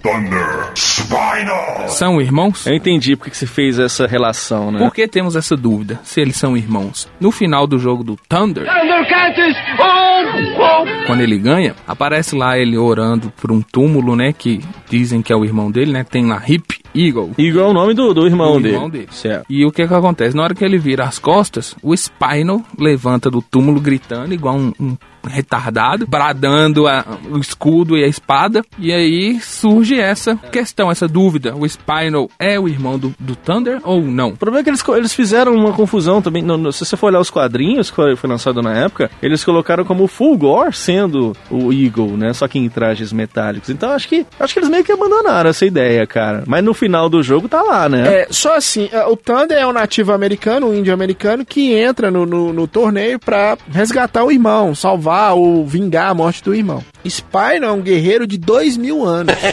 Thunder. 0.02 0.70
Spinal. 0.74 1.88
São 1.88 2.20
irmãos? 2.20 2.66
Eu 2.66 2.74
entendi 2.74 3.14
porque 3.16 3.30
que 3.30 3.36
você 3.36 3.46
fez 3.46 3.78
essa 3.78 4.06
relação, 4.06 4.70
né? 4.70 4.78
Por 4.78 4.92
que 4.92 5.06
temos 5.08 5.36
essa 5.36 5.56
dúvida 5.56 6.00
se 6.02 6.20
eles 6.20 6.36
são 6.36 6.56
irmãos? 6.56 7.08
No 7.20 7.30
final 7.30 7.66
do 7.66 7.78
jogo 7.78 8.02
do 8.04 8.16
Thunder, 8.28 8.64
Thundercats 8.66 9.56
on! 9.80 10.62
on. 10.62 11.06
quando 11.06 11.20
ele 11.20 11.38
ganha, 11.38 11.74
aparece 11.86 12.34
lá 12.36 12.53
ele 12.58 12.76
orando 12.76 13.32
por 13.40 13.52
um 13.52 13.60
túmulo, 13.60 14.16
né? 14.16 14.32
Que 14.32 14.60
dizem 14.88 15.22
que 15.22 15.32
é 15.32 15.36
o 15.36 15.44
irmão 15.44 15.70
dele, 15.70 15.92
né? 15.92 16.04
Tem 16.04 16.26
lá 16.26 16.42
Hip 16.46 16.78
Eagle. 16.94 17.32
Igual 17.36 17.70
o 17.70 17.74
nome 17.74 17.94
do, 17.94 18.14
do 18.14 18.26
irmão 18.26 18.54
do 18.54 18.60
dele. 18.60 18.74
irmão 18.74 18.90
dele. 18.90 19.08
Certo. 19.10 19.46
E 19.48 19.64
o 19.64 19.70
que 19.70 19.86
que 19.86 19.94
acontece? 19.94 20.36
Na 20.36 20.42
hora 20.42 20.54
que 20.54 20.64
ele 20.64 20.78
vira 20.78 21.04
as 21.04 21.18
costas, 21.18 21.74
o 21.82 21.94
Spinal 21.96 22.62
levanta 22.78 23.30
do 23.30 23.42
túmulo 23.42 23.80
gritando, 23.80 24.32
igual 24.32 24.56
um, 24.56 24.72
um 24.78 24.96
retardado, 25.26 26.06
bradando 26.06 26.86
a- 26.86 27.04
o 27.30 27.38
escudo 27.38 27.96
e 27.96 28.04
a 28.04 28.06
espada. 28.08 28.62
E 28.78 28.92
aí 28.92 29.40
surge 29.40 29.98
essa 29.98 30.36
questão, 30.36 30.90
essa 30.90 31.06
dúvida. 31.08 31.54
O 31.54 31.66
Spinal 31.68 32.28
é 32.38 32.58
o 32.58 32.68
irmão 32.68 32.98
do, 32.98 33.14
do 33.18 33.34
Thunder 33.36 33.80
ou 33.84 34.00
não? 34.02 34.30
O 34.30 34.36
problema 34.36 34.60
é 34.60 34.64
que 34.64 34.70
eles, 34.70 34.82
eles 34.88 35.14
fizeram 35.14 35.54
uma 35.54 35.72
confusão 35.72 36.20
também. 36.22 36.42
No- 36.42 36.56
no- 36.56 36.72
se 36.72 36.84
você 36.84 36.96
for 36.96 37.06
olhar 37.08 37.20
os 37.20 37.30
quadrinhos 37.30 37.90
que 37.90 37.96
foi, 37.96 38.16
foi 38.16 38.28
lançado 38.30 38.62
na 38.62 38.72
época, 38.74 39.10
eles 39.22 39.44
colocaram 39.44 39.84
como 39.84 40.06
Fulgor 40.06 40.72
sendo 40.74 41.34
o 41.50 41.72
Eagle, 41.72 42.16
né? 42.16 42.32
Só 42.32 42.46
que 42.48 42.58
em 42.58 42.68
trajes 42.68 43.12
metálicos. 43.12 43.70
Então 43.70 43.90
acho 43.90 44.08
que 44.08 44.26
acho 44.38 44.52
que 44.54 44.60
eles 44.60 44.68
meio 44.70 44.84
que 44.84 44.92
abandonaram 44.92 45.50
essa 45.50 45.64
ideia, 45.66 46.06
cara. 46.06 46.44
Mas 46.46 46.64
no 46.64 46.74
final 46.74 47.08
do 47.08 47.22
jogo 47.22 47.48
tá 47.48 47.62
lá, 47.62 47.88
né? 47.88 48.22
É, 48.22 48.26
só 48.30 48.56
assim, 48.56 48.88
é, 48.92 49.04
o 49.06 49.16
Thunder 49.16 49.58
é 49.58 49.66
um 49.66 49.72
nativo 49.72 50.12
americano, 50.12 50.68
um 50.68 50.74
índio 50.74 50.92
americano, 50.94 51.44
que 51.44 51.72
entra 51.72 52.10
no, 52.10 52.24
no, 52.26 52.52
no 52.52 52.66
torneio 52.66 53.18
pra 53.18 53.56
resgatar 53.70 54.24
o 54.24 54.30
irmão, 54.30 54.74
salvar 54.74 55.13
ou 55.34 55.66
vingar 55.66 56.10
a 56.10 56.14
morte 56.14 56.42
do 56.42 56.54
irmão. 56.54 56.82
Spyro 57.04 57.64
é 57.64 57.72
um 57.72 57.80
guerreiro 57.80 58.26
de 58.26 58.38
dois 58.38 58.76
mil 58.76 59.04
anos. 59.04 59.34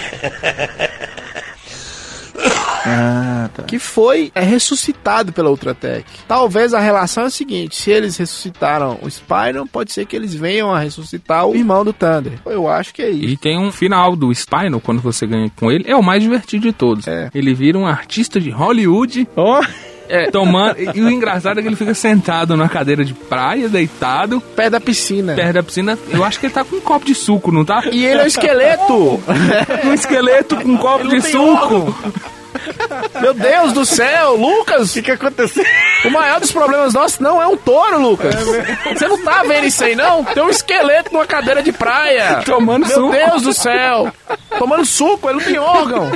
Ah, 2.84 3.50
tá. 3.54 3.64
que 3.64 3.78
foi 3.78 4.32
é, 4.34 4.42
ressuscitado 4.42 5.32
pela 5.32 5.50
Ultratech. 5.50 6.06
Talvez 6.28 6.74
a 6.74 6.80
relação 6.80 7.24
é 7.24 7.28
a 7.28 7.30
seguinte: 7.30 7.76
se 7.76 7.92
eles 7.92 8.18
ressuscitaram 8.18 8.98
o 9.02 9.08
Spyro, 9.10 9.68
pode 9.68 9.92
ser 9.92 10.06
que 10.06 10.16
eles 10.16 10.34
venham 10.34 10.74
a 10.74 10.80
ressuscitar 10.80 11.46
o 11.46 11.56
irmão 11.56 11.86
do 11.86 11.94
Thunder. 11.94 12.34
Eu 12.46 12.68
acho 12.68 12.94
que 12.94 13.02
é 13.02 13.10
isso. 13.10 13.28
E 13.28 13.38
tem 13.38 13.58
um 13.60 13.72
final 13.72 14.16
do 14.16 14.34
Spinal, 14.34 14.82
quando 14.82 15.00
você 15.00 15.28
ganha 15.28 15.52
com 15.56 15.72
ele, 15.72 15.86
é 15.88 15.96
o 15.96 16.02
mais 16.04 16.24
divertido 16.24 16.64
de 16.64 16.74
todos. 16.74 17.08
É. 17.08 17.30
Ele 17.34 17.54
vira 17.54 17.78
um 17.78 17.86
artista 17.86 18.40
de 18.40 18.50
Hollywood. 18.50 19.28
Ó, 19.36 19.62
É, 20.12 20.30
tomando. 20.30 20.76
E 20.94 21.02
o 21.02 21.10
engraçado 21.10 21.60
é 21.60 21.62
que 21.62 21.70
ele 21.70 21.76
fica 21.76 21.94
sentado 21.94 22.56
numa 22.58 22.68
cadeira 22.68 23.06
de 23.06 23.14
praia, 23.14 23.70
deitado. 23.70 24.42
Perto 24.42 24.72
da 24.72 24.80
piscina. 24.80 25.34
Perto 25.34 25.54
da 25.54 25.64
piscina. 25.64 25.98
Eu 26.10 26.24
acho 26.24 26.40
que 26.40 26.48
ele 26.48 26.54
tá 26.54 26.66
com 26.66 26.76
um 26.76 26.82
copo 26.82 27.06
de 27.06 27.16
suco, 27.16 27.52
não 27.52 27.64
tá? 27.64 27.84
E 27.92 28.06
ele 28.06 28.20
é 28.20 28.24
um 28.24 28.28
esqueleto! 28.28 29.24
um 29.86 29.94
esqueleto 29.94 30.58
com 30.58 30.70
um 30.70 30.78
copo 30.78 31.08
de 31.08 31.22
suco. 31.22 31.96
Meu 33.22 33.34
Deus 33.34 33.74
do 33.74 33.86
céu, 33.86 34.36
Lucas! 34.36 34.90
O 34.92 34.94
que, 34.94 35.02
que 35.04 35.12
aconteceu? 35.12 35.64
O 36.06 36.10
maior 36.10 36.40
dos 36.40 36.52
problemas 36.52 36.94
nossos 36.94 37.20
não 37.20 37.42
é 37.42 37.48
um 37.48 37.56
touro, 37.58 38.00
Lucas. 38.02 38.34
Você 38.94 39.08
não 39.08 39.24
tá 39.24 39.44
vendo 39.44 39.66
isso 39.68 39.84
aí, 39.84 39.96
não? 39.96 40.24
Tem 40.24 40.44
um 40.44 40.50
esqueleto 40.50 41.14
numa 41.14 41.26
cadeira 41.26 41.62
de 41.62 41.72
praia. 41.72 42.42
Tomando 42.46 42.86
Meu 42.88 42.96
suco. 42.96 43.12
Deus 43.12 43.42
do 43.44 43.54
céu! 43.54 44.12
Tomando 44.58 44.86
suco, 44.86 45.30
ele 45.30 45.40
não 45.40 45.46
tem 45.46 45.60
órgão. 45.60 46.12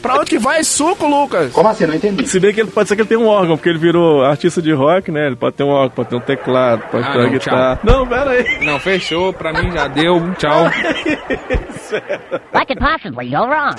Pra 0.00 0.14
onde 0.16 0.30
que 0.30 0.38
vai 0.38 0.64
suco, 0.64 1.06
Lucas? 1.06 1.52
Como 1.52 1.68
assim? 1.68 1.86
Não 1.86 1.94
entendi. 1.94 2.26
Se 2.26 2.40
bem 2.40 2.52
que 2.52 2.60
ele 2.60 2.70
pode 2.70 2.88
ser 2.88 2.96
que 2.96 3.02
ele 3.02 3.08
tenha 3.08 3.20
um 3.20 3.26
órgão, 3.26 3.56
porque 3.56 3.68
ele 3.68 3.78
virou 3.78 4.24
artista 4.24 4.60
de 4.62 4.72
rock, 4.72 5.10
né? 5.10 5.26
Ele 5.26 5.36
pode 5.36 5.54
ter 5.56 5.62
um 5.64 5.68
órgão, 5.68 5.90
pode 5.90 6.08
ter 6.08 6.16
um 6.16 6.20
teclado, 6.20 6.82
pode 6.90 7.04
Ah, 7.06 7.12
ter 7.12 7.18
uma 7.18 7.24
não, 7.24 7.30
guitarra. 7.32 7.80
Não, 7.84 8.06
pera 8.06 8.30
aí. 8.30 8.64
Não, 8.64 8.80
fechou. 8.80 9.32
Pra 9.32 9.52
mim 9.52 9.70
já 9.72 9.86
deu. 9.88 10.32
Tchau. 10.38 10.64
What 12.52 12.66
could 12.66 12.78
possibly 12.80 13.28
go 13.30 13.46
wrong? 13.46 13.74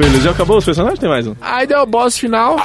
Beleza, 0.00 0.20
já 0.20 0.30
acabou 0.30 0.56
os 0.56 0.64
personagens? 0.64 0.98
Tem 0.98 1.10
mais 1.10 1.26
um. 1.26 1.34
Aí 1.42 1.66
deu 1.66 1.78
o 1.80 1.84
boss 1.84 2.16
final. 2.16 2.56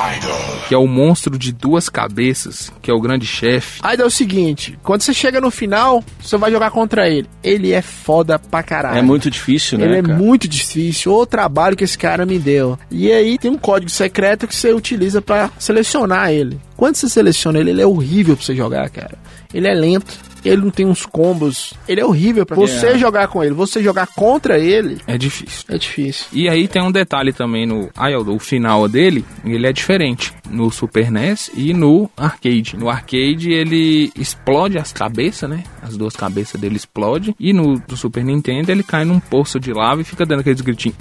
Que 0.69 0.73
é 0.73 0.77
o 0.77 0.87
monstro 0.87 1.37
de 1.37 1.51
duas 1.51 1.89
cabeças, 1.89 2.71
que 2.81 2.89
é 2.89 2.93
o 2.93 3.01
grande 3.01 3.25
chefe. 3.25 3.81
Aí 3.83 3.97
deu 3.97 4.07
o 4.07 4.09
seguinte: 4.09 4.79
quando 4.81 5.01
você 5.01 5.13
chega 5.13 5.41
no 5.41 5.51
final, 5.51 6.01
você 6.17 6.37
vai 6.37 6.49
jogar 6.49 6.71
contra 6.71 7.09
ele. 7.09 7.27
Ele 7.43 7.73
é 7.73 7.81
foda 7.81 8.39
pra 8.39 8.63
caralho. 8.63 8.99
É 8.99 9.01
muito 9.01 9.29
difícil, 9.29 9.77
né? 9.77 9.83
Ele 9.83 9.97
é 9.97 10.01
cara? 10.01 10.17
muito 10.17 10.47
difícil. 10.47 11.11
O 11.11 11.25
trabalho 11.25 11.75
que 11.75 11.83
esse 11.83 11.97
cara 11.97 12.25
me 12.25 12.39
deu. 12.39 12.79
E 12.89 13.11
aí 13.11 13.37
tem 13.37 13.51
um 13.51 13.57
código 13.57 13.91
secreto 13.91 14.47
que 14.47 14.55
você 14.55 14.71
utiliza 14.71 15.21
pra 15.21 15.51
selecionar 15.59 16.31
ele. 16.31 16.57
Quando 16.77 16.95
você 16.95 17.09
seleciona 17.09 17.59
ele, 17.59 17.71
ele 17.71 17.81
é 17.81 17.85
horrível 17.85 18.37
pra 18.37 18.45
você 18.45 18.55
jogar, 18.55 18.89
cara. 18.89 19.17
Ele 19.53 19.67
é 19.67 19.73
lento. 19.73 20.13
Ele 20.49 20.61
não 20.61 20.69
tem 20.69 20.85
uns 20.85 21.05
combos. 21.05 21.73
Ele 21.87 22.01
é 22.01 22.05
horrível 22.05 22.45
pra 22.45 22.55
você 22.55 22.87
É. 22.87 22.97
jogar 22.97 23.27
com 23.27 23.43
ele. 23.43 23.53
Você 23.53 23.81
jogar 23.81 24.07
contra 24.07 24.57
ele 24.59 24.97
É 25.07 25.17
difícil. 25.17 25.63
é 25.69 25.77
difícil. 25.77 26.25
E 26.31 26.47
aí 26.49 26.67
tem 26.67 26.81
um 26.81 26.91
detalhe 26.91 27.33
também 27.33 27.65
no. 27.65 27.89
Ah, 27.95 28.09
é, 28.11 28.17
o 28.17 28.39
final 28.39 28.87
dele, 28.87 29.25
ele 29.43 29.65
é 29.67 29.73
diferente 29.73 30.33
no 30.49 30.69
Super 30.71 31.11
NES 31.11 31.51
e 31.55 31.73
no 31.73 32.09
arcade. 32.15 32.75
No 32.77 32.89
arcade 32.89 33.51
ele 33.51 34.11
explode 34.15 34.77
as 34.77 34.91
cabeças, 34.93 35.49
né? 35.49 35.63
As 35.81 35.97
duas 35.97 36.15
cabeças 36.15 36.59
dele 36.59 36.75
explodem. 36.75 37.35
E 37.39 37.53
no 37.53 37.79
do 37.79 37.97
Super 37.97 38.23
Nintendo 38.23 38.71
ele 38.71 38.83
cai 38.83 39.05
num 39.05 39.19
poço 39.19 39.59
de 39.59 39.73
lava 39.73 40.01
e 40.01 40.03
fica 40.03 40.25
dando 40.25 40.39
aqueles 40.41 40.61
gritinhos. 40.61 40.97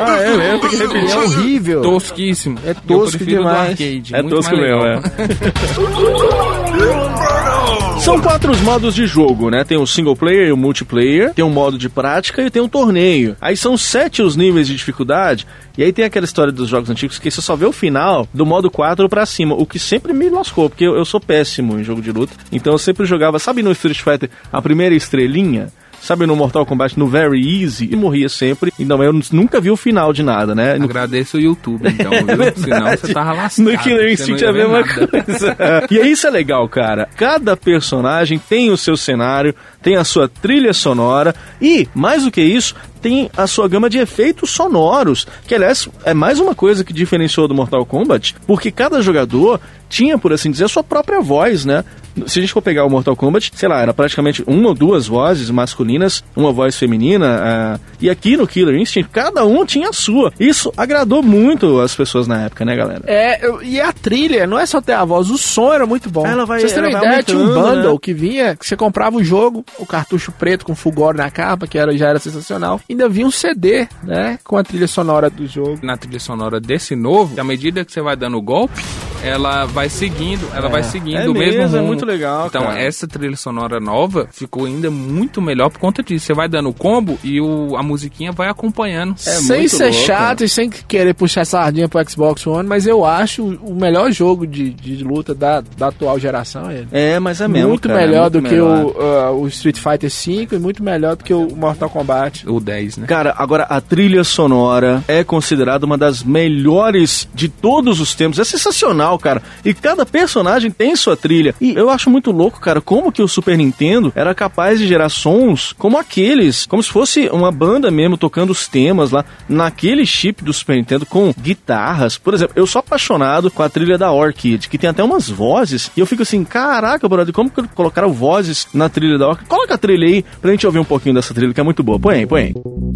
Ah, 0.00 0.16
é 0.18 0.36
mesmo? 0.36 0.60
Tem 0.60 0.70
que 0.70 0.76
repetir. 0.76 1.10
é 1.10 1.18
horrível. 1.18 1.82
Tosquíssimo. 1.82 2.58
É 2.64 2.70
Eu 2.70 2.74
tosco 2.98 3.24
demais. 3.24 3.70
arcade. 3.70 4.14
É 4.14 4.22
muito 4.22 4.36
tosco 4.36 4.56
mesmo, 4.56 4.84
é. 4.84 5.00
São 8.00 8.20
quatro 8.20 8.50
os 8.50 8.60
modos 8.82 8.96
de 8.96 9.06
jogo, 9.06 9.48
né? 9.48 9.62
Tem 9.62 9.78
o 9.78 9.86
single 9.86 10.16
player 10.16 10.52
o 10.52 10.56
multiplayer, 10.56 11.32
tem 11.34 11.44
um 11.44 11.50
modo 11.50 11.78
de 11.78 11.88
prática 11.88 12.42
e 12.42 12.50
tem 12.50 12.60
um 12.60 12.68
torneio. 12.68 13.36
Aí 13.40 13.56
são 13.56 13.76
sete 13.76 14.20
os 14.20 14.34
níveis 14.34 14.66
de 14.66 14.74
dificuldade, 14.74 15.46
e 15.78 15.84
aí 15.84 15.92
tem 15.92 16.04
aquela 16.04 16.24
história 16.24 16.52
dos 16.52 16.68
jogos 16.68 16.90
antigos 16.90 17.16
que 17.16 17.30
você 17.30 17.40
só 17.40 17.54
vê 17.54 17.64
o 17.64 17.70
final 17.70 18.26
do 18.34 18.44
modo 18.44 18.68
4 18.68 19.08
pra 19.08 19.24
cima, 19.24 19.54
o 19.54 19.64
que 19.64 19.78
sempre 19.78 20.12
me 20.12 20.28
lascou, 20.28 20.68
porque 20.68 20.84
eu, 20.84 20.96
eu 20.96 21.04
sou 21.04 21.20
péssimo 21.20 21.78
em 21.78 21.84
jogo 21.84 22.02
de 22.02 22.10
luta. 22.10 22.32
Então 22.50 22.72
eu 22.72 22.78
sempre 22.78 23.06
jogava, 23.06 23.38
sabe 23.38 23.62
no 23.62 23.70
Street 23.70 24.00
Fighter, 24.00 24.28
a 24.52 24.60
primeira 24.60 24.96
estrelinha? 24.96 25.68
Sabe, 26.02 26.26
no 26.26 26.34
Mortal 26.34 26.66
Kombat, 26.66 26.98
no 26.98 27.06
Very 27.06 27.62
Easy, 27.62 27.88
e 27.90 27.94
morria 27.94 28.28
sempre. 28.28 28.72
Então 28.76 29.00
eu 29.04 29.12
nunca 29.30 29.60
vi 29.60 29.70
o 29.70 29.76
final 29.76 30.12
de 30.12 30.24
nada, 30.24 30.52
né? 30.52 30.72
Agradeço 30.72 31.36
o 31.36 31.40
YouTube, 31.40 31.88
então, 31.88 32.10
viu? 32.26 32.52
Senão 32.56 32.90
você 32.90 33.14
tava 33.14 33.32
lascado. 33.32 33.70
no 33.70 33.78
Killer 33.78 34.12
Instinct 34.12 34.44
é 34.44 34.48
a 34.48 34.52
mesma 34.52 34.80
nada. 34.80 35.06
coisa. 35.06 35.56
e 35.88 36.10
isso 36.10 36.26
é 36.26 36.30
legal, 36.30 36.68
cara. 36.68 37.08
Cada 37.16 37.56
personagem 37.56 38.36
tem 38.36 38.70
o 38.70 38.76
seu 38.76 38.96
cenário, 38.96 39.54
tem 39.80 39.96
a 39.96 40.02
sua 40.02 40.28
trilha 40.28 40.72
sonora 40.72 41.36
e, 41.60 41.88
mais 41.94 42.24
do 42.24 42.32
que 42.32 42.42
isso, 42.42 42.74
tem 43.00 43.30
a 43.36 43.46
sua 43.46 43.68
gama 43.68 43.88
de 43.88 43.98
efeitos 43.98 44.50
sonoros, 44.50 45.26
que 45.46 45.54
aliás 45.54 45.88
é 46.04 46.14
mais 46.14 46.38
uma 46.38 46.54
coisa 46.54 46.84
que 46.84 46.92
diferenciou 46.92 47.46
do 47.46 47.54
Mortal 47.54 47.84
Kombat, 47.84 48.34
porque 48.46 48.70
cada 48.70 49.02
jogador 49.02 49.60
tinha, 49.88 50.16
por 50.16 50.32
assim 50.32 50.50
dizer, 50.50 50.64
a 50.64 50.68
sua 50.68 50.82
própria 50.82 51.20
voz, 51.20 51.64
né? 51.64 51.84
Se 52.26 52.38
a 52.38 52.42
gente 52.42 52.52
for 52.52 52.62
pegar 52.62 52.84
o 52.84 52.90
Mortal 52.90 53.16
Kombat, 53.16 53.50
sei 53.54 53.68
lá, 53.68 53.80
era 53.80 53.94
praticamente 53.94 54.42
uma 54.46 54.68
ou 54.68 54.74
duas 54.74 55.06
vozes 55.06 55.50
masculinas, 55.50 56.22
uma 56.36 56.52
voz 56.52 56.76
feminina, 56.76 57.40
ah, 57.42 57.80
e 58.00 58.10
aqui 58.10 58.36
no 58.36 58.46
Killer 58.46 58.74
Instinct, 58.76 59.10
cada 59.12 59.44
um 59.44 59.64
tinha 59.64 59.88
a 59.88 59.92
sua. 59.92 60.32
Isso 60.38 60.72
agradou 60.76 61.22
muito 61.22 61.80
as 61.80 61.94
pessoas 61.94 62.26
na 62.26 62.42
época, 62.44 62.64
né, 62.64 62.76
galera? 62.76 63.02
É, 63.06 63.46
eu- 63.46 63.62
e 63.62 63.80
a 63.80 63.92
trilha, 63.92 64.46
não 64.46 64.58
é 64.58 64.66
só 64.66 64.80
ter 64.80 64.92
a 64.92 65.04
voz, 65.04 65.30
o 65.30 65.38
som 65.38 65.72
era 65.72 65.86
muito 65.86 66.10
bom. 66.10 66.26
Ela 66.26 66.44
vai- 66.44 66.60
vocês 66.60 66.72
ela 66.76 66.88
uma 66.88 66.98
ideia, 66.98 67.22
tinha 67.22 67.38
um 67.38 67.46
bundle 67.54 67.92
né? 67.92 67.98
que 68.00 68.12
vinha, 68.12 68.56
que 68.56 68.66
você 68.66 68.76
comprava 68.76 69.16
o 69.16 69.24
jogo, 69.24 69.64
o 69.78 69.86
cartucho 69.86 70.32
preto 70.32 70.64
com 70.66 70.74
fulgor 70.74 71.14
na 71.14 71.30
capa, 71.30 71.66
que 71.66 71.78
era, 71.78 71.96
já 71.96 72.08
era 72.08 72.18
sensacional. 72.18 72.80
Ainda 72.88 73.08
vinha 73.08 73.26
um 73.26 73.30
CD, 73.30 73.86
né, 74.02 74.38
com 74.44 74.56
a 74.56 74.62
trilha 74.64 74.86
sonora 74.86 75.30
do 75.30 75.46
jogo. 75.46 75.78
na 75.82 75.96
trilha 75.96 76.20
sonora 76.20 76.60
desse 76.60 76.94
novo, 76.94 77.40
à 77.40 77.44
medida 77.44 77.84
que 77.84 77.92
você 77.92 78.00
vai 78.02 78.16
dando 78.16 78.36
o 78.36 78.42
golpe, 78.42 78.82
ela 79.22 79.66
vai 79.66 79.88
seguindo, 79.88 80.46
ela 80.54 80.68
vai 80.68 80.82
seguindo 80.82 81.16
É 81.16 81.28
o 81.28 81.32
mesmo 81.32 81.58
mesmo, 81.62 81.76
é 81.76 81.80
rumo. 81.80 81.92
Muito 82.02 82.06
legal, 82.06 82.46
Então, 82.48 82.62
cara. 82.64 82.80
essa 82.80 83.06
trilha 83.06 83.36
sonora 83.36 83.78
nova 83.80 84.28
ficou 84.32 84.66
ainda 84.66 84.90
muito 84.90 85.40
melhor 85.40 85.70
por 85.70 85.78
conta 85.78 86.02
disso. 86.02 86.26
Você 86.26 86.34
vai 86.34 86.48
dando 86.48 86.68
o 86.68 86.74
combo 86.74 87.18
e 87.22 87.40
o, 87.40 87.76
a 87.76 87.82
musiquinha 87.82 88.32
vai 88.32 88.48
acompanhando. 88.48 89.14
sem 89.16 89.58
muito 89.60 89.76
ser 89.76 89.84
louco, 89.90 89.98
chato 90.06 90.44
e 90.44 90.48
sem 90.48 90.68
querer 90.68 91.14
puxar 91.14 91.44
sardinha 91.44 91.88
pro 91.88 92.02
Xbox 92.08 92.46
One, 92.46 92.68
mas 92.68 92.86
eu 92.86 93.04
acho 93.04 93.42
o 93.44 93.74
melhor 93.74 94.10
jogo 94.10 94.46
de, 94.46 94.70
de 94.70 95.02
luta 95.04 95.34
da, 95.34 95.62
da 95.76 95.88
atual 95.88 96.18
geração 96.18 96.70
é 96.70 96.74
ele. 96.78 96.88
É, 96.92 97.18
mas 97.18 97.40
é 97.40 97.48
mesmo. 97.48 97.68
muito 97.70 97.88
cara, 97.88 98.00
melhor 98.00 98.30
muito 98.30 98.42
do 98.42 98.48
que 98.48 98.54
melhor. 98.54 98.84
o, 98.84 99.00
ah, 99.00 99.30
o 99.32 99.46
Street 99.48 99.78
Fighter 99.78 100.10
V 100.10 100.56
e 100.56 100.58
muito 100.58 100.82
melhor 100.82 101.16
do 101.16 101.24
que 101.24 101.32
o 101.32 101.54
Mortal 101.54 101.88
Kombat. 101.88 102.48
O 102.48 102.60
10, 102.60 102.98
né? 102.98 103.06
Cara, 103.06 103.34
agora 103.36 103.64
a 103.64 103.80
trilha 103.80 104.24
sonora 104.24 105.02
é 105.06 105.22
considerada 105.24 105.86
uma 105.86 105.96
das 105.98 106.22
melhores 106.22 107.28
de 107.34 107.48
todos 107.48 108.00
os 108.00 108.14
tempos. 108.14 108.38
É 108.38 108.44
sensacional, 108.44 109.18
cara. 109.18 109.42
E 109.64 109.72
cada 109.74 110.04
personagem 110.06 110.70
tem 110.70 110.94
sua 110.96 111.16
trilha. 111.16 111.54
E 111.60 111.74
eu 111.74 111.90
acho 111.92 112.10
muito 112.10 112.30
louco, 112.30 112.60
cara, 112.60 112.80
como 112.80 113.12
que 113.12 113.22
o 113.22 113.28
Super 113.28 113.56
Nintendo 113.56 114.12
era 114.14 114.34
capaz 114.34 114.78
de 114.78 114.86
gerar 114.86 115.08
sons 115.08 115.72
como 115.78 115.98
aqueles, 115.98 116.66
como 116.66 116.82
se 116.82 116.90
fosse 116.90 117.28
uma 117.28 117.50
banda 117.50 117.90
mesmo 117.90 118.16
tocando 118.16 118.50
os 118.50 118.68
temas 118.68 119.10
lá 119.10 119.24
naquele 119.48 120.04
chip 120.06 120.42
do 120.42 120.52
Super 120.52 120.76
Nintendo 120.76 121.06
com 121.06 121.32
guitarras. 121.38 122.18
Por 122.18 122.34
exemplo, 122.34 122.54
eu 122.56 122.66
sou 122.66 122.80
apaixonado 122.80 123.50
com 123.50 123.62
a 123.62 123.68
trilha 123.68 123.98
da 123.98 124.12
Orchid, 124.12 124.68
que 124.68 124.78
tem 124.78 124.90
até 124.90 125.02
umas 125.02 125.28
vozes. 125.28 125.90
E 125.96 126.00
eu 126.00 126.06
fico 126.06 126.22
assim, 126.22 126.44
caraca, 126.44 127.08
brother, 127.08 127.34
como 127.34 127.50
que 127.50 127.62
colocaram 127.68 128.12
vozes 128.12 128.66
na 128.72 128.88
trilha 128.88 129.18
da 129.18 129.28
Orchid? 129.28 129.48
Coloca 129.48 129.74
a 129.74 129.78
trilha 129.78 130.06
aí 130.06 130.24
pra 130.40 130.50
gente 130.50 130.66
ouvir 130.66 130.78
um 130.78 130.84
pouquinho 130.84 131.14
dessa 131.14 131.34
trilha 131.34 131.52
que 131.52 131.60
é 131.60 131.64
muito 131.64 131.82
boa. 131.82 131.98
Põe 131.98 132.16
aí, 132.16 132.26
põe 132.26 132.42
aí. 132.42 132.91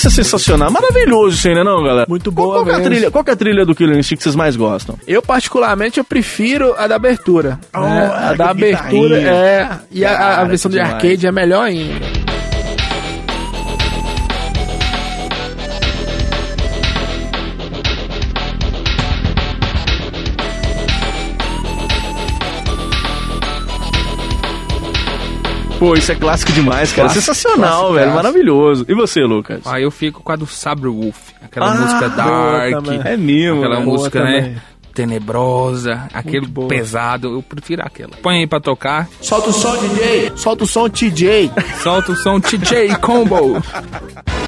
Isso 0.00 0.08
é 0.08 0.10
sensacional. 0.24 0.70
Maravilhoso 0.70 1.36
isso 1.36 1.48
aí, 1.48 1.54
né, 1.54 1.62
não, 1.62 1.82
galera? 1.82 2.06
Muito 2.08 2.32
Qual, 2.32 2.46
boa 2.46 2.56
qual, 2.58 2.64
que 2.66 2.70
é 2.70 2.74
a 2.74 2.80
trilha, 2.80 3.10
qual 3.10 3.24
é 3.26 3.30
a 3.30 3.36
trilha 3.36 3.64
do 3.66 3.74
Killer 3.74 3.96
Instinct 3.98 4.16
que 4.18 4.22
vocês 4.24 4.34
mais 4.36 4.56
gostam? 4.56 4.96
Eu, 5.06 5.22
particularmente, 5.22 5.98
eu 5.98 6.04
prefiro 6.04 6.74
a 6.76 6.86
da 6.86 6.96
abertura. 6.96 7.58
Oh, 7.74 7.80
né? 7.80 8.06
A 8.06 8.32
da 8.34 8.44
que 8.44 8.50
abertura 8.50 9.20
é. 9.20 9.68
E 9.90 10.04
a- 10.04 10.40
a, 10.40 10.44
versão 10.44 10.70
de 10.70 10.76
demais. 10.78 10.94
arcade 10.94 11.26
é 11.26 11.32
melhor 11.32 11.62
ainda. 11.64 12.19
Pô, 25.80 25.94
isso 25.94 26.12
é 26.12 26.14
clássico 26.14 26.52
demais, 26.52 26.92
cara. 26.92 27.08
Clássico, 27.08 27.24
Sensacional, 27.34 27.58
clássico, 27.70 27.92
velho. 27.94 28.04
clássico. 28.12 28.16
Maravilhoso. 28.16 28.84
E 28.86 28.94
você, 28.94 29.20
Lucas? 29.22 29.66
Aí 29.66 29.82
eu 29.82 29.90
fico 29.90 30.22
com 30.22 30.30
a 30.30 30.36
do 30.36 30.46
Sabre 30.46 30.88
Wolf, 30.90 31.16
aquela 31.42 31.72
Ah, 31.72 31.74
música 31.74 32.08
boa 32.10 32.58
dark, 32.60 32.70
também. 32.84 33.00
É 33.02 33.16
mesmo, 33.16 33.58
aquela 33.60 33.78
né? 33.80 33.84
música, 33.86 34.18
Boa 34.20 34.30
né? 34.30 34.40
também. 34.42 34.62
Tenebrosa, 34.92 36.08
aquele 36.12 36.46
boa. 36.46 36.68
pesado, 36.68 37.32
eu 37.34 37.42
prefiro 37.42 37.80
aquela. 37.82 38.10
Põe 38.22 38.40
aí 38.40 38.46
pra 38.46 38.60
tocar, 38.60 39.08
Solta 39.22 39.48
o 39.48 39.52
som, 39.52 39.74
DJ! 39.78 40.32
Solta 40.36 40.64
o 40.64 40.66
som, 40.66 40.88
TJ! 40.90 41.50
solta 41.82 42.12
o 42.12 42.16
som 42.16 42.38
TJ 42.40 42.96
Combo. 43.00 43.56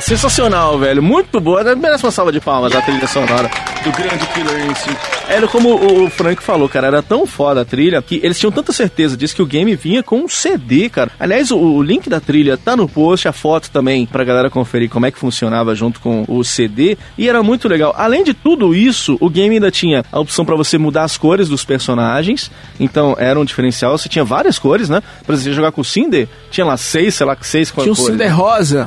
sensacional, 0.00 0.78
velho. 0.78 1.02
Muito 1.02 1.40
boa. 1.40 1.62
Merece 1.74 2.04
uma 2.04 2.12
salva 2.12 2.32
de 2.32 2.40
palmas 2.40 2.74
a 2.74 2.80
trilha 2.82 3.06
sonora 3.06 3.50
do 3.84 3.92
grande 3.92 4.26
Killer 4.28 4.70
Instinct. 4.70 4.98
Era 5.28 5.46
como 5.46 5.74
o 5.74 6.08
Frank 6.08 6.42
falou, 6.42 6.68
cara, 6.68 6.86
era 6.86 7.02
tão 7.02 7.26
foda 7.26 7.60
a 7.60 7.64
trilha 7.64 8.00
que 8.00 8.18
eles 8.22 8.38
tinham 8.38 8.50
tanta 8.50 8.72
certeza 8.72 9.16
disso 9.16 9.36
que 9.36 9.42
o 9.42 9.46
game 9.46 9.76
vinha 9.76 10.02
com 10.02 10.20
um 10.20 10.28
CD, 10.28 10.88
cara. 10.88 11.10
Aliás, 11.20 11.50
o, 11.50 11.58
o 11.58 11.82
link 11.82 12.08
da 12.08 12.18
trilha 12.18 12.56
tá 12.56 12.74
no 12.74 12.88
post, 12.88 13.28
a 13.28 13.32
foto 13.32 13.70
também, 13.70 14.06
pra 14.06 14.24
galera 14.24 14.48
conferir 14.48 14.88
como 14.88 15.04
é 15.04 15.10
que 15.10 15.18
funcionava 15.18 15.74
junto 15.74 16.00
com 16.00 16.24
o 16.26 16.42
CD. 16.42 16.96
E 17.16 17.28
era 17.28 17.42
muito 17.42 17.68
legal. 17.68 17.94
Além 17.96 18.24
de 18.24 18.32
tudo 18.32 18.74
isso, 18.74 19.18
o 19.20 19.28
game 19.28 19.54
ainda 19.54 19.70
tinha 19.70 20.04
a 20.10 20.18
opção 20.18 20.44
para 20.44 20.56
você 20.56 20.78
mudar 20.78 21.04
as 21.04 21.16
cores 21.18 21.48
dos 21.48 21.64
personagens. 21.64 22.50
Então 22.80 23.14
era 23.18 23.38
um 23.38 23.44
diferencial. 23.44 23.96
Você 23.96 24.08
tinha 24.08 24.24
várias 24.24 24.58
cores, 24.58 24.88
né? 24.88 25.02
Pra 25.26 25.36
você 25.36 25.52
jogar 25.52 25.72
com 25.72 25.82
o 25.82 25.84
Cinder, 25.84 26.26
tinha 26.50 26.64
lá 26.64 26.76
seis, 26.76 27.14
sei 27.14 27.26
lá, 27.26 27.36
seis 27.42 27.70
Tinha 27.70 27.92
um 27.92 27.94
cores. 27.94 28.12
Cinder 28.12 28.34
rosa. 28.34 28.86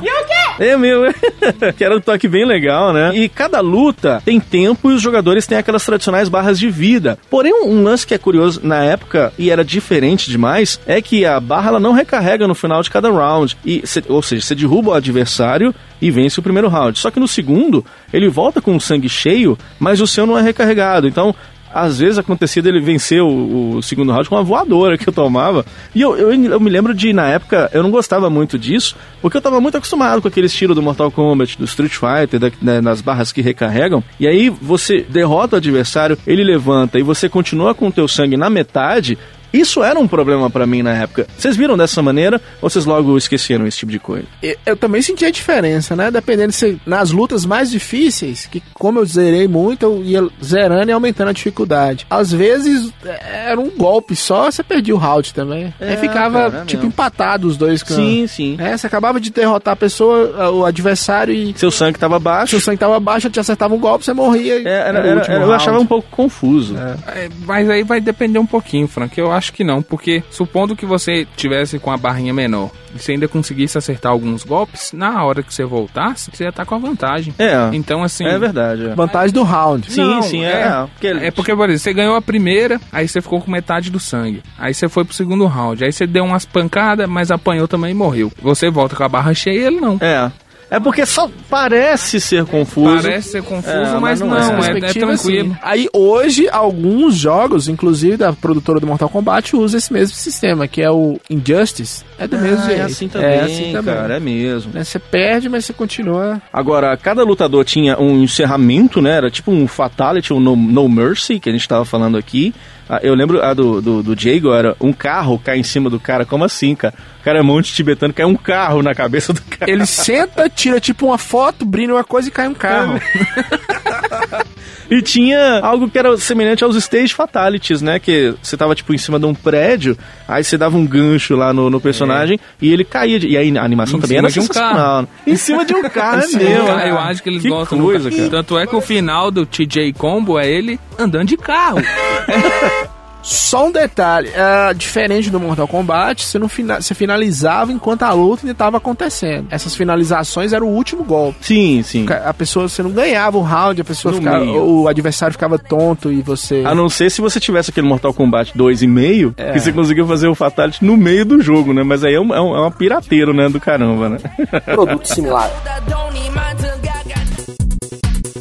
É 0.58 0.76
meu, 0.76 1.01
que 1.76 1.84
era 1.84 1.96
um 1.96 2.00
toque 2.00 2.28
bem 2.28 2.46
legal, 2.46 2.92
né? 2.92 3.12
E 3.14 3.28
cada 3.28 3.60
luta 3.60 4.22
tem 4.24 4.38
tempo 4.38 4.90
e 4.90 4.94
os 4.94 5.02
jogadores 5.02 5.46
têm 5.46 5.58
aquelas 5.58 5.84
tradicionais 5.84 6.28
barras 6.28 6.58
de 6.58 6.70
vida. 6.70 7.18
Porém, 7.30 7.52
um, 7.64 7.82
lance 7.82 8.06
que 8.06 8.14
é 8.14 8.18
curioso 8.18 8.60
na 8.62 8.84
época 8.84 9.32
e 9.38 9.50
era 9.50 9.64
diferente 9.64 10.30
demais 10.30 10.80
é 10.86 11.00
que 11.00 11.24
a 11.24 11.38
barra 11.40 11.70
ela 11.70 11.80
não 11.80 11.92
recarrega 11.92 12.46
no 12.46 12.54
final 12.54 12.82
de 12.82 12.90
cada 12.90 13.10
round. 13.10 13.56
E, 13.64 13.82
ou 14.08 14.22
seja, 14.22 14.42
você 14.42 14.54
derruba 14.54 14.90
o 14.90 14.94
adversário 14.94 15.74
e 16.00 16.10
vence 16.10 16.38
o 16.38 16.42
primeiro 16.42 16.68
round. 16.68 16.98
Só 16.98 17.10
que 17.10 17.20
no 17.20 17.28
segundo, 17.28 17.84
ele 18.12 18.28
volta 18.28 18.60
com 18.60 18.74
o 18.74 18.80
sangue 18.80 19.08
cheio, 19.08 19.56
mas 19.78 20.00
o 20.00 20.06
seu 20.06 20.26
não 20.26 20.36
é 20.36 20.42
recarregado. 20.42 21.06
Então, 21.06 21.34
às 21.72 21.98
vezes 21.98 22.18
acontecia 22.18 22.62
dele 22.62 22.80
vencer 22.80 23.22
o, 23.22 23.76
o 23.76 23.82
segundo 23.82 24.12
round 24.12 24.28
com 24.28 24.34
uma 24.34 24.42
voadora 24.42 24.98
que 24.98 25.08
eu 25.08 25.12
tomava. 25.12 25.64
E 25.94 26.00
eu, 26.00 26.16
eu, 26.16 26.32
eu 26.32 26.60
me 26.60 26.70
lembro 26.70 26.94
de, 26.94 27.12
na 27.12 27.28
época, 27.28 27.70
eu 27.72 27.82
não 27.82 27.90
gostava 27.90 28.28
muito 28.28 28.58
disso, 28.58 28.96
porque 29.20 29.36
eu 29.36 29.42
tava 29.42 29.60
muito 29.60 29.76
acostumado 29.76 30.20
com 30.20 30.28
aquele 30.28 30.46
estilo 30.46 30.74
do 30.74 30.82
Mortal 30.82 31.10
Kombat, 31.10 31.58
do 31.58 31.64
Street 31.64 31.92
Fighter, 31.92 32.38
da, 32.38 32.50
né, 32.60 32.80
nas 32.80 33.00
barras 33.00 33.32
que 33.32 33.40
recarregam. 33.40 34.02
E 34.18 34.26
aí 34.26 34.48
você 34.48 35.04
derrota 35.08 35.56
o 35.56 35.58
adversário, 35.58 36.18
ele 36.26 36.44
levanta 36.44 36.98
e 36.98 37.02
você 37.02 37.28
continua 37.28 37.74
com 37.74 37.88
o 37.88 37.92
teu 37.92 38.06
sangue 38.06 38.36
na 38.36 38.50
metade. 38.50 39.18
Isso 39.52 39.82
era 39.82 39.98
um 39.98 40.08
problema 40.08 40.48
pra 40.50 40.66
mim 40.66 40.82
na 40.82 40.92
época. 40.94 41.26
Vocês 41.36 41.56
viram 41.56 41.76
dessa 41.76 42.00
maneira 42.02 42.40
ou 42.60 42.70
vocês 42.70 42.84
logo 42.84 43.16
esqueceram 43.18 43.66
esse 43.66 43.78
tipo 43.78 43.92
de 43.92 43.98
coisa? 43.98 44.24
Eu- 44.42 44.56
Eu 44.64 44.76
também 44.76 45.02
senti 45.02 45.24
a 45.24 45.30
diferença, 45.30 45.94
né? 45.94 46.10
Dependendo 46.10 46.52
se 46.52 46.80
nas 46.86 47.10
lutas 47.10 47.44
mais 47.44 47.70
difíceis, 47.70 48.46
que 48.46 48.62
como 48.74 48.98
eu 49.00 49.04
zerei 49.04 49.46
muito, 49.48 49.82
eu 49.84 50.02
ia 50.02 50.26
zerando 50.42 50.90
e 50.90 50.92
aumentando 50.92 51.28
a 51.28 51.32
dificuldade. 51.32 52.06
Às 52.08 52.32
vezes 52.32 52.90
é, 53.04 53.50
era 53.50 53.60
um 53.60 53.70
golpe 53.70 54.14
só, 54.16 54.50
você 54.50 54.62
perdia 54.62 54.94
o 54.94 54.98
round 54.98 55.34
também. 55.34 55.72
É, 55.80 55.90
Aí 55.90 55.96
ficava, 55.96 56.50
cara, 56.50 56.62
é 56.62 56.64
tipo, 56.64 56.82
mesmo. 56.82 56.88
empatado 56.88 57.46
os 57.48 57.56
dois. 57.56 57.82
com- 57.82 57.94
Sim, 57.94 58.26
sim. 58.26 58.56
É, 58.58 58.76
você 58.76 58.86
acabava 58.86 59.20
de 59.20 59.30
derrotar 59.30 59.72
a 59.74 59.76
pessoa, 59.76 60.50
o 60.50 60.64
adversário 60.64 61.34
e. 61.34 61.52
Seu 61.56 61.70
sangue 61.70 61.98
tava 61.98 62.18
baixo. 62.18 62.50
Seu 62.52 62.60
sangue 62.60 62.78
tava 62.78 62.98
baixo, 63.00 63.28
te 63.28 63.40
acertava 63.40 63.74
um 63.74 63.78
golpe, 63.78 64.04
você 64.04 64.12
morria. 64.12 64.58
e 64.60 64.66
Era- 64.66 64.98
era 64.98 65.16
o 65.18 65.20
era- 65.22 65.42
eu 65.44 65.52
achava 65.52 65.78
um 65.78 65.86
pouco 65.86 66.08
confuso. 66.10 66.76
É, 67.08 67.28
mas 67.44 67.68
aí 67.68 67.82
vai 67.82 68.00
depender 68.00 68.38
um 68.38 68.46
pouquinho, 68.46 68.86
Frank. 68.86 69.18
Eu 69.18 69.32
acho 69.32 69.41
que 69.50 69.64
não, 69.64 69.80
porque 69.82 70.22
supondo 70.30 70.76
que 70.76 70.84
você 70.84 71.26
tivesse 71.36 71.78
com 71.78 71.90
a 71.90 71.96
barrinha 71.96 72.34
menor 72.34 72.70
e 72.94 72.98
você 72.98 73.12
ainda 73.12 73.26
conseguisse 73.26 73.78
acertar 73.78 74.12
alguns 74.12 74.44
golpes, 74.44 74.92
na 74.92 75.24
hora 75.24 75.42
que 75.42 75.52
você 75.52 75.64
voltasse, 75.64 76.30
você 76.32 76.44
ia 76.44 76.50
estar 76.50 76.66
com 76.66 76.74
a 76.74 76.78
vantagem. 76.78 77.34
É. 77.38 77.54
Então, 77.72 78.02
assim. 78.02 78.26
É 78.26 78.38
verdade. 78.38 78.86
é. 78.90 78.94
Vantagem 78.94 79.32
do 79.32 79.42
round. 79.42 79.90
Sim, 79.90 80.02
Não, 80.04 80.22
sim, 80.22 80.44
é. 80.44 80.50
é. 80.50 80.86
porque- 80.92 81.06
É 81.08 81.30
porque, 81.30 81.56
por 81.56 81.64
exemplo, 81.70 81.78
você 81.78 81.92
ganhou 81.94 82.14
a 82.16 82.20
primeira, 82.22 82.78
aí 82.92 83.08
você 83.08 83.22
ficou 83.22 83.40
com 83.40 83.50
metade 83.50 83.90
do 83.90 83.98
sangue. 83.98 84.42
Aí 84.58 84.74
você 84.74 84.88
foi 84.88 85.04
pro 85.04 85.14
segundo 85.14 85.46
round. 85.46 85.82
Aí 85.82 85.90
você 85.92 86.06
deu 86.06 86.24
umas 86.24 86.44
pancadas, 86.44 87.08
mas 87.08 87.30
apanhou 87.30 87.66
também 87.66 87.92
e 87.92 87.94
morreu. 87.94 88.30
Você 88.42 88.68
volta 88.70 88.94
com 88.94 89.02
a 89.04 89.08
barra 89.08 89.32
cheia 89.32 89.58
e 89.58 89.64
ele 89.64 89.80
não. 89.80 89.96
É. 90.00 90.30
É 90.74 90.80
porque 90.80 91.04
só 91.04 91.28
parece 91.50 92.18
ser 92.18 92.46
confuso. 92.46 93.02
Parece 93.02 93.28
ser 93.32 93.42
confuso, 93.42 93.68
É, 93.76 94.00
mas, 94.00 94.20
não, 94.20 94.28
Nessa 94.30 94.52
é, 94.52 94.54
é 94.54 94.56
perspectiva, 94.72 95.06
tranquilo. 95.08 95.50
assim. 95.52 95.60
Aí 95.62 95.86
hoje, 95.92 96.48
alguns 96.48 97.14
jogos, 97.14 97.68
inclusive 97.68 98.16
da 98.16 98.32
produtora 98.32 98.80
do 98.80 98.86
Mortal 98.86 99.10
Kombat, 99.10 99.54
usa 99.54 99.76
esse 99.76 99.92
mesmo 99.92 100.16
sistema, 100.16 100.66
que 100.66 100.80
é 100.80 100.90
o 100.90 101.20
Injustice. 101.28 102.02
É 102.18 102.26
do 102.26 102.38
mesmo 102.38 102.62
Ah, 102.62 102.66
jeito. 102.66 102.80
é 102.80 102.84
assim 102.84 103.06
também, 103.08 103.28
é 103.28 103.40
assim 103.42 103.72
também. 103.72 103.94
cara, 103.94 104.16
é 104.16 104.20
mesmo. 104.20 104.72
Né, 104.72 104.82
Você 104.82 104.98
perde, 104.98 105.46
mas 105.50 105.66
você 105.66 105.74
continua. 105.74 106.40
Agora, 106.50 106.96
cada 106.96 107.22
lutador 107.22 107.66
tinha 107.66 107.98
um 108.00 108.22
encerramento, 108.22 109.02
né? 109.02 109.10
Era 109.10 109.30
tipo 109.30 109.50
um 109.52 109.68
Fatality, 109.68 110.32
um 110.32 110.40
No, 110.40 110.56
no 110.56 110.88
Mercy, 110.88 111.38
que 111.38 111.50
a 111.50 111.52
gente 111.52 111.68
tava 111.68 111.84
falando 111.84 112.16
aqui. 112.16 112.54
Ah, 112.94 113.00
Eu 113.02 113.14
lembro 113.14 113.42
a 113.42 113.54
do, 113.54 113.80
do, 113.80 114.02
do 114.02 114.14
Diego, 114.14 114.52
era 114.52 114.76
um 114.78 114.92
carro 114.92 115.38
cai 115.38 115.56
em 115.56 115.62
cima 115.62 115.88
do 115.88 115.98
cara. 115.98 116.26
Como 116.26 116.44
assim, 116.44 116.74
cara? 116.74 116.92
O 117.20 117.24
cara 117.24 117.38
é 117.38 117.42
monte 117.42 117.72
tibetano, 117.72 118.12
cai 118.12 118.26
um 118.26 118.36
carro 118.36 118.82
na 118.82 118.94
cabeça 118.94 119.32
do 119.32 119.40
cara. 119.40 119.70
Ele 119.72 119.86
senta, 119.86 120.46
tira 120.50 120.78
tipo 120.78 121.06
uma 121.06 121.16
foto, 121.16 121.64
brilha 121.64 121.94
uma 121.94 122.04
coisa 122.04 122.28
e 122.28 122.30
cai 122.30 122.46
um 122.48 122.52
carro. 122.52 123.00
E 124.92 125.00
tinha 125.02 125.60
algo 125.62 125.88
que 125.88 125.98
era 125.98 126.16
semelhante 126.18 126.62
aos 126.62 126.76
Stage 126.76 127.14
Fatalities, 127.14 127.80
né? 127.80 127.98
Que 127.98 128.34
você 128.42 128.56
tava, 128.56 128.74
tipo, 128.74 128.92
em 128.92 128.98
cima 128.98 129.18
de 129.18 129.24
um 129.26 129.34
prédio, 129.34 129.96
aí 130.28 130.44
você 130.44 130.58
dava 130.58 130.76
um 130.76 130.86
gancho 130.86 131.34
lá 131.34 131.52
no, 131.52 131.70
no 131.70 131.80
personagem 131.80 132.38
e 132.60 132.72
ele 132.72 132.84
caía. 132.84 133.18
de- 133.18 133.28
E 133.28 133.36
aí 133.36 133.56
a 133.56 133.62
animação 133.64 133.98
Em 133.98 134.02
também 134.02 134.18
era 134.18 134.28
de 134.30 134.38
um 134.38 134.42
sensacional. 134.42 135.08
Em 135.26 135.36
cima 135.36 135.64
de 135.64 135.74
um 135.74 135.82
carro, 135.82 136.22
é 136.34 136.36
mesmo. 136.36 136.66
carro, 136.66 136.80
eu 136.88 136.98
acho 136.98 137.22
que 137.22 137.28
eles 137.30 137.42
gostam 137.42 137.80
coisa, 137.80 138.10
cara. 138.10 138.28
Tanto 138.28 138.58
é 138.58 138.66
que 138.66 138.76
o 138.76 138.80
final 138.80 139.30
do 139.30 139.46
TJ 139.46 139.92
Combo 139.94 140.38
é 140.38 140.46
ele 140.50 140.78
andando 140.98 141.28
de 141.28 141.36
carro. 141.38 141.78
Só 143.22 143.66
um 143.68 143.72
detalhe, 143.72 144.28
é, 144.34 144.74
diferente 144.74 145.30
do 145.30 145.38
Mortal 145.38 145.68
Kombat, 145.68 146.24
você, 146.24 146.38
não 146.38 146.48
fina- 146.48 146.80
você 146.80 146.92
finalizava 146.94 147.72
enquanto 147.72 148.02
a 148.02 148.12
luta 148.12 148.42
ainda 148.42 148.52
estava 148.52 148.78
acontecendo. 148.78 149.46
Essas 149.50 149.74
finalizações 149.76 150.52
eram 150.52 150.66
o 150.66 150.74
último 150.74 151.04
golpe. 151.04 151.38
Sim, 151.40 151.82
sim. 151.84 152.06
A 152.24 152.34
pessoa, 152.34 152.68
você 152.68 152.82
não 152.82 152.90
ganhava 152.90 153.38
o 153.38 153.42
round, 153.42 153.80
a 153.80 153.84
pessoa 153.84 154.12
No 154.12 154.18
ficava, 154.18 154.44
meio. 154.44 154.62
o 154.64 154.88
adversário 154.88 155.32
ficava 155.32 155.58
tonto 155.58 156.10
e 156.12 156.20
você... 156.20 156.62
A 156.66 156.74
não 156.74 156.88
ser 156.88 157.10
se 157.10 157.20
você 157.20 157.38
tivesse 157.38 157.70
aquele 157.70 157.86
Mortal 157.86 158.12
Kombat 158.12 158.52
2,5, 158.58 159.34
É. 159.36 159.52
que 159.52 159.60
você 159.60 159.72
conseguiu 159.72 160.06
fazer 160.06 160.26
o 160.26 160.34
Fatality 160.34 160.84
no 160.84 160.96
meio 160.96 161.24
do 161.24 161.40
jogo, 161.40 161.72
né? 161.72 161.82
Mas 161.84 162.02
aí 162.02 162.14
é 162.14 162.20
um, 162.20 162.34
é 162.34 162.40
um, 162.40 162.56
é 162.56 162.60
uma 162.60 162.70
pirateiro, 162.72 163.32
né? 163.32 163.48
Do 163.48 163.60
caramba, 163.60 164.08
né? 164.08 164.18
Produto 164.64 165.06
similar. 165.06 165.48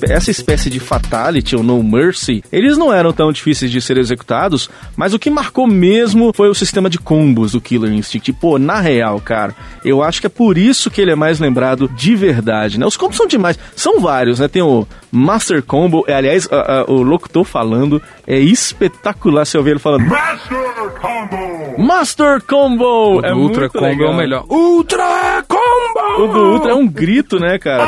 Essa 0.10 0.32
espécie 0.32 0.70
de 0.70 0.80
Fatality 0.80 1.56
ou 1.56 1.64
No 1.64 1.82
Mercy, 1.84 2.44
eles 2.52 2.78
não 2.78 2.94
eram 2.94 3.14
tão 3.14 3.32
difíceis 3.32 3.72
de 3.72 3.82
ser 3.82 3.98
executados, 3.98 4.70
mas 4.96 5.14
o 5.14 5.20
que 5.20 5.30
marcou 5.30 5.68
mesmo 5.68 6.32
foi 6.34 6.50
o 6.50 6.56
sistema 6.56 6.90
de 6.90 6.98
combos 6.98 7.52
do 7.52 7.62
Killer 7.62 7.92
Instinct. 7.92 8.34
Pô, 8.34 8.58
na 8.58 8.80
real, 8.80 9.20
cara, 9.20 9.56
eu 9.84 10.02
acho 10.02 10.22
que 10.22 10.28
é 10.28 10.30
por 10.30 10.58
isso 10.58 10.90
que 10.90 11.02
ele 11.02 11.12
é 11.12 11.16
mais 11.16 11.40
lembrado 11.40 11.90
de 11.90 12.16
verdade, 12.16 12.80
né? 12.80 12.86
Os 12.86 12.98
combos 12.98 13.18
são 13.18 13.28
demais, 13.28 13.58
são 13.76 14.00
vários, 14.00 14.40
né? 14.40 14.48
Tem 14.48 14.62
o 14.62 14.88
Master 15.12 15.62
Combo, 15.62 16.04
é, 16.08 16.14
aliás, 16.14 16.48
a- 16.52 16.82
a- 16.82 16.86
o 16.92 17.02
locutor 17.04 17.44
falando 17.44 18.02
é 18.26 18.38
espetacular 18.40 19.46
se 19.46 19.58
eu 19.58 19.60
ouvir 19.62 19.72
ele 19.72 19.80
falando. 19.80 20.06
Master 20.08 20.92
Combo! 21.02 21.82
Master 21.84 22.42
Combo! 22.44 23.18
O 23.18 23.22
do 23.22 23.28
é 23.28 23.34
Ultra 23.34 23.62
muito 23.62 23.74
Combo 23.74 23.86
é 23.86 23.90
legal. 23.90 24.10
o 24.12 24.16
melhor. 24.16 24.46
Ultra 24.50 25.44
Combo! 25.48 26.24
O 26.24 26.28
do 26.28 26.40
Ultra 26.54 26.72
é 26.72 26.76
um 26.76 26.88
grito, 26.88 27.40
né, 27.40 27.58
cara? 27.60 27.86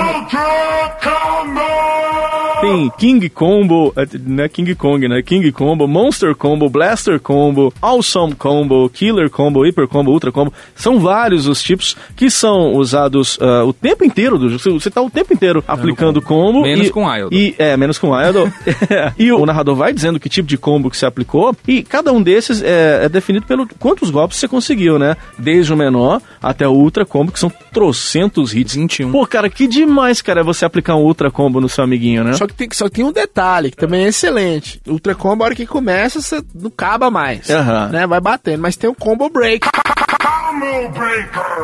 Tem 2.64 2.92
King 2.98 3.30
Combo, 3.30 3.94
eh, 3.96 4.08
não 4.26 4.44
é 4.44 4.50
King 4.50 4.76
Kong, 4.76 5.08
né? 5.08 5.22
King 5.22 5.52
Combo, 5.52 5.88
Monster 5.88 6.36
Combo, 6.36 6.70
Blaster 6.70 7.20
Combo, 7.20 7.74
Awesome 7.82 8.36
Combo, 8.36 8.90
Killer 8.90 9.30
Combo, 9.30 9.64
Hyper 9.64 9.88
Combo, 9.88 10.12
Ultra 10.12 10.32
Combo. 10.32 10.54
São 10.76 11.00
vários 11.00 11.48
os 11.48 11.62
tipos 11.62 11.96
que 12.16 12.30
são 12.30 12.74
usados 12.74 13.38
ah, 13.42 13.64
o 13.64 13.74
tempo 13.74 14.04
inteiro 14.04 14.38
do 14.38 14.50
jogo. 14.50 14.80
Você 14.80 14.90
tá 14.90 15.02
o 15.02 15.10
tempo 15.10 15.34
inteiro 15.34 15.64
aplicando 15.68 16.22
combo. 16.22 16.62
Menos 16.62 16.88
e, 16.88 16.90
com 16.90 17.14
Idol. 17.16 17.30
E, 17.32 17.56
é, 17.58 17.76
menos 17.78 17.98
com 17.98 18.20
Idol. 18.20 18.50
e 19.18 19.32
o 19.32 19.46
narrador 19.46 19.76
vai 19.76 19.94
dizendo 19.94 20.20
que 20.20 20.30
tipo 20.30 20.48
de 20.48 20.58
combo 20.58 20.90
que 20.90 20.98
você 20.98 21.06
aplicou. 21.06 21.56
E 21.68 21.84
cada 21.84 22.12
um 22.12 22.22
desses 22.22 22.62
é, 22.62 23.06
é 23.06 23.10
definido 23.10 23.46
pelo 23.46 23.68
quantos 23.80 24.10
golpes 24.10 24.38
você 24.38 24.48
conseguiu, 24.48 24.98
né? 25.00 25.18
Desde 25.38 25.74
o 25.74 25.78
menor 25.78 26.22
até 26.42 26.68
o 26.68 26.72
Ultra 26.72 27.06
Combo, 27.06 27.32
que 27.32 27.40
são 27.40 27.52
trocentos 27.72 28.54
hits. 28.54 28.76
21. 28.76 29.12
Pô, 29.12 29.26
cara, 29.26 29.50
que 29.50 29.68
demais, 29.68 30.22
cara, 30.22 30.42
é 30.42 30.44
você 30.44 30.66
aplicar 30.66 30.96
um 30.96 31.02
Ultra 31.02 31.32
Combo 31.32 31.62
no 31.62 31.70
seu 31.70 31.84
amiguinho, 31.84 32.24
né? 32.24 32.34
Só 32.34 32.48
que 32.48 32.53
tem, 32.54 32.70
só 32.72 32.86
que 32.90 32.96
tem 32.96 33.06
um 33.06 33.12
detalhe 33.12 33.72
que 33.72 33.78
também 33.78 34.06
é 34.06 34.08
excelente. 34.08 34.82
O 34.88 34.92
Ultra 34.94 35.14
Combo, 35.16 35.44
a 35.44 35.48
hora 35.48 35.56
que 35.56 35.66
começa, 35.66 36.22
você 36.22 36.42
não 36.54 36.68
acaba 36.70 37.10
mais. 37.12 37.50
Aham. 37.50 37.90
Né? 37.90 38.08
Vai 38.08 38.20
batendo. 38.22 38.62
Mas 38.62 38.76
tem 38.76 38.90
o 38.90 38.96
Combo 38.96 39.30
Break. 39.30 39.68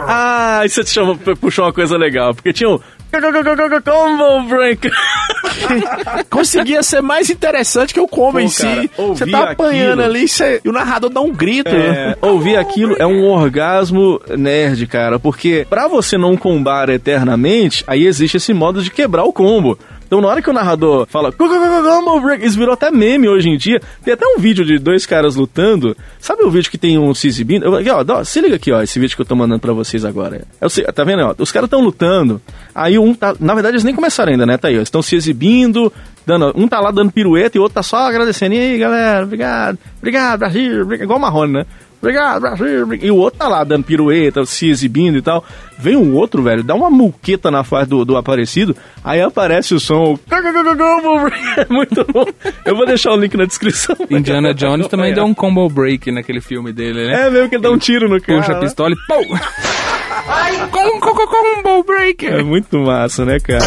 Ah, 0.08 0.62
isso 0.66 0.84
te 0.84 0.90
chama, 0.90 1.16
puxou 1.40 1.66
uma 1.66 1.74
coisa 1.74 1.98
legal, 1.98 2.34
porque 2.34 2.52
tinha 2.52 2.70
o 2.70 2.82
Combo 3.84 4.48
Breaker. 4.50 4.92
Conseguia 6.30 6.82
ser 6.84 7.02
mais 7.02 7.30
interessante 7.30 7.94
que 7.94 8.00
o 8.00 8.08
combo 8.08 8.34
Pô, 8.34 8.40
em 8.40 8.48
si. 8.48 8.90
Você 8.98 9.26
tá 9.26 9.52
apanhando 9.52 10.02
aquilo- 10.02 10.16
ali 10.18 10.28
cê- 10.28 10.62
e 10.64 10.70
o 10.70 10.72
narrador 10.72 11.10
dá 11.10 11.20
um 11.22 11.32
grito. 11.34 11.70
É, 11.70 12.16
ouvir 12.22 12.56
aquilo 12.58 12.96
é 13.00 13.06
um 13.06 13.26
orgasmo 13.26 14.22
nerd, 14.38 14.86
cara, 14.88 15.20
porque 15.20 15.66
pra 15.70 15.88
você 15.88 16.18
não 16.18 16.38
combar 16.38 16.90
eternamente, 16.90 17.84
aí 17.88 18.06
existe 18.06 18.38
esse 18.38 18.54
modo 18.54 18.82
de 18.82 18.92
quebrar 18.92 19.24
o 19.24 19.34
combo. 19.34 19.78
Então, 20.10 20.20
na 20.22 20.28
hora 20.28 20.42
que 20.42 20.50
o 20.50 20.54
narrador 20.54 21.06
fala 21.06 21.32
isso 22.42 22.58
virou 22.58 22.74
até 22.74 22.90
meme 22.90 23.30
hoje 23.30 23.48
em 23.48 23.56
dia. 23.56 23.80
Tem 24.04 24.12
até 24.16 24.26
um 24.26 24.40
vídeo 24.40 24.66
de 24.66 24.80
dois 24.80 25.06
caras 25.06 25.36
lutando. 25.36 25.96
Sabe 26.20 26.42
o 26.42 26.50
vídeo 26.50 26.72
que 26.72 26.80
tem 26.80 26.98
um 26.98 27.14
se 27.14 27.28
exibindo? 27.28 27.64
Eu- 27.64 27.76
Aqui, 27.76 27.92
ó, 27.92 28.24
se 28.24 28.42
liga 28.42 28.56
aqui, 28.56 28.72
ó, 28.72 28.82
esse 28.82 28.98
vídeo 29.00 29.16
que 29.16 29.22
eu 29.22 29.26
tô 29.26 29.36
mandando 29.36 29.60
pra 29.60 29.72
vocês 29.72 30.04
agora. 30.04 30.42
É 30.60 30.92
tá 30.92 31.04
vendo? 31.04 31.22
ó? 31.22 31.36
Os 31.38 31.52
caras 31.52 31.68
estão 31.68 31.80
lutando. 31.80 32.42
Aí 32.74 32.98
um 32.98 33.14
tá. 33.14 33.36
Na 33.40 33.54
verdade, 33.54 33.76
eles 33.76 33.84
nem 33.84 33.94
começaram 33.94 34.32
ainda, 34.32 34.48
né? 34.48 34.58
Tá 34.58 34.70
aí, 34.70 34.80
ó. 34.80 34.82
Estão 34.82 35.04
se 35.04 35.16
exibindo. 35.16 35.94
Dando, 36.26 36.54
um 36.56 36.68
tá 36.68 36.80
lá 36.80 36.90
dando 36.90 37.12
pirueta 37.12 37.58
e 37.58 37.60
o 37.60 37.64
outro 37.64 37.76
tá 37.76 37.84
só 37.84 37.98
agradecendo. 38.08 38.56
E 38.56 38.60
aí, 38.60 38.78
galera, 38.80 39.24
obrigado. 39.26 39.78
Obrigado, 40.00 40.40
Brasil. 40.40 40.82
obrigado. 40.82 41.04
Igual 41.06 41.20
o 41.20 41.22
Marrone, 41.22 41.54
né? 41.54 41.66
Obrigado, 42.02 42.42
Brasil. 42.42 42.94
E 42.94 43.12
o 43.12 43.18
outro 43.18 43.40
tá 43.40 43.48
lá 43.48 43.64
dando 43.64 43.84
pirueta, 43.84 44.46
se 44.46 44.70
exibindo 44.70 45.18
e 45.18 45.22
tal. 45.22 45.44
Vem 45.78 45.98
um 45.98 46.16
outro, 46.16 46.42
velho, 46.42 46.64
dá 46.64 46.74
uma 46.74 46.90
muqueta 46.90 47.52
na 47.52 47.64
face 47.64 47.90
do, 47.90 48.06
do 48.06 48.16
aparecido. 48.16 48.76
Aí 49.04 49.22
aparece 49.22 49.74
o 49.74 49.80
som. 49.80 50.18
É 51.58 51.66
muito 51.72 52.06
bom. 52.06 52.26
Eu 52.66 52.76
vou 52.76 52.86
deixar 52.86 53.12
o 53.12 53.18
link 53.18 53.36
na 53.36 53.46
descrição. 53.46 53.96
Indiana 54.10 54.54
Jones 54.54 54.88
também 54.90 55.14
deu 55.14 55.26
um 55.26 55.34
combo 55.34 55.68
break 55.70 56.12
naquele 56.12 56.42
filme 56.42 56.72
dele, 56.72 57.08
né? 57.08 57.28
É 57.28 57.30
mesmo 57.30 57.50
que 57.50 57.56
ele 57.56 57.64
dá 57.64 57.72
um 57.72 57.78
tiro 57.78 58.08
no 58.08 58.22
cara. 58.22 58.40
Puxa 58.40 58.52
a 58.54 58.56
né? 58.56 58.62
pistola 58.62 58.94
e 58.94 58.98
pum! 59.08 59.38
Com, 60.72 61.00
com, 61.00 61.14
com, 61.14 61.28
combo 61.28 61.84
break! 61.84 62.26
É 62.26 62.44
muito 62.44 62.78
massa, 62.80 63.26
né, 63.26 63.40
cara? 63.40 63.66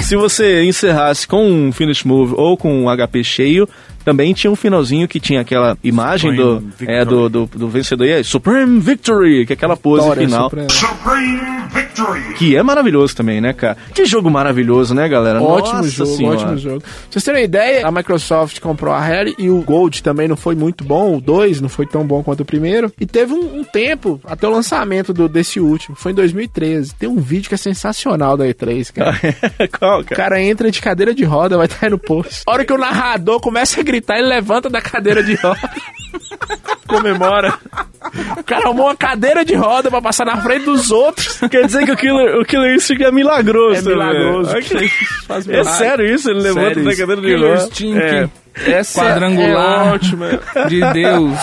Se 0.00 0.14
você 0.14 0.62
encerrasse 0.62 1.26
com 1.26 1.44
um 1.44 1.72
finish 1.72 2.04
move 2.04 2.34
ou 2.36 2.56
com 2.56 2.84
um 2.84 2.96
HP 2.96 3.24
cheio, 3.24 3.68
também 4.06 4.32
tinha 4.32 4.48
um 4.48 4.54
finalzinho 4.54 5.08
que 5.08 5.18
tinha 5.18 5.40
aquela 5.40 5.76
imagem 5.82 6.32
do, 6.32 6.62
é, 6.86 7.04
do, 7.04 7.28
do, 7.28 7.46
do 7.46 7.68
vencedor, 7.68 8.06
e 8.06 8.12
aí, 8.12 8.22
Supreme 8.22 8.78
Victory, 8.78 9.44
que 9.44 9.52
é 9.52 9.54
aquela 9.54 9.76
pose 9.76 10.04
Vitória 10.04 10.28
final. 10.28 10.48
Supreme 10.70 11.40
Victory. 11.74 12.34
Que 12.34 12.56
é 12.56 12.62
maravilhoso 12.62 13.16
também, 13.16 13.40
né, 13.40 13.52
cara? 13.52 13.76
Que 13.92 14.04
jogo 14.04 14.30
maravilhoso, 14.30 14.94
né, 14.94 15.08
galera? 15.08 15.42
Ótimo 15.42 15.78
Nossa 15.78 15.88
jogo, 15.88 16.16
Senhora. 16.16 16.36
ótimo 16.36 16.56
jogo. 16.58 16.80
Pra 16.82 16.90
vocês 17.10 17.24
terem 17.24 17.40
uma 17.40 17.44
ideia, 17.44 17.84
a 17.84 17.90
Microsoft 17.90 18.60
comprou 18.60 18.94
a 18.94 19.00
Rare 19.00 19.34
e 19.36 19.50
o 19.50 19.60
Gold 19.62 20.00
também 20.04 20.28
não 20.28 20.36
foi 20.36 20.54
muito 20.54 20.84
bom, 20.84 21.16
o 21.16 21.20
2 21.20 21.60
não 21.60 21.68
foi 21.68 21.84
tão 21.84 22.06
bom 22.06 22.22
quanto 22.22 22.40
o 22.40 22.44
primeiro. 22.44 22.92
E 23.00 23.06
teve 23.06 23.32
um, 23.32 23.58
um 23.58 23.64
tempo 23.64 24.20
até 24.24 24.46
o 24.46 24.52
lançamento 24.52 25.12
do, 25.12 25.28
desse 25.28 25.58
último, 25.58 25.96
foi 25.96 26.12
em 26.12 26.14
2013. 26.14 26.94
Tem 26.94 27.08
um 27.08 27.18
vídeo 27.18 27.48
que 27.48 27.54
é 27.54 27.58
sensacional 27.58 28.36
da 28.36 28.46
E3, 28.46 28.92
cara. 28.92 29.18
Qual, 29.76 30.00
O 30.02 30.04
cara 30.04 30.40
entra 30.40 30.70
de 30.70 30.80
cadeira 30.80 31.12
de 31.12 31.24
roda, 31.24 31.56
vai 31.56 31.66
estar 31.66 31.86
aí 31.86 31.90
no 31.90 31.98
post. 31.98 32.42
A 32.46 32.52
hora 32.52 32.64
que 32.64 32.72
o 32.72 32.78
narrador 32.78 33.40
começa 33.40 33.80
a 33.80 33.82
gritar, 33.82 33.95
ele 34.18 34.28
levanta 34.28 34.68
da 34.70 34.80
cadeira 34.80 35.22
de 35.22 35.34
roda. 35.34 35.58
Comemora. 36.86 37.52
O 38.38 38.44
cara 38.44 38.66
arrumou 38.66 38.86
uma 38.86 38.96
cadeira 38.96 39.44
de 39.44 39.54
roda 39.54 39.90
pra 39.90 40.00
passar 40.00 40.24
na 40.24 40.36
frente 40.36 40.64
dos 40.66 40.90
outros. 40.90 41.40
Quer 41.50 41.66
dizer 41.66 41.84
que 41.84 41.92
o 41.92 41.96
Killer, 41.96 42.38
o 42.38 42.44
Killer 42.44 42.74
Instinct 42.76 43.04
é 43.04 43.10
milagroso. 43.10 43.80
É 43.80 43.82
milagroso. 43.82 44.50
Faz 45.26 45.48
É 45.48 45.64
sério 45.64 46.06
isso? 46.06 46.30
Ele 46.30 46.40
levanta 46.40 46.80
da 46.80 46.96
cadeira 46.96 47.20
de 47.20 47.26
Killer 47.26 47.50
roda. 47.50 47.62
Instinct. 47.64 48.00
É. 48.02 48.28
Essa 48.70 49.02
Quadrangular. 49.04 49.88
é 49.88 49.92
ótima. 49.92 50.28
De 50.68 50.80
Deus. 50.92 51.38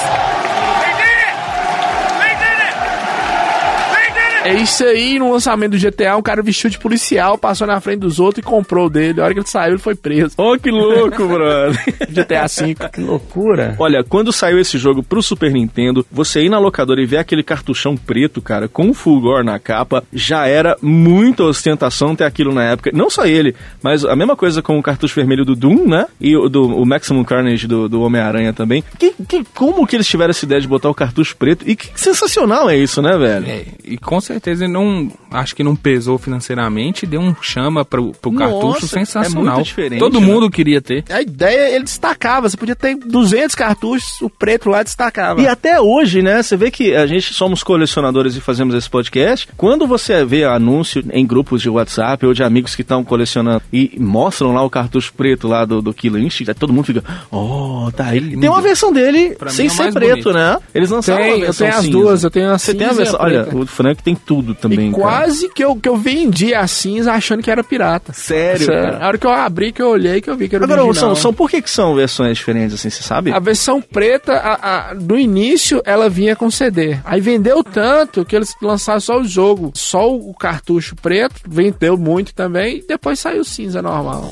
É 4.44 4.54
isso 4.56 4.84
aí, 4.84 5.18
no 5.18 5.32
lançamento 5.32 5.72
do 5.72 5.80
GTA, 5.80 6.18
um 6.18 6.22
cara 6.22 6.42
vestiu 6.42 6.70
de 6.70 6.78
policial, 6.78 7.38
passou 7.38 7.66
na 7.66 7.80
frente 7.80 8.00
dos 8.00 8.20
outros 8.20 8.44
e 8.44 8.46
comprou 8.46 8.88
o 8.88 8.90
dele. 8.90 9.22
A 9.22 9.24
hora 9.24 9.34
que 9.34 9.40
ele 9.40 9.48
saiu, 9.48 9.74
ele 9.74 9.82
foi 9.82 9.96
preso. 9.96 10.34
Oh, 10.38 10.58
que 10.60 10.70
louco, 10.70 11.26
brother. 11.26 11.82
GTA 12.12 12.48
V. 12.48 12.76
Que 12.92 13.02
loucura. 13.02 13.76
Olha, 13.80 14.04
quando 14.04 14.34
saiu 14.34 14.60
esse 14.60 14.78
jogo 14.78 15.02
pro 15.02 15.24
Super 15.24 15.52
Nintendo, 15.52 16.06
você 16.12 16.42
ir 16.42 16.50
na 16.50 16.60
locadora 16.60 17.02
e 17.02 17.06
ver 17.06 17.18
aquele 17.18 17.42
cartuchão 17.42 17.96
preto, 17.96 18.42
cara, 18.42 18.68
com 18.68 18.90
o 18.90 18.94
Fulgor 18.94 19.46
na 19.46 19.58
capa, 19.60 20.04
já 20.12 20.46
era 20.46 20.76
muita 20.82 21.44
ostentação 21.44 22.14
ter 22.14 22.26
aquilo 22.26 22.54
na 22.54 22.66
época. 22.66 22.92
Não 22.94 23.10
só 23.10 23.26
ele, 23.26 23.56
mas 23.82 24.04
a 24.04 24.16
mesma 24.16 24.36
coisa 24.36 24.62
com 24.62 24.78
o 24.78 24.84
cartucho 24.84 25.16
vermelho 25.16 25.46
do 25.46 25.56
Doom, 25.56 25.88
né? 25.88 26.06
E 26.20 26.36
o, 26.36 26.50
do, 26.50 26.68
o 26.68 26.86
Maximum 26.86 27.24
Carnage 27.24 27.66
do, 27.66 27.88
do 27.88 28.02
Homem-Aranha 28.02 28.52
também. 28.52 28.84
Que, 29.00 29.14
que, 29.26 29.46
como 29.56 29.88
que 29.88 29.96
eles 29.96 30.08
tiveram 30.08 30.32
essa 30.32 30.44
ideia 30.44 30.60
de 30.60 30.68
botar 30.68 30.90
o 30.90 30.94
cartucho 30.94 31.38
preto? 31.38 31.64
E 31.68 31.76
que 31.78 31.90
sensacional 31.96 32.70
é 32.70 32.76
isso, 32.76 33.02
né, 33.02 33.18
velho? 33.18 33.46
É, 33.48 33.66
e 33.86 33.98
com 33.98 34.20
certeza 34.20 34.33
ele 34.46 34.68
não. 34.68 35.12
Acho 35.32 35.56
que 35.56 35.64
não 35.64 35.76
pesou 35.76 36.18
financeiramente, 36.18 37.06
deu 37.06 37.22
um 37.22 37.36
chama 37.42 37.84
pro, 37.84 38.12
pro 38.14 38.32
Nossa, 38.32 38.52
cartucho 38.52 38.86
é 38.86 38.90
sensacional. 38.90 39.56
muito 39.56 39.66
diferente, 39.66 40.00
Todo 40.00 40.20
né? 40.20 40.26
mundo 40.26 40.50
queria 40.50 40.82
ter. 40.82 41.04
A 41.10 41.22
ideia, 41.22 41.76
ele 41.76 41.84
destacava. 41.84 42.48
Você 42.50 42.58
podia 42.58 42.76
ter 42.76 42.96
200 42.96 43.56
cartuchos, 43.56 44.22
o 44.22 44.30
preto 44.30 44.70
lá 44.70 44.84
destacava. 44.84 45.42
E 45.42 45.48
até 45.48 45.80
hoje, 45.82 46.22
né? 46.22 46.42
Você 46.44 46.56
vê 46.56 46.70
que 46.70 46.96
a 46.96 47.06
gente 47.08 47.34
somos 47.34 47.64
colecionadores 47.64 48.36
e 48.36 48.42
fazemos 48.42 48.76
esse 48.76 48.90
podcast. 48.90 49.48
Quando 49.58 49.88
você 49.88 50.24
vê 50.26 50.44
anúncio 50.44 51.04
em 51.12 51.26
grupos 51.26 51.62
de 51.62 51.70
WhatsApp 51.70 52.26
ou 52.26 52.34
de 52.34 52.44
amigos 52.44 52.76
que 52.76 52.82
estão 52.82 53.04
colecionando 53.04 53.62
e 53.72 53.92
mostram 54.00 54.54
lá 54.54 54.62
o 54.64 54.70
cartucho 54.70 55.14
preto 55.16 55.48
lá 55.48 55.66
do, 55.66 55.82
do 55.82 55.94
Killer 55.94 56.22
Instinct, 56.24 56.54
todo 56.56 56.72
mundo 56.74 56.86
fica, 56.86 57.04
oh, 57.32 57.90
tá 57.96 58.06
aí. 58.08 58.38
Tem 58.38 58.50
uma 58.50 58.62
versão 58.62 58.92
dele 58.92 59.36
Pra 59.36 59.50
sem 59.50 59.68
é 59.68 59.70
ser 59.70 59.92
preto, 59.94 60.10
bonito. 60.12 60.34
né? 60.34 60.58
Eles 60.74 60.90
lançaram 60.90 61.22
Tem, 61.24 61.32
uma 61.34 61.38
eu 61.38 61.42
versão 61.46 61.68
tenho 61.68 61.78
as 61.80 61.86
cinza. 61.86 61.98
duas, 61.98 62.24
eu 62.24 62.32
tenho 62.32 62.50
a 62.52 62.58
Você 62.58 62.74
tem 62.74 62.88
a 62.88 62.94
versão. 62.94 63.20
Olha, 63.20 63.48
o 63.54 63.66
Frank 63.66 64.04
tem 64.04 64.16
tudo 64.26 64.56
também. 64.56 64.90
E 64.90 64.92
cara. 64.92 65.04
quase 65.04 65.50
que 65.50 65.64
eu, 65.64 65.76
que 65.76 65.88
eu 65.90 65.96
vendi 65.98 66.54
a 66.54 66.66
cinza 66.68 67.12
achando 67.14 67.44
que 67.44 67.52
era 67.52 67.64
pirata. 67.64 68.14
Sério, 68.14 68.68
cara? 68.68 68.98
A 69.04 69.08
hora 69.08 69.18
que 69.18 69.28
eu 69.28 69.32
abri, 69.32 69.72
que 69.72 69.82
eu 69.82 69.90
olhei, 69.90 70.22
que 70.22 70.30
eu 70.30 70.36
vi 70.36 70.48
que 70.50 70.56
era 70.56 70.66
Agora, 70.66 70.84
original. 70.84 71.16
são, 71.16 71.22
são, 71.24 71.34
por 71.34 71.50
que, 71.50 71.62
que 71.62 71.70
são 71.70 71.96
versões 71.96 72.38
diferentes 72.38 72.74
assim, 72.74 72.90
você 72.90 73.04
sabe? 73.04 73.32
A 73.32 73.40
versão 73.40 73.82
preta, 73.82 74.34
a, 74.34 74.90
a- 74.90 74.94
do 74.94 75.18
início, 75.18 75.82
ela 75.86 76.10
vinha 76.10 76.36
com 76.36 76.50
CD. 76.50 76.98
Aí 77.06 77.22
vendeu 77.22 77.64
tanto 77.64 78.26
que 78.26 78.36
eles 78.36 78.56
lançaram 78.62 79.00
só 79.00 79.20
o 79.20 79.26
jogo. 79.26 79.72
Só 79.76 80.12
o 80.14 80.34
cartucho 80.34 80.96
preto, 80.96 81.36
vendeu 81.48 81.98
muito 81.98 82.34
também. 82.34 82.78
E 82.78 82.88
depois 82.88 83.20
saiu 83.20 83.42
o 83.42 83.46
cinza 83.46 83.82
normal. 83.82 84.32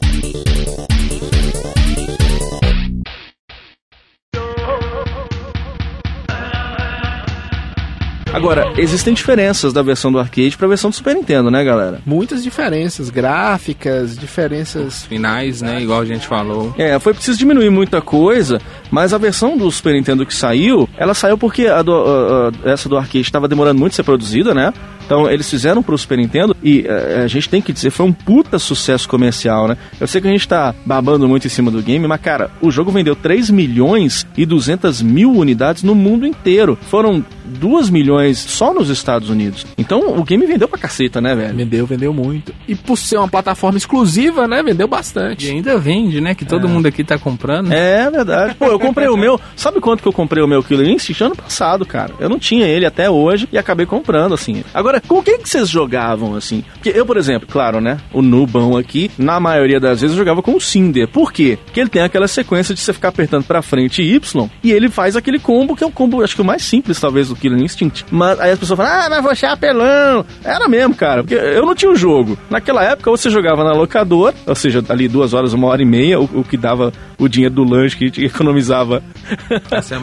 Agora, 8.34 8.72
existem 8.78 9.14
diferenças 9.14 9.74
da 9.74 9.82
versão 9.82 10.12
do 10.12 10.18
arcade 10.18 10.56
pra 10.58 10.68
versão 10.68 10.90
do 10.90 10.96
Super 10.96 11.16
Nintendo, 11.16 11.52
né, 11.52 11.64
galera? 11.64 12.00
Muitas 12.06 12.42
diferenças 12.44 13.10
gráficas, 13.10 14.18
diferenças... 14.18 15.04
Finais, 15.06 15.62
né? 15.62 15.82
Igual 15.82 16.00
a 16.02 16.06
gente 16.06 16.26
falou. 16.28 16.74
É, 16.78 16.98
foi 16.98 17.14
preciso 17.14 17.38
diminuir 17.38 17.70
muita 17.70 18.02
coisa, 18.02 18.62
mas 18.90 19.14
a 19.14 19.18
versão 19.18 19.58
do 19.58 19.70
Super 19.70 19.94
Nintendo 19.94 20.26
que 20.26 20.34
saiu, 20.34 20.88
ela 20.98 21.14
saiu 21.14 21.38
porque 21.38 21.68
a 21.68 21.82
do- 21.82 21.92
a- 21.94 22.52
a- 22.66 22.70
essa 22.72 22.88
do 22.88 22.98
arcade 22.98 23.22
estava 23.22 23.48
demorando 23.50 23.80
muito 23.80 23.94
a 23.94 23.96
ser 23.98 24.04
produzida, 24.04 24.54
né? 24.54 24.74
Então 25.06 25.30
eles 25.30 25.50
fizeram 25.50 25.84
pro 25.84 25.98
Super 25.98 26.18
Nintendo 26.18 26.56
e 26.64 26.86
eh, 26.88 27.22
a 27.26 27.28
gente 27.28 27.50
tem 27.50 27.62
que 27.62 27.74
dizer, 27.74 27.90
foi 27.90 28.06
um 28.06 28.14
puta 28.14 28.58
sucesso 28.58 29.10
comercial, 29.10 29.68
né? 29.68 29.76
Eu 30.00 30.08
sei 30.08 30.22
que 30.22 30.28
a 30.28 30.32
gente 30.32 30.48
tá 30.48 30.74
babando 30.86 31.28
muito 31.28 31.46
em 31.46 31.50
cima 31.50 31.70
do 31.70 31.82
game, 31.82 32.08
mas 32.08 32.22
cara, 32.22 32.50
o 32.62 32.72
jogo 32.72 32.92
vendeu 32.92 33.14
3 33.14 33.50
milhões 33.50 34.26
e 34.38 34.46
200 34.46 35.02
mil 35.02 35.34
unidades 35.34 35.84
no 35.84 35.94
mundo 35.94 36.26
inteiro. 36.26 36.78
Foram 36.90 37.26
2 37.52 37.90
milhões 37.90 38.38
só 38.38 38.74
nos 38.74 38.90
Estados 38.90 39.30
Unidos. 39.30 39.66
Então 39.78 40.18
o 40.18 40.24
game 40.24 40.46
vendeu 40.46 40.68
pra 40.68 40.80
caceta, 40.80 41.22
né, 41.22 41.36
velho? 41.36 41.56
Vendeu, 41.56 41.86
vendeu 41.86 42.14
muito. 42.14 42.54
E 42.68 42.76
por 42.76 42.98
ser 42.98 43.18
uma 43.18 43.28
plataforma 43.28 43.78
exclusiva, 43.78 44.48
né? 44.48 44.64
Vendeu 44.64 44.88
bastante. 44.88 45.48
E 45.48 45.52
ainda 45.52 45.78
vende, 45.78 46.22
né? 46.22 46.34
Que 46.34 46.46
todo 46.46 46.68
mundo 46.68 46.88
aqui 46.88 47.04
tá 47.04 47.18
comprando. 47.18 47.72
É 47.72 48.10
verdade. 48.10 48.56
Pô, 48.56 48.66
eu 48.66 48.80
comprei 48.80 49.08
o 49.08 49.18
meu. 49.18 49.40
Sabe 49.56 49.80
quanto 49.80 50.02
que 50.02 50.08
eu 50.08 50.14
comprei 50.14 50.44
o 50.44 50.48
meu 50.48 50.64
Killer 50.64 50.88
Instinct? 50.88 51.24
Ano 51.24 51.36
passado, 51.36 51.86
cara. 51.86 52.14
Eu 52.20 52.30
não 52.30 52.40
tinha 52.40 52.66
ele 52.66 52.86
até 52.86 53.10
hoje 53.10 53.48
e 53.52 53.58
acabei 53.58 53.86
comprando, 53.86 54.34
assim. 54.34 54.64
Agora, 54.74 55.02
com 55.02 55.22
quem 55.22 55.40
que 55.40 55.50
vocês 55.50 55.70
jogavam, 55.70 56.36
assim? 56.36 56.64
Porque 56.74 56.90
eu, 56.90 57.06
por 57.06 57.18
exemplo, 57.18 57.48
claro, 57.50 57.80
né? 57.82 57.98
O 58.14 58.22
Nubão 58.22 58.78
aqui, 58.78 59.12
na 59.18 59.40
maioria 59.40 59.80
das 59.80 60.02
vezes 60.02 60.16
eu 60.16 60.20
jogava 60.20 60.42
com 60.42 60.56
o 60.56 60.62
Cinder. 60.62 61.08
Por 61.08 61.32
quê? 61.32 61.58
Porque 61.66 61.80
ele 61.80 61.90
tem 61.90 62.02
aquela 62.02 62.28
sequência 62.28 62.74
de 62.74 62.82
você 62.82 62.94
ficar 62.94 63.10
apertando 63.10 63.44
pra 63.44 63.62
frente 63.62 64.02
Y 64.02 64.50
e 64.64 64.72
ele 64.72 64.90
faz 64.90 65.16
aquele 65.16 65.40
combo 65.40 65.76
que 65.76 65.84
é 65.84 65.88
o 65.88 65.92
combo, 65.92 66.24
acho 66.24 66.36
que 66.36 66.42
o 66.42 66.46
mais 66.46 66.64
simples, 66.64 67.00
talvez, 67.00 67.30
do 67.30 67.36
Killer 67.42 67.60
Instinct. 67.62 68.06
Mas 68.12 68.40
aí 68.40 68.52
as 68.52 68.60
pessoas 68.60 68.78
falam, 68.78 68.94
ah, 68.94 69.10
mas 69.10 69.24
você 69.24 69.46
é 69.46 69.50
apelão. 69.50 70.26
Era 70.44 70.68
mesmo, 70.68 70.94
cara. 70.96 71.24
Porque 71.24 71.36
eu 71.36 71.66
não 71.66 71.76
tinha 71.76 71.92
o 71.92 71.96
jogo. 71.96 72.38
Naquela 72.50 72.84
época 72.84 73.10
você 73.12 73.30
jogava 73.30 73.64
na 73.64 73.72
locadora, 73.72 74.36
ou 74.46 74.56
seja, 74.56 74.84
ali 74.90 75.08
duas 75.08 75.34
horas, 75.34 75.54
uma 75.54 75.68
hora 75.68 75.82
e 75.82 75.86
meia, 75.86 76.20
o, 76.20 76.24
o 76.24 76.44
que 76.44 76.58
dava 76.58 76.94
o 77.18 77.28
dinheiro 77.28 77.54
do 77.56 77.64
lanche 77.64 77.98
que 77.98 78.06
a 78.06 78.08
gente 78.08 78.24
economizava 78.26 79.04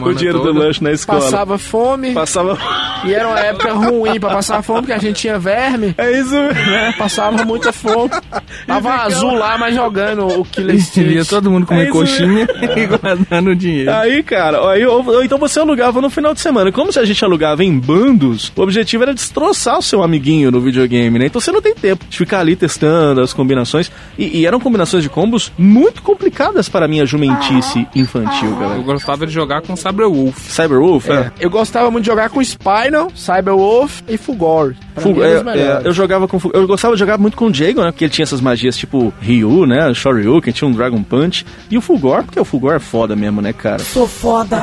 o 0.01 0.13
dinheiro 0.13 0.39
do 0.39 0.45
toda. 0.45 0.59
lanche 0.59 0.83
na 0.83 0.91
escola. 0.91 1.21
Passava 1.21 1.57
fome. 1.57 2.13
Passava. 2.13 2.57
E 3.05 3.13
era 3.13 3.27
uma 3.27 3.39
época 3.39 3.73
ruim 3.73 4.19
pra 4.19 4.29
passar 4.29 4.61
fome, 4.61 4.81
porque 4.81 4.93
a 4.93 4.97
gente 4.97 5.15
tinha 5.15 5.39
verme. 5.39 5.93
É 5.97 6.11
isso 6.19 6.35
né? 6.69 6.93
Passava 6.97 7.43
muita 7.45 7.71
fome. 7.71 8.11
Tava 8.65 8.93
azul 9.03 9.33
lá, 9.33 9.57
mas 9.57 9.75
jogando 9.75 10.27
o 10.27 10.45
Killer 10.45 10.75
Instinct. 10.75 11.29
todo 11.29 11.51
mundo 11.51 11.65
comer 11.65 11.87
É 11.87 11.91
coxinha 11.91 12.47
e 12.75 12.85
guardando 12.85 13.51
o 13.51 13.55
dinheiro. 13.55 13.91
Aí, 13.91 14.23
cara, 14.23 14.69
aí, 14.71 14.85
ou, 14.85 15.05
ou 15.05 15.23
então 15.23 15.37
você 15.37 15.59
alugava 15.59 16.01
no 16.01 16.09
final 16.09 16.33
de 16.33 16.41
semana. 16.41 16.71
Como 16.71 16.91
se 16.91 16.99
a 16.99 17.05
gente 17.05 17.23
alugava 17.29 17.63
em 17.63 17.77
bandos, 17.79 18.51
o 18.55 18.61
objetivo 18.61 19.03
era 19.03 19.13
destroçar 19.13 19.77
o 19.77 19.81
seu 19.81 20.03
amiguinho 20.03 20.51
no 20.51 20.59
videogame, 20.59 21.17
né? 21.19 21.25
Então 21.27 21.39
você 21.39 21.51
não 21.51 21.61
tem 21.61 21.73
tempo 21.73 22.05
de 22.09 22.17
ficar 22.17 22.39
ali 22.39 22.55
testando 22.55 23.21
as 23.21 23.31
combinações. 23.33 23.91
E, 24.17 24.39
e 24.39 24.45
eram 24.45 24.59
combinações 24.59 25.03
de 25.03 25.09
combos 25.09 25.51
muito 25.57 26.01
complicadas 26.01 26.67
para 26.67 26.85
a 26.85 26.87
minha 26.87 27.05
jumentice 27.05 27.87
infantil, 27.95 28.49
Eu 28.49 28.55
galera. 28.57 28.81
gostava 28.81 29.25
de 29.25 29.31
jogar 29.33 29.61
com 29.61 29.75
Cyberwolf. 29.75 30.37
Cyberwolf, 30.49 31.07
é. 31.09 31.13
É, 31.13 31.31
eu 31.39 31.49
gostava 31.49 31.89
muito 31.91 32.03
de 32.05 32.09
jogar 32.11 32.29
com 32.29 32.41
Spinal, 32.43 33.11
Cyberwolf 33.15 34.01
e 34.07 34.17
Fulgor. 34.17 34.73
Pra 34.93 35.03
Fu- 35.03 35.13
mim, 35.13 35.21
é, 35.21 35.33
é, 35.57 35.81
eu 35.85 35.93
jogava 35.93 36.27
com 36.27 36.39
eu 36.53 36.65
gostava 36.67 36.93
de 36.95 36.99
jogar 36.99 37.17
muito 37.17 37.37
com 37.37 37.45
o 37.47 37.53
Jago, 37.53 37.81
né? 37.81 37.91
Porque 37.91 38.05
ele 38.05 38.11
tinha 38.11 38.23
essas 38.23 38.41
magias 38.41 38.75
tipo 38.77 39.13
Ryu, 39.21 39.65
né? 39.65 39.93
Shoryuken, 39.93 40.51
tinha 40.53 40.67
um 40.67 40.71
Dragon 40.71 41.01
Punch 41.03 41.45
e 41.69 41.77
o 41.77 41.81
Fulgor, 41.81 42.23
porque 42.23 42.39
o 42.39 42.45
Fulgor 42.45 42.73
é 42.73 42.79
foda 42.79 43.15
mesmo, 43.15 43.41
né, 43.41 43.53
cara? 43.53 43.79
Sou 43.79 44.07
foda. 44.07 44.57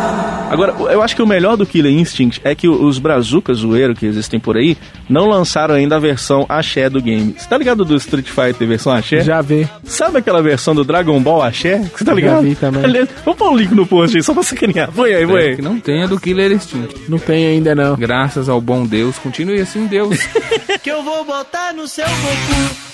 Agora, 0.50 0.72
eu 0.92 1.02
acho 1.02 1.14
que 1.14 1.22
o 1.22 1.26
melhor 1.26 1.56
do 1.56 1.66
Killer 1.66 1.92
Instinct 1.92 2.40
é 2.44 2.54
que 2.56 2.68
os 2.68 2.98
brazucas 2.98 3.58
zoeiro 3.58 3.94
que 3.94 4.06
existem 4.06 4.40
por 4.40 4.56
aí 4.56 4.76
não 5.08 5.28
lançaram 5.28 5.74
ainda 5.74 5.96
a 5.96 5.98
versão 6.00 6.44
axé 6.48 6.90
do 6.90 7.00
game. 7.00 7.34
Você 7.38 7.46
tá 7.48 7.56
ligado 7.58 7.84
do 7.84 7.94
Street 7.96 8.26
Fighter 8.26 8.66
versão 8.66 8.92
axé? 8.92 9.20
Já 9.22 9.40
vi. 9.42 9.68
Sabe 9.84 10.18
aquela 10.18 10.42
versão 10.42 10.74
do 10.74 10.84
Dragon 10.84 11.20
Ball 11.20 11.42
axé? 11.42 11.78
Você 11.94 12.04
tá 12.04 12.12
Já 12.12 12.14
ligado? 12.14 12.42
vi 12.42 12.54
também. 12.54 12.84
Aliás, 12.84 13.08
Vamos 13.24 13.38
pôr 13.38 13.50
um 13.50 13.56
link 13.56 13.72
no 13.74 13.86
post 13.86 14.16
aí, 14.16 14.22
só 14.22 14.32
pra 14.34 14.42
sacanear. 14.42 14.90
Põe 14.92 15.12
aí, 15.14 15.26
põe 15.26 15.40
É, 15.40 15.44
aí. 15.50 15.56
que 15.56 15.62
não 15.62 15.78
tem 15.78 16.02
a 16.02 16.06
do 16.06 16.18
Killer 16.18 16.50
Instinct. 16.52 16.94
Não 17.08 17.18
tem 17.18 17.46
ainda 17.46 17.74
não. 17.74 17.94
Graças 17.96 18.48
ao 18.48 18.60
bom 18.60 18.84
Deus, 18.86 19.18
continue 19.18 19.60
assim, 19.60 19.86
Deus. 19.86 20.18
que 20.82 20.90
eu 20.90 21.02
vou 21.02 21.24
botar 21.24 21.72
no 21.74 21.86
seu 21.86 22.04
Goku. 22.06 22.86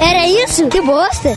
Era 0.00 0.26
isso? 0.28 0.66
Que 0.68 0.80
bosta. 0.80 1.34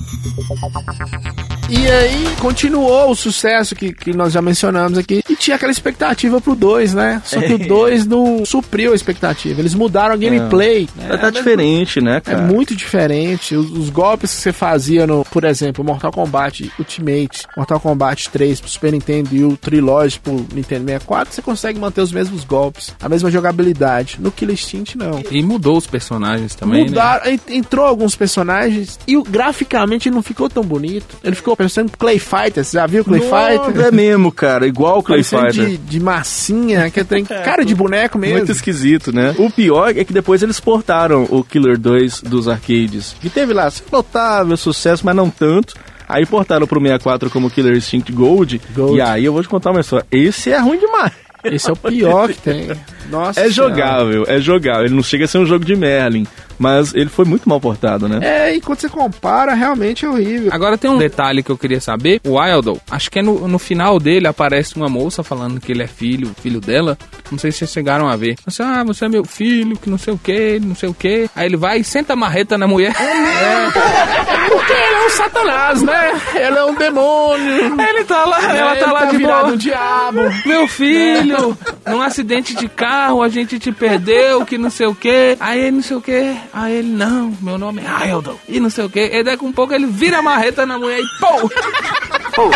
E 1.69 1.89
aí 1.89 2.26
continuou 2.39 3.11
o 3.11 3.15
sucesso 3.15 3.76
que, 3.76 3.93
que 3.93 4.14
nós 4.15 4.31
já 4.34 4.41
mencionamos 4.41 4.97
aqui. 4.97 5.22
Tinha 5.48 5.56
aquela 5.56 5.72
expectativa 5.72 6.41
pro 6.41 6.56
2, 6.56 6.94
né? 6.94 7.22
Só 7.24 7.40
que 7.40 7.53
o 7.53 7.57
2 7.68 8.06
não 8.06 8.45
supriu 8.45 8.91
a 8.91 8.95
expectativa. 8.95 9.61
Eles 9.61 9.74
mudaram 9.74 10.14
a 10.14 10.18
gameplay. 10.18 10.90
né? 10.95 11.15
Tá 11.15 11.30
diferente, 11.30 12.02
né, 12.02 12.18
É 12.18 12.19
cara? 12.19 12.41
muito 12.41 12.76
diferente. 12.76 13.56
Os, 13.56 13.72
os 13.72 13.90
golpes 13.90 14.34
que 14.36 14.41
você 14.41 14.52
fazia 14.52 15.07
no, 15.07 15.24
por 15.32 15.45
exemplo, 15.45 15.86
Mortal 15.86 16.11
Kombat 16.11 16.69
Ultimate, 16.78 17.48
Mortal 17.56 17.80
Kombat 17.80 18.30
3 18.30 18.60
pro 18.60 18.69
Super 18.69 18.91
Nintendo 18.91 19.30
e 19.32 19.45
o 19.45 19.56
Trilogy 19.56 20.19
pro 20.19 20.34
Nintendo 20.53 20.84
64, 20.86 21.34
você 21.34 21.41
consegue 21.41 21.80
manter 21.80 22.02
os 22.02 22.11
mesmos 22.11 22.44
golpes, 22.44 22.94
a 23.02 23.07
mesma 23.07 23.32
jogabilidade. 23.32 24.18
No 24.19 24.32
Killer 24.32 24.53
Instinct, 24.53 24.98
não. 24.98 25.22
E 25.32 25.41
mudou 25.41 25.78
os 25.78 25.88
personagens 25.88 26.56
também, 26.56 26.82
né? 26.84 26.90
Mudaram, 26.90 27.32
en- 27.32 27.40
entrou 27.57 27.86
alguns 27.86 28.15
personagens 28.15 28.99
e 29.07 29.15
o, 29.15 29.24
graficamente 29.24 30.10
ele 30.10 30.15
não 30.15 30.22
ficou 30.24 30.49
tão 30.49 30.64
bonito. 30.64 31.15
Ele 31.24 31.36
ficou 31.36 31.56
parecendo 31.56 31.91
Clay 31.98 32.19
Fighter. 32.19 32.65
Você 32.65 32.78
já 32.78 32.86
viu 32.86 33.06
Clay 33.06 33.22
Nossa, 33.22 33.64
Fighter? 33.68 33.86
É 33.86 33.91
mesmo, 33.91 34.32
cara. 34.32 34.68
Igual 34.68 34.99
o 34.99 35.03
Clay 35.03 35.19
Parecendo 35.19 35.36
De, 35.51 35.77
de 35.77 35.99
massinha, 35.99 36.89
que 36.89 37.03
tem 37.03 37.23
cara 37.26 37.64
de 37.64 37.73
boneco 37.76 38.18
mesmo. 38.18 38.38
Muito 38.38 38.51
esquisito, 38.51 39.14
né? 39.14 39.35
O 39.38 39.49
pior 39.49 39.95
é 39.95 40.03
que 40.03 40.14
depois 40.14 40.43
eles 40.43 40.59
portaram 40.59 41.27
o 41.30 41.43
Killer 41.43 41.77
2 41.77 42.22
dos 42.22 42.47
arcades. 42.47 43.15
Que 43.22 43.30
teve 43.30 43.53
lá 43.53 43.72
notável 43.91 44.55
sucesso, 44.57 45.05
mas 45.05 45.15
não 45.15 45.30
tanto. 45.30 45.76
Aí 46.07 46.26
portaram 46.26 46.65
pro 46.65 46.80
64 46.80 47.30
como 47.30 47.49
Killer 47.49 47.76
Instinct 47.76 48.11
Gold. 48.11 48.61
Gold. 48.73 48.97
E 48.97 49.01
aí 49.01 49.26
eu 49.26 49.34
vou 49.34 49.41
te 49.41 49.49
contar 49.49 49.72
uma 49.72 49.81
história. 49.81 50.05
Esse 50.09 50.51
é 50.51 50.59
ruim 50.59 50.80
demais. 50.80 51.11
Esse 51.43 51.69
é 51.69 51.73
o 51.73 51.76
pior 51.76 52.30
que 52.30 52.41
tem. 52.41 52.69
Nossa 53.09 53.39
É 53.39 53.49
Senhora. 53.49 53.73
jogável, 53.73 54.25
é 54.27 54.39
jogável. 54.39 54.85
Ele 54.85 54.95
não 54.95 55.03
chega 55.03 55.25
a 55.25 55.27
ser 55.27 55.38
um 55.38 55.45
jogo 55.45 55.63
de 55.65 55.75
Merlin, 55.75 56.25
mas 56.59 56.93
ele 56.93 57.09
foi 57.09 57.25
muito 57.25 57.47
mal 57.47 57.59
portado, 57.61 58.07
né? 58.07 58.19
É, 58.21 58.55
e 58.55 58.61
quando 58.61 58.79
você 58.79 58.89
compara, 58.89 59.53
realmente 59.53 60.05
é 60.05 60.09
horrível. 60.09 60.49
Agora 60.53 60.77
tem 60.77 60.89
um 60.89 60.97
detalhe 60.97 61.41
que 61.43 61.49
eu 61.51 61.57
queria 61.57 61.79
saber. 61.79 62.19
O 62.25 62.39
Wildle, 62.39 62.79
acho 62.91 63.09
que 63.11 63.19
é 63.19 63.21
no, 63.21 63.47
no 63.47 63.59
final 63.59 63.99
dele 63.99 64.27
aparece 64.27 64.75
uma 64.75 64.89
moça 64.89 65.23
falando 65.23 65.59
que 65.59 65.71
ele 65.71 65.84
é 65.84 65.88
filho, 65.88 66.31
filho 66.41 66.59
dela. 66.59 66.97
Não 67.31 67.38
sei 67.38 67.51
se 67.51 67.59
vocês 67.59 67.71
chegaram 67.71 68.07
a 68.07 68.15
ver. 68.15 68.35
Você, 68.45 68.63
ah, 68.63 68.84
você 68.85 69.05
é 69.05 69.09
meu 69.09 69.23
filho, 69.25 69.77
que 69.77 69.89
não 69.89 69.97
sei 69.97 70.13
o 70.13 70.17
que, 70.17 70.59
não 70.59 70.75
sei 70.75 70.89
o 70.89 70.93
que. 70.93 71.29
Aí 71.35 71.45
ele 71.45 71.57
vai 71.57 71.79
e 71.79 71.84
senta 71.84 72.13
a 72.13 72.15
marreta 72.15 72.57
na 72.57 72.67
mulher. 72.67 72.93
É 72.97 73.67
porque 74.49 74.71
ele 74.73 74.95
é 74.95 75.05
um 75.05 75.09
satanás, 75.09 75.81
né? 75.84 76.21
Ele 76.35 76.57
é 76.57 76.63
um 76.65 76.75
demônio. 76.75 77.81
Ele 77.81 78.03
tá 78.05 78.25
lá, 78.25 78.55
ela 78.55 78.71
Ele 78.71 78.79
tá 78.85 78.91
lá 78.91 78.99
tá 79.01 79.05
de 79.11 79.17
virado 79.17 79.41
boa. 79.43 79.53
um 79.53 79.57
diabo. 79.57 80.19
Meu 80.45 80.67
filho, 80.67 81.57
num 81.85 82.01
acidente 82.01 82.55
de 82.55 82.67
carro, 82.69 82.97
a 83.24 83.30
gente 83.30 83.60
te 83.60 83.72
perdeu, 83.72 84.45
que 84.45 84.57
não 84.57 84.69
sei 84.69 84.88
o 84.88 84.95
que. 84.95 85.38
Aí 85.40 85.60
ele 85.60 85.72
não 85.72 85.82
sei 85.84 85.98
o 85.98 86.02
que. 86.02 86.36
Aí 86.53 86.78
ele, 86.78 86.90
não, 86.90 87.34
meu 87.41 87.57
nome 87.57 87.82
é 87.82 88.07
Hildon. 88.07 88.36
E 88.48 88.60
não 88.60 88.69
sei 88.69 88.86
o 88.86 88.90
que. 88.90 88.99
E 88.99 89.24
daqui 89.24 89.45
um 89.45 89.52
pouco 89.52 89.74
ele 89.74 89.88
vira 89.88 90.19
a 90.19 90.22
marreta 90.22 90.65
na 90.65 90.78
mulher 90.78 90.99
e 90.99 91.06
pô! 91.19 92.49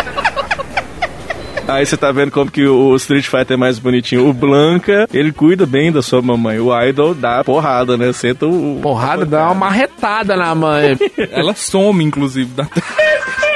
Aí 1.68 1.86
você 1.86 1.96
tá 1.96 2.10
vendo 2.10 2.30
como 2.32 2.50
que 2.50 2.66
o 2.66 2.94
Street 2.96 3.24
Fighter 3.24 3.54
é 3.54 3.56
mais 3.56 3.78
bonitinho. 3.78 4.28
O 4.28 4.32
Blanca, 4.32 5.06
ele 5.12 5.32
cuida 5.32 5.64
bem 5.64 5.92
da 5.92 6.02
sua 6.02 6.20
mamãe. 6.20 6.58
O 6.58 6.76
Idol 6.82 7.14
dá 7.14 7.44
porrada, 7.44 7.96
né? 7.96 8.12
Senta 8.12 8.46
o. 8.46 8.80
Porrada 8.82 9.24
dá 9.24 9.44
uma 9.44 9.54
marretada 9.54 10.36
na 10.36 10.54
mãe. 10.54 10.98
Ela 11.30 11.54
some, 11.54 12.04
inclusive, 12.04 12.50
da 12.52 12.66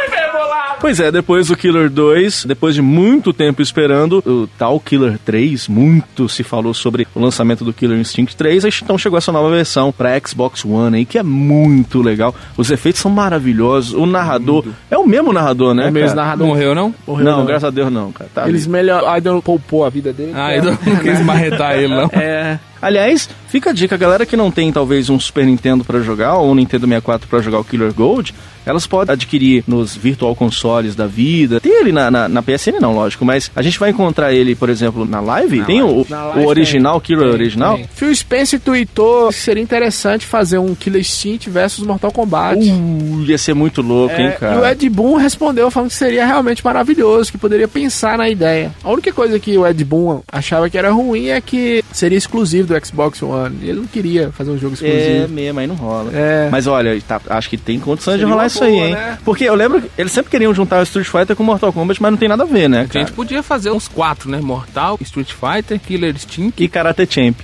Pois 0.79 1.01
é, 1.01 1.11
depois 1.11 1.49
do 1.49 1.57
Killer 1.57 1.89
2, 1.89 2.45
depois 2.45 2.75
de 2.75 2.83
muito 2.83 3.33
tempo 3.33 3.63
esperando, 3.63 4.23
o 4.27 4.47
tal 4.59 4.79
Killer 4.79 5.19
3, 5.25 5.69
muito 5.69 6.29
se 6.29 6.43
falou 6.43 6.75
sobre 6.75 7.09
o 7.15 7.21
lançamento 7.21 7.65
do 7.65 7.73
Killer 7.73 7.99
Instinct 7.99 8.37
3, 8.37 8.67
aí 8.67 8.71
então 8.83 8.99
chegou 8.99 9.17
essa 9.17 9.33
nova 9.33 9.51
versão 9.51 9.91
pra 9.91 10.21
Xbox 10.25 10.65
One 10.65 10.99
aí, 10.99 11.05
que 11.05 11.19
é 11.19 11.23
muito 11.23 12.03
legal. 12.03 12.35
Os 12.57 12.71
efeitos 12.71 13.01
são 13.01 13.11
maravilhosos, 13.11 13.95
o 13.95 14.05
narrador 14.05 14.67
é 14.91 14.99
o 14.99 15.07
mesmo 15.07 15.33
narrador, 15.33 15.75
né? 15.75 15.87
É 15.87 15.89
o 15.89 15.93
mesmo 15.93 16.09
cara? 16.09 16.21
narrador. 16.23 16.47
Morreu, 16.47 16.75
não? 16.75 16.95
Morreu, 17.07 17.25
não, 17.25 17.39
não. 17.39 17.47
graças 17.47 17.65
a 17.65 17.71
Deus 17.71 17.91
não, 17.91 18.13
cara. 18.13 18.31
Tá 18.33 18.49
Eles 18.49 18.67
melhor. 18.67 19.05
A 19.05 19.19
Idol 19.19 19.41
poupou 19.41 19.85
a 19.85 19.91
vida 19.91 20.13
dele. 20.13 20.33
Ah, 20.35 20.55
ele 20.55 20.67
não 20.67 20.77
quis 20.77 21.21
marretar 21.25 21.77
ele, 21.77 21.89
não. 21.89 22.11
É. 22.13 22.59
Aliás, 22.87 23.29
fica 23.49 23.71
a 23.71 23.73
dica, 23.73 23.95
a 23.95 23.99
galera 23.99 24.25
que 24.25 24.37
não 24.37 24.51
tem 24.51 24.71
talvez 24.73 25.11
um 25.11 25.19
Super 25.19 25.45
Nintendo 25.45 25.85
pra 25.85 26.01
jogar 26.01 26.37
ou 26.37 26.51
um 26.51 26.55
Nintendo 26.55 26.87
64 26.87 27.29
pra 27.29 27.41
jogar 27.41 27.59
o 27.59 27.65
Killer 27.65 27.93
Gold, 27.93 28.33
elas 28.65 28.87
podem 28.87 29.13
adquirir 29.13 29.63
nos 29.67 29.95
Virtual 29.97 30.35
Consoles 30.37 30.95
da 30.95 31.07
vida. 31.07 31.61
Tem 31.61 31.81
ele 31.81 31.93
na, 31.93 32.11
na, 32.11 32.29
na 32.29 32.43
PSN 32.43 32.81
não, 32.81 32.95
lógico, 32.95 33.25
mas 33.25 33.51
a 33.57 33.63
gente 33.63 33.79
vai 33.79 33.91
encontrar 33.91 34.33
ele, 34.33 34.55
por 34.55 34.69
exemplo, 34.69 35.05
na 35.05 35.21
live. 35.21 35.65
tem 35.65 35.83
o, 35.83 36.07
Na 36.09 36.27
o 36.27 36.29
live 36.31 36.47
original, 36.47 37.01
tem. 37.01 37.07
Killer 37.17 37.25
Tem, 37.31 37.33
original. 37.41 37.77
tem. 37.77 37.89
Phil 37.95 38.15
Spencer 38.15 38.61
tweetou 38.61 39.29
que 39.29 39.35
seria 39.35 39.63
interessante 39.63 40.25
fazer 40.27 40.59
um 40.59 40.75
Killer 40.75 41.01
Instinct 41.01 41.49
versus 41.51 41.85
Mortal 41.87 42.13
Kombat. 42.13 42.59
Uh, 42.61 43.25
ia 43.27 43.39
ser 43.39 43.55
muito 43.55 43.83
louco, 43.83 44.15
hein, 44.15 44.29
É, 44.29 44.31
cara. 44.33 44.55
e 44.57 44.59
o 44.59 44.67
Ed 44.67 44.89
Boon 44.91 45.17
respondeu 45.17 45.71
falando 45.71 45.91
que 45.91 45.97
seria 45.97 46.25
realmente 46.27 46.65
maravilhoso, 46.65 47.31
que 47.33 47.39
poderia 47.39 47.69
pensar 47.69 48.17
na 48.19 48.29
ideia. 48.29 48.73
A 48.83 48.91
única 48.91 49.13
coisa 49.13 49.39
que 49.39 49.57
o 49.59 49.67
Ed 49.67 49.85
Boon 49.85 50.21
achava 50.31 50.69
que 50.69 50.77
era 50.79 50.91
ruim 50.91 51.29
é 51.29 51.41
que 51.41 51.85
seria 51.93 52.19
exclusivo 52.19 52.67
do 52.69 52.76
Xbox 52.85 53.23
One. 53.23 53.57
Ele 53.63 53.81
não 53.81 53.87
queria 53.87 54.31
fazer 54.33 54.51
um 54.51 54.59
jogo 54.59 54.77
É 54.81 54.87
exclusivo. 54.89 55.29
mesmo, 55.35 55.61
aí 55.61 55.67
não 55.67 55.75
rola. 55.75 56.11
É. 56.15 56.49
Mas 56.51 56.67
olha, 56.67 57.01
tá- 57.07 57.21
acho 57.29 57.49
que 57.51 57.57
tem 57.57 57.79
condições 57.79 58.15
de 58.15 58.21
Seria 58.21 58.29
rolar 58.33 58.43
uma 58.45 58.47
isso 58.47 58.65
aí, 58.65 58.73
boa, 58.73 58.87
hein? 58.87 58.95
né? 58.95 59.19
Porque 59.25 59.45
eu 59.45 59.55
lembro 59.55 59.83
que 59.83 59.91
eles 59.99 60.13
sempre 60.13 60.31
queriam 60.31 60.53
juntar 60.55 60.81
o 60.81 60.83
Street 60.83 61.07
Fighter 61.07 61.35
com 61.37 61.43
o 61.43 61.47
Mortal 61.47 61.73
Kombat, 61.73 62.01
mas 62.03 62.11
não 62.11 62.19
tem 62.19 62.29
nada 62.29 62.43
a 62.43 62.47
ver, 62.47 62.69
né, 62.69 62.83
A 62.83 62.87
cara? 62.87 63.01
gente 63.07 63.15
podia 63.15 63.43
fazer 63.43 63.71
uns 63.71 63.89
quatro, 63.89 64.31
né? 64.31 64.41
Mortal, 64.41 64.99
Street 65.03 65.33
Fighter, 65.33 65.79
Killer 65.81 66.15
Instinct. 66.15 66.63
E 66.63 66.69
Karate 66.69 67.07
Champ. 67.09 67.37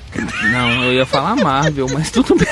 Não, 0.53 0.85
eu 0.85 0.93
ia 0.95 1.07
falar 1.07 1.37
Marvel, 1.37 1.87
mas 1.93 2.11
tudo 2.11 2.35
bem. 2.35 2.47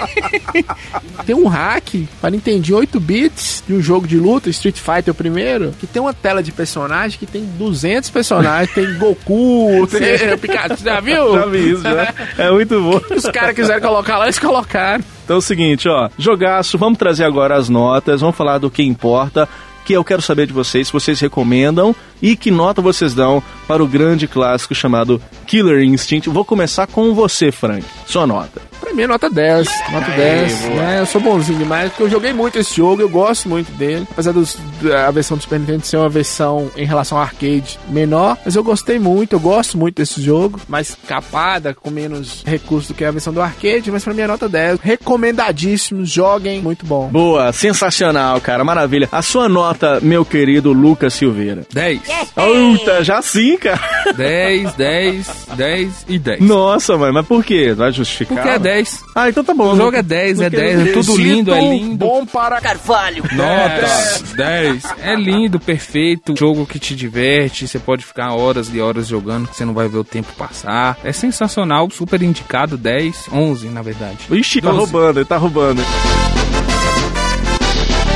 Tem 1.26 1.34
um 1.34 1.46
hack 1.46 2.06
para 2.20 2.30
Nintendo 2.30 2.76
8 2.76 2.98
bits 2.98 3.62
de 3.66 3.74
um 3.74 3.82
jogo 3.82 4.06
de 4.06 4.16
luta, 4.18 4.50
Street 4.50 4.76
Fighter 4.76 5.12
o 5.12 5.14
primeiro, 5.14 5.72
que 5.78 5.86
tem 5.86 6.00
uma 6.00 6.14
tela 6.14 6.42
de 6.42 6.52
personagem 6.52 7.18
que 7.18 7.26
tem 7.26 7.44
200 7.44 8.10
personagens, 8.10 8.72
tem 8.74 8.94
Goku, 8.98 9.86
tem 9.90 10.38
Pikachu, 10.38 10.82
já 10.82 11.00
viu? 11.00 11.34
Já 11.40 11.46
vi 11.46 11.70
isso, 11.72 11.82
já. 11.82 12.14
É 12.38 12.50
muito 12.50 12.80
bom. 12.80 13.00
Os 13.14 13.24
caras 13.24 13.54
quiseram 13.54 13.80
colocar 13.80 14.18
lá, 14.18 14.24
eles 14.24 14.38
colocaram. 14.38 15.04
Então 15.24 15.36
é 15.36 15.38
o 15.38 15.42
seguinte, 15.42 15.88
ó, 15.88 16.08
jogaço, 16.18 16.76
vamos 16.76 16.98
trazer 16.98 17.24
agora 17.24 17.56
as 17.56 17.68
notas, 17.68 18.20
vamos 18.20 18.36
falar 18.36 18.58
do 18.58 18.70
que 18.70 18.82
importa, 18.82 19.48
que 19.84 19.92
eu 19.92 20.04
quero 20.04 20.22
saber 20.22 20.46
de 20.46 20.52
vocês, 20.52 20.88
se 20.88 20.92
vocês 20.92 21.20
recomendam 21.20 21.94
e 22.20 22.36
que 22.36 22.50
nota 22.50 22.82
vocês 22.82 23.14
dão 23.14 23.42
para 23.66 23.82
o 23.82 23.86
grande 23.86 24.26
clássico 24.26 24.74
chamado 24.74 25.20
Killer 25.46 25.82
Instinct. 25.82 26.28
Vou 26.28 26.44
começar 26.44 26.86
com 26.86 27.14
você, 27.14 27.50
Frank. 27.50 27.84
Sua 28.06 28.26
nota. 28.26 28.60
Pra 28.90 28.96
mim 28.96 29.02
é 29.02 29.06
nota 29.06 29.30
10, 29.30 29.68
nota 29.92 30.10
10, 30.10 30.60
né? 30.70 30.96
Eu 30.98 31.06
sou 31.06 31.20
bonzinho 31.20 31.58
demais, 31.60 31.90
porque 31.90 32.02
eu 32.02 32.10
joguei 32.10 32.32
muito 32.32 32.58
esse 32.58 32.74
jogo, 32.76 33.00
eu 33.00 33.08
gosto 33.08 33.48
muito 33.48 33.70
dele. 33.72 34.04
Apesar 34.10 34.32
dos, 34.32 34.58
da 34.82 35.08
versão 35.12 35.36
do 35.36 35.42
Super 35.44 35.60
Nintendo 35.60 35.86
ser 35.86 35.96
uma 35.96 36.08
versão 36.08 36.68
em 36.76 36.84
relação 36.84 37.16
ao 37.16 37.22
arcade 37.22 37.78
menor, 37.88 38.36
mas 38.44 38.56
eu 38.56 38.64
gostei 38.64 38.98
muito, 38.98 39.34
eu 39.34 39.40
gosto 39.40 39.78
muito 39.78 39.94
desse 39.94 40.20
jogo. 40.20 40.58
Mais 40.66 40.96
capada, 41.06 41.72
com 41.72 41.88
menos 41.88 42.42
recursos 42.44 42.88
do 42.88 42.94
que 42.94 43.04
a 43.04 43.12
versão 43.12 43.32
do 43.32 43.40
arcade, 43.40 43.92
mas 43.92 44.02
pra 44.02 44.12
mim 44.12 44.22
é 44.22 44.26
nota 44.26 44.48
10. 44.48 44.80
Recomendadíssimo, 44.80 46.04
joguem, 46.04 46.60
muito 46.60 46.84
bom. 46.84 47.06
Boa, 47.10 47.52
sensacional, 47.52 48.40
cara, 48.40 48.64
maravilha. 48.64 49.08
A 49.12 49.22
sua 49.22 49.48
nota, 49.48 50.00
meu 50.02 50.24
querido 50.24 50.72
Lucas 50.72 51.14
Silveira. 51.14 51.64
10. 51.72 52.00
Puta, 52.34 53.04
já 53.04 53.22
sim, 53.22 53.56
cara. 53.56 53.80
10, 54.16 54.74
10, 54.74 55.26
10 55.54 56.04
e 56.08 56.18
10. 56.18 56.40
Nossa, 56.40 56.98
mãe, 56.98 57.12
mas 57.12 57.24
por 57.24 57.44
quê? 57.44 57.72
Vai 57.72 57.92
justificar? 57.92 58.36
Porque 58.36 58.48
é 58.48 58.58
10. 58.58 58.79
10. 58.80 59.04
Ah, 59.14 59.28
então 59.28 59.44
tá 59.44 59.54
bom. 59.54 59.72
O 59.72 59.76
jogo 59.76 59.96
é 59.96 60.02
10, 60.02 60.40
é 60.40 60.50
10, 60.50 60.88
é 60.88 60.92
tudo 60.92 61.16
lindo, 61.16 61.54
é 61.54 61.60
lindo. 61.60 62.06
Bom 62.06 62.24
para 62.24 62.60
Carvalho. 62.60 63.22
Nota 63.32 64.34
10. 64.36 64.84
É 65.02 65.14
lindo, 65.14 65.60
perfeito. 65.60 66.34
Jogo 66.36 66.66
que 66.66 66.78
te 66.78 66.94
diverte. 66.94 67.68
Você 67.68 67.78
pode 67.78 68.04
ficar 68.04 68.34
horas 68.34 68.72
e 68.72 68.80
horas 68.80 69.06
jogando, 69.06 69.48
que 69.48 69.56
você 69.56 69.64
não 69.64 69.74
vai 69.74 69.88
ver 69.88 69.98
o 69.98 70.04
tempo 70.04 70.32
passar. 70.36 70.98
É 71.04 71.12
sensacional, 71.12 71.88
super 71.90 72.22
indicado. 72.22 72.76
10, 72.76 73.28
11 73.32 73.68
na 73.68 73.82
verdade. 73.82 74.18
Ixi, 74.30 74.60
tá 74.60 74.70
12. 74.70 74.78
roubando, 74.78 75.18
ele 75.18 75.26
tá 75.26 75.36
roubando. 75.36 75.82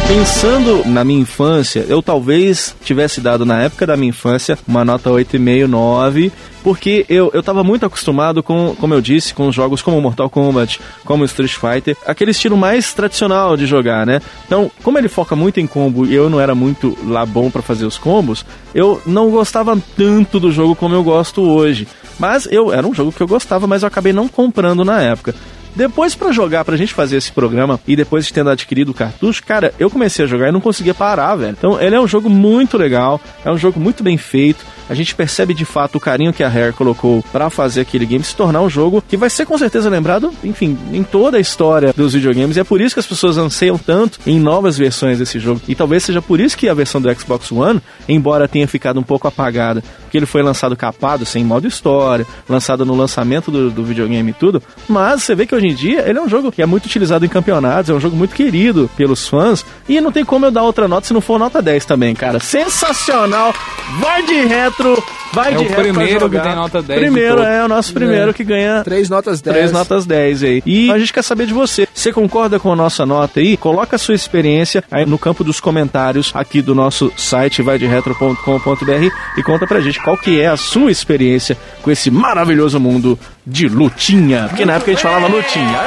Pensando 0.06 0.84
na 0.84 1.02
minha 1.02 1.20
infância, 1.20 1.84
eu 1.88 2.02
talvez 2.02 2.76
tivesse 2.84 3.22
dado 3.22 3.46
na 3.46 3.62
época 3.62 3.86
da 3.86 3.96
minha 3.96 4.10
infância 4.10 4.58
uma 4.68 4.84
nota 4.84 5.08
8,5, 5.08 5.66
9, 5.66 6.32
porque 6.62 7.06
eu, 7.08 7.30
eu 7.32 7.64
muito 7.64 7.86
acostumado 7.86 8.42
com, 8.42 8.76
como 8.78 8.92
eu 8.92 9.00
disse, 9.00 9.32
com 9.32 9.50
jogos 9.50 9.80
como 9.80 10.00
Mortal 10.00 10.28
Kombat, 10.28 10.78
como 11.04 11.24
Street 11.24 11.52
Fighter, 11.52 11.96
aquele 12.06 12.32
estilo 12.32 12.56
mais 12.56 12.92
tradicional 12.92 13.56
de 13.56 13.66
jogar, 13.66 14.06
né? 14.06 14.20
Então, 14.46 14.70
como 14.82 14.98
ele 14.98 15.08
foca 15.08 15.34
muito 15.34 15.58
em 15.58 15.66
combo 15.66 16.04
e 16.04 16.14
eu 16.14 16.28
não 16.28 16.38
era 16.38 16.54
muito 16.54 16.96
lá 17.06 17.24
bom 17.24 17.50
pra 17.50 17.62
fazer 17.62 17.86
os 17.86 17.96
combos, 17.96 18.44
eu 18.74 19.00
não 19.06 19.30
gostava 19.30 19.76
tanto 19.96 20.38
do 20.38 20.52
jogo 20.52 20.76
como 20.76 20.94
eu 20.94 21.02
gosto 21.02 21.40
hoje. 21.42 21.88
Mas 22.18 22.46
eu 22.50 22.72
era 22.72 22.86
um 22.86 22.94
jogo 22.94 23.10
que 23.10 23.22
eu 23.22 23.26
gostava, 23.26 23.66
mas 23.66 23.82
eu 23.82 23.88
acabei 23.88 24.12
não 24.12 24.28
comprando 24.28 24.84
na 24.84 25.00
época. 25.00 25.34
Depois 25.74 26.14
pra 26.14 26.32
jogar, 26.32 26.64
pra 26.64 26.76
gente 26.76 26.94
fazer 26.94 27.16
esse 27.16 27.32
programa 27.32 27.80
e 27.86 27.96
depois 27.96 28.26
de 28.26 28.32
tendo 28.32 28.50
adquirido 28.50 28.90
o 28.90 28.94
cartucho, 28.94 29.42
cara, 29.44 29.74
eu 29.78 29.90
comecei 29.90 30.24
a 30.24 30.28
jogar 30.28 30.48
e 30.48 30.52
não 30.52 30.60
conseguia 30.60 30.94
parar, 30.94 31.34
velho. 31.34 31.56
Então, 31.58 31.80
ele 31.80 31.96
é 31.96 32.00
um 32.00 32.06
jogo 32.06 32.30
muito 32.30 32.76
legal, 32.76 33.20
é 33.44 33.50
um 33.50 33.58
jogo 33.58 33.80
muito 33.80 34.02
bem 34.02 34.16
feito. 34.16 34.64
A 34.88 34.94
gente 34.94 35.14
percebe 35.14 35.54
de 35.54 35.64
fato 35.64 35.96
o 35.96 36.00
carinho 36.00 36.32
que 36.32 36.44
a 36.44 36.48
Rare 36.48 36.72
colocou 36.72 37.24
pra 37.32 37.48
fazer 37.48 37.80
aquele 37.80 38.04
game 38.04 38.22
se 38.22 38.36
tornar 38.36 38.60
um 38.60 38.68
jogo 38.68 39.02
que 39.06 39.16
vai 39.16 39.30
ser 39.30 39.46
com 39.46 39.56
certeza 39.56 39.88
lembrado, 39.88 40.32
enfim, 40.44 40.78
em 40.92 41.02
toda 41.02 41.38
a 41.38 41.40
história 41.40 41.92
dos 41.96 42.12
videogames. 42.12 42.56
E 42.56 42.60
é 42.60 42.64
por 42.64 42.80
isso 42.80 42.94
que 42.94 43.00
as 43.00 43.06
pessoas 43.06 43.38
anseiam 43.38 43.78
tanto 43.78 44.20
em 44.26 44.38
novas 44.38 44.76
versões 44.76 45.18
desse 45.18 45.38
jogo. 45.38 45.60
E 45.66 45.74
talvez 45.74 46.04
seja 46.04 46.20
por 46.20 46.38
isso 46.38 46.56
que 46.56 46.68
a 46.68 46.74
versão 46.74 47.00
do 47.00 47.12
Xbox 47.18 47.50
One, 47.50 47.80
embora 48.08 48.46
tenha 48.46 48.68
ficado 48.68 49.00
um 49.00 49.02
pouco 49.02 49.26
apagada, 49.26 49.82
porque 50.14 50.18
ele 50.18 50.26
foi 50.26 50.42
lançado 50.42 50.76
capado, 50.76 51.26
sem 51.26 51.44
modo 51.44 51.66
história, 51.66 52.24
lançado 52.48 52.86
no 52.86 52.94
lançamento 52.94 53.50
do, 53.50 53.68
do 53.68 53.82
videogame 53.82 54.30
e 54.30 54.32
tudo. 54.32 54.62
Mas 54.88 55.24
você 55.24 55.34
vê 55.34 55.44
que 55.44 55.54
hoje 55.54 55.66
em 55.66 55.74
dia 55.74 56.08
ele 56.08 56.18
é 56.18 56.22
um 56.22 56.28
jogo 56.28 56.52
que 56.52 56.62
é 56.62 56.66
muito 56.66 56.86
utilizado 56.86 57.24
em 57.24 57.28
campeonatos, 57.28 57.90
é 57.90 57.94
um 57.94 57.98
jogo 57.98 58.16
muito 58.16 58.32
querido 58.32 58.88
pelos 58.96 59.26
fãs. 59.26 59.66
E 59.88 60.00
não 60.00 60.12
tem 60.12 60.24
como 60.24 60.46
eu 60.46 60.52
dar 60.52 60.62
outra 60.62 60.86
nota 60.86 61.08
se 61.08 61.12
não 61.12 61.20
for 61.20 61.36
nota 61.36 61.60
10 61.60 61.84
também, 61.84 62.14
cara. 62.14 62.38
Sensacional! 62.38 63.52
Vai 63.98 64.22
de 64.22 64.44
retro, 64.44 65.02
vai 65.32 65.52
É 65.52 65.56
de 65.56 65.56
o 65.56 65.60
retro. 65.62 65.74
pra 65.74 65.84
primeiro 65.84 66.30
que 66.30 66.38
tem 66.40 66.54
nota 66.54 66.82
10 66.82 67.00
de 67.00 67.06
Primeiro, 67.06 67.42
é 67.42 67.64
o 67.64 67.68
nosso 67.68 67.92
primeiro 67.92 68.32
que 68.32 68.44
ganha 68.44 68.82
Três 68.84 69.10
notas 69.10 69.40
10. 69.40 69.56
Três 69.56 69.72
notas 69.72 70.06
10 70.06 70.42
aí. 70.42 70.62
E 70.64 70.90
a 70.90 70.98
gente 70.98 71.12
quer 71.12 71.22
saber 71.22 71.46
de 71.46 71.52
você. 71.52 71.88
Você 71.92 72.12
concorda 72.12 72.58
com 72.60 72.72
a 72.72 72.76
nossa 72.76 73.04
nota 73.04 73.40
aí? 73.40 73.56
Coloca 73.56 73.96
a 73.96 73.98
sua 73.98 74.14
experiência 74.14 74.84
aí 74.90 75.04
no 75.04 75.18
campo 75.18 75.42
dos 75.42 75.58
comentários 75.58 76.30
aqui 76.34 76.62
do 76.62 76.74
nosso 76.74 77.12
site 77.16 77.62
vaideretro.com.br 77.62 79.10
e 79.36 79.42
conta 79.42 79.66
pra 79.66 79.80
gente 79.80 80.00
qual 80.04 80.18
que 80.18 80.38
é 80.38 80.48
a 80.48 80.56
sua 80.56 80.90
experiência 80.90 81.56
com 81.80 81.90
esse 81.90 82.10
maravilhoso 82.10 82.78
mundo 82.78 83.18
de 83.44 83.66
lutinha. 83.66 84.46
Porque 84.48 84.66
na 84.66 84.74
época 84.74 84.90
a 84.90 84.94
gente 84.94 85.02
falava 85.02 85.26
lutinha. 85.26 85.78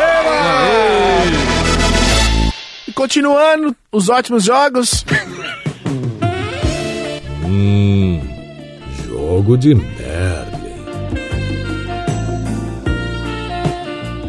E 2.88 2.92
continuando, 2.92 3.76
os 3.92 4.10
ótimos 4.10 4.44
jogos. 4.44 5.06
Hum, 7.46 8.20
jogo 9.08 9.56
de 9.56 9.76
merda. 9.76 10.58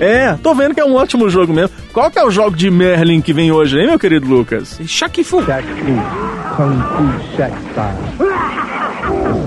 É, 0.01 0.37
tô 0.43 0.55
vendo 0.55 0.75
que 0.75 0.81
é 0.81 0.85
um 0.85 0.95
ótimo 0.95 1.29
jogo 1.29 1.53
mesmo. 1.53 1.75
Qual 1.93 2.11
que 2.11 2.19
é 2.19 2.25
o 2.25 2.31
jogo 2.31 2.57
de 2.57 2.71
Merlin 2.71 3.21
que 3.21 3.33
vem 3.33 3.51
hoje, 3.51 3.79
hein, 3.79 3.87
meu 3.87 3.99
querido 3.99 4.27
Lucas? 4.27 4.79
Shaq 4.87 5.25
Fu. 5.25 5.43
Shaq 5.45 5.67
Fu, 5.67 6.57
Kung 6.57 6.81
Fu 6.95 7.37
Shaq 7.37 7.53
Style. 7.73 8.28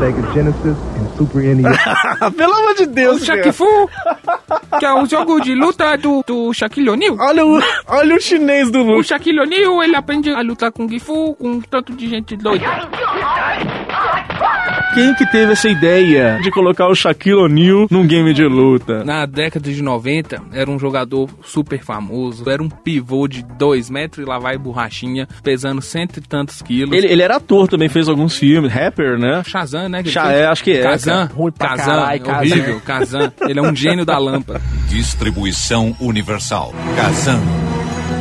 Sega 0.02 0.34
Genesis 0.34 0.76
and 0.98 1.16
Super 1.16 1.44
NES. 1.44 1.78
Pelo 2.36 2.54
amor 2.56 2.74
de 2.74 2.88
Deus, 2.88 3.22
O 3.22 3.26
Shaq. 3.26 3.52
Fu, 3.52 3.88
que 4.80 4.84
é 4.84 4.92
o 4.92 5.06
jogo 5.06 5.40
de 5.40 5.54
luta 5.54 5.96
do, 5.96 6.24
do 6.26 6.52
Shaquille 6.56 6.90
O'Neal. 6.90 7.18
Olha 7.20 7.46
o, 7.46 7.62
olha 7.86 8.16
o 8.16 8.20
chinês 8.20 8.72
do 8.72 8.80
O 8.80 8.84
Lucas. 8.84 9.06
Shaquille 9.06 9.40
O'Neal, 9.40 9.84
ele 9.84 9.96
aprende 9.96 10.32
a 10.32 10.42
lutar 10.42 10.72
com 10.72 10.88
Kung 10.88 11.00
Fu 11.00 11.36
com 11.36 11.52
um 11.52 11.62
tanto 11.62 11.94
de 11.94 12.10
gente 12.10 12.36
doida. 12.36 12.66
Quem 14.94 15.14
que 15.16 15.26
teve 15.26 15.54
essa 15.54 15.70
ideia 15.70 16.38
de 16.44 16.52
colocar 16.52 16.88
o 16.88 16.94
Shaquille 16.94 17.36
O'Neal 17.38 17.88
num 17.90 18.06
game 18.06 18.34
de 18.34 18.44
luta? 18.44 19.06
Na 19.06 19.26
década 19.26 19.72
de 19.72 19.82
90, 19.82 20.42
era 20.52 20.70
um 20.70 20.78
jogador 20.78 21.30
super 21.46 21.82
famoso. 21.82 22.50
Era 22.50 22.62
um 22.62 22.68
pivô 22.70 23.26
de 23.26 23.42
2 23.58 23.90
metros 23.90 24.26
e 24.26 24.30
lá 24.30 24.38
vai 24.38 24.58
borrachinha, 24.58 25.28
pesando 25.42 25.82
cento 25.82 26.18
e 26.18 26.22
tantos 26.22 26.62
quilos. 26.62 26.94
Ele, 26.94 27.08
ele 27.08 27.22
era 27.22 27.38
ator 27.38 27.70
também, 27.70 27.88
fez 27.88 28.10
alguns 28.10 28.38
filmes, 28.38 28.70
rapper, 28.72 29.18
né? 29.18 29.42
Shazam, 29.46 29.88
né? 29.88 30.02
que 30.04 30.10
ele 30.10 30.14
Sha- 30.14 30.26
fez? 30.26 30.36
é, 30.36 30.46
acho 30.48 30.64
que 30.64 30.72
é, 30.72 30.82
Kazan. 30.84 31.30
Ruim 31.34 31.52
pra 31.54 31.70
Kazan, 31.70 32.18
Kazan. 32.20 32.38
horrível. 32.38 32.82
Kazan. 32.82 33.34
Ele 33.48 33.60
é 33.60 33.62
um 33.62 33.76
gênio 33.76 34.06
da 34.06 34.18
lâmpada. 34.18 34.62
Distribuição 34.90 35.96
universal. 36.02 36.74
Kazan. 36.98 37.40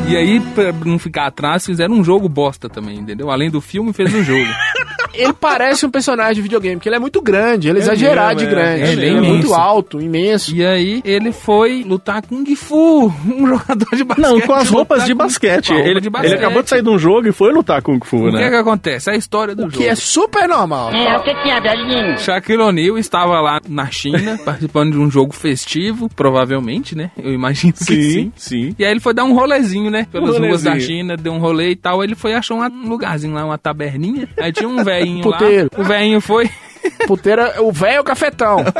E 0.08 0.16
aí, 0.16 0.38
pra 0.54 0.72
não 0.84 0.98
ficar 1.00 1.26
atrás, 1.26 1.66
fizeram 1.66 1.94
um 1.94 2.04
jogo 2.04 2.28
bosta 2.28 2.68
também, 2.68 2.98
entendeu? 2.98 3.28
Além 3.28 3.50
do 3.50 3.60
filme, 3.60 3.92
fez 3.92 4.14
um 4.14 4.22
jogo. 4.22 4.46
Ele 5.14 5.32
parece 5.32 5.84
um 5.86 5.90
personagem 5.90 6.34
de 6.34 6.42
videogame, 6.42 6.76
porque 6.76 6.88
ele 6.88 6.96
é 6.96 7.00
muito 7.00 7.20
grande, 7.20 7.68
ele 7.68 7.78
é, 7.78 7.82
exagerado 7.82 8.38
de 8.40 8.46
é. 8.46 8.48
grande. 8.48 8.82
É 8.82 8.92
ele 8.92 9.06
é 9.08 9.20
muito 9.20 9.54
alto, 9.54 10.00
imenso. 10.00 10.54
E 10.54 10.64
aí, 10.64 11.02
ele 11.04 11.32
foi 11.32 11.82
lutar 11.84 12.22
com 12.22 12.40
Kung 12.44 12.54
Fu, 12.56 13.06
um 13.26 13.46
jogador 13.46 13.96
de 13.96 14.04
basquete. 14.04 14.18
Não, 14.26 14.40
com 14.40 14.52
as 14.54 14.68
roupas 14.68 15.04
de 15.04 15.12
com- 15.12 15.18
basquete. 15.18 15.68
com 15.68 15.74
roupa 15.74 15.88
Ele, 15.88 16.00
de 16.00 16.06
ele 16.06 16.10
basquete. 16.10 16.34
acabou 16.38 16.62
de 16.62 16.68
sair 16.68 16.82
de 16.82 16.88
um 16.88 16.98
jogo 16.98 17.28
e 17.28 17.32
foi 17.32 17.52
lutar 17.52 17.82
Kung 17.82 18.00
Fu, 18.04 18.28
O 18.28 18.30
que 18.30 18.36
é 18.36 18.44
que 18.44 18.50
né? 18.50 18.58
acontece? 18.58 19.10
É 19.10 19.14
a 19.14 19.16
história 19.16 19.54
do 19.54 19.66
O 19.66 19.70
jogo. 19.70 19.76
que 19.82 19.88
é 19.88 19.94
super 19.94 20.48
normal. 20.48 20.90
É, 20.92 21.16
o 21.18 21.22
que 21.22 21.30
é, 21.30 21.60
velhinho? 21.60 22.18
Shaquille 22.18 22.62
O'Neal 22.62 22.98
estava 22.98 23.40
lá 23.40 23.60
na 23.68 23.90
China, 23.90 24.38
participando 24.44 24.92
de 24.92 24.98
um 24.98 25.10
jogo 25.10 25.32
festivo, 25.34 26.08
provavelmente, 26.14 26.94
né? 26.96 27.10
Eu 27.22 27.32
imagino 27.32 27.72
que 27.72 27.84
sim. 27.84 28.00
Sim, 28.10 28.32
sim. 28.36 28.74
E 28.78 28.84
aí 28.84 28.90
ele 28.90 29.00
foi 29.00 29.12
dar 29.12 29.24
um 29.24 29.34
rolezinho, 29.34 29.90
né? 29.90 30.06
Pelas 30.10 30.36
Um 30.36 30.46
ruas 30.46 30.62
da 30.62 30.70
rolezinho. 30.70 30.98
China, 30.98 31.16
deu 31.16 31.32
um 31.32 31.38
rolê 31.38 31.70
e 31.70 31.76
tal. 31.76 32.02
Ele 32.02 32.14
foi 32.14 32.34
achar 32.34 32.54
um 32.54 32.88
lugarzinho 32.88 33.34
lá, 33.34 33.44
uma 33.44 33.58
taberninha. 33.58 34.28
Aí 34.38 34.52
tinha 34.52 34.68
um 34.68 34.82
velhinho 35.04 35.28
lá. 35.28 35.38
Puteiro. 35.38 35.70
O 35.76 35.82
velhinho 35.84 36.20
foi... 36.20 36.50
Puteira, 37.06 37.62
o 37.62 37.70
velho 37.72 37.96
é 37.96 38.00
o 38.00 38.04
cafetão. 38.04 38.64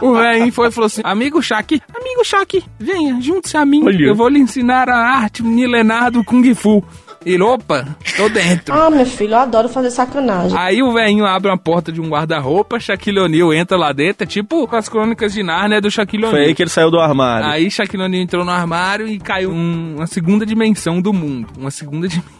O 0.00 0.14
velhinho 0.14 0.52
foi 0.52 0.68
e 0.68 0.70
falou 0.70 0.86
assim: 0.86 1.00
Amigo 1.02 1.42
Shaq, 1.42 1.82
amigo 1.92 2.24
Shaq, 2.24 2.62
venha, 2.78 3.20
junte-se 3.20 3.56
a 3.56 3.64
mim. 3.64 3.82
Olha. 3.84 4.04
Eu 4.06 4.14
vou 4.14 4.28
lhe 4.28 4.38
ensinar 4.38 4.88
a 4.88 4.96
arte 4.96 5.42
milenar 5.42 6.10
do 6.12 6.22
Kung 6.22 6.54
Fu. 6.54 6.84
Ele, 7.24 7.42
opa, 7.42 7.84
tô 8.16 8.28
dentro. 8.28 8.72
Ah, 8.72 8.88
meu 8.88 9.04
filho, 9.04 9.32
eu 9.32 9.38
adoro 9.38 9.68
fazer 9.68 9.90
sacanagem. 9.90 10.56
Aí 10.56 10.80
o 10.80 10.92
velhinho 10.92 11.24
abre 11.26 11.50
uma 11.50 11.58
porta 11.58 11.90
de 11.90 12.00
um 12.00 12.08
guarda-roupa, 12.08 12.78
Shaquille 12.78 13.18
O'Neal 13.18 13.52
entra 13.52 13.76
lá 13.76 13.90
dentro, 13.92 14.22
é 14.22 14.26
tipo 14.26 14.68
com 14.68 14.76
as 14.76 14.88
crônicas 14.88 15.32
de 15.32 15.42
Narnia 15.42 15.80
do 15.80 15.90
Shaquille 15.90 16.22
Foi 16.22 16.30
O'Neal. 16.30 16.48
aí 16.48 16.54
que 16.54 16.62
ele 16.62 16.70
saiu 16.70 16.90
do 16.90 17.00
armário. 17.00 17.48
Aí 17.48 17.68
Shaquille 17.68 18.04
O'Neal 18.04 18.22
entrou 18.22 18.44
no 18.44 18.52
armário 18.52 19.08
e 19.08 19.18
caiu 19.18 19.50
um- 19.50 19.96
uma 19.96 20.06
segunda 20.06 20.46
dimensão 20.46 21.00
do 21.00 21.12
mundo. 21.12 21.48
Uma 21.58 21.72
segunda 21.72 22.06
dimensão. 22.06 22.32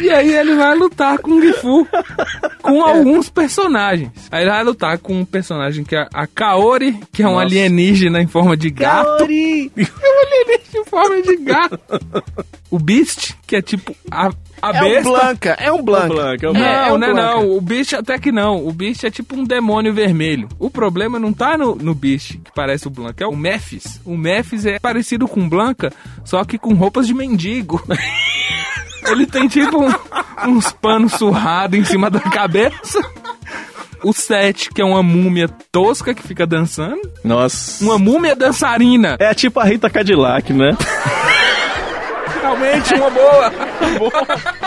E 0.00 0.10
aí 0.10 0.32
ele 0.34 0.54
vai 0.54 0.74
lutar 0.76 1.18
com 1.18 1.32
o 1.32 1.42
Gifu 1.42 1.86
com 2.62 2.82
alguns 2.82 3.28
personagens. 3.28 4.10
Aí 4.30 4.42
ele 4.42 4.50
vai 4.50 4.64
lutar 4.64 4.98
com 4.98 5.20
um 5.20 5.24
personagem 5.24 5.84
que 5.84 5.96
é 5.96 6.06
a 6.12 6.26
Kaori, 6.26 6.98
que 7.12 7.22
é 7.22 7.26
um 7.26 7.32
Nossa. 7.32 7.46
alienígena 7.46 8.20
em 8.20 8.26
forma 8.26 8.56
de 8.56 8.70
gato. 8.70 9.18
Kaori! 9.18 9.72
É 10.02 10.08
um 10.08 10.26
alienígena 10.26 10.80
em 10.80 10.84
forma 10.84 11.22
de 11.22 11.36
gato. 11.36 11.80
O 12.70 12.78
Beast, 12.78 13.34
que 13.46 13.56
é 13.56 13.62
tipo 13.62 13.94
a, 14.10 14.30
a 14.62 14.70
É 14.76 14.80
um 14.82 14.84
besta. 14.88 15.10
Blanca, 15.10 15.56
é 15.58 15.72
um 15.72 15.82
Blanca. 15.82 16.06
Blanca, 16.08 16.46
é 16.46 16.52
Não, 16.52 16.60
É, 16.64 16.88
é 16.88 16.92
um 16.92 16.98
não, 16.98 17.08
é 17.08 17.12
Blanca. 17.12 17.34
não. 17.34 17.50
O 17.56 17.60
Beast 17.60 17.92
até 17.94 18.18
que 18.18 18.30
não. 18.32 18.66
O 18.66 18.72
Beast 18.72 19.04
é 19.04 19.10
tipo 19.10 19.36
um 19.36 19.44
demônio 19.44 19.92
vermelho. 19.92 20.48
O 20.58 20.70
problema 20.70 21.18
não 21.18 21.32
tá 21.32 21.58
no, 21.58 21.74
no 21.74 21.94
Beast, 21.94 22.38
que 22.44 22.52
parece 22.54 22.86
o 22.86 22.90
Blanca, 22.90 23.24
é 23.24 23.26
o 23.26 23.36
Mephis. 23.36 24.00
O 24.04 24.16
Mephis 24.16 24.64
é 24.64 24.78
parecido 24.78 25.26
com 25.28 25.48
Blanca, 25.48 25.92
só 26.24 26.44
que 26.44 26.56
com 26.58 26.72
roupas 26.74 27.06
de 27.06 27.12
mendigo. 27.14 27.82
Ele 29.10 29.26
tem 29.26 29.48
tipo 29.48 29.82
um- 29.84 29.92
uns 30.48 30.70
panos 30.72 31.14
surrados 31.14 31.76
em 31.78 31.84
cima 31.84 32.08
da 32.08 32.20
cabeça. 32.20 33.00
O 34.04 34.12
Sete, 34.12 34.70
que 34.70 34.80
é 34.80 34.84
uma 34.84 35.02
múmia 35.02 35.48
tosca 35.70 36.12
que 36.14 36.22
fica 36.22 36.44
dançando. 36.46 37.00
Nossa. 37.24 37.84
Uma 37.84 37.98
múmia 37.98 38.34
dançarina. 38.34 39.16
É 39.18 39.32
tipo 39.34 39.58
a 39.60 39.64
Rita 39.64 39.88
Cadillac, 39.90 40.52
né? 40.52 40.76
Realmente 42.42 42.94
uma 42.94 43.10
boa. 43.10 43.52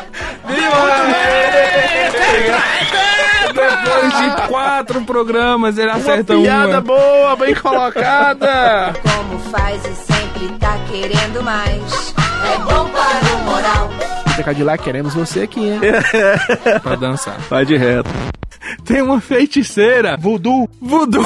Depois 3.53 4.13
de 4.17 4.47
quatro 4.47 5.01
programas, 5.01 5.77
ele 5.77 5.89
acerta 5.91 6.33
Uma 6.35 6.41
piada 6.43 6.69
uma. 6.71 6.81
boa, 6.81 7.35
bem 7.35 7.55
colocada. 7.55 8.93
Como 9.01 9.39
faz 9.51 9.81
e 9.85 9.95
sempre 9.95 10.49
tá 10.59 10.77
querendo 10.89 11.43
mais. 11.43 12.13
É 12.53 12.57
bom 12.59 12.89
para 12.89 13.35
o 13.35 13.39
moral. 13.43 13.89
Rita 14.27 14.43
Cadillac, 14.43 14.83
queremos 14.83 15.13
você 15.13 15.41
aqui, 15.43 15.61
hein? 15.69 15.79
Pra 16.83 16.95
dançar. 16.95 17.37
Vai 17.49 17.65
de 17.65 17.77
reto. 17.77 18.09
Tem 18.83 19.01
uma 19.01 19.21
feiticeira. 19.21 20.17
Voodoo. 20.17 20.69
Voodoo. 20.81 21.25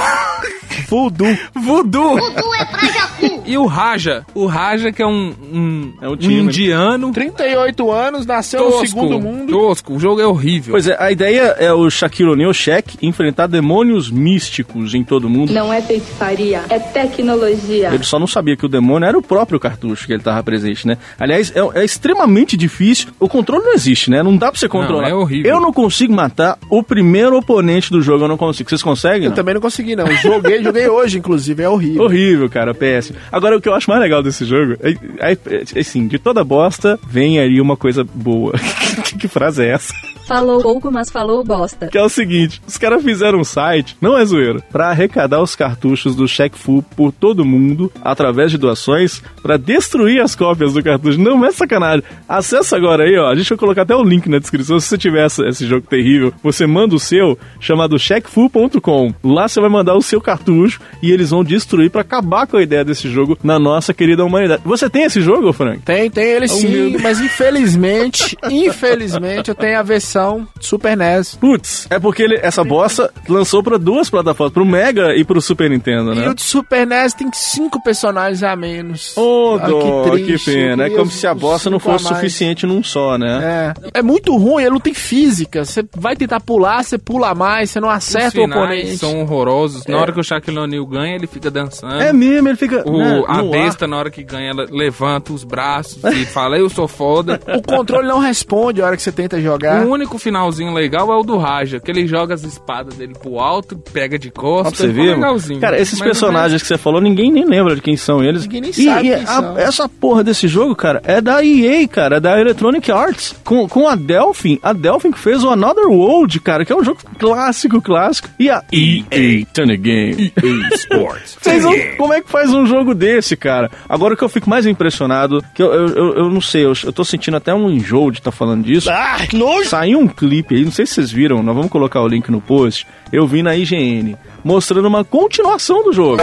Voodoo. 0.87 1.37
Voodoo. 1.55 2.17
Voodoo 2.17 2.55
é 2.55 2.65
pra 2.65 2.79
Jacu. 2.87 3.38
E 3.49 3.57
o 3.57 3.65
Raja. 3.65 4.25
O 4.33 4.45
Raja, 4.45 4.91
que 4.91 5.01
é 5.01 5.07
um, 5.07 5.33
um, 5.51 5.93
É 6.01 6.07
um 6.07 6.11
um 6.13 6.15
time. 6.15 6.35
indiano. 6.41 7.11
38 7.11 7.91
anos, 7.91 8.25
nasceu 8.25 8.63
no 8.63 8.71
Tosco, 8.71 8.85
segundo 8.87 9.19
mundo. 9.19 9.51
tosco. 9.51 9.93
O 9.95 9.99
jogo 9.99 10.21
é 10.21 10.27
horrível. 10.27 10.71
Pois 10.73 10.87
é, 10.87 10.95
a 10.99 11.11
ideia 11.11 11.55
é 11.59 11.73
o 11.73 11.89
Shaquille 11.89 12.29
O'Neal 12.29 12.53
Shaq 12.53 12.97
enfrentar 13.01 13.47
demônios 13.47 14.11
místicos 14.11 14.93
em 14.93 15.03
todo 15.03 15.29
mundo. 15.29 15.51
Não 15.51 15.73
é 15.73 15.81
feitiçaria, 15.81 16.63
é 16.69 16.77
tecnologia. 16.79 17.89
Ele 17.93 18.03
só 18.03 18.19
não 18.19 18.27
sabia 18.27 18.55
que 18.55 18.65
o 18.65 18.69
demônio 18.69 19.07
era 19.07 19.17
o 19.17 19.21
próprio 19.21 19.59
cartucho 19.59 20.05
que 20.05 20.13
ele 20.13 20.21
tava 20.23 20.43
presente, 20.43 20.87
né? 20.87 20.97
Aliás, 21.19 21.51
é, 21.55 21.79
é 21.81 21.83
extremamente 21.85 22.55
difícil. 22.55 23.09
O 23.19 23.27
controle 23.27 23.63
não 23.65 23.73
existe, 23.73 24.09
né? 24.11 24.21
Não 24.21 24.35
dá 24.37 24.51
pra 24.51 24.59
você 24.59 24.67
controlar. 24.69 25.09
é 25.09 25.13
horrível. 25.13 25.51
Eu 25.51 25.59
não 25.59 25.73
consigo 25.73 26.13
matar 26.13 26.57
o 26.69 26.83
primeiro 26.83 27.37
oponente 27.37 27.91
do 27.91 28.01
jogo, 28.01 28.25
eu 28.25 28.27
não 28.27 28.37
consigo. 28.37 28.69
Vocês 28.69 28.83
conseguem? 28.83 29.23
Eu 29.23 29.29
não? 29.29 29.35
também 29.35 29.53
não 29.53 29.61
consegui, 29.61 29.95
não. 29.95 30.05
Joguei, 30.17 30.61
joguei 30.63 30.87
hoje, 30.87 31.17
inclusive, 31.17 31.63
é 31.63 31.69
horrível. 31.69 32.03
Horrível, 32.03 32.49
cara, 32.49 32.73
péssimo. 32.73 33.17
Agora, 33.31 33.38
o 33.57 33.61
que 33.61 33.69
eu 33.69 33.73
acho 33.73 33.89
mais 33.89 34.01
legal 34.01 34.21
desse 34.23 34.45
jogo 34.45 34.75
é, 34.81 34.91
é, 35.31 35.37
é 35.75 35.79
assim, 35.79 36.07
de 36.07 36.17
toda 36.19 36.43
bosta 36.43 36.99
vem 37.07 37.39
aí 37.39 37.59
uma 37.61 37.75
coisa 37.77 38.03
boa. 38.03 38.53
que, 39.05 39.17
que 39.17 39.27
frase 39.27 39.63
é 39.63 39.69
essa? 39.71 39.93
Falou 40.27 40.61
pouco, 40.61 40.91
mas 40.91 41.09
falou 41.09 41.43
bosta. 41.43 41.87
Que 41.87 41.97
é 41.97 42.03
o 42.03 42.09
seguinte, 42.09 42.61
os 42.67 42.77
caras 42.77 43.03
fizeram 43.03 43.39
um 43.39 43.43
site, 43.43 43.97
não 43.99 44.15
é 44.15 44.23
zoeira, 44.23 44.61
pra 44.71 44.89
arrecadar 44.89 45.41
os 45.41 45.55
cartuchos 45.55 46.15
do 46.15 46.27
Shaq 46.27 46.55
Fu 46.55 46.83
por 46.95 47.11
todo 47.11 47.43
mundo, 47.43 47.91
através 48.03 48.51
de 48.51 48.57
doações, 48.59 49.23
pra 49.41 49.57
destruir 49.57 50.21
as 50.21 50.35
cópias 50.35 50.73
do 50.73 50.83
cartucho. 50.83 51.19
Não 51.19 51.43
é 51.43 51.51
sacanagem. 51.51 52.03
Acessa 52.27 52.75
agora 52.77 53.05
aí, 53.05 53.17
ó, 53.17 53.27
a 53.31 53.35
gente 53.35 53.49
vai 53.49 53.57
colocar 53.57 53.81
até 53.81 53.95
o 53.95 54.03
link 54.03 54.29
na 54.29 54.37
descrição, 54.37 54.79
se 54.79 54.87
você 54.89 54.99
tiver 54.99 55.25
essa- 55.25 55.47
esse 55.47 55.65
jogo 55.65 55.87
terrível, 55.87 56.31
você 56.43 56.67
manda 56.67 56.93
o 56.93 56.99
seu, 56.99 57.35
chamado 57.59 57.97
checkfu.com. 57.97 59.13
Lá 59.23 59.47
você 59.47 59.59
vai 59.59 59.69
mandar 59.69 59.95
o 59.95 60.01
seu 60.01 60.21
cartucho 60.21 60.79
e 61.01 61.11
eles 61.11 61.31
vão 61.31 61.43
destruir 61.43 61.89
pra 61.89 62.01
acabar 62.01 62.45
com 62.45 62.57
a 62.57 62.61
ideia 62.61 62.85
desse 62.85 63.09
jogo 63.09 63.28
na 63.43 63.57
nossa 63.59 63.93
querida 63.93 64.23
humanidade. 64.23 64.61
Você 64.65 64.89
tem 64.89 65.03
esse 65.03 65.21
jogo, 65.21 65.51
Frank? 65.53 65.79
Tem, 65.79 66.09
tem 66.09 66.23
ele 66.25 66.45
Oh, 66.45 66.47
sim, 66.49 66.97
mas 67.01 67.19
infelizmente, 67.21 68.37
infelizmente 68.49 69.49
eu 69.49 69.55
tenho 69.55 69.79
a 69.79 69.83
versão 69.83 70.47
Super 70.59 70.95
NES. 70.95 71.35
Putz, 71.35 71.87
é 71.89 71.99
porque 71.99 72.23
ele- 72.23 72.39
essa 72.41 72.63
bosta 72.63 73.11
lançou 73.27 73.61
pra 73.63 73.77
duas 73.77 74.09
plataformas, 74.09 74.53
pro 74.53 74.65
Mega 74.65 75.15
e 75.15 75.23
pro 75.23 75.41
Super 75.41 75.69
Nintendo, 75.69 76.13
E 76.13 76.15
né? 76.15 76.29
o 76.29 76.33
de 76.33 76.41
Super 76.41 76.85
NES 76.87 77.13
tem 77.13 77.29
cinco 77.33 77.81
personagens 77.83 78.41
a 78.43 78.55
menos. 78.55 79.15
Ô, 79.17 79.57
Ah, 79.61 79.67
dó, 79.67 80.03
que, 80.03 80.11
triste, 80.25 80.49
eu 80.49 80.55
pena. 80.55 80.85
É 80.85 80.89
como 80.89 81.03
os- 81.03 81.13
se 81.13 81.27
a 81.27 81.33
os 81.33 81.39
bosta 81.39 81.69
não 81.69 81.79
fosse 81.79 82.07
suficiente 82.07 82.65
num 82.65 82.83
só, 82.83 83.17
né? 83.17 83.73
É. 83.93 83.99
é 83.99 84.01
muito 84.01 84.35
ruim, 84.37 84.61
ele 84.63 84.71
não 84.71 84.79
tem 84.79 84.93
física. 84.93 85.65
Você 85.65 85.83
vai 85.95 86.15
tentar 86.15 86.39
pular, 86.39 86.83
você 86.83 86.97
pula 86.97 87.33
mais, 87.35 87.69
você 87.69 87.79
não 87.79 87.89
Os 87.89 87.95
acerta 87.95 88.39
o 88.39 88.43
finais 88.43 88.63
oponente. 88.63 88.97
são 88.97 89.21
horrorosos. 89.21 89.85
Na 89.87 89.97
É. 89.97 89.99
hora 90.01 90.11
que 90.11 90.19
o 90.19 90.23
Shaquille 90.23 90.57
O'Neal 90.57 90.85
ganha, 90.85 91.15
ele 91.15 91.27
fica 91.27 91.49
dançando. 91.51 92.01
É 92.01 92.13
mesmo, 92.13 92.47
ele 92.47 92.57
fica. 92.57 92.83
O, 92.87 92.97
né, 93.09 93.23
a 93.27 93.43
besta, 93.43 93.87
na 93.87 93.97
hora 93.97 94.09
que 94.11 94.23
ganha, 94.23 94.49
ela 94.51 94.65
levanta 94.69 95.33
os 95.33 95.43
braços 95.43 96.03
e 96.03 96.25
fala, 96.27 96.57
eu 96.57 96.69
sou 96.69 96.87
foda. 96.87 97.39
O 97.55 97.61
controle 97.61 98.07
não 98.07 98.19
responde 98.19 98.81
a 98.81 98.85
hora 98.85 98.95
que 98.97 99.01
você 99.03 99.11
tenta 99.11 99.39
jogar. 99.41 99.85
O 99.85 99.91
único 99.91 100.17
finalzinho 100.17 100.73
legal 100.73 101.11
é 101.11 101.15
o 101.15 101.23
do 101.23 101.37
Raja, 101.37 101.79
que 101.79 101.89
ele 101.91 102.07
joga 102.07 102.33
as 102.33 102.43
espadas 102.43 102.95
dele 102.95 103.13
pro 103.19 103.39
alto, 103.39 103.77
pega 103.91 104.17
de 104.17 104.31
costas, 104.31 104.77
você 104.77 104.87
mano. 104.87 105.03
legalzinho. 105.15 105.59
Cara, 105.59 105.79
esses 105.79 105.99
personagens 105.99 106.61
que 106.61 106.67
você 106.67 106.77
falou, 106.77 107.01
ninguém 107.01 107.31
nem 107.31 107.45
lembra 107.45 107.75
de 107.75 107.81
quem 107.81 107.95
são 107.97 108.23
eles. 108.23 108.43
Ninguém 108.43 108.61
nem 108.61 108.69
e, 108.71 108.73
sabe 108.85 109.07
e 109.07 109.11
quem 109.11 109.13
a- 109.13 109.25
são. 109.25 109.57
essa 109.57 109.89
porra 109.89 110.23
desse 110.23 110.47
jogo, 110.47 110.75
cara, 110.75 111.01
é 111.05 111.19
da 111.21 111.43
EA, 111.43 111.87
cara, 111.87 112.17
é 112.17 112.19
da 112.19 112.39
Electronic 112.39 112.91
Arts. 112.91 113.35
Com, 113.43 113.67
com 113.67 113.87
a 113.87 113.95
Delphin. 113.95 114.59
A 114.61 114.73
Delphin 114.73 115.11
que 115.11 115.19
fez 115.19 115.43
o 115.43 115.49
Another 115.49 115.87
World, 115.87 116.39
cara, 116.39 116.63
que 116.65 116.71
é 116.71 116.75
um 116.75 116.83
jogo 116.83 116.99
clássico, 117.17 117.81
clássico. 117.81 118.29
E 118.39 118.49
a 118.49 118.63
EA 118.71 119.45
Turn 119.53 119.75
Game. 119.77 120.33
EA 120.35 120.75
Sports. 120.75 121.37
Vocês 121.41 121.63
vão, 121.63 121.73
como 121.97 122.13
é 122.13 122.21
que 122.21 122.29
faz 122.29 122.53
um 122.53 122.65
jogo 122.65 122.93
desse, 122.99 123.35
cara? 123.35 123.71
Agora 123.87 124.13
o 124.13 124.17
que 124.17 124.23
eu 124.23 124.29
fico 124.29 124.49
mais 124.49 124.65
impressionado, 124.67 125.43
que 125.53 125.63
eu, 125.63 125.73
eu, 125.73 125.87
eu, 125.87 126.13
eu 126.15 126.29
não 126.29 126.41
sei, 126.41 126.65
eu, 126.65 126.73
eu 126.83 126.93
tô 126.93 127.03
sentindo 127.03 127.37
até 127.37 127.53
um 127.53 127.69
enjoo 127.69 128.11
de 128.11 128.19
estar 128.19 128.31
falando 128.31 128.63
disso. 128.63 128.89
Ah, 128.91 129.25
que 129.27 129.35
nojo! 129.35 129.69
Saiu 129.69 129.99
um 129.99 130.07
clipe 130.07 130.55
aí, 130.55 130.63
não 130.63 130.71
sei 130.71 130.85
se 130.85 130.95
vocês 130.95 131.11
viram, 131.11 131.41
nós 131.41 131.55
vamos 131.55 131.71
colocar 131.71 132.01
o 132.01 132.07
link 132.07 132.29
no 132.29 132.41
post. 132.41 132.85
Eu 133.11 133.25
vi 133.25 133.41
na 133.41 133.55
IGN, 133.55 134.15
mostrando 134.43 134.87
uma 134.87 135.03
continuação 135.03 135.83
do 135.83 135.93
jogo. 135.93 136.21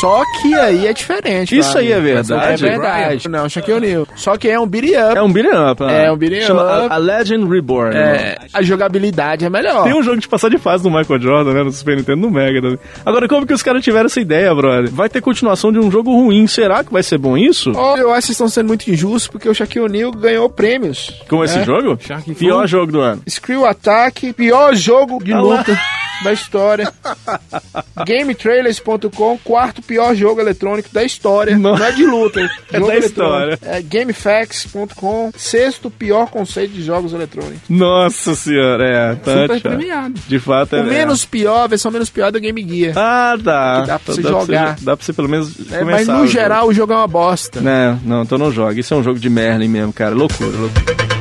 Só 0.00 0.22
que 0.40 0.54
aí 0.54 0.86
é 0.86 0.92
diferente. 0.92 1.56
Isso 1.56 1.76
aí 1.78 1.90
é 1.92 1.96
amigo. 1.96 2.14
verdade? 2.14 2.66
É 2.66 2.70
verdade. 2.70 3.28
Não, 3.28 3.48
Shaquille 3.48 3.76
O'Neal. 3.78 4.08
Só 4.16 4.36
que 4.36 4.48
é 4.48 4.58
um 4.58 4.66
beat 4.66 4.90
up. 4.90 5.16
É 5.16 5.22
um 5.22 5.32
beat'em 5.32 5.52
up. 5.70 5.82
ah. 5.82 5.90
É 5.90 6.10
um 6.12 6.16
beat'em 6.16 6.42
Chama 6.42 6.62
up. 6.62 6.92
A, 6.92 6.94
a 6.94 6.98
Legend 6.98 7.48
Reborn. 7.48 7.96
É, 7.96 8.36
a 8.52 8.62
jogabilidade 8.62 9.44
é 9.44 9.50
melhor. 9.50 9.84
Tem 9.84 9.94
um 9.94 10.02
jogo 10.02 10.18
de 10.20 10.28
passar 10.28 10.48
de 10.50 10.58
fase 10.58 10.82
do 10.82 10.90
Michael 10.90 11.20
Jordan, 11.20 11.52
né? 11.54 11.62
No 11.62 11.72
Super 11.72 11.96
Nintendo, 11.96 12.20
no 12.22 12.30
Mega. 12.30 12.60
também. 12.60 12.78
Agora, 13.04 13.28
como 13.28 13.46
que 13.46 13.52
os 13.54 13.62
caras 13.62 13.82
tiveram 13.82 14.06
essa 14.06 14.20
ideia, 14.20 14.54
brother? 14.54 14.90
Vai 14.90 15.08
ter 15.08 15.20
continuação 15.20 15.72
de 15.72 15.78
um 15.78 15.90
jogo 15.90 16.10
ruim. 16.12 16.46
Será 16.46 16.82
que 16.84 16.92
vai 16.92 17.02
ser 17.02 17.18
bom 17.18 17.36
isso? 17.36 17.72
Olha, 17.74 18.00
eu 18.02 18.10
acho 18.10 18.20
que 18.22 18.26
vocês 18.26 18.34
estão 18.34 18.48
sendo 18.48 18.66
muito 18.68 18.90
injustos 18.90 19.28
porque 19.28 19.48
o 19.48 19.54
Shaquille 19.54 19.84
O'Neal 19.84 20.12
ganhou 20.12 20.48
prêmios. 20.50 21.10
Com 21.28 21.42
esse 21.44 21.58
É. 21.58 21.64
jogo? 21.64 21.98
Shark. 22.00 22.34
Pior 22.34 22.66
jogo 22.66 22.92
do 22.92 23.00
ano. 23.00 23.22
Screw 23.28 23.64
Attack, 23.66 24.32
pior 24.32 24.74
jogo 24.74 25.22
de 25.22 25.32
Ah 25.32 25.40
lá. 25.40 25.64
da 26.22 26.32
história. 26.32 26.92
GameTrailers.com, 28.06 29.38
quarto 29.44 29.82
pior 29.82 30.14
jogo 30.14 30.40
eletrônico 30.40 30.88
da 30.92 31.04
história. 31.04 31.56
Não, 31.58 31.76
é 31.76 31.92
de 31.92 32.04
luta, 32.04 32.40
É 32.72 32.78
jogo 32.78 32.90
da 32.90 32.98
história. 32.98 33.58
É 33.62 33.82
GameFAQs.com, 33.82 35.30
sexto 35.36 35.90
pior 35.90 36.26
conceito 36.30 36.72
de 36.72 36.82
jogos 36.82 37.12
eletrônicos. 37.12 37.60
Nossa 37.68 38.34
senhora, 38.34 38.84
é. 38.84 39.14
Tá, 39.16 39.42
Super 39.42 39.60
premiado. 39.60 40.14
De 40.26 40.38
fato, 40.38 40.76
é. 40.76 40.80
O 40.82 40.84
menos 40.84 41.24
pior, 41.24 41.64
a 41.64 41.66
versão 41.66 41.90
menos 41.90 42.10
pior 42.10 42.28
é 42.28 42.32
do 42.32 42.40
Game 42.40 42.66
Gear. 42.68 42.94
Ah, 42.96 43.36
tá. 43.42 43.80
Que 43.82 43.86
dá 43.88 43.98
pra 43.98 44.14
você 44.14 44.22
Dá 44.22 44.28
jogar. 44.28 44.76
dá 44.80 44.96
pra 44.96 45.04
você 45.06 45.12
pelo 45.12 45.28
menos. 45.28 45.52
É, 45.72 45.78
começar 45.78 45.84
mas 45.84 46.08
o 46.08 46.12
no 46.12 46.18
jogo. 46.18 46.28
geral 46.28 46.68
o 46.68 46.72
jogo 46.74 46.92
é 46.92 46.96
uma 46.96 47.06
bosta. 47.08 47.60
Não, 47.60 48.00
não, 48.04 48.22
então 48.22 48.38
não 48.38 48.50
joga. 48.52 48.78
Isso 48.80 48.92
é 48.94 48.96
um 48.96 49.02
jogo 49.02 49.18
de 49.18 49.28
Merlin 49.30 49.68
mesmo, 49.68 49.92
cara. 49.92 50.14
Loucura, 50.14 50.56
loucura. 50.56 51.15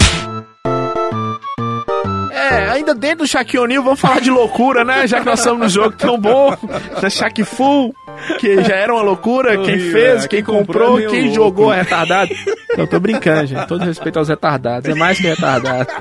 É, 2.56 2.70
ainda 2.70 2.94
dentro 2.96 3.20
do 3.20 3.28
Shaquille 3.28 3.64
O'Neal, 3.64 3.84
vamos 3.84 4.00
falar 4.00 4.22
de 4.22 4.30
loucura, 4.32 4.84
né? 4.84 5.06
Já 5.08 5.20
que 5.20 5.26
nós 5.26 5.40
estamos 5.40 5.60
no 5.60 5.70
jogo 5.70 5.96
tão 5.98 6.18
bom, 6.18 6.56
da 7.02 7.10
Shaq 7.10 7.44
Full, 7.44 7.94
que 8.40 8.62
já 8.64 8.76
era 8.76 8.94
uma 8.94 9.02
loucura, 9.02 9.58
quem 9.58 9.80
fez, 9.80 10.26
é, 10.26 10.28
quem, 10.28 10.44
comprou 10.44 10.98
quem 11.08 11.34
jogou 11.34 11.74
é 11.74 11.78
retardado. 11.82 12.32
Não, 12.78 12.86
tô 12.88 13.00
brincando, 13.00 13.46
gente. 13.48 13.66
Todo 13.68 13.86
respeito 13.86 14.20
aos 14.20 14.28
retardados. 14.28 14.90
É 14.90 14.94
mais 14.94 15.18
que 15.18 15.28
retardado. 15.28 15.88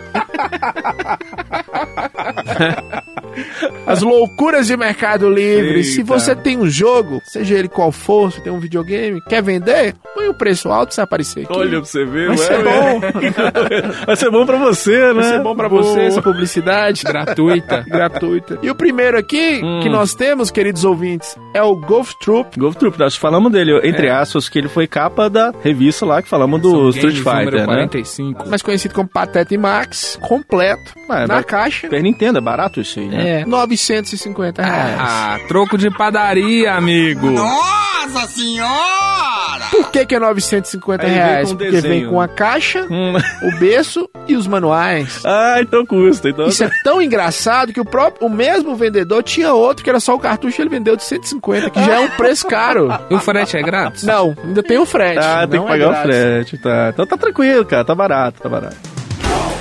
As 3.86 4.01
loucuras 4.03 4.66
de 4.66 4.77
Mercado 4.77 5.28
Livre. 5.28 5.82
Se 5.85 6.01
Eita. 6.01 6.12
você 6.19 6.35
tem 6.36 6.57
um 6.59 6.69
jogo, 6.69 7.20
seja 7.24 7.55
ele 7.59 7.69
qual 7.69 7.91
for, 7.93 8.32
se 8.32 8.41
tem 8.41 8.53
um 8.53 8.59
videogame, 8.61 9.20
quer 9.28 9.43
vender, 9.43 9.95
põe 10.15 10.28
o 10.28 10.35
preço 10.35 10.70
alto, 10.70 10.95
você 10.95 11.01
aparecer 11.01 11.45
aqui. 11.45 11.53
Olha 11.59 11.70
pra 11.81 11.81
você 11.81 12.05
ver, 12.05 12.28
Vai 12.28 12.36
ué, 12.39 12.45
ser 12.47 12.59
ué. 12.59 12.62
bom. 12.65 13.01
Vai 14.07 14.16
ser 14.16 14.31
bom 14.31 14.47
pra 14.47 14.57
você, 14.57 14.97
né? 15.09 15.15
Vai 15.15 15.24
ser 15.24 15.43
bom 15.43 15.55
pra 15.57 15.69
Boa. 15.69 15.82
você 15.82 16.01
essa 16.03 16.23
publicidade. 16.23 17.03
Gratuita. 17.05 17.85
Gratuita. 17.86 18.59
E 18.62 18.70
o 18.70 18.74
primeiro 18.74 19.19
aqui 19.19 19.61
Hum. 19.62 19.81
que 19.82 19.89
nós 19.89 20.15
temos, 20.15 20.51
queridos 20.51 20.85
ouvintes, 20.85 21.36
é 21.55 21.62
o 21.62 21.74
Golf 22.05 22.14
Troop. 22.20 22.59
Golf 22.60 22.76
Troop, 22.76 22.98
nós 22.98 23.16
falamos 23.16 23.51
dele, 23.51 23.81
entre 23.82 24.10
aspas, 24.10 24.48
que 24.48 24.59
ele 24.59 24.68
foi 24.68 24.86
capa 24.86 25.31
da 25.31 25.52
revista 25.62 26.05
lá 26.05 26.20
que 26.20 26.28
falamos 26.28 26.60
do 26.60 26.90
Street 26.90 27.22
Games 27.22 27.44
Fighter, 27.44 27.60
né? 27.60 27.66
45. 27.66 28.48
mais 28.48 28.60
conhecido 28.60 28.94
como 28.94 29.09
Pateta 29.09 29.55
e 29.55 29.59
Max, 29.59 30.18
completo, 30.20 30.93
na 31.26 31.43
caixa. 31.43 31.86
Super 31.86 32.02
Nintendo, 32.02 32.39
é 32.39 32.40
barato 32.43 32.81
isso 32.81 33.01
aí, 33.01 33.09
né? 33.09 33.40
É, 33.40 33.47
950 33.47 34.62
reais. 34.62 34.97
Ah, 35.01 35.39
troco 35.48 35.78
de 35.78 35.90
padaria, 35.90 36.74
amigo. 36.74 37.31
Nossa 37.31 38.26
senhora! 38.28 39.34
Por 39.70 39.90
que, 39.90 40.06
que 40.06 40.14
é 40.14 40.18
950 40.18 41.02
Aí 41.05 41.09
vem 41.10 41.18
reais? 41.18 41.48
com 41.51 41.56
Porque 41.56 41.70
desenho. 41.70 41.94
vem 41.94 42.06
com 42.09 42.20
a 42.20 42.28
caixa, 42.28 42.86
Hum. 42.90 43.14
o 43.43 43.59
berço 43.59 44.09
e 44.28 44.36
os 44.36 44.47
manuais. 44.47 45.20
Ah, 45.24 45.56
então 45.60 45.85
custa. 45.85 46.28
Então... 46.28 46.47
Isso 46.47 46.64
é 46.64 46.70
tão 46.82 47.01
engraçado 47.01 47.72
que 47.72 47.81
o 47.81 47.85
próprio, 47.85 48.26
o 48.26 48.31
mesmo 48.31 48.74
vendedor 48.76 49.22
tinha 49.22 49.52
outro 49.52 49.82
que 49.85 49.90
era 49.90 50.01
só 50.01 50.14
o 50.14 50.18
cartucho 50.18 50.60
e 50.60 50.62
ele 50.62 50.70
vendeu 50.70 50.97
de 50.97 51.02
150, 51.05 51.70
que 51.70 51.82
já 51.85 51.94
é 51.94 52.01
um 52.01 52.10
preço 52.10 52.47
caro. 52.47 52.89
E 53.10 53.14
o 53.14 53.18
frete 53.20 53.56
é 53.56 53.62
grátis? 53.62 54.02
Não, 54.02 54.35
ainda 54.43 54.62
tem 54.62 54.78
o 54.78 54.86
frete. 54.86 55.18
Ah, 55.18 55.47
tem 55.47 55.59
não 55.60 55.66
que 55.66 55.72
é 55.72 55.78
pagar 55.78 55.86
o 55.86 55.90
grátis. 55.90 56.06
frete, 56.16 56.59
tá. 56.59 56.89
Então 56.93 57.06
tá 57.06 57.16
tranquilo, 57.16 57.64
cara, 57.64 57.85
tá 57.85 57.94
barato, 57.94 58.40
tá 58.43 58.48
barato. 58.48 58.94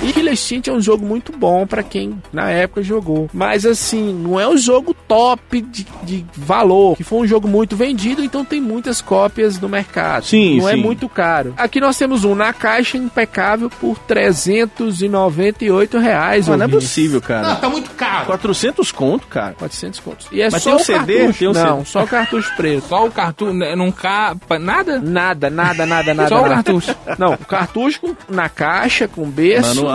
E 0.04 0.12
Killer 0.12 0.32
Instinct 0.34 0.68
é 0.68 0.72
um 0.72 0.80
jogo 0.80 1.04
muito 1.04 1.32
bom 1.32 1.66
pra 1.66 1.82
quem 1.82 2.20
na 2.32 2.50
época 2.50 2.82
jogou. 2.82 3.28
Mas 3.32 3.64
assim, 3.64 4.12
não 4.14 4.38
é 4.38 4.46
um 4.48 4.56
jogo 4.56 4.94
top 5.08 5.60
de, 5.62 5.86
de 6.02 6.24
valor. 6.36 6.96
Que 6.96 7.04
foi 7.04 7.20
um 7.20 7.26
jogo 7.26 7.48
muito 7.48 7.76
vendido, 7.76 8.22
então 8.22 8.44
tem 8.44 8.60
muitas 8.60 9.00
cópias 9.00 9.58
no 9.58 9.68
mercado. 9.68 10.26
Sim, 10.26 10.58
Não 10.60 10.68
é 10.68 10.74
sim. 10.74 10.80
muito 10.82 11.08
caro. 11.08 11.54
Aqui 11.56 11.80
nós 11.80 11.96
temos 11.96 12.24
um 12.24 12.34
na 12.34 12.52
caixa 12.52 12.96
impecável 12.98 13.70
por 13.70 13.98
398 13.98 15.98
reais. 15.98 16.48
Mas 16.48 16.58
não 16.58 16.66
é 16.66 16.68
possível, 16.68 17.20
cara. 17.20 17.48
Não, 17.48 17.56
tá 17.56 17.68
muito 17.68 17.90
caro. 17.92 18.26
400 18.26 18.92
conto, 18.92 19.26
cara. 19.26 19.54
400 19.54 20.00
contos. 20.00 20.26
E 20.32 20.40
é 20.40 20.50
Mas 20.50 20.62
só 20.62 20.70
tem 20.76 20.80
o 20.80 20.84
CD? 20.84 21.18
cartucho. 21.18 21.38
Tem 21.38 21.48
um 21.48 21.52
não, 21.52 21.76
CD. 21.78 21.84
só 21.86 22.04
o 22.04 22.06
cartucho 22.06 22.56
preto. 22.56 22.88
Só 22.88 23.06
o 23.06 23.10
cartucho, 23.10 23.52
né, 23.52 23.74
não 23.76 23.90
capa, 23.90 24.58
nada? 24.58 24.98
Nada, 25.00 25.50
nada, 25.50 25.86
nada, 25.86 26.14
nada. 26.14 26.28
Só 26.28 26.38
o 26.38 26.42
nada. 26.42 26.54
cartucho. 26.56 26.94
Não, 27.18 27.34
o 27.34 27.38
cartucho 27.38 28.16
na 28.28 28.48
caixa, 28.48 29.08
com 29.08 29.28
berço, 29.28 29.76
Manual. 29.76 29.93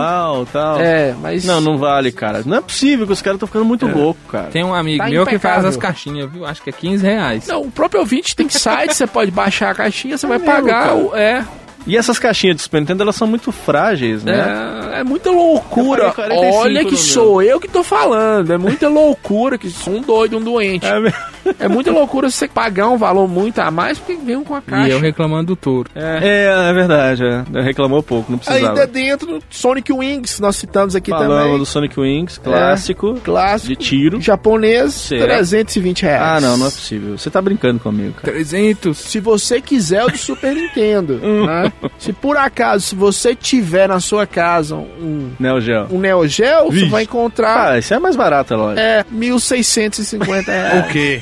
Tal. 0.52 0.80
É, 0.80 1.14
mas. 1.22 1.46
Não, 1.46 1.60
não 1.62 1.78
vale, 1.78 2.12
cara. 2.12 2.42
Não 2.46 2.58
é 2.58 2.62
possível 2.62 3.06
que 3.08 3.14
os 3.14 3.22
caras 3.22 3.36
estão 3.38 3.48
ficando 3.48 3.66
muito 3.66 3.88
É. 3.88 3.92
loucos, 3.94 4.22
cara. 4.32 4.48
Tem 4.48 4.64
um 4.64 4.74
amigo 4.74 5.04
Tá 5.04 5.10
meu 5.10 5.26
que 5.26 5.38
faz 5.40 5.66
as 5.66 5.78
caixinhas, 5.78 6.32
viu? 6.32 6.46
Acho 6.46 6.62
que 6.62 6.70
é 6.70 6.74
15 6.74 7.06
reais. 7.06 7.48
Não, 7.48 7.62
o 7.64 7.72
próprio 7.72 8.00
ouvinte 8.02 8.36
tem 8.36 8.48
site, 8.50 8.94
você 8.96 9.08
pode 9.08 9.32
baixar 9.32 9.72
a 9.72 9.76
caixinha, 9.76 10.18
você 10.18 10.28
vai 10.28 10.38
mesmo, 10.38 10.54
pagar. 10.54 10.84
cara. 10.88 10.96
o- 10.96 11.16
É, 11.16 11.46
E 11.90 11.98
essas 11.98 12.20
caixinhas 12.20 12.56
de 12.58 12.62
Super 12.62 12.80
Nintendo, 12.82 13.04
elas 13.04 13.16
são 13.16 13.28
muito 13.28 13.52
frágeis, 13.52 14.24
né? 14.24 14.90
é, 14.94 15.00
é 15.00 15.04
muita 15.04 15.32
loucura. 15.32 16.04
Eu 16.06 16.14
paguei 16.14 16.38
45 16.38 16.58
Olha 16.60 16.86
que 16.86 16.98
sou 16.98 17.42
eu 17.42 17.60
que 17.60 17.68
tô 17.68 17.84
falando. 17.84 18.54
É 18.54 18.58
muita 18.58 18.88
loucura 18.88 19.58
que 19.58 19.70
sou 19.70 19.96
um 19.96 20.02
doido, 20.02 20.38
um 20.38 20.42
doente. 20.42 20.86
É. 20.86 21.30
É 21.58 21.68
muita 21.68 21.92
loucura 21.92 22.30
você 22.30 22.48
pagar 22.48 22.90
um 22.90 22.98
valor 22.98 23.28
muito 23.28 23.60
a 23.60 23.72
mais 23.72 23.98
porque 23.98 24.16
vem 24.24 24.44
com 24.44 24.56
a 24.56 24.62
caixa. 24.62 24.88
E 24.90 24.92
eu 24.92 25.00
reclamando 25.00 25.48
do 25.48 25.56
touro. 25.56 25.90
É, 25.96 26.70
é 26.70 26.74
verdade, 26.74 27.24
é. 27.26 27.62
Reclamou 27.62 28.04
pouco, 28.04 28.32
não 28.32 28.38
precisava. 28.38 28.70
Ainda 28.70 28.86
dentro, 28.86 29.40
Sonic 29.50 29.92
Wings, 29.92 30.40
nós 30.40 30.58
citamos 30.58 30.96
aqui 30.96 31.10
Falamos 31.10 31.36
também. 31.44 31.58
do 31.58 31.66
Sonic 31.66 32.00
Wings, 32.00 32.38
clássico, 32.38 33.16
Clássico. 33.24 33.70
de 33.70 33.76
tiro. 33.76 34.22
Japonês, 34.22 34.94
Certo. 34.94 35.24
320 35.24 36.04
reais. 36.04 36.22
Ah, 36.22 36.42
não, 36.42 36.58
não 36.58 36.68
é 36.68 36.70
possível. 36.70 37.18
Você 37.18 37.30
tá 37.30 37.42
brincando 37.42 37.80
comigo, 37.80 38.14
cara. 38.14 38.32
300. 38.34 38.98
Se 38.98 39.20
você 39.20 39.60
quiser 39.62 40.04
o 40.06 40.10
do 40.12 40.18
Super 40.18 40.54
Nintendo, 40.54 41.16
né? 41.24 41.72
Se 41.98 42.12
por 42.14 42.38
acaso, 42.38 42.86
se 42.86 42.96
você 42.96 43.36
tiver 43.36 43.88
na 43.88 44.00
sua 44.00 44.26
casa 44.28 44.76
um, 44.76 45.32
Neo 45.40 45.62
Geo. 45.62 45.88
um 45.92 46.00
Neo 46.00 46.28
Geo, 46.28 46.66
você 46.72 46.86
vai 46.88 47.04
encontrar 47.04 47.74
Ah, 47.74 47.80
isso 47.80 47.94
é 47.94 48.00
mais 48.00 48.16
barato, 48.16 48.54
é 48.54 48.58
lógico. 48.58 48.80
é 48.80 49.06
1.650 49.14 50.46
reais. 50.48 50.86
O 50.86 50.92
quê? 50.92 51.22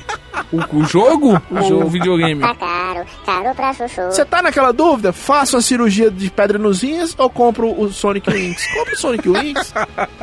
O, 0.51 0.77
o 0.77 0.83
jogo? 0.85 1.41
O 1.49 1.61
jogo, 1.63 1.85
o 1.85 1.89
videogame. 1.89 2.41
Tá 2.41 2.53
caro, 2.55 3.05
caro 3.25 3.55
pra 3.55 3.73
chuchu. 3.73 4.01
Você 4.03 4.23
tá 4.23 4.41
naquela 4.41 4.71
dúvida? 4.71 5.11
Faça 5.11 5.55
uma 5.57 5.61
cirurgia 5.61 6.11
de 6.11 6.29
pedra 6.29 6.57
nos 6.59 6.81
rins 6.83 7.15
ou 7.17 7.29
compro 7.29 7.69
o 7.79 7.91
Sonic 7.91 8.29
Wings? 8.29 8.65
Compre 8.73 8.93
o 8.93 8.97
Sonic 8.97 9.27
Wings, 9.29 9.73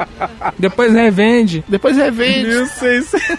Depois 0.59 0.93
revende. 0.93 1.65
depois 1.69 1.97
revende. 1.97 2.48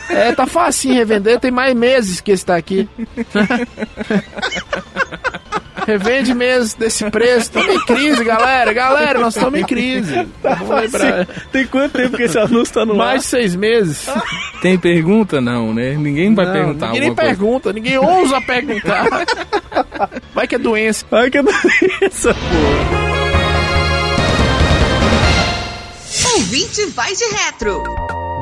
É, 0.09 0.33
tá 0.33 0.45
fácil 0.45 0.93
revender, 0.93 1.39
tem 1.39 1.49
mais 1.51 1.73
meses 1.75 2.19
que 2.19 2.31
esse 2.31 2.45
tá 2.45 2.55
aqui. 2.57 2.87
Revende 5.87 6.33
mesmo 6.33 6.79
desse 6.79 7.09
preço. 7.09 7.41
Estamos 7.41 7.75
em 7.75 7.85
crise, 7.85 8.23
galera. 8.23 8.73
Galera, 8.73 9.19
nós 9.19 9.35
estamos 9.35 9.59
em 9.59 9.63
crise. 9.63 10.27
Lembrar. 10.43 11.27
Tem 11.51 11.67
quanto 11.67 11.93
tempo 11.93 12.17
que 12.17 12.23
esse 12.23 12.37
anúncio 12.39 12.73
tá 12.73 12.85
no 12.85 12.95
Mais 12.95 13.21
de 13.21 13.27
seis 13.27 13.55
meses. 13.55 14.07
Tem 14.61 14.77
pergunta? 14.77 15.39
Não, 15.39 15.73
né? 15.73 15.93
Ninguém 15.93 16.33
vai 16.33 16.45
Não, 16.45 16.53
perguntar 16.53 16.87
ninguém 16.87 17.01
nem 17.01 17.15
pergunta, 17.15 17.73
ninguém 17.73 17.97
ousa 17.97 18.41
perguntar. 18.41 19.07
Vai 20.33 20.47
que 20.47 20.55
é 20.55 20.59
doença. 20.59 21.05
Ai, 21.11 21.29
que 21.29 21.41
doença, 21.41 22.33
pô. 22.33 23.05
Ouvinte 26.35 26.85
vai 26.87 27.13
de 27.13 27.25
retro. 27.25 27.83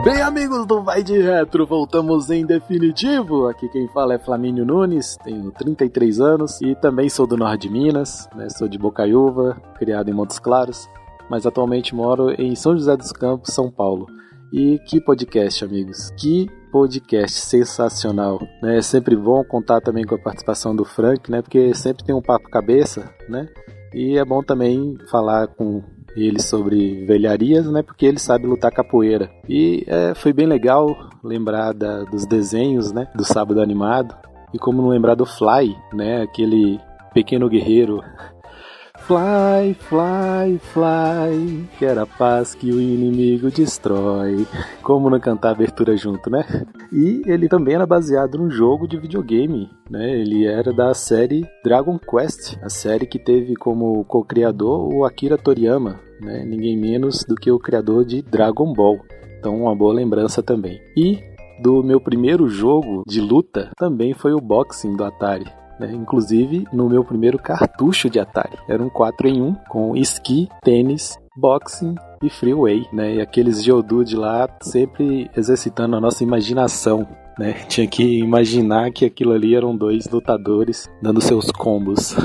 Bem, 0.03 0.21
amigos 0.21 0.65
do 0.65 0.83
Vai 0.83 1.01
de 1.01 1.17
Retro, 1.17 1.65
voltamos 1.65 2.29
em 2.29 2.45
definitivo. 2.45 3.47
Aqui 3.47 3.69
quem 3.69 3.87
fala 3.87 4.15
é 4.15 4.19
Flamínio 4.19 4.65
Nunes, 4.65 5.15
tenho 5.23 5.49
33 5.49 6.19
anos 6.19 6.59
e 6.59 6.75
também 6.75 7.07
sou 7.07 7.25
do 7.25 7.37
norte 7.37 7.69
de 7.69 7.69
Minas, 7.69 8.27
né? 8.35 8.49
sou 8.49 8.67
de 8.67 8.77
Bocaiúva, 8.77 9.55
criado 9.77 10.09
em 10.09 10.13
Montes 10.13 10.39
Claros, 10.39 10.89
mas 11.29 11.45
atualmente 11.45 11.95
moro 11.95 12.31
em 12.31 12.53
São 12.53 12.73
José 12.73 12.97
dos 12.97 13.13
Campos, 13.13 13.53
São 13.53 13.71
Paulo. 13.71 14.05
E 14.51 14.77
que 14.79 14.99
podcast, 14.99 15.63
amigos! 15.63 16.11
Que 16.17 16.49
podcast 16.69 17.39
sensacional! 17.39 18.41
né? 18.61 18.79
É 18.79 18.81
sempre 18.81 19.15
bom 19.15 19.41
contar 19.45 19.79
também 19.79 20.03
com 20.03 20.15
a 20.15 20.21
participação 20.21 20.75
do 20.75 20.83
Frank, 20.83 21.31
né? 21.31 21.41
Porque 21.41 21.73
sempre 21.73 22.03
tem 22.03 22.13
um 22.13 22.21
papo 22.21 22.49
cabeça, 22.49 23.09
né? 23.29 23.47
E 23.93 24.17
é 24.17 24.25
bom 24.25 24.43
também 24.43 24.97
falar 25.09 25.47
com 25.47 25.81
ele 26.15 26.41
sobre 26.41 27.05
velharias, 27.05 27.65
né? 27.71 27.81
Porque 27.81 28.05
ele 28.05 28.19
sabe 28.19 28.45
lutar 28.45 28.71
capoeira. 28.71 29.29
E 29.49 29.83
é, 29.87 30.13
foi 30.13 30.31
bem 30.33 30.45
legal 30.47 30.95
lembrar 31.23 31.73
da- 31.73 32.03
dos 32.03 32.25
desenhos, 32.25 32.91
né? 32.91 33.07
Do 33.15 33.23
sábado 33.25 33.61
animado. 33.61 34.15
E 34.53 34.59
como 34.59 34.81
não 34.81 34.89
lembrar 34.89 35.15
do 35.15 35.25
Fly, 35.25 35.75
né? 35.93 36.21
Aquele 36.21 36.79
pequeno 37.13 37.49
guerreiro. 37.49 38.01
Fly, 39.05 39.73
fly, 39.73 40.57
fly, 40.71 41.69
quer 41.77 41.97
a 41.97 42.05
paz 42.05 42.55
que 42.55 42.71
o 42.71 42.79
inimigo 42.79 43.51
destrói. 43.51 44.47
Como 44.81 45.09
não 45.09 45.19
cantar 45.19 45.49
a 45.49 45.51
abertura 45.51 45.97
junto, 45.97 46.29
né? 46.29 46.45
E 46.89 47.21
ele 47.25 47.49
também 47.49 47.75
era 47.75 47.85
baseado 47.85 48.37
num 48.37 48.49
jogo 48.49 48.87
de 48.87 48.97
videogame, 48.97 49.69
né? 49.89 50.09
Ele 50.09 50.45
era 50.45 50.71
da 50.71 50.93
série 50.93 51.45
Dragon 51.65 51.99
Quest, 51.99 52.57
a 52.63 52.69
série 52.69 53.05
que 53.05 53.19
teve 53.19 53.57
como 53.57 54.05
co-criador 54.05 54.93
o 54.93 55.03
Akira 55.03 55.37
Toriyama, 55.37 55.99
né? 56.21 56.45
Ninguém 56.45 56.77
menos 56.77 57.25
do 57.27 57.35
que 57.35 57.51
o 57.51 57.59
criador 57.59 58.05
de 58.05 58.21
Dragon 58.21 58.71
Ball. 58.71 59.01
Então, 59.37 59.63
uma 59.63 59.75
boa 59.75 59.93
lembrança 59.93 60.41
também. 60.41 60.79
E 60.95 61.21
do 61.61 61.83
meu 61.83 61.99
primeiro 61.99 62.47
jogo 62.47 63.03
de 63.05 63.19
luta 63.19 63.69
também 63.77 64.13
foi 64.13 64.31
o 64.31 64.39
boxing 64.39 64.95
do 64.95 65.03
Atari. 65.03 65.45
Né? 65.83 65.93
Inclusive 65.93 66.65
no 66.71 66.89
meu 66.89 67.03
primeiro 67.03 67.37
cartucho 67.37 68.09
de 68.09 68.19
Atari. 68.19 68.57
Era 68.67 68.81
um 68.81 68.89
4 68.89 69.27
em 69.27 69.41
1 69.41 69.55
com 69.69 69.95
esqui, 69.95 70.47
tênis, 70.61 71.17
boxing 71.35 71.95
e 72.23 72.29
freeway. 72.29 72.85
Né? 72.93 73.15
E 73.15 73.21
aqueles 73.21 73.63
Geodude 73.63 74.15
lá 74.15 74.47
sempre 74.61 75.29
exercitando 75.35 75.95
a 75.95 76.01
nossa 76.01 76.23
imaginação. 76.23 77.05
Né? 77.37 77.53
Tinha 77.67 77.87
que 77.87 78.19
imaginar 78.19 78.91
que 78.91 79.05
aquilo 79.05 79.33
ali 79.33 79.55
eram 79.55 79.75
dois 79.75 80.07
lutadores 80.07 80.89
dando 81.01 81.19
seus 81.19 81.51
combos. 81.51 82.15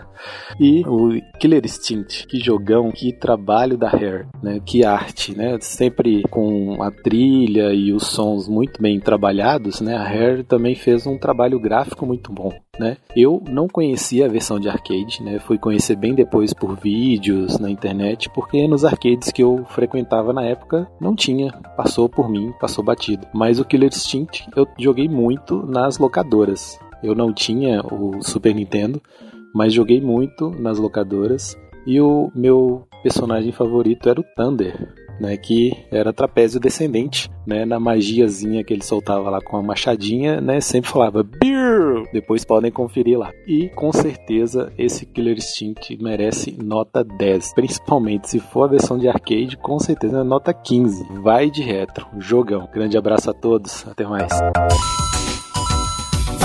e 0.60 0.82
o 0.86 1.10
Killer 1.38 1.64
Instinct, 1.64 2.26
que 2.26 2.38
jogão, 2.40 2.90
que 2.90 3.12
trabalho 3.12 3.78
da 3.78 3.88
Rare, 3.88 4.26
né? 4.42 4.60
Que 4.64 4.84
arte, 4.84 5.36
né? 5.36 5.56
Sempre 5.60 6.22
com 6.28 6.82
a 6.82 6.90
trilha 6.90 7.72
e 7.72 7.92
os 7.92 8.08
sons 8.08 8.48
muito 8.48 8.82
bem 8.82 8.98
trabalhados, 8.98 9.80
né? 9.80 9.94
A 9.94 10.02
Rare 10.02 10.42
também 10.42 10.74
fez 10.74 11.06
um 11.06 11.16
trabalho 11.16 11.60
gráfico 11.60 12.04
muito 12.04 12.32
bom, 12.32 12.52
né? 12.78 12.96
Eu 13.16 13.42
não 13.48 13.68
conhecia 13.68 14.26
a 14.26 14.28
versão 14.28 14.58
de 14.58 14.68
arcade, 14.68 15.22
né? 15.22 15.38
Fui 15.38 15.58
conhecer 15.58 15.96
bem 15.96 16.14
depois 16.14 16.52
por 16.52 16.76
vídeos 16.76 17.58
na 17.58 17.70
internet, 17.70 18.30
porque 18.30 18.66
nos 18.68 18.84
arcades 18.84 19.30
que 19.32 19.42
eu 19.42 19.64
frequentava 19.70 20.32
na 20.32 20.44
época 20.44 20.88
não 21.00 21.14
tinha, 21.14 21.52
passou 21.76 22.08
por 22.08 22.28
mim, 22.28 22.52
passou 22.60 22.84
batido. 22.84 23.26
Mas 23.32 23.58
o 23.58 23.64
Killer 23.64 23.88
Instinct 23.88 24.48
eu 24.56 24.66
joguei 24.78 25.08
muito 25.08 25.64
nas 25.66 25.98
locadoras. 25.98 26.78
Eu 27.02 27.14
não 27.14 27.32
tinha 27.32 27.80
o 27.82 28.22
Super 28.22 28.54
Nintendo, 28.54 29.00
mas 29.54 29.72
joguei 29.72 30.00
muito 30.00 30.50
nas 30.50 30.78
locadoras 30.78 31.56
e 31.86 32.00
o 32.00 32.30
meu 32.34 32.86
personagem 33.02 33.52
favorito 33.52 34.08
era 34.08 34.20
o 34.20 34.24
Thunder, 34.36 34.94
né, 35.20 35.36
que 35.36 35.72
era 35.90 36.12
trapézio 36.12 36.60
descendente, 36.60 37.30
né, 37.46 37.64
na 37.64 37.80
magiazinha 37.80 38.62
que 38.62 38.72
ele 38.72 38.84
soltava 38.84 39.30
lá 39.30 39.40
com 39.40 39.56
a 39.56 39.62
machadinha, 39.62 40.40
né, 40.40 40.60
sempre 40.60 40.90
falava 40.90 41.22
Beer! 41.22 42.04
Depois 42.12 42.44
podem 42.44 42.70
conferir 42.70 43.18
lá. 43.18 43.32
E 43.46 43.68
com 43.70 43.92
certeza 43.92 44.72
esse 44.78 45.06
Killer 45.06 45.36
Instinct 45.36 45.96
merece 46.00 46.56
nota 46.62 47.02
10, 47.02 47.54
principalmente 47.54 48.28
se 48.28 48.38
for 48.38 48.64
a 48.64 48.68
versão 48.68 48.98
de 48.98 49.08
arcade, 49.08 49.56
com 49.56 49.78
certeza 49.78 50.22
nota 50.22 50.52
15. 50.52 51.06
Vai 51.22 51.50
de 51.50 51.62
retro, 51.62 52.06
jogão. 52.18 52.68
Grande 52.72 52.96
abraço 52.96 53.30
a 53.30 53.34
todos, 53.34 53.86
até 53.86 54.06
mais. 54.06 54.32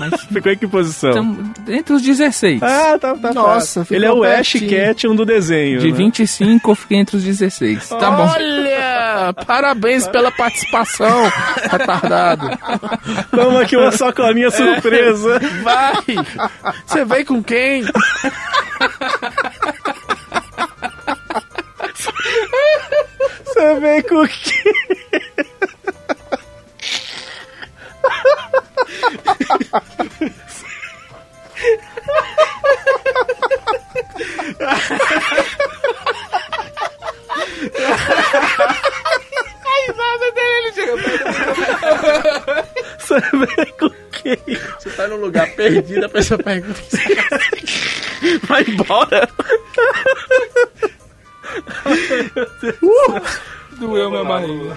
Mas 0.00 0.22
Ficou 0.32 0.52
em 0.52 0.56
que 0.56 0.66
posição? 0.66 1.10
Então, 1.10 1.36
entre 1.68 1.94
os 1.94 2.02
16. 2.02 2.62
Ah, 2.62 2.98
tá, 3.00 3.14
tá. 3.16 3.32
Nossa, 3.32 3.86
Ele 3.90 4.04
é 4.04 4.12
o 4.12 4.22
Ash 4.22 4.52
pertinho. 4.52 4.70
Ketchum 4.70 5.16
do 5.16 5.24
desenho. 5.24 5.80
De 5.80 5.90
né? 5.90 5.96
25 5.96 6.70
eu 6.70 6.74
fiquei 6.74 6.98
entre 6.98 7.16
os 7.16 7.24
16. 7.24 7.88
Tá 7.88 8.10
bom. 8.10 8.28
Olha! 8.28 9.32
Parabéns 9.56 10.06
pela 10.08 10.30
participação, 10.30 11.32
retardado. 11.70 12.46
Toma 13.30 13.62
aqui 13.62 13.74
uma 13.74 13.90
sacolinha 13.90 14.50
surpresa. 14.50 15.40
Vai! 15.62 16.04
Você 16.84 17.06
veio 17.06 17.24
com 17.24 17.42
quem? 17.42 17.82
Você 23.46 23.80
vem 23.80 24.02
com 24.02 24.24
o 24.24 24.28
quê? 24.28 24.74
A 39.76 39.78
risada 39.86 40.32
dele 40.32 40.72
chega 40.72 40.96
Você 42.98 43.20
vem 43.20 43.66
com 43.78 43.90
quem? 44.10 44.38
Você 44.78 44.88
tá 44.90 45.06
num 45.08 45.16
lugar 45.16 45.50
perdido, 45.54 46.06
a 46.06 46.08
pessoa 46.08 46.42
pergunta. 46.42 46.80
Vai 48.48 48.62
embora. 48.62 49.28
Doeu 53.78 54.10
minha 54.10 54.24
barriga. 54.24 54.76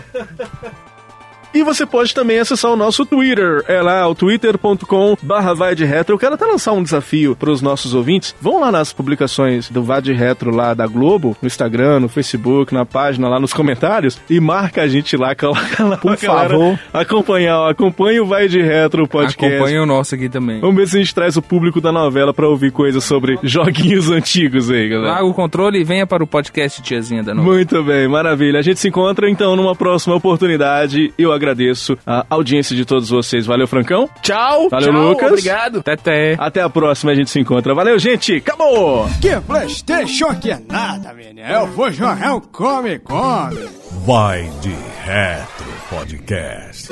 E 1.53 1.63
você 1.63 1.85
pode 1.85 2.13
também 2.13 2.39
acessar 2.39 2.71
o 2.71 2.75
nosso 2.75 3.05
Twitter. 3.05 3.63
É 3.67 3.81
lá, 3.81 4.07
o 4.07 4.13
twitter.com 4.15 5.17
barra 5.21 5.53
vai 5.53 5.75
de 5.75 5.85
retro. 5.85 6.15
Eu 6.15 6.19
quero 6.19 6.35
até 6.35 6.45
lançar 6.45 6.73
um 6.73 6.83
desafio 6.83 7.35
para 7.35 7.49
os 7.51 7.61
nossos 7.61 7.93
ouvintes. 7.93 8.35
Vão 8.41 8.59
lá 8.59 8.71
nas 8.71 8.93
publicações 8.93 9.69
do 9.69 9.83
Vai 9.83 10.01
de 10.01 10.13
Retro 10.13 10.55
lá 10.55 10.73
da 10.73 10.85
Globo, 10.85 11.35
no 11.41 11.47
Instagram, 11.47 11.99
no 11.99 12.09
Facebook, 12.09 12.73
na 12.73 12.85
página, 12.85 13.27
lá 13.27 13.39
nos 13.39 13.53
comentários, 13.53 14.19
e 14.29 14.39
marca 14.39 14.83
a 14.83 14.87
gente 14.87 15.17
lá, 15.17 15.35
coloca 15.35 15.83
lá 15.83 15.97
Por 15.97 16.17
favor. 16.17 16.79
Acompanhar, 16.93 17.59
ó, 17.59 17.69
acompanhe 17.69 18.19
o 18.19 18.25
Vai 18.25 18.47
de 18.47 18.61
Retro 18.61 19.07
podcast. 19.07 19.45
Acompanha 19.45 19.81
o 19.81 19.85
nosso 19.85 20.15
aqui 20.15 20.29
também. 20.29 20.59
Vamos 20.59 20.75
ver 20.75 20.87
se 20.87 20.97
a 20.97 20.99
gente 20.99 21.13
traz 21.15 21.35
o 21.37 21.41
público 21.41 21.81
da 21.81 21.91
novela 21.91 22.33
pra 22.33 22.47
ouvir 22.47 22.71
coisas 22.71 23.03
sobre 23.03 23.39
joguinhos 23.43 24.09
antigos 24.11 24.69
aí, 24.69 24.87
galera. 24.89 25.13
Larga 25.13 25.25
o 25.25 25.33
controle 25.33 25.79
e 25.79 25.83
venha 25.83 26.05
para 26.05 26.23
o 26.23 26.27
podcast 26.27 26.81
Tiazinha 26.81 27.23
da 27.23 27.33
Noite. 27.33 27.47
Muito 27.47 27.83
bem, 27.83 28.07
maravilha. 28.07 28.59
A 28.59 28.61
gente 28.61 28.79
se 28.79 28.87
encontra 28.87 29.29
então 29.29 29.55
numa 29.55 29.75
próxima 29.75 30.15
oportunidade. 30.15 31.13
Eu 31.17 31.31
agradeço 31.39 31.97
a 32.05 32.25
audiência 32.29 32.75
de 32.75 32.85
todos 32.85 33.09
vocês. 33.09 33.45
Valeu, 33.45 33.67
Francão. 33.67 34.09
Tchau. 34.21 34.69
Valeu, 34.69 34.91
tchau, 34.91 35.09
Lucas. 35.09 35.29
Obrigado. 35.29 35.83
Até. 35.85 36.35
Até 36.37 36.61
a 36.61 36.69
próxima, 36.69 37.11
a 37.11 37.15
gente 37.15 37.29
se 37.29 37.39
encontra. 37.39 37.73
Valeu, 37.73 37.97
gente. 37.97 38.35
Acabou! 38.35 39.09
Que 39.21 39.39
Playstation 39.41 40.35
que 40.35 40.51
é 40.51 40.59
nada, 40.69 41.13
menino. 41.13 41.47
Eu 41.47 41.67
vou 41.67 41.91
jogar 41.91 42.35
um 42.35 42.39
come, 42.39 42.99
come. 42.99 43.69
Vai 44.05 44.49
de 44.61 44.75
Retro 45.03 45.65
Podcast. 45.89 46.89